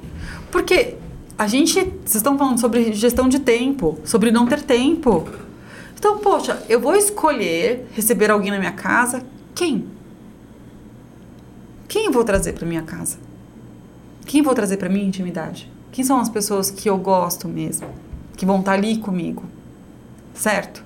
Porque 0.50 0.96
a 1.38 1.46
gente. 1.46 1.74
Vocês 1.80 2.16
estão 2.16 2.36
falando 2.38 2.58
sobre 2.60 2.92
gestão 2.92 3.28
de 3.28 3.38
tempo, 3.40 3.98
sobre 4.04 4.30
não 4.30 4.46
ter 4.46 4.62
tempo. 4.62 5.28
Então, 5.96 6.18
poxa, 6.18 6.62
eu 6.68 6.80
vou 6.80 6.94
escolher 6.94 7.88
receber 7.92 8.30
alguém 8.30 8.50
na 8.50 8.58
minha 8.58 8.72
casa. 8.72 9.22
Quem? 9.54 9.86
Quem 11.88 12.06
eu 12.06 12.12
vou 12.12 12.24
trazer 12.24 12.52
para 12.52 12.66
minha 12.66 12.82
casa? 12.82 13.18
Quem 14.26 14.40
eu 14.40 14.44
vou 14.44 14.54
trazer 14.54 14.76
para 14.76 14.88
minha 14.88 15.04
intimidade? 15.04 15.70
Quem 15.92 16.04
são 16.04 16.18
as 16.18 16.28
pessoas 16.28 16.70
que 16.70 16.88
eu 16.90 16.98
gosto 16.98 17.46
mesmo? 17.46 17.86
Que 18.36 18.44
vão 18.44 18.58
estar 18.60 18.72
ali 18.72 18.98
comigo? 18.98 19.44
Certo? 20.34 20.82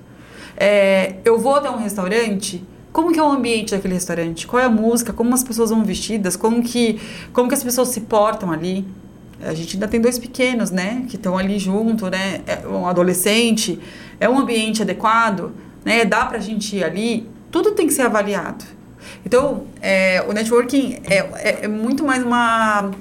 É, 0.55 1.15
eu 1.25 1.39
vou 1.39 1.55
até 1.55 1.69
um 1.69 1.77
restaurante. 1.77 2.63
Como 2.91 3.11
que 3.11 3.19
é 3.19 3.23
o 3.23 3.31
ambiente 3.31 3.71
daquele 3.71 3.93
restaurante? 3.93 4.47
Qual 4.47 4.61
é 4.61 4.65
a 4.65 4.69
música? 4.69 5.13
Como 5.13 5.33
as 5.33 5.43
pessoas 5.43 5.69
vão 5.69 5.83
vestidas? 5.83 6.35
Como 6.35 6.63
que, 6.63 6.99
como 7.31 7.47
que 7.47 7.53
as 7.53 7.63
pessoas 7.63 7.89
se 7.89 8.01
portam 8.01 8.51
ali? 8.51 8.85
A 9.41 9.53
gente 9.53 9.75
ainda 9.75 9.87
tem 9.87 10.01
dois 10.01 10.17
pequenos, 10.17 10.71
né? 10.71 11.05
Que 11.07 11.15
estão 11.15 11.37
ali 11.37 11.59
junto, 11.59 12.09
né? 12.09 12.41
É 12.45 12.67
um 12.67 12.87
adolescente. 12.87 13.79
É 14.19 14.27
um 14.27 14.39
ambiente 14.39 14.81
adequado, 14.81 15.53
né? 15.85 16.03
Dá 16.03 16.25
pra 16.25 16.39
gente 16.39 16.77
ir 16.77 16.83
ali. 16.83 17.29
Tudo 17.51 17.71
tem 17.71 17.87
que 17.87 17.93
ser 17.93 18.01
avaliado. 18.01 18.65
Então, 19.25 19.65
é, 19.81 20.23
o 20.27 20.33
networking 20.33 20.97
é, 21.05 21.17
é, 21.17 21.59
é 21.63 21.67
muito 21.67 22.03
mais 22.03 22.23
uma, 22.23 22.91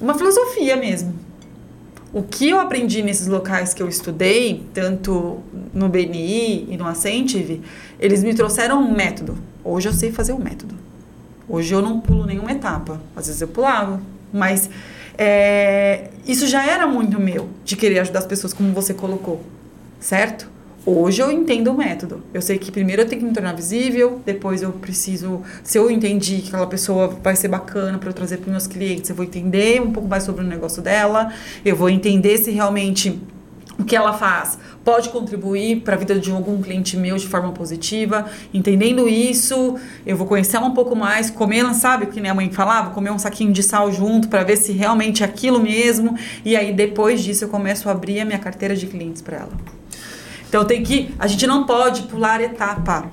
uma 0.00 0.14
filosofia 0.14 0.76
mesmo. 0.76 1.14
O 2.12 2.22
que 2.22 2.50
eu 2.50 2.60
aprendi 2.60 3.02
nesses 3.02 3.26
locais 3.26 3.72
que 3.72 3.82
eu 3.82 3.88
estudei, 3.88 4.66
tanto 4.74 5.40
no 5.72 5.88
BNI 5.88 6.66
e 6.68 6.76
no 6.76 6.86
Ascentive, 6.86 7.62
eles 7.98 8.22
me 8.22 8.34
trouxeram 8.34 8.82
um 8.82 8.94
método. 8.94 9.38
Hoje 9.64 9.88
eu 9.88 9.94
sei 9.94 10.12
fazer 10.12 10.32
o 10.32 10.38
método. 10.38 10.74
Hoje 11.48 11.74
eu 11.74 11.80
não 11.80 12.00
pulo 12.00 12.26
nenhuma 12.26 12.52
etapa. 12.52 13.00
Às 13.16 13.28
vezes 13.28 13.40
eu 13.40 13.48
pulava, 13.48 14.02
mas 14.30 14.68
é, 15.16 16.10
isso 16.26 16.46
já 16.46 16.66
era 16.66 16.86
muito 16.86 17.18
meu, 17.18 17.48
de 17.64 17.76
querer 17.76 18.00
ajudar 18.00 18.18
as 18.18 18.26
pessoas, 18.26 18.52
como 18.52 18.74
você 18.74 18.92
colocou, 18.92 19.42
certo? 19.98 20.51
Hoje 20.84 21.22
eu 21.22 21.30
entendo 21.30 21.68
o 21.68 21.74
método. 21.74 22.24
Eu 22.34 22.42
sei 22.42 22.58
que 22.58 22.72
primeiro 22.72 23.02
eu 23.02 23.06
tenho 23.06 23.20
que 23.20 23.26
me 23.28 23.32
tornar 23.32 23.54
visível, 23.54 24.20
depois 24.26 24.62
eu 24.62 24.72
preciso. 24.72 25.40
Se 25.62 25.78
eu 25.78 25.88
entendi 25.88 26.38
que 26.38 26.48
aquela 26.48 26.66
pessoa 26.66 27.06
vai 27.22 27.36
ser 27.36 27.46
bacana 27.46 27.98
para 27.98 28.08
eu 28.08 28.12
trazer 28.12 28.38
para 28.38 28.50
meus 28.50 28.66
clientes, 28.66 29.08
eu 29.08 29.14
vou 29.14 29.24
entender 29.24 29.80
um 29.80 29.92
pouco 29.92 30.08
mais 30.08 30.24
sobre 30.24 30.44
o 30.44 30.46
negócio 30.46 30.82
dela, 30.82 31.32
eu 31.64 31.76
vou 31.76 31.88
entender 31.88 32.36
se 32.38 32.50
realmente 32.50 33.16
o 33.78 33.84
que 33.84 33.94
ela 33.94 34.12
faz 34.12 34.58
pode 34.84 35.10
contribuir 35.10 35.82
para 35.82 35.94
a 35.94 35.98
vida 35.98 36.18
de 36.18 36.32
algum 36.32 36.60
cliente 36.60 36.96
meu 36.96 37.16
de 37.16 37.28
forma 37.28 37.52
positiva. 37.52 38.26
Entendendo 38.52 39.08
isso, 39.08 39.76
eu 40.04 40.16
vou 40.16 40.26
conhecer 40.26 40.56
ela 40.56 40.66
um 40.66 40.74
pouco 40.74 40.96
mais, 40.96 41.30
comer, 41.30 41.64
sabe 41.74 42.06
o 42.06 42.08
que 42.08 42.20
minha 42.20 42.34
mãe 42.34 42.50
falava? 42.50 42.90
Comer 42.90 43.12
um 43.12 43.20
saquinho 43.20 43.52
de 43.52 43.62
sal 43.62 43.92
junto 43.92 44.26
para 44.26 44.42
ver 44.42 44.56
se 44.56 44.72
realmente 44.72 45.22
é 45.22 45.26
aquilo 45.26 45.60
mesmo. 45.60 46.16
E 46.44 46.56
aí 46.56 46.72
depois 46.72 47.22
disso 47.22 47.44
eu 47.44 47.48
começo 47.48 47.88
a 47.88 47.92
abrir 47.92 48.18
a 48.18 48.24
minha 48.24 48.40
carteira 48.40 48.74
de 48.74 48.88
clientes 48.88 49.22
para 49.22 49.36
ela. 49.36 49.81
Então 50.52 50.66
tem 50.66 50.82
que. 50.82 51.14
A 51.18 51.26
gente 51.26 51.46
não 51.46 51.64
pode 51.64 52.02
pular 52.02 52.38
etapa. 52.42 53.06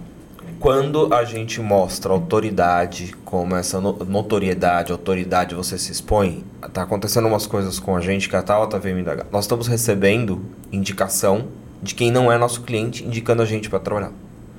Quando 0.59 1.13
a 1.13 1.23
gente 1.23 1.61
mostra 1.61 2.11
autoridade, 2.11 3.15
como 3.23 3.55
essa 3.55 3.79
no- 3.79 3.93
notoriedade, 4.03 4.91
autoridade 4.91 5.55
você 5.55 5.77
se 5.77 5.89
expõe, 5.89 6.43
tá 6.73 6.81
acontecendo 6.81 7.29
umas 7.29 7.47
coisas 7.47 7.79
com 7.79 7.95
a 7.95 8.01
gente 8.01 8.27
que 8.27 8.35
a 8.35 8.41
Tala 8.41 8.67
tá 8.67 8.77
veio 8.77 8.93
me 8.93 8.99
indagar. 9.03 9.25
Nós 9.31 9.45
estamos 9.45 9.67
recebendo 9.67 10.41
indicação 10.69 11.47
de 11.81 11.95
quem 11.95 12.11
não 12.11 12.29
é 12.29 12.37
nosso 12.37 12.59
cliente, 12.63 13.05
indicando 13.05 13.41
a 13.41 13.45
gente 13.45 13.69
para 13.69 13.79
trabalhar. 13.79 14.11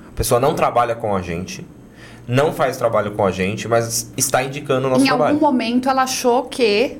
A 0.07 0.15
pessoa 0.15 0.39
não 0.39 0.55
trabalha 0.55 0.95
com 0.95 1.15
a 1.15 1.21
gente, 1.21 1.63
não 2.27 2.51
faz 2.51 2.77
trabalho 2.77 3.11
com 3.11 3.23
a 3.23 3.29
gente, 3.29 3.67
mas 3.67 4.11
está 4.17 4.41
indicando 4.41 4.87
o 4.87 4.89
nosso 4.89 5.03
em 5.03 5.07
trabalho. 5.07 5.35
algum 5.35 5.45
momento 5.45 5.87
ela 5.87 6.01
achou 6.01 6.45
que 6.45 6.97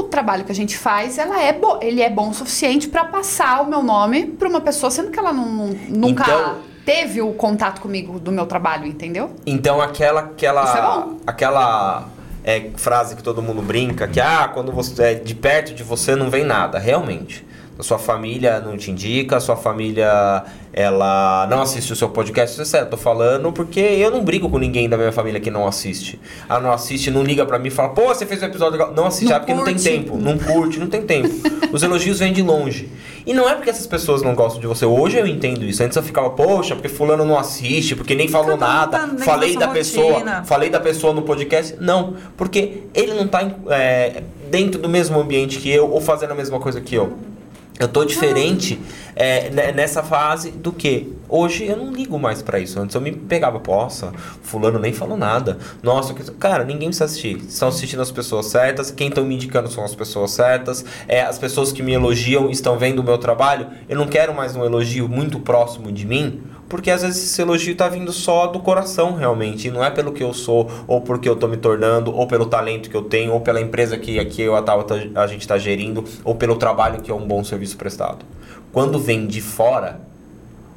o 0.00 0.02
trabalho 0.04 0.44
que 0.44 0.52
a 0.52 0.54
gente 0.54 0.76
faz, 0.76 1.18
ela 1.18 1.40
é 1.42 1.52
bo- 1.52 1.78
ele 1.82 2.02
é 2.02 2.10
bom 2.10 2.30
o 2.30 2.34
suficiente 2.34 2.88
para 2.88 3.04
passar 3.04 3.62
o 3.62 3.66
meu 3.68 3.82
nome 3.82 4.26
para 4.26 4.48
uma 4.48 4.60
pessoa, 4.60 4.90
sendo 4.90 5.10
que 5.10 5.18
ela 5.18 5.32
não- 5.32 5.46
não- 5.48 5.76
nunca 5.88 6.22
Então- 6.24 6.56
teve 6.84 7.22
o 7.22 7.32
contato 7.32 7.80
comigo 7.80 8.18
do 8.18 8.30
meu 8.30 8.46
trabalho, 8.46 8.86
entendeu? 8.86 9.30
Então 9.46 9.80
aquela 9.80 10.20
aquela 10.20 10.62
é 10.62 11.30
aquela 11.30 12.08
é, 12.44 12.70
frase 12.76 13.16
que 13.16 13.22
todo 13.22 13.40
mundo 13.40 13.62
brinca 13.62 14.06
que 14.06 14.20
ah 14.20 14.50
quando 14.52 14.70
você 14.70 15.02
é 15.02 15.14
de 15.14 15.34
perto 15.34 15.72
de 15.72 15.82
você 15.82 16.14
não 16.14 16.28
vem 16.28 16.44
nada 16.44 16.78
realmente 16.78 17.42
a 17.78 17.82
sua 17.82 17.98
família 17.98 18.60
não 18.60 18.76
te 18.76 18.90
indica 18.90 19.36
a 19.36 19.40
sua 19.40 19.56
família 19.56 20.44
ela 20.72 21.46
não 21.48 21.62
assiste 21.62 21.92
o 21.92 21.96
seu 21.96 22.08
podcast. 22.08 22.60
Isso 22.60 22.76
é 22.76 22.80
eu 22.80 22.90
tô 22.90 22.96
falando 22.96 23.52
porque 23.52 23.78
eu 23.78 24.10
não 24.10 24.24
brigo 24.24 24.50
com 24.50 24.58
ninguém 24.58 24.88
da 24.88 24.96
minha 24.96 25.12
família 25.12 25.40
que 25.40 25.50
não 25.50 25.66
assiste. 25.66 26.20
Ela 26.48 26.60
não 26.60 26.72
assiste 26.72 27.10
não 27.10 27.22
liga 27.22 27.46
pra 27.46 27.58
mim 27.58 27.68
e 27.68 27.70
fala 27.70 27.90
pô 27.90 28.06
você 28.06 28.26
fez 28.26 28.42
um 28.42 28.46
episódio 28.46 28.72
legal. 28.72 28.92
Não 28.92 29.06
assiste 29.06 29.30
Não 29.30 29.36
ah, 29.36 29.40
porque 29.40 29.54
não 29.54 29.64
tem 29.64 29.76
tempo 29.76 30.16
não 30.16 30.36
curte 30.36 30.80
não 30.80 30.88
tem 30.88 31.02
tempo. 31.02 31.30
Os 31.72 31.82
elogios 31.82 32.18
vêm 32.18 32.32
de 32.32 32.42
longe. 32.42 32.88
E 33.26 33.32
não 33.32 33.48
é 33.48 33.54
porque 33.54 33.70
essas 33.70 33.86
pessoas 33.86 34.20
não 34.20 34.34
gostam 34.34 34.60
de 34.60 34.66
você. 34.66 34.84
Hoje 34.84 35.16
eu 35.16 35.26
entendo 35.26 35.64
isso. 35.64 35.82
Antes 35.82 35.96
eu 35.96 36.02
ficava 36.02 36.30
poxa 36.30 36.74
porque 36.74 36.88
fulano 36.88 37.24
não 37.24 37.38
assiste 37.38 37.94
porque 37.94 38.14
nem 38.14 38.28
falou 38.28 38.54
um 38.54 38.58
nada. 38.58 38.98
tá 38.98 39.08
falei 39.18 39.54
da 39.54 39.66
sua 39.66 39.74
pessoa 39.74 40.12
rotina. 40.12 40.44
falei 40.44 40.70
da 40.70 40.80
pessoa 40.80 41.12
no 41.12 41.22
podcast. 41.22 41.76
Não, 41.80 42.14
porque 42.36 42.82
ele 42.92 43.14
não 43.14 43.28
tá 43.28 43.48
é, 43.68 44.24
dentro 44.50 44.80
do 44.80 44.88
mesmo 44.88 45.18
ambiente 45.18 45.58
que 45.58 45.70
eu 45.70 45.88
ou 45.90 46.00
fazendo 46.00 46.32
a 46.32 46.34
mesma 46.34 46.58
coisa 46.58 46.80
que 46.80 46.94
eu. 46.94 47.33
Eu 47.78 47.88
tô 47.88 48.04
diferente 48.04 48.80
é, 49.16 49.50
ne- 49.50 49.72
nessa 49.72 50.00
fase 50.02 50.52
do 50.52 50.72
que 50.72 51.12
hoje 51.28 51.64
eu 51.66 51.76
não 51.76 51.92
ligo 51.92 52.16
mais 52.18 52.40
pra 52.40 52.60
isso. 52.60 52.78
Antes 52.78 52.94
eu 52.94 53.00
me 53.00 53.10
pegava, 53.10 53.58
poça, 53.58 54.12
fulano 54.42 54.78
nem 54.78 54.92
falou 54.92 55.16
nada. 55.16 55.58
Nossa, 55.82 56.14
cara, 56.38 56.62
ninguém 56.62 56.88
precisa 56.88 57.06
assistir. 57.06 57.36
Estão 57.38 57.68
assistindo 57.68 58.00
as 58.00 58.12
pessoas 58.12 58.46
certas, 58.46 58.92
quem 58.92 59.08
estão 59.08 59.24
me 59.24 59.34
indicando 59.34 59.68
são 59.68 59.84
as 59.84 59.92
pessoas 59.94 60.30
certas. 60.30 60.84
É, 61.08 61.22
as 61.22 61.36
pessoas 61.36 61.72
que 61.72 61.82
me 61.82 61.92
elogiam 61.92 62.48
estão 62.48 62.78
vendo 62.78 63.00
o 63.00 63.02
meu 63.04 63.18
trabalho. 63.18 63.66
Eu 63.88 63.96
não 63.98 64.06
quero 64.06 64.32
mais 64.32 64.54
um 64.54 64.64
elogio 64.64 65.08
muito 65.08 65.40
próximo 65.40 65.90
de 65.90 66.06
mim, 66.06 66.42
porque 66.74 66.90
às 66.90 67.02
vezes 67.02 67.22
esse 67.22 67.40
elogio 67.40 67.76
tá 67.76 67.88
vindo 67.88 68.10
só 68.12 68.48
do 68.48 68.58
coração, 68.58 69.14
realmente. 69.14 69.68
E 69.68 69.70
não 69.70 69.84
é 69.84 69.90
pelo 69.90 70.10
que 70.10 70.24
eu 70.24 70.34
sou, 70.34 70.68
ou 70.88 71.00
porque 71.00 71.28
eu 71.28 71.36
tô 71.36 71.46
me 71.46 71.56
tornando, 71.56 72.12
ou 72.12 72.26
pelo 72.26 72.46
talento 72.46 72.90
que 72.90 72.96
eu 72.96 73.02
tenho, 73.02 73.32
ou 73.32 73.40
pela 73.40 73.60
empresa 73.60 73.96
que 73.96 74.18
aqui 74.18 74.42
eu, 74.42 74.56
a, 74.56 74.60
tá- 74.60 74.74
a 75.14 75.26
gente 75.28 75.46
tá 75.46 75.56
gerindo, 75.56 76.04
ou 76.24 76.34
pelo 76.34 76.56
trabalho 76.56 77.00
que 77.00 77.12
é 77.12 77.14
um 77.14 77.24
bom 77.28 77.44
serviço 77.44 77.76
prestado. 77.76 78.24
Quando 78.72 78.98
vem 78.98 79.24
de 79.24 79.40
fora, 79.40 80.00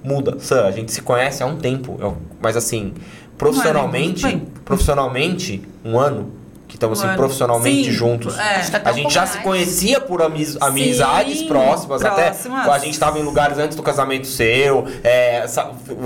muda. 0.03 0.37
Sam, 0.39 0.65
a 0.67 0.71
gente 0.71 0.91
se 0.91 1.01
conhece 1.01 1.41
há 1.41 1.47
um 1.47 1.55
tempo, 1.57 1.97
eu- 1.99 2.15
mas 2.39 2.55
assim, 2.55 2.93
profissionalmente, 3.35 4.23
é 4.23 4.27
nem 4.27 4.37
muito 4.37 4.45
tempo. 4.51 4.61
profissionalmente, 4.63 5.61
um 5.83 5.97
ano. 5.97 6.31
Que 6.67 6.75
estamos 6.75 6.99
assim, 6.99 7.07
ano. 7.07 7.17
profissionalmente 7.17 7.85
Sim, 7.85 7.91
juntos. 7.91 8.37
é. 8.37 8.41
A 8.83 8.91
gente 8.91 9.03
pouco 9.03 9.09
já 9.09 9.21
mais. 9.21 9.31
se 9.31 9.37
conhecia 9.39 10.01
por 10.01 10.21
amiz- 10.21 10.57
amizades 10.59 11.43
próximas, 11.43 12.01
próximas. 12.01 12.61
até 12.65 12.71
a 12.73 12.79
gente 12.79 12.91
estava 12.93 13.17
em 13.17 13.23
lugares 13.23 13.57
antes 13.57 13.77
do 13.77 13.81
casamento 13.81 14.27
seu, 14.27 14.85
é, 15.01 15.45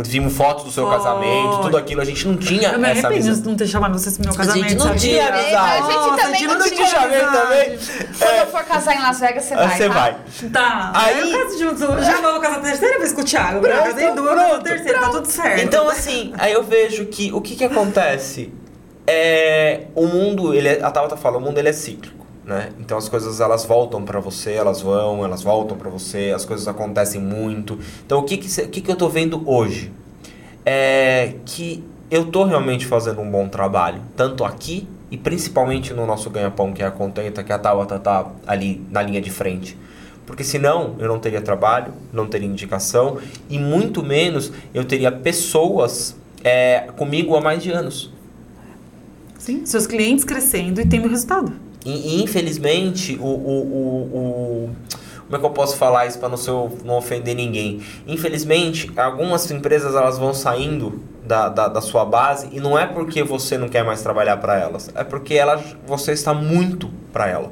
vimos 0.06 0.36
fotos 0.38 0.66
do 0.66 0.72
seu 0.72 0.86
Foi. 0.86 0.96
casamento, 0.98 1.62
tudo 1.64 1.78
aquilo, 1.78 2.00
a 2.02 2.06
gente 2.06 2.28
não 2.28 2.38
tinha 2.38 2.70
Eu 2.74 2.78
me 2.80 2.90
essa 2.90 3.08
arrependo 3.08 3.16
amizade. 3.26 3.42
de 3.42 3.48
não 3.48 3.56
ter 3.56 3.68
chamado 3.68 3.98
vocês 3.98 4.16
pro 4.18 4.26
meu 4.26 4.34
A 4.34 4.38
casamento. 4.38 4.70
gente 4.70 4.78
não 4.78 4.86
sabia? 4.86 5.00
tinha 5.00 5.28
amizade. 5.30 5.56
A 5.56 5.76
gente 5.82 5.96
Nossa, 5.96 6.10
também 6.10 6.24
a 6.24 6.38
gente 6.38 6.48
não 6.48 6.60
não 6.60 6.70
tinha 6.70 7.00
amizade. 7.00 7.32
também. 7.32 7.80
Quando 8.20 8.36
eu 8.36 8.48
for 8.48 8.64
casar 8.64 8.96
em 8.96 9.02
Las 9.02 9.20
Vegas, 9.20 9.44
você 9.44 9.56
vai, 9.56 9.78
Você 9.78 9.88
tá? 9.88 9.94
vai. 9.96 10.18
Tá, 10.54 10.92
Aí- 10.94 11.20
eu 11.32 11.40
caso 11.44 11.58
junto. 11.60 12.04
Já 12.04 12.22
vou 12.22 12.40
casar 12.40 12.58
a 12.58 12.62
terceira 12.62 13.00
vez 13.00 13.14
com 13.14 13.22
o 13.22 13.24
Thiago. 13.24 13.58
Eu 13.58 13.62
Pronto, 13.62 13.84
casei 13.90 14.12
duas, 14.12 14.34
pronto, 14.34 14.50
vou 14.50 14.60
terceira, 14.60 15.00
tá 15.00 15.10
tudo 15.10 15.26
certo. 15.26 15.62
Então, 15.64 15.90
assim, 15.90 16.34
aí 16.38 16.54
eu 16.54 16.62
vejo 16.64 17.06
que 17.08 17.32
o 17.34 17.42
que 17.42 17.56
que 17.56 17.64
acontece? 17.64 18.54
É, 19.14 19.88
o 19.94 20.06
mundo, 20.08 20.54
ele 20.54 20.70
é, 20.70 20.82
a 20.82 20.90
Tabata 20.90 21.18
fala, 21.18 21.38
o 21.38 21.42
mundo 21.42 21.58
ele 21.58 21.68
é 21.68 21.74
cíclico. 21.74 22.26
né? 22.46 22.70
Então 22.80 22.98
as 22.98 23.10
coisas 23.10 23.42
elas 23.42 23.66
voltam 23.66 24.04
para 24.04 24.22
você, 24.22 24.54
elas 24.54 24.80
vão, 24.82 25.26
elas 25.26 25.44
voltam 25.44 25.78
para 25.78 25.90
você, 25.90 26.32
as 26.34 26.46
coisas 26.46 26.66
acontecem 26.66 27.20
muito. 27.20 27.78
Então 28.06 28.20
o 28.20 28.24
que 28.24 28.38
que, 28.38 28.62
o 28.62 28.70
que 28.70 28.80
que 28.80 28.90
eu 28.90 28.96
tô 28.96 29.10
vendo 29.10 29.44
hoje 29.46 29.92
é 30.66 31.34
que 31.46 31.84
eu 32.10 32.26
tô 32.26 32.46
realmente 32.46 32.86
fazendo 32.86 33.20
um 33.20 33.30
bom 33.30 33.50
trabalho, 33.50 34.02
tanto 34.16 34.46
aqui 34.46 34.88
e 35.10 35.18
principalmente 35.18 35.94
no 35.94 36.06
nosso 36.06 36.30
ganha-pão, 36.30 36.72
que 36.72 36.82
é 36.82 36.86
a 36.86 36.92
Contenta, 36.92 37.44
que 37.44 37.52
a 37.52 37.60
Tabata 37.60 38.00
tá 38.00 38.32
ali 38.48 38.82
na 38.90 39.02
linha 39.02 39.20
de 39.22 39.30
frente. 39.30 39.78
Porque 40.26 40.44
senão 40.44 40.96
eu 41.00 41.08
não 41.10 41.20
teria 41.20 41.42
trabalho, 41.42 41.94
não 42.14 42.28
teria 42.28 42.48
indicação 42.48 43.18
e 43.50 43.60
muito 43.60 44.02
menos 44.02 44.54
eu 44.74 44.86
teria 44.86 45.12
pessoas 45.12 46.16
é, 46.44 46.88
comigo 46.96 47.36
há 47.36 47.42
mais 47.42 47.62
de 47.62 47.72
anos. 47.72 48.10
Sim, 49.41 49.65
seus 49.65 49.88
clientes 49.88 50.23
crescendo 50.23 50.80
e 50.80 50.85
tendo 50.85 51.07
resultado. 51.07 51.51
E, 51.84 52.22
infelizmente, 52.22 53.18
o, 53.19 53.26
o, 53.26 53.27
o, 53.27 54.18
o, 54.18 54.69
como 55.23 55.35
é 55.35 55.39
que 55.39 55.45
eu 55.45 55.49
posso 55.49 55.77
falar 55.77 56.05
isso 56.05 56.19
para 56.19 56.30
não, 56.30 56.38
não 56.85 56.95
ofender 56.95 57.35
ninguém? 57.35 57.81
Infelizmente, 58.05 58.91
algumas 58.95 59.49
empresas 59.49 59.95
elas 59.95 60.19
vão 60.19 60.31
saindo 60.31 61.01
da, 61.26 61.49
da, 61.49 61.68
da, 61.68 61.81
sua 61.81 62.05
base 62.05 62.49
e 62.51 62.59
não 62.59 62.77
é 62.77 62.85
porque 62.85 63.23
você 63.23 63.57
não 63.57 63.68
quer 63.68 63.84
mais 63.84 64.03
trabalhar 64.03 64.38
para 64.38 64.59
elas, 64.59 64.91
é 64.93 65.03
porque 65.03 65.34
ela, 65.34 65.59
você 65.88 66.11
está 66.11 66.35
muito 66.35 66.91
para 67.11 67.27
ela. 67.27 67.51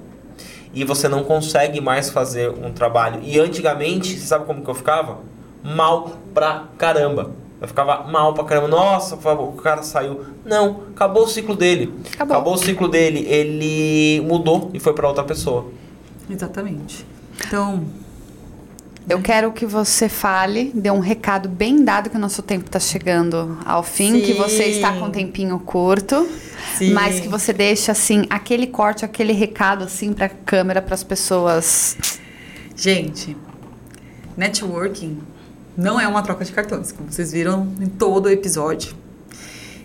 E 0.71 0.83
você 0.83 1.09
não 1.09 1.23
consegue 1.23 1.81
mais 1.81 2.11
fazer 2.11 2.51
um 2.51 2.71
trabalho. 2.71 3.19
E 3.23 3.39
antigamente, 3.39 4.15
você 4.15 4.27
sabe 4.27 4.45
como 4.45 4.63
que 4.63 4.69
eu 4.69 4.75
ficava? 4.75 5.21
Mal 5.63 6.19
pra 6.35 6.65
caramba. 6.77 7.31
Eu 7.61 7.68
ficava 7.68 8.07
mal 8.07 8.34
pra 8.34 8.44
caramba. 8.45 8.68
Nossa, 8.69 9.15
o 9.15 9.53
cara 9.53 9.84
saiu. 9.84 10.22
Não, 10.45 10.84
acabou 10.95 11.23
o 11.23 11.27
ciclo 11.27 11.56
dele. 11.56 11.94
Acabou, 12.14 12.36
acabou 12.36 12.53
o 12.53 12.57
ciclo 12.57 12.88
dele. 12.88 13.26
Ele 13.27 14.22
mudou 14.26 14.72
e 14.73 14.80
foi 14.80 14.94
para 14.94 15.07
outra 15.07 15.23
pessoa. 15.23 15.65
Exatamente. 16.30 17.06
Então. 17.45 17.84
Eu 19.10 19.22
quero 19.23 19.52
que 19.52 19.65
você 19.65 20.07
fale, 20.07 20.72
dê 20.73 20.91
um 20.91 20.99
recado 20.99 21.49
bem 21.49 21.84
dado 21.84 22.11
que 22.11 22.15
o 22.15 22.19
nosso 22.19 22.44
tempo 22.44 22.68
está 22.68 22.80
chegando 22.80 23.57
ao 23.65 23.81
fim, 23.81 24.14
Sim. 24.14 24.22
que 24.22 24.34
você 24.34 24.65
está 24.65 24.94
com 24.94 25.06
um 25.06 25.10
tempinho 25.10 25.60
curto, 25.61 26.30
Sim. 26.77 26.94
mas 26.94 27.19
que 27.19 27.27
você 27.27 27.52
deixa 27.52 27.91
assim 27.91 28.27
aquele 28.30 28.68
corte, 28.68 29.03
aquele 29.03 29.34
recado 29.34 29.84
assim 29.84 30.14
para 30.14 30.27
a 30.27 30.30
câmera, 30.30 30.80
para 30.80 30.94
as 30.94 31.03
pessoas. 31.03 31.98
Gente, 32.76 33.36
networking 34.38 35.18
não 35.80 35.97
é 35.97 36.06
uma 36.06 36.22
troca 36.22 36.43
de 36.43 36.51
cartões, 36.51 36.91
como 36.91 37.10
vocês 37.10 37.31
viram 37.31 37.72
em 37.80 37.88
todo 37.88 38.26
o 38.26 38.30
episódio. 38.30 38.93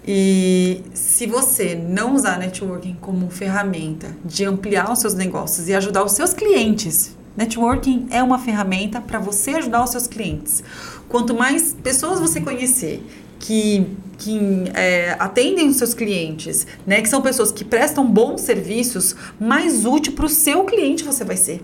E 0.07 0.83
se 0.93 1.25
você 1.25 1.75
não 1.75 2.17
usar 2.17 2.37
networking 2.37 2.97
como 3.01 3.31
ferramenta 3.31 4.09
de 4.25 4.45
ampliar 4.45 4.93
os 4.93 4.99
seus 4.99 5.15
negócios 5.15 5.69
e 5.69 5.73
ajudar 5.73 6.03
os 6.05 6.13
seus 6.13 6.35
clientes, 6.35 7.17
networking 7.37 8.09
é 8.11 8.21
uma 8.23 8.41
ferramenta 8.41 9.01
para 9.01 9.21
você 9.21 9.53
ajudar 9.53 9.85
os 9.85 9.91
seus 9.91 10.09
clientes. 10.09 10.65
Quanto 11.09 11.33
mais 11.33 11.75
pessoas 11.81 12.19
você 12.19 12.41
conhecer 12.41 13.01
que, 13.39 13.87
que 14.19 14.65
é, 14.75 15.17
atendem 15.19 15.69
os 15.69 15.77
seus 15.77 15.95
clientes, 15.95 16.67
né, 16.85 17.01
que 17.03 17.09
são 17.09 17.23
pessoas 17.23 17.53
que 17.53 17.65
prestam 17.65 18.05
bons 18.05 18.41
serviços, 18.41 19.15
mais 19.39 19.87
útil 19.87 20.13
para 20.15 20.27
o 20.27 20.29
seu 20.29 20.65
cliente 20.65 21.05
você 21.05 21.25
vai 21.25 21.37
ser 21.37 21.63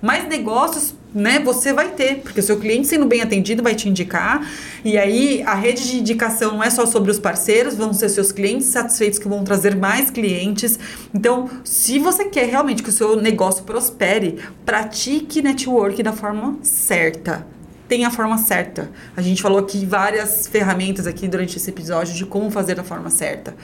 mais 0.00 0.28
negócios 0.28 0.94
né, 1.16 1.38
você 1.38 1.72
vai 1.72 1.88
ter, 1.92 2.16
porque 2.16 2.40
o 2.40 2.42
seu 2.42 2.58
cliente 2.60 2.86
sendo 2.86 3.06
bem 3.06 3.22
atendido 3.22 3.62
vai 3.62 3.74
te 3.74 3.88
indicar. 3.88 4.46
E 4.84 4.98
aí 4.98 5.42
a 5.44 5.54
rede 5.54 5.90
de 5.90 5.98
indicação 5.98 6.52
não 6.52 6.62
é 6.62 6.68
só 6.68 6.84
sobre 6.84 7.10
os 7.10 7.18
parceiros, 7.18 7.74
vão 7.74 7.90
ser 7.94 8.10
seus 8.10 8.30
clientes 8.30 8.66
satisfeitos 8.66 9.18
que 9.18 9.26
vão 9.26 9.42
trazer 9.42 9.74
mais 9.74 10.10
clientes. 10.10 10.78
Então, 11.14 11.48
se 11.64 11.98
você 11.98 12.26
quer 12.26 12.50
realmente 12.50 12.82
que 12.82 12.90
o 12.90 12.92
seu 12.92 13.16
negócio 13.16 13.64
prospere, 13.64 14.40
pratique 14.66 15.40
network 15.40 16.02
da 16.02 16.12
forma 16.12 16.58
certa. 16.60 17.46
Tem 17.88 18.04
a 18.04 18.10
forma 18.10 18.36
certa. 18.36 18.90
A 19.16 19.22
gente 19.22 19.40
falou 19.40 19.60
aqui 19.60 19.86
várias 19.86 20.46
ferramentas 20.46 21.06
aqui 21.06 21.26
durante 21.26 21.56
esse 21.56 21.70
episódio 21.70 22.14
de 22.14 22.26
como 22.26 22.50
fazer 22.50 22.74
da 22.74 22.84
forma 22.84 23.08
certa. 23.08 23.56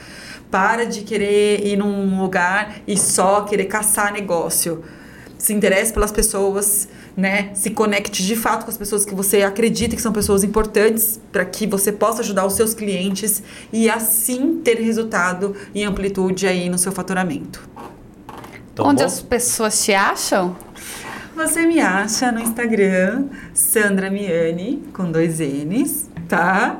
Para 0.49 0.87
de 0.87 1.01
querer 1.01 1.67
ir 1.67 1.77
num 1.77 2.19
lugar 2.19 2.77
e 2.87 2.97
só 2.97 3.41
querer 3.41 3.65
caçar 3.65 4.11
negócio 4.11 4.83
se 5.43 5.53
interesse 5.53 5.91
pelas 5.91 6.09
pessoas, 6.09 6.87
né? 7.15 7.51
Se 7.53 7.69
conecte 7.69 8.25
de 8.25 8.35
fato 8.35 8.65
com 8.65 8.71
as 8.71 8.77
pessoas 8.77 9.05
que 9.05 9.13
você 9.13 9.43
acredita 9.43 9.95
que 9.95 10.01
são 10.01 10.11
pessoas 10.11 10.43
importantes 10.43 11.19
para 11.31 11.45
que 11.45 11.67
você 11.67 11.91
possa 11.91 12.21
ajudar 12.21 12.45
os 12.45 12.53
seus 12.53 12.73
clientes 12.73 13.43
e 13.71 13.89
assim 13.89 14.61
ter 14.63 14.79
resultado 14.79 15.55
e 15.73 15.83
amplitude 15.83 16.47
aí 16.47 16.69
no 16.69 16.77
seu 16.77 16.91
faturamento. 16.91 17.67
Tá 18.75 18.83
Onde 18.83 19.01
bom? 19.01 19.05
as 19.05 19.21
pessoas 19.21 19.83
te 19.83 19.93
acham? 19.93 20.55
Você 21.35 21.65
me 21.65 21.79
acha 21.79 22.31
no 22.31 22.39
Instagram, 22.39 23.25
Sandra 23.53 24.09
Miani, 24.09 24.83
com 24.93 25.11
dois 25.11 25.39
N's, 25.39 26.07
tá? 26.27 26.79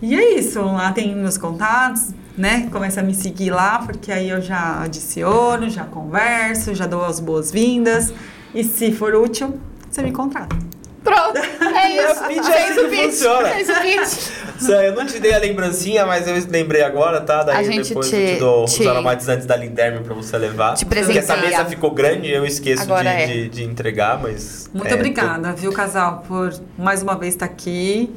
E 0.00 0.14
é 0.14 0.38
isso, 0.38 0.60
lá 0.60 0.92
tem 0.92 1.14
meus 1.16 1.36
contatos, 1.36 2.10
né? 2.36 2.68
Começa 2.70 3.00
a 3.00 3.02
me 3.02 3.12
seguir 3.12 3.50
lá, 3.50 3.80
porque 3.80 4.12
aí 4.12 4.28
eu 4.28 4.40
já 4.40 4.82
adiciono, 4.82 5.68
já 5.68 5.84
converso, 5.84 6.74
já 6.74 6.86
dou 6.86 7.04
as 7.04 7.18
boas-vindas. 7.18 8.12
E 8.54 8.62
se 8.62 8.92
for 8.92 9.14
útil, 9.14 9.58
você 9.90 10.02
me 10.02 10.12
contrata. 10.12 10.56
Pronto, 11.02 11.38
é 11.38 11.90
isso. 11.90 12.24
Pitch 12.24 12.48
é 12.48 12.68
assim 12.68 12.88
que 12.88 12.96
funciona. 12.96 13.48
Fez 13.48 13.68
o 13.68 13.74
pitch. 13.80 14.38
Eu 14.68 14.94
não 14.94 15.06
te 15.06 15.18
dei 15.20 15.32
a 15.32 15.38
lembrancinha, 15.38 16.04
mas 16.04 16.26
eu 16.26 16.34
lembrei 16.50 16.82
agora, 16.82 17.20
tá? 17.20 17.44
Daí 17.44 17.56
a 17.56 17.62
gente 17.62 17.88
depois 17.88 18.08
te, 18.08 18.16
eu 18.16 18.34
te 18.34 18.38
dou 18.40 18.64
te, 18.64 18.80
os 18.82 18.86
aromatizantes 18.86 19.46
da 19.46 19.56
Linderme 19.56 20.00
pra 20.00 20.14
você 20.14 20.36
levar. 20.36 20.74
Te 20.74 20.84
Porque 20.84 21.18
essa 21.18 21.36
mesa 21.36 21.64
ficou 21.64 21.92
grande 21.92 22.30
eu 22.30 22.44
esqueço 22.44 22.86
de, 22.86 23.06
é. 23.06 23.26
de, 23.26 23.48
de, 23.48 23.64
entregar, 23.64 24.20
mas... 24.20 24.68
Muito 24.74 24.92
é, 24.92 24.94
obrigada, 24.94 25.50
tô... 25.52 25.56
viu, 25.56 25.72
casal, 25.72 26.24
por 26.26 26.52
mais 26.76 27.02
uma 27.02 27.16
vez 27.16 27.34
estar 27.34 27.46
aqui. 27.46 28.12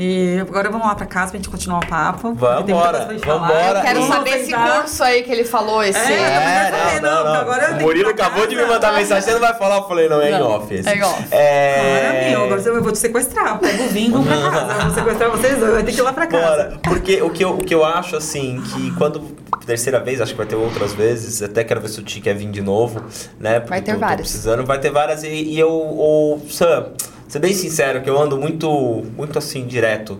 E 0.00 0.38
agora 0.38 0.70
vamos 0.70 0.86
lá 0.86 0.94
pra 0.94 1.06
casa 1.06 1.32
pra 1.32 1.38
gente 1.38 1.48
continuar 1.48 1.78
o 1.78 1.86
papo. 1.88 2.32
Vamos 2.32 2.70
embora. 2.70 3.08
Vamos. 3.26 3.50
Eu 3.50 3.82
quero 3.82 4.06
saber 4.06 4.30
esse 4.42 4.52
curso 4.54 5.02
aí 5.02 5.24
que 5.24 5.32
ele 5.32 5.42
falou 5.42 5.82
esse. 5.82 5.98
É, 5.98 6.98
é 6.98 7.00
não, 7.00 7.24
não, 7.24 7.24
não, 7.24 7.40
Agora 7.40 7.72
o 7.72 7.80
Murilo 7.80 8.10
acabou 8.10 8.46
de 8.46 8.54
me 8.54 8.64
mandar 8.64 8.92
mensagem, 8.92 9.24
você 9.24 9.32
não 9.32 9.40
vai 9.40 9.54
falar? 9.54 9.78
Eu 9.78 9.88
falei, 9.88 10.08
não, 10.08 10.20
é 10.20 10.30
em 10.30 10.40
off 10.40 10.72
esse. 10.72 10.88
É 10.88 10.96
em 10.96 11.02
off. 11.02 11.24
É... 11.32 12.06
Agora, 12.06 12.30
meu, 12.30 12.44
agora 12.44 12.60
eu 12.60 12.82
vou 12.82 12.92
te 12.92 12.98
sequestrar. 12.98 13.58
Pega 13.58 13.82
o 13.82 13.88
vinho, 13.88 14.12
vamos 14.12 14.28
pra 14.28 14.50
casa. 14.50 14.72
Eu 14.72 14.80
vou 14.82 14.94
sequestrar 14.94 15.30
vocês 15.32 15.58
dois, 15.58 15.72
vai 15.72 15.82
ter 15.82 15.92
que 15.92 15.98
ir 15.98 16.02
lá 16.02 16.12
pra 16.12 16.26
casa. 16.28 16.46
Bora. 16.46 16.78
Porque 16.80 17.20
o 17.20 17.30
que, 17.30 17.44
eu, 17.44 17.50
o 17.54 17.58
que 17.58 17.74
eu 17.74 17.84
acho, 17.84 18.14
assim, 18.16 18.62
que 18.72 18.92
quando 18.92 19.36
terceira 19.66 19.98
vez, 19.98 20.20
acho 20.20 20.30
que 20.30 20.38
vai 20.38 20.46
ter 20.46 20.54
outras 20.54 20.92
vezes, 20.92 21.42
até 21.42 21.64
quero 21.64 21.80
ver 21.80 21.88
se 21.88 21.98
o 21.98 22.04
Ti 22.04 22.20
quer 22.20 22.34
vir 22.34 22.48
de 22.50 22.62
novo, 22.62 23.02
né? 23.40 23.58
Porque 23.58 23.70
vai 23.70 23.82
ter 23.82 23.94
tô, 23.94 23.98
várias. 23.98 24.28
Tô 24.28 24.32
precisando, 24.32 24.64
vai 24.64 24.78
ter 24.78 24.90
várias. 24.90 25.24
E, 25.24 25.28
e 25.28 25.58
eu, 25.58 25.70
o 25.70 26.40
Sam, 26.48 26.86
ser 27.28 27.38
bem 27.38 27.52
sincero, 27.52 28.00
que 28.02 28.10
eu 28.10 28.20
ando 28.20 28.36
muito, 28.36 28.68
muito 29.16 29.38
assim, 29.38 29.66
direto. 29.66 30.18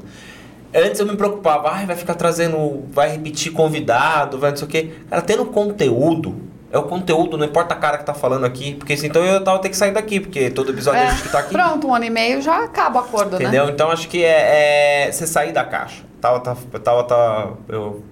Antes 0.74 1.00
eu 1.00 1.06
me 1.06 1.16
preocupava, 1.16 1.70
ah, 1.70 1.86
vai 1.86 1.96
ficar 1.96 2.14
trazendo, 2.14 2.84
vai 2.90 3.10
repetir 3.10 3.52
convidado, 3.52 4.38
vai 4.38 4.50
não 4.50 4.56
sei 4.56 4.66
o 4.66 4.70
quê. 4.70 4.90
Cara, 5.08 5.22
tendo 5.22 5.46
conteúdo, 5.46 6.36
é 6.70 6.78
o 6.78 6.82
conteúdo, 6.82 7.38
não 7.38 7.46
importa 7.46 7.74
a 7.74 7.76
cara 7.78 7.96
que 7.96 8.04
tá 8.04 8.12
falando 8.12 8.44
aqui, 8.44 8.74
porque 8.74 8.92
então 9.02 9.24
eu 9.24 9.42
tava 9.42 9.58
ter 9.60 9.70
que 9.70 9.76
sair 9.76 9.92
daqui, 9.92 10.20
porque 10.20 10.50
todo 10.50 10.70
episódio 10.70 11.00
é, 11.00 11.06
a 11.06 11.10
gente 11.10 11.22
que 11.22 11.32
tá 11.32 11.38
aqui. 11.38 11.52
Pronto, 11.52 11.86
um 11.86 11.94
ano 11.94 12.04
e 12.04 12.10
meio 12.10 12.42
já 12.42 12.64
acaba 12.64 13.00
o 13.00 13.04
acordo, 13.04 13.36
Entendeu? 13.36 13.50
né? 13.50 13.56
Entendeu? 13.56 13.74
Então 13.74 13.90
acho 13.90 14.06
que 14.08 14.22
é, 14.22 15.06
é 15.06 15.12
você 15.12 15.26
sair 15.26 15.52
da 15.52 15.64
caixa. 15.64 16.02
Tava, 16.20 16.40
tá, 16.40 16.54
tava, 16.84 17.04
tá, 17.04 17.52
eu 17.68 18.02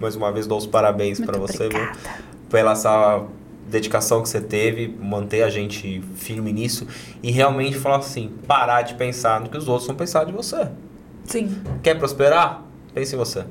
mais 0.00 0.16
uma 0.16 0.32
vez 0.32 0.46
dou 0.46 0.58
os 0.58 0.66
parabéns 0.66 1.20
para 1.20 1.38
você, 1.38 1.68
viu? 1.68 1.88
Pela 2.50 2.72
essa 2.72 3.22
dedicação 3.68 4.22
que 4.22 4.28
você 4.28 4.40
teve, 4.40 4.88
manter 5.00 5.42
a 5.42 5.50
gente 5.50 6.02
firme 6.14 6.52
nisso 6.52 6.86
e 7.22 7.30
realmente 7.30 7.76
falar 7.76 7.98
assim, 7.98 8.32
parar 8.46 8.82
de 8.82 8.94
pensar 8.94 9.40
no 9.40 9.48
que 9.48 9.56
os 9.56 9.68
outros 9.68 9.86
vão 9.86 9.96
pensar 9.96 10.24
de 10.24 10.32
você. 10.32 10.68
Sim. 11.24 11.62
Quer 11.82 11.98
prosperar? 11.98 12.62
Pense 12.94 13.14
em 13.14 13.18
você. 13.18 13.44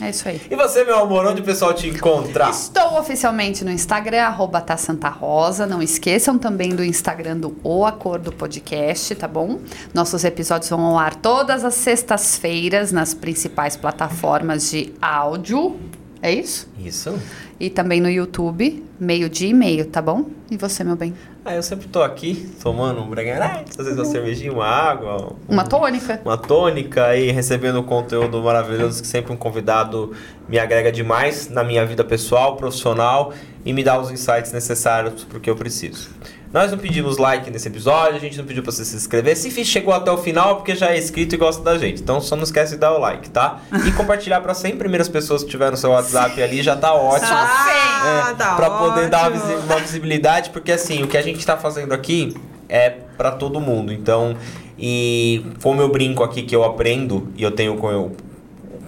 É 0.00 0.10
isso 0.10 0.28
aí. 0.28 0.40
E 0.50 0.54
você, 0.54 0.84
meu 0.84 0.98
amor, 0.98 1.26
onde 1.26 1.40
o 1.40 1.44
pessoal 1.44 1.74
te 1.74 1.88
encontra? 1.88 2.48
Estou 2.50 2.98
oficialmente 2.98 3.64
no 3.64 3.70
Instagram, 3.70 4.22
arroba 4.22 4.60
tá 4.60 4.76
Santa 4.76 5.08
Rosa. 5.08 5.66
Não 5.66 5.82
esqueçam 5.82 6.38
também 6.38 6.70
do 6.70 6.84
Instagram 6.84 7.38
do 7.38 7.56
O 7.64 7.84
Acordo 7.84 8.32
Podcast, 8.32 9.14
tá 9.16 9.26
bom? 9.26 9.58
Nossos 9.92 10.24
episódios 10.24 10.70
vão 10.70 10.84
ao 10.84 10.98
ar 10.98 11.16
todas 11.16 11.64
as 11.64 11.74
sextas-feiras 11.74 12.92
nas 12.92 13.12
principais 13.12 13.76
plataformas 13.76 14.70
de 14.70 14.92
áudio. 15.02 15.76
É 16.20 16.32
isso? 16.32 16.68
Isso. 16.78 17.18
E 17.60 17.70
também 17.70 18.00
no 18.00 18.10
YouTube, 18.10 18.84
meio 18.98 19.28
dia 19.28 19.48
e 19.48 19.54
meio, 19.54 19.86
tá 19.86 20.02
bom? 20.02 20.24
E 20.50 20.56
você, 20.56 20.82
meu 20.82 20.96
bem? 20.96 21.14
Ah, 21.44 21.54
eu 21.54 21.62
sempre 21.62 21.88
tô 21.88 22.02
aqui 22.02 22.50
tomando 22.62 23.00
um 23.00 23.08
bregarete, 23.08 23.70
às 23.70 23.84
vezes 23.84 23.96
uma 23.98 24.04
cervejinha, 24.04 24.52
uma 24.52 24.66
água. 24.66 25.32
Um, 25.48 25.54
uma 25.54 25.64
tônica. 25.64 26.20
Uma 26.24 26.36
tônica 26.36 27.16
e 27.16 27.30
recebendo 27.30 27.82
conteúdo 27.82 28.42
maravilhoso 28.42 29.00
que 29.00 29.08
sempre 29.08 29.32
um 29.32 29.36
convidado 29.36 30.12
me 30.48 30.58
agrega 30.58 30.92
demais 30.92 31.48
na 31.48 31.64
minha 31.64 31.86
vida 31.86 32.04
pessoal, 32.04 32.56
profissional 32.56 33.32
e 33.64 33.72
me 33.72 33.82
dá 33.82 33.98
os 33.98 34.10
insights 34.10 34.52
necessários 34.52 35.24
porque 35.24 35.48
eu 35.48 35.56
preciso. 35.56 36.10
Nós 36.52 36.70
não 36.70 36.78
pedimos 36.78 37.18
like 37.18 37.50
nesse 37.50 37.68
episódio, 37.68 38.16
a 38.16 38.18
gente 38.18 38.38
não 38.38 38.44
pediu 38.46 38.62
pra 38.62 38.72
você 38.72 38.82
se 38.84 38.96
inscrever. 38.96 39.36
Se 39.36 39.50
chegou 39.66 39.92
até 39.92 40.10
o 40.10 40.16
final, 40.16 40.52
é 40.52 40.54
porque 40.54 40.74
já 40.74 40.86
é 40.90 40.98
inscrito 40.98 41.34
e 41.34 41.38
gosta 41.38 41.62
da 41.62 41.76
gente. 41.76 42.00
Então 42.00 42.20
só 42.22 42.34
não 42.36 42.42
esquece 42.42 42.72
de 42.72 42.78
dar 42.78 42.92
o 42.94 42.98
like, 42.98 43.28
tá? 43.28 43.60
E 43.86 43.92
compartilhar 43.92 44.40
para 44.40 44.54
100 44.54 44.76
primeiras 44.76 45.08
pessoas 45.10 45.44
que 45.44 45.50
tiver 45.50 45.70
no 45.70 45.76
seu 45.76 45.90
WhatsApp 45.90 46.42
ali 46.42 46.62
já 46.62 46.74
tá 46.74 46.94
ótimo. 46.94 47.28
Ah, 47.30 48.30
É, 48.30 48.34
tá 48.34 48.54
pra 48.56 48.70
poder 48.70 49.10
dar 49.10 49.28
uma, 49.28 49.36
ótimo. 49.36 49.56
visi- 49.56 49.66
uma 49.66 49.76
visibilidade, 49.80 50.50
porque 50.50 50.72
assim, 50.72 51.02
o 51.02 51.06
que 51.06 51.18
a 51.18 51.22
gente 51.22 51.44
tá 51.44 51.56
fazendo 51.58 51.92
aqui 51.92 52.34
é 52.66 52.88
pra 52.90 53.30
todo 53.32 53.60
mundo. 53.60 53.92
Então, 53.92 54.34
e 54.78 55.44
como 55.62 55.82
eu 55.82 55.90
brinco 55.90 56.22
aqui 56.24 56.42
que 56.42 56.56
eu 56.56 56.64
aprendo 56.64 57.28
e 57.36 57.42
eu 57.42 57.50
tenho 57.50 57.76
com 57.76 57.90
eu 57.90 58.16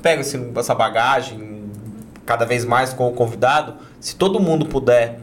pego 0.00 0.22
esse- 0.22 0.50
essa 0.56 0.74
bagagem 0.74 1.60
cada 2.24 2.46
vez 2.46 2.64
mais 2.64 2.94
com 2.94 3.06
o 3.08 3.12
convidado, 3.12 3.74
se 4.00 4.16
todo 4.16 4.40
mundo 4.40 4.64
puder 4.64 5.18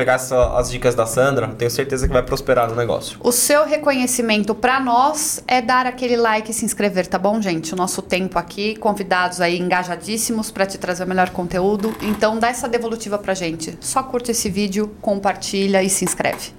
pegar 0.00 0.14
essa- 0.14 0.56
as 0.58 0.70
dicas 0.70 0.94
da 0.94 1.06
Sandra, 1.06 1.48
tenho 1.48 1.70
certeza 1.70 2.06
que 2.06 2.12
vai 2.12 2.22
prosperar 2.22 2.68
no 2.68 2.74
negócio. 2.74 3.18
O 3.22 3.30
seu 3.32 3.64
reconhecimento 3.66 4.54
pra 4.54 4.80
nós 4.80 5.42
é 5.46 5.60
dar 5.60 5.86
aquele 5.86 6.16
like 6.16 6.50
e 6.50 6.54
se 6.54 6.64
inscrever, 6.64 7.06
tá 7.06 7.18
bom, 7.18 7.40
gente? 7.40 7.72
O 7.74 7.76
nosso 7.76 8.00
tempo 8.02 8.38
aqui, 8.38 8.76
convidados 8.76 9.40
aí 9.40 9.58
engajadíssimos 9.58 10.50
pra 10.50 10.64
te 10.66 10.78
trazer 10.78 11.04
o 11.04 11.06
melhor 11.06 11.30
conteúdo. 11.30 11.94
Então 12.00 12.38
dá 12.38 12.48
essa 12.48 12.68
devolutiva 12.68 13.18
pra 13.18 13.34
gente. 13.34 13.76
Só 13.80 14.02
curte 14.02 14.30
esse 14.30 14.48
vídeo, 14.48 14.90
compartilha 15.00 15.82
e 15.82 15.90
se 15.90 16.04
inscreve. 16.04 16.52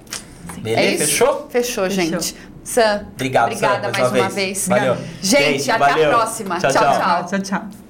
Beleza? 0.58 0.80
é 0.80 0.90
isso? 0.94 1.04
Fechou? 1.06 1.46
Fechou, 1.50 1.84
Fechou. 1.84 1.90
gente. 2.20 2.36
Sam, 2.64 3.06
Obrigado, 3.14 3.46
obrigada 3.46 3.92
Sam, 3.92 4.00
mais 4.00 4.12
uma 4.12 4.28
vez. 4.28 4.68
Valeu. 4.68 4.96
Gente, 5.20 5.68
até 5.70 5.78
valeu. 5.92 6.06
a 6.12 6.14
próxima. 6.14 6.58
Tchau, 6.60 6.70
tchau. 6.70 6.82
tchau. 6.82 7.24
Tchau, 7.26 7.38
tchau. 7.40 7.81